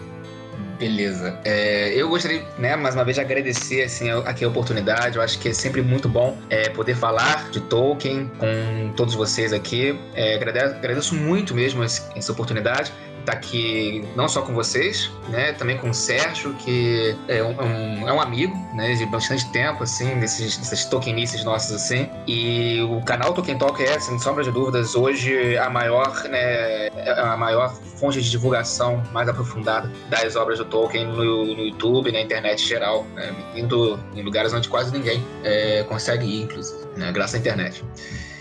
Beleza. 0.78 1.36
É, 1.44 1.92
eu 1.94 2.08
gostaria, 2.08 2.44
né, 2.56 2.76
mais 2.76 2.94
uma 2.94 3.04
vez, 3.04 3.16
de 3.16 3.20
agradecer 3.20 3.82
assim, 3.82 4.10
a- 4.10 4.18
aqui 4.18 4.44
a 4.44 4.48
oportunidade. 4.48 5.16
Eu 5.16 5.22
acho 5.22 5.36
que 5.38 5.48
é 5.48 5.52
sempre 5.52 5.82
muito 5.82 6.08
bom 6.08 6.36
é, 6.50 6.68
poder 6.68 6.94
falar 6.94 7.50
de 7.50 7.60
Tolkien 7.60 8.30
com 8.38 8.92
todos 8.96 9.14
vocês 9.14 9.52
aqui. 9.52 9.98
É, 10.14 10.36
agrade- 10.36 10.76
agradeço 10.76 11.16
muito 11.16 11.52
mesmo 11.54 11.82
essa 11.82 12.30
oportunidade. 12.32 12.92
Estar 13.28 13.32
tá 13.32 13.38
aqui 13.38 14.06
não 14.16 14.28
só 14.28 14.42
com 14.42 14.54
vocês, 14.54 15.10
né? 15.28 15.52
Também 15.52 15.76
com 15.76 15.90
o 15.90 15.94
Sérgio, 15.94 16.54
que 16.54 17.16
é 17.28 17.42
um, 17.42 17.50
um, 17.50 18.08
é 18.08 18.12
um 18.12 18.20
amigo, 18.20 18.54
né? 18.74 18.94
De 18.94 19.04
bastante 19.06 19.50
tempo, 19.52 19.82
assim, 19.82 20.18
desses, 20.18 20.56
dessas 20.56 20.84
tokenices 20.86 21.44
nossas, 21.44 21.72
assim. 21.72 22.08
E 22.26 22.80
o 22.82 23.02
canal 23.02 23.34
Tolkien 23.34 23.58
Talk 23.58 23.82
é, 23.82 24.00
sem 24.00 24.18
sombra 24.18 24.42
de 24.42 24.50
dúvidas, 24.50 24.94
hoje 24.94 25.56
a 25.58 25.68
maior, 25.68 26.24
né? 26.24 26.86
É 26.86 27.20
a 27.20 27.36
maior 27.36 27.74
fonte 27.98 28.22
de 28.22 28.30
divulgação 28.30 29.02
mais 29.12 29.28
aprofundada 29.28 29.90
das 30.08 30.36
obras 30.36 30.58
do 30.58 30.64
Tolkien 30.64 31.06
no, 31.06 31.54
no 31.54 31.62
YouTube, 31.62 32.10
na 32.12 32.20
internet 32.20 32.64
geral, 32.64 33.04
né? 33.14 33.34
indo 33.54 33.98
em 34.14 34.22
lugares 34.22 34.52
onde 34.54 34.68
quase 34.68 34.92
ninguém 34.92 35.24
é, 35.42 35.82
consegue 35.84 36.24
ir, 36.24 36.42
inclusive, 36.42 36.86
né? 36.96 37.10
graças 37.12 37.34
à 37.34 37.38
internet 37.38 37.84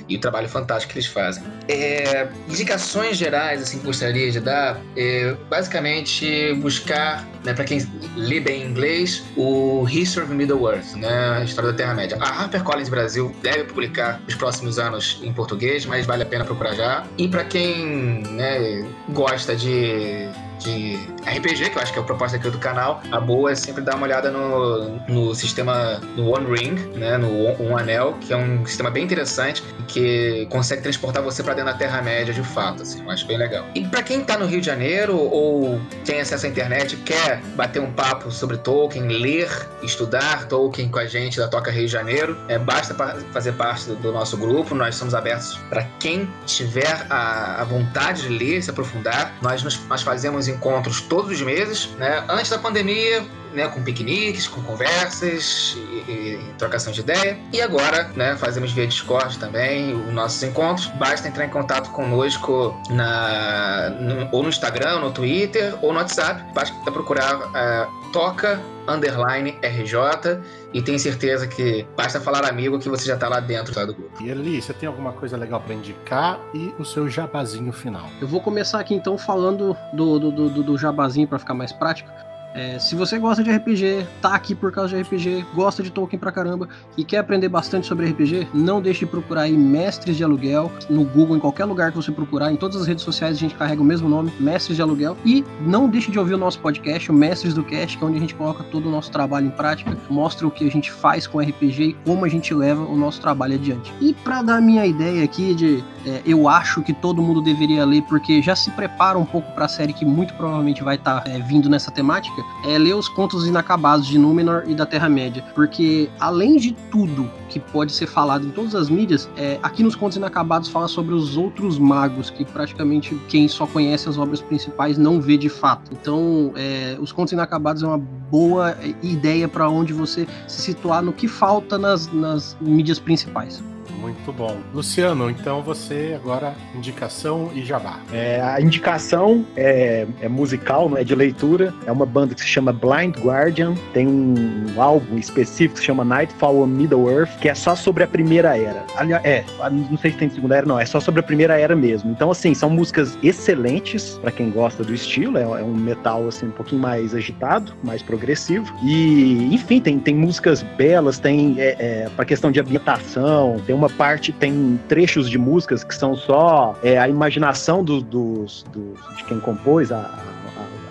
e 0.08 0.16
o 0.16 0.20
trabalho 0.20 0.48
fantástico 0.48 0.94
que 0.94 1.00
eles 1.00 1.08
fazem. 1.08 1.44
É, 1.68 2.28
indicações 2.48 3.18
gerais 3.18 3.62
assim, 3.62 3.80
que 3.80 3.86
gostaria 3.86 4.32
de 4.32 4.40
dar, 4.40 4.80
é, 4.96 5.36
basicamente 5.50 6.54
buscar, 6.56 7.28
né, 7.44 7.54
para 7.54 7.64
quem 7.64 7.86
lê 8.16 8.40
bem 8.40 8.64
inglês, 8.64 9.24
o 9.36 9.88
History 9.90 10.26
of 10.26 10.34
Middle-earth, 10.34 10.96
né, 10.96 11.38
a 11.40 11.44
história 11.44 11.72
da 11.72 11.78
Terra-média. 11.78 12.18
A 12.20 12.44
HarperCollins 12.44 12.90
Brasil 12.90 13.36
deve 13.42 13.66
publicar 13.66 14.22
nos 14.26 14.36
próximos 14.36 14.80
anos 14.80 15.20
em 15.24 15.34
português, 15.34 15.86
mas 15.86 16.06
vale 16.06 16.24
a 16.24 16.26
pena 16.26 16.46
procurar 16.46 16.74
já. 16.74 17.06
E 17.18 17.28
para 17.28 17.44
quem 17.44 18.24
né, 18.32 18.86
gosta 19.10 19.56
de 19.56 20.30
de 20.60 20.98
RPG, 21.30 21.70
que 21.70 21.78
eu 21.78 21.82
acho 21.82 21.94
que 21.94 22.00
é 22.00 22.02
a 22.02 22.06
proposta 22.06 22.38
aqui 22.38 22.50
do 22.50 22.58
canal, 22.58 23.02
a 23.12 23.20
boa 23.20 23.52
é 23.52 23.56
sempre 23.56 23.84
dar 23.84 23.96
uma 23.96 24.06
olhada 24.06 24.32
no, 24.32 25.00
no 25.08 25.36
sistema, 25.36 26.02
no 26.16 26.30
One 26.30 26.58
Ring, 26.58 26.76
né, 26.98 27.18
no 27.18 27.30
Um 27.62 27.78
Anel, 27.78 28.18
que 28.22 28.34
é 28.34 28.38
um 28.38 28.66
sistema 28.66 28.90
bem 28.90 29.04
interessante 29.04 29.64
que 29.88 30.48
consegue 30.50 30.82
transportar 30.82 31.24
você 31.24 31.44
para 31.44 31.54
dentro 31.54 31.72
da 31.72 31.78
Terra-média 31.78 32.34
de 32.34 32.44
fato, 32.44 32.84
assim, 32.84 33.04
eu 33.04 33.12
acho 33.12 33.26
bem 33.28 33.38
legal. 33.38 33.66
E 33.76 33.86
para 33.88 34.04
quem 34.04 34.24
tá 34.24 34.38
no 34.38 34.46
Rio 34.46 34.60
de 34.60 34.66
Janeiro 34.66 35.18
ou 35.18 35.80
tem 36.06 36.20
acesso 36.20 36.46
à 36.46 36.50
internet, 36.50 36.96
quer 36.98 37.42
bater 37.56 37.82
um 37.82 37.92
papo 37.92 38.32
sobre 38.32 38.58
Tolkien, 38.58 39.08
ler, 39.08 39.50
estudar 39.84 40.48
Tolkien 40.48 40.90
com 40.90 41.00
a 41.00 41.06
gente 41.06 41.38
da 41.38 41.48
Toca 41.48 41.72
Rio 41.72 41.86
de 41.86 41.92
Janeiro, 41.92 42.38
é, 42.48 42.58
basta 42.58 42.94
fazer 43.32 43.54
parte 43.54 43.90
do 43.90 44.12
nosso 44.12 44.38
grupo, 44.38 44.76
nós 44.76 44.96
somos 44.96 45.14
abertos 45.14 45.58
para 45.70 45.84
quem 46.00 46.30
tiver 46.46 47.06
a, 47.10 47.62
a 47.62 47.64
vontade 47.64 48.24
de 48.24 48.30
ler, 48.30 48.62
se 48.62 48.70
aprofundar. 48.70 49.34
Nós, 49.42 49.64
nós 49.64 50.02
fazemos 50.02 50.48
encontros 50.48 51.02
todos 51.02 51.17
os 51.26 51.42
meses, 51.42 51.90
né? 51.98 52.24
Antes 52.30 52.50
da 52.50 52.60
pandemia, 52.60 53.26
né, 53.54 53.68
com 53.68 53.84
piqueniques, 53.84 54.48
com 54.48 54.62
conversas 54.62 55.76
e, 55.78 56.12
e, 56.12 56.40
trocação 56.58 56.92
de 56.92 57.02
ideia. 57.02 57.38
E 57.52 57.62
agora, 57.62 58.10
né, 58.16 58.36
fazemos 58.38 58.72
via 58.72 58.88
Discord 58.88 59.38
também 59.40 59.94
os 59.94 60.14
nossos 60.14 60.42
encontros. 60.44 60.88
Basta 60.88 61.28
entrar 61.28 61.46
em 61.46 61.50
contato 61.50 61.90
conosco 61.92 62.76
na, 62.90 63.90
no, 64.00 64.30
ou 64.32 64.44
no 64.44 64.50
Instagram, 64.50 65.00
no 65.00 65.12
Twitter, 65.12 65.76
ou 65.82 65.92
no 65.92 66.00
WhatsApp. 66.00 66.44
Basta 66.54 66.74
procurar 66.92 67.38
uh, 67.38 68.12
Toca 68.12 68.60
underline 68.88 69.58
RJ 69.62 70.42
e 70.74 70.82
tenho 70.82 70.98
certeza 70.98 71.46
que 71.46 71.86
basta 71.96 72.20
falar 72.22 72.46
amigo 72.46 72.80
que 72.80 72.90
você 72.90 73.06
já 73.06 73.16
está 73.16 73.28
lá 73.28 73.40
dentro 73.40 73.74
tá, 73.74 73.86
do 73.86 73.94
grupo. 73.94 74.24
E 74.24 74.30
Eli, 74.30 74.62
você 74.62 74.74
tem 74.74 74.88
alguma 74.88 75.12
coisa 75.12 75.36
legal 75.36 75.60
para 75.60 75.74
indicar 75.74 76.40
e 76.54 76.74
o 76.80 76.86
seu 76.86 77.10
jabazinho 77.10 77.72
final? 77.74 78.08
Eu 78.22 78.28
vou 78.28 78.42
começar 78.42 78.80
aqui 78.80 78.94
então 78.94 79.18
falando 79.18 79.76
do, 79.94 80.20
do, 80.20 80.32
do, 80.32 80.64
do 80.64 80.78
jabazinho 80.78 81.28
para 81.28 81.40
ficar 81.40 81.54
mais 81.54 81.72
prático. 81.72 82.10
É, 82.58 82.80
se 82.80 82.96
você 82.96 83.20
gosta 83.20 83.44
de 83.44 83.52
RPG, 83.52 84.08
tá 84.20 84.34
aqui 84.34 84.56
por 84.56 84.72
causa 84.72 84.96
de 84.96 85.04
RPG, 85.04 85.46
gosta 85.54 85.84
de 85.84 85.92
Tolkien 85.92 86.20
pra 86.20 86.32
caramba 86.32 86.68
e 86.98 87.06
quer 87.06 87.20
aprender 87.20 87.48
bastante 87.48 87.86
sobre 87.86 88.10
RPG, 88.10 88.48
não 88.52 88.82
deixe 88.82 89.02
de 89.02 89.06
procurar 89.06 89.42
aí 89.42 89.56
Mestres 89.56 90.18
de 90.18 90.24
Aluguel 90.24 90.72
no 90.90 91.06
Google, 91.06 91.38
em 91.38 91.40
qualquer 91.40 91.66
lugar 91.66 91.92
que 91.92 91.98
você 91.98 92.12
procurar, 92.12 92.52
em 92.52 92.56
todas 92.56 92.82
as 92.82 92.88
redes 92.88 93.04
sociais 93.04 93.38
a 93.38 93.40
gente 93.40 93.54
carrega 93.54 93.80
o 93.80 93.86
mesmo 93.86 94.10
nome, 94.10 94.34
Mestres 94.40 94.76
de 94.76 94.82
Aluguel. 94.82 95.16
E 95.24 95.46
não 95.62 95.88
deixe 95.88 96.10
de 96.10 96.18
ouvir 96.18 96.34
o 96.34 96.38
nosso 96.38 96.60
podcast, 96.60 97.12
o 97.12 97.14
Mestres 97.14 97.54
do 97.54 97.64
Cast, 97.64 97.96
que 97.96 98.04
é 98.04 98.08
onde 98.08 98.18
a 98.18 98.22
gente 98.22 98.34
coloca 98.34 98.64
todo 98.64 98.88
o 98.88 98.92
nosso 98.92 99.12
trabalho 99.12 99.46
em 99.46 99.52
prática, 99.52 99.96
mostra 100.10 100.48
o 100.48 100.52
que 100.52 100.68
a 100.68 100.72
gente 100.72 100.92
faz 100.92 101.28
com 101.28 101.40
RPG 101.40 101.84
e 101.84 101.94
como 102.06 102.26
a 102.26 102.28
gente 102.28 102.56
leva 102.56 102.82
o 102.82 102.98
nosso 102.98 103.22
trabalho 103.22 103.54
adiante. 103.54 103.94
E 104.02 104.14
para 104.14 104.42
dar 104.42 104.60
minha 104.60 104.84
ideia 104.84 105.24
aqui 105.24 105.54
de 105.54 105.84
é, 106.08 106.22
eu 106.26 106.48
acho 106.48 106.82
que 106.82 106.94
todo 106.94 107.22
mundo 107.22 107.42
deveria 107.42 107.86
ler, 107.86 108.02
porque 108.04 108.42
já 108.42 108.56
se 108.56 108.72
prepara 108.72 109.18
um 109.18 109.26
pouco 109.26 109.52
para 109.52 109.66
a 109.66 109.68
série 109.68 109.92
que 109.92 110.06
muito 110.06 110.34
provavelmente 110.36 110.82
vai 110.82 110.96
estar 110.96 111.22
tá, 111.22 111.30
é, 111.30 111.38
vindo 111.40 111.70
nessa 111.70 111.92
temática, 111.92 112.42
é 112.64 112.78
ler 112.78 112.96
os 112.96 113.08
contos 113.08 113.48
inacabados 113.48 114.08
de 114.08 114.18
Númenor 114.18 114.64
e 114.68 114.74
da 114.74 114.86
Terra-média. 114.86 115.44
Porque 115.54 116.10
além 116.20 116.58
de 116.58 116.74
tudo 116.92 117.30
que 117.50 117.60
pode 117.60 117.92
ser 117.92 118.08
falado 118.08 118.46
em 118.46 118.50
todas 118.50 118.76
as 118.76 118.90
mídias, 118.90 119.30
é, 119.38 119.60
aqui 119.64 119.84
nos 119.84 119.96
Contos 119.96 120.18
Inacabados 120.18 120.70
fala 120.70 120.88
sobre 120.88 121.14
os 121.14 121.38
outros 121.38 121.80
magos, 121.80 122.30
que 122.30 122.44
praticamente 122.44 123.16
quem 123.28 123.48
só 123.48 123.66
conhece 123.66 124.10
as 124.10 124.18
obras 124.18 124.42
principais 124.42 124.98
não 124.98 125.22
vê 125.22 125.38
de 125.38 125.50
fato. 125.50 125.92
Então, 125.94 126.52
é, 126.56 126.98
os 127.00 127.12
Contos 127.12 127.34
Inacabados 127.34 127.84
é 127.84 127.88
uma 127.88 127.98
boa 127.98 128.76
ideia 129.02 129.48
para 129.48 129.70
onde 129.70 129.94
você 129.94 130.28
se 130.48 130.62
situar 130.62 131.02
no 131.02 131.14
que 131.14 131.28
falta 131.28 131.78
nas, 131.78 132.12
nas 132.12 132.58
mídias 132.60 133.00
principais. 133.00 133.64
Muito 134.00 134.32
bom. 134.32 134.58
Luciano, 134.74 135.30
então 135.30 135.62
você 135.62 136.14
agora, 136.16 136.56
indicação 136.76 137.50
e 137.54 137.64
jabá. 137.64 138.00
É, 138.12 138.42
a 138.42 138.62
indicação 138.62 139.46
é, 139.56 140.06
é, 140.22 140.28
musical, 140.28 140.90
não 140.90 140.98
é 140.98 141.04
de 141.04 141.16
leitura. 141.16 141.74
É 141.86 141.92
uma 141.92 142.06
banda 142.06 142.36
que 142.36 142.42
se 142.42 142.48
chama 142.48 142.72
Blind 142.72 143.18
Guardian. 143.18 143.76
Tem 143.94 144.08
um 144.08 144.66
álbum 144.78 145.18
específico 145.18 145.76
que 145.76 145.80
se 145.80 145.86
chama 145.86 146.04
Nightfall 146.04 146.62
on 146.62 146.68
Middle 146.68 147.10
Earth, 147.12 147.38
que 147.40 147.50
é 147.50 147.56
só 147.56 147.76
sobre 147.76 148.04
a 148.04 148.08
primeira 148.08 148.58
era. 148.58 148.86
É, 149.24 149.44
não 149.60 149.98
sei 149.98 150.12
se 150.12 150.18
tem 150.18 150.30
segunda 150.30 150.56
era, 150.56 150.66
não. 150.66 150.80
É 150.80 150.86
só 150.86 151.00
sobre 151.00 151.20
a 151.20 151.24
primeira 151.24 151.60
era 151.60 151.76
mesmo. 151.76 152.12
Então, 152.12 152.32
assim, 152.32 152.54
são 152.54 152.70
músicas 152.70 153.18
excelentes 153.24 154.18
para 154.22 154.32
quem 154.32 154.50
gosta 154.50 154.84
do 154.84 154.94
estilo. 154.94 155.38
É, 155.38 155.44
é, 155.44 155.64
um 155.64 155.76
metal, 155.76 156.28
assim, 156.28 156.48
um 156.48 156.52
pouquinho 156.52 156.82
mais 156.82 157.16
agitado, 157.16 157.74
mais 157.84 158.02
progressivo. 158.02 158.72
E, 158.84 159.50
enfim, 159.54 159.80
tem, 159.80 160.00
tem 160.00 160.16
músicas 160.16 160.64
belas, 160.64 161.20
tem 161.20 161.56
é, 161.58 161.76
é 161.80 162.10
para 162.16 162.26
questão 162.26 162.52
de 162.52 162.60
ambientação, 162.60 163.58
tem 163.66 163.76
uma 163.78 163.90
parte 163.90 164.32
tem 164.32 164.80
trechos 164.88 165.30
de 165.30 165.38
músicas 165.38 165.84
que 165.84 165.94
são 165.94 166.16
só 166.16 166.76
é, 166.82 166.98
a 166.98 167.08
imaginação 167.08 167.84
do, 167.84 168.02
dos, 168.02 168.66
dos, 168.74 169.18
de 169.18 169.24
quem 169.26 169.40
compôs 169.40 169.92
a, 169.92 170.10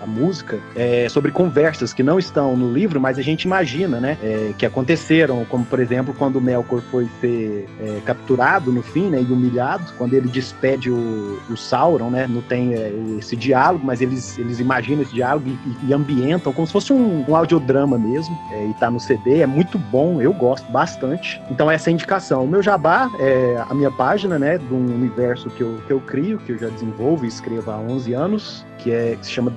música 0.07 0.59
é, 0.75 1.07
sobre 1.09 1.31
conversas 1.31 1.93
que 1.93 2.03
não 2.03 2.17
estão 2.17 2.55
no 2.55 2.71
livro, 2.71 2.99
mas 2.99 3.17
a 3.19 3.21
gente 3.21 3.43
imagina, 3.43 3.99
né? 3.99 4.17
É, 4.23 4.53
que 4.57 4.65
aconteceram, 4.65 5.45
como 5.45 5.65
por 5.65 5.79
exemplo, 5.79 6.13
quando 6.17 6.41
Melkor 6.41 6.81
foi 6.91 7.07
ser 7.19 7.67
é, 7.79 8.01
capturado 8.05 8.71
no 8.71 8.81
fim, 8.81 9.09
né? 9.09 9.21
E 9.21 9.31
humilhado, 9.31 9.91
quando 9.97 10.13
ele 10.13 10.27
despede 10.27 10.89
o, 10.89 11.39
o 11.49 11.57
Sauron, 11.57 12.09
né? 12.09 12.27
Não 12.27 12.41
tem 12.41 12.73
é, 12.73 12.91
esse 13.17 13.35
diálogo, 13.35 13.85
mas 13.85 14.01
eles, 14.01 14.37
eles 14.37 14.59
imaginam 14.59 15.01
esse 15.01 15.13
diálogo 15.13 15.47
e, 15.47 15.87
e 15.87 15.93
ambientam 15.93 16.53
como 16.53 16.65
se 16.65 16.73
fosse 16.73 16.93
um, 16.93 17.25
um 17.27 17.35
audiodrama 17.35 17.97
mesmo. 17.97 18.37
É, 18.51 18.67
e 18.67 18.73
tá 18.75 18.89
no 18.89 18.99
CD, 18.99 19.39
é 19.39 19.47
muito 19.47 19.77
bom, 19.77 20.21
eu 20.21 20.33
gosto 20.33 20.69
bastante. 20.71 21.41
Então 21.49 21.69
essa 21.69 21.89
é 21.89 21.91
a 21.91 21.93
indicação. 21.93 22.43
O 22.43 22.47
meu 22.47 22.61
jabá 22.61 23.09
é 23.19 23.63
a 23.69 23.73
minha 23.73 23.91
página, 23.91 24.39
né? 24.39 24.59
Um 24.71 24.93
universo 24.95 25.49
que 25.49 25.61
eu, 25.61 25.81
que 25.85 25.91
eu 25.91 25.99
crio, 25.99 26.37
que 26.39 26.51
eu 26.51 26.57
já 26.57 26.69
desenvolvo 26.69 27.25
e 27.25 27.27
escrevo 27.27 27.71
há 27.71 27.77
11 27.77 28.13
anos 28.13 28.65
que, 28.77 28.91
é, 28.91 29.15
que 29.15 29.25
se 29.25 29.31
chama 29.31 29.51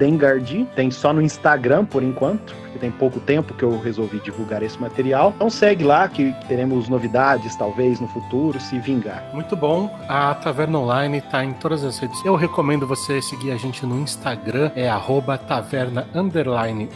Tem 0.75 0.91
só 0.91 1.13
no 1.13 1.23
Instagram 1.23 1.85
por 1.85 2.03
enquanto 2.03 2.55
porque 2.71 2.79
tem 2.79 2.91
pouco 2.91 3.21
tempo 3.21 3.53
que 3.55 3.65
eu 3.65 3.79
resolvi 3.81 4.21
divulgar 4.21 4.63
esse 4.63 4.81
material. 4.81 5.33
Então 5.35 5.51
segue 5.51 5.85
lá 5.85 6.09
que 6.09 6.35
teremos 6.47 6.89
novidades, 6.89 7.57
talvez, 7.57 8.01
no 8.01 8.09
futuro, 8.09 8.61
se 8.61 8.79
vingar. 8.79 9.29
Muito 9.35 9.57
bom. 9.57 9.95
A 10.09 10.35
Taverna 10.35 10.79
Online 10.79 11.19
está 11.19 11.45
em 11.45 11.53
todas 11.53 11.85
as 11.85 11.99
redes. 11.99 12.25
Eu 12.25 12.37
recomendo 12.37 12.87
você 12.87 13.21
seguir 13.21 13.51
a 13.51 13.57
gente 13.57 13.85
no 13.85 13.99
Instagram, 14.01 14.71
é 14.77 14.89
taverna 15.37 16.07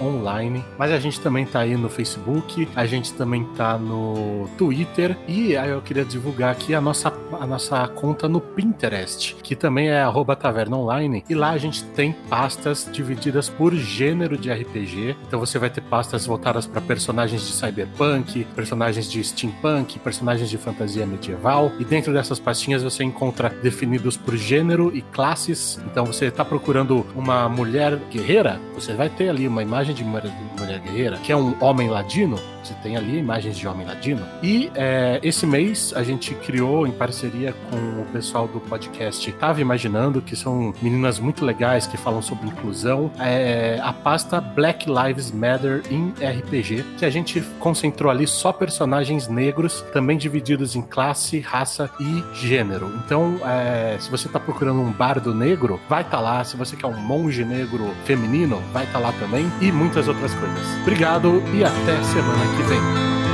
online. 0.01 0.65
Mas 0.79 0.93
a 0.93 0.99
gente 0.99 1.21
também 1.21 1.45
tá 1.45 1.61
aí 1.61 1.77
no 1.77 1.89
Facebook, 1.89 2.69
a 2.77 2.87
gente 2.87 3.13
também 3.15 3.45
tá 3.57 3.77
no 3.77 4.49
Twitter 4.57 5.17
e 5.27 5.57
aí 5.57 5.71
eu 5.71 5.83
queria 5.83 6.05
divulgar 6.05 6.53
aqui 6.53 6.75
a 6.75 6.81
nossa, 6.81 7.13
a 7.41 7.47
nossa 7.47 7.87
conta 7.89 8.29
no 8.29 8.41
Pinterest, 8.41 9.35
que 9.43 9.57
também 9.57 9.89
é 9.89 10.05
taverna 10.37 10.77
online. 10.77 11.25
E 11.29 11.35
lá 11.35 11.51
a 11.51 11.59
gente 11.59 11.85
tem 11.85 12.13
pastas 12.29 12.89
divididas 12.93 13.49
por 13.49 13.75
gênero 13.75 14.37
de 14.37 14.53
RPG. 14.53 15.17
Então 15.27 15.41
você 15.41 15.59
vai 15.59 15.64
vai 15.65 15.71
ter 15.71 15.81
pastas 15.81 16.27
voltadas 16.27 16.67
para 16.67 16.81
personagens 16.83 17.41
de 17.41 17.53
cyberpunk, 17.53 18.45
personagens 18.55 19.11
de 19.11 19.25
steampunk, 19.25 19.99
personagens 19.99 20.51
de 20.51 20.59
fantasia 20.59 21.07
medieval. 21.07 21.73
E 21.79 21.85
dentro 21.85 22.13
dessas 22.13 22.39
pastinhas 22.39 22.83
você 22.83 23.03
encontra 23.03 23.49
definidos 23.49 24.15
por 24.15 24.37
gênero 24.37 24.95
e 24.95 25.01
classes. 25.01 25.81
Então 25.87 26.05
você 26.05 26.27
está 26.27 26.45
procurando 26.45 27.07
uma 27.17 27.49
mulher 27.49 27.97
guerreira, 28.11 28.61
você 28.75 28.93
vai 28.93 29.09
ter 29.09 29.31
ali 29.31 29.49
uma 29.49 29.63
imagem 29.63 29.95
de 29.95 30.05
mulher, 30.05 30.31
mulher 30.59 30.81
guerreira, 30.81 31.17
que 31.17 31.33
é 31.33 31.37
um 31.37 31.57
homem 31.63 31.89
ladino. 31.89 32.39
Você 32.63 32.75
tem 32.83 32.97
ali 32.97 33.19
imagens 33.19 33.59
de 33.59 33.69
homem 33.69 33.87
ladino. 33.87 34.23
E 34.43 34.71
é, 34.75 35.21
esse 35.23 35.47
mês 35.47 35.93
a 35.95 36.03
gente 36.03 36.35
criou 36.35 36.87
em 36.87 36.91
parceria 36.91 37.55
com 37.71 38.01
o 38.01 38.07
pessoal 38.07 38.49
do 38.49 38.59
podcast 38.59 39.31
Tava 39.33 39.61
Imaginando, 39.61 40.23
que 40.23 40.35
são 40.35 40.73
meninas 40.81 41.19
muito 41.19 41.45
legais 41.45 41.87
que 41.87 41.99
falam 41.99 42.23
sobre 42.23 42.49
inclusão, 42.49 43.11
é, 43.21 43.79
a 43.83 43.93
pasta 43.93 44.41
Black 44.41 44.87
Lives 44.89 45.31
Matter 45.31 45.54
Together 45.55 45.83
in 45.91 46.13
RPG, 46.21 46.85
que 46.99 47.05
a 47.05 47.11
gente 47.11 47.41
concentrou 47.61 48.11
ali 48.11 48.27
só 48.27 48.53
personagens 48.53 49.29
negros, 49.29 49.83
também 49.93 50.19
divididos 50.19 50.75
em 50.75 50.83
classe, 50.83 51.41
raça 51.41 51.91
e 52.01 52.25
gênero. 52.35 52.93
Então, 53.05 53.41
é, 53.45 53.97
se 53.99 54.11
você 54.11 54.29
tá 54.29 54.41
procurando 54.41 54.81
um 54.81 54.91
bardo 54.91 55.35
negro, 55.35 55.81
vai 55.89 56.03
estar 56.03 56.19
tá 56.19 56.21
lá. 56.21 56.45
Se 56.45 56.57
você 56.57 56.77
quer 56.77 56.87
um 56.87 56.97
monge 56.97 57.45
negro 57.45 57.91
feminino, 58.05 58.61
vai 58.73 58.85
estar 58.85 59.01
tá 59.01 59.07
lá 59.07 59.13
também. 59.13 59.51
E 59.61 59.71
muitas 59.71 60.09
outras 60.09 60.35
coisas. 60.35 60.81
Obrigado 60.83 61.43
e 61.55 61.65
até 61.65 62.03
semana 62.03 62.57
que 62.57 62.63
vem. 62.65 63.34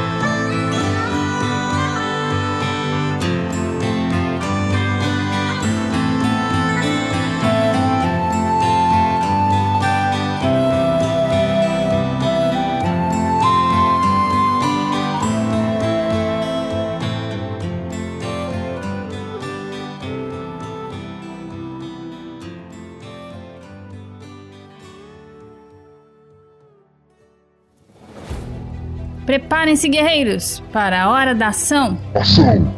Preparem-se, 29.30 29.88
guerreiros, 29.88 30.60
para 30.72 31.04
a 31.04 31.08
hora 31.08 31.32
da 31.36 31.50
ação. 31.50 31.96
Ação! 32.16 32.74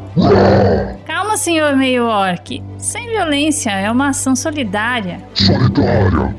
Calma, 1.07 1.39
senhor 1.39 1.75
meio 1.77 2.05
orc. 2.05 2.63
Sem 2.77 3.09
violência, 3.09 3.71
é 3.71 3.91
uma 3.91 4.11
ação 4.11 4.37
solidária. 4.37 5.19
Solidária! 5.33 6.37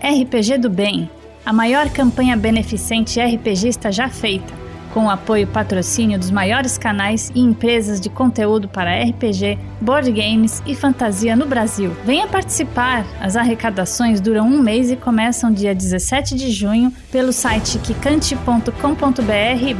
RPG 0.00 0.58
do 0.58 0.70
Bem. 0.70 1.10
A 1.44 1.52
maior 1.52 1.90
campanha 1.90 2.36
beneficente 2.36 3.18
RPGista 3.18 3.90
já 3.90 4.08
feita 4.08 4.63
com 4.94 5.06
o 5.06 5.10
apoio 5.10 5.42
e 5.42 5.46
patrocínio 5.46 6.16
dos 6.16 6.30
maiores 6.30 6.78
canais 6.78 7.32
e 7.34 7.40
empresas 7.40 8.00
de 8.00 8.08
conteúdo 8.08 8.68
para 8.68 9.02
RPG, 9.02 9.58
board 9.80 10.10
games 10.12 10.62
e 10.64 10.74
fantasia 10.74 11.34
no 11.34 11.44
Brasil. 11.44 11.90
Venha 12.04 12.28
participar! 12.28 13.04
As 13.20 13.34
arrecadações 13.34 14.20
duram 14.20 14.46
um 14.46 14.62
mês 14.62 14.92
e 14.92 14.96
começam 14.96 15.52
dia 15.52 15.74
17 15.74 16.36
de 16.36 16.48
junho 16.52 16.92
pelo 17.10 17.32
site 17.32 17.76
quicante.com.br 17.80 18.70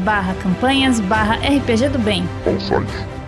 barra 0.04 0.34
campanhas 0.34 0.98
barra 0.98 1.36
RPG 1.36 1.90
do 1.90 1.98
Bem. 2.00 2.28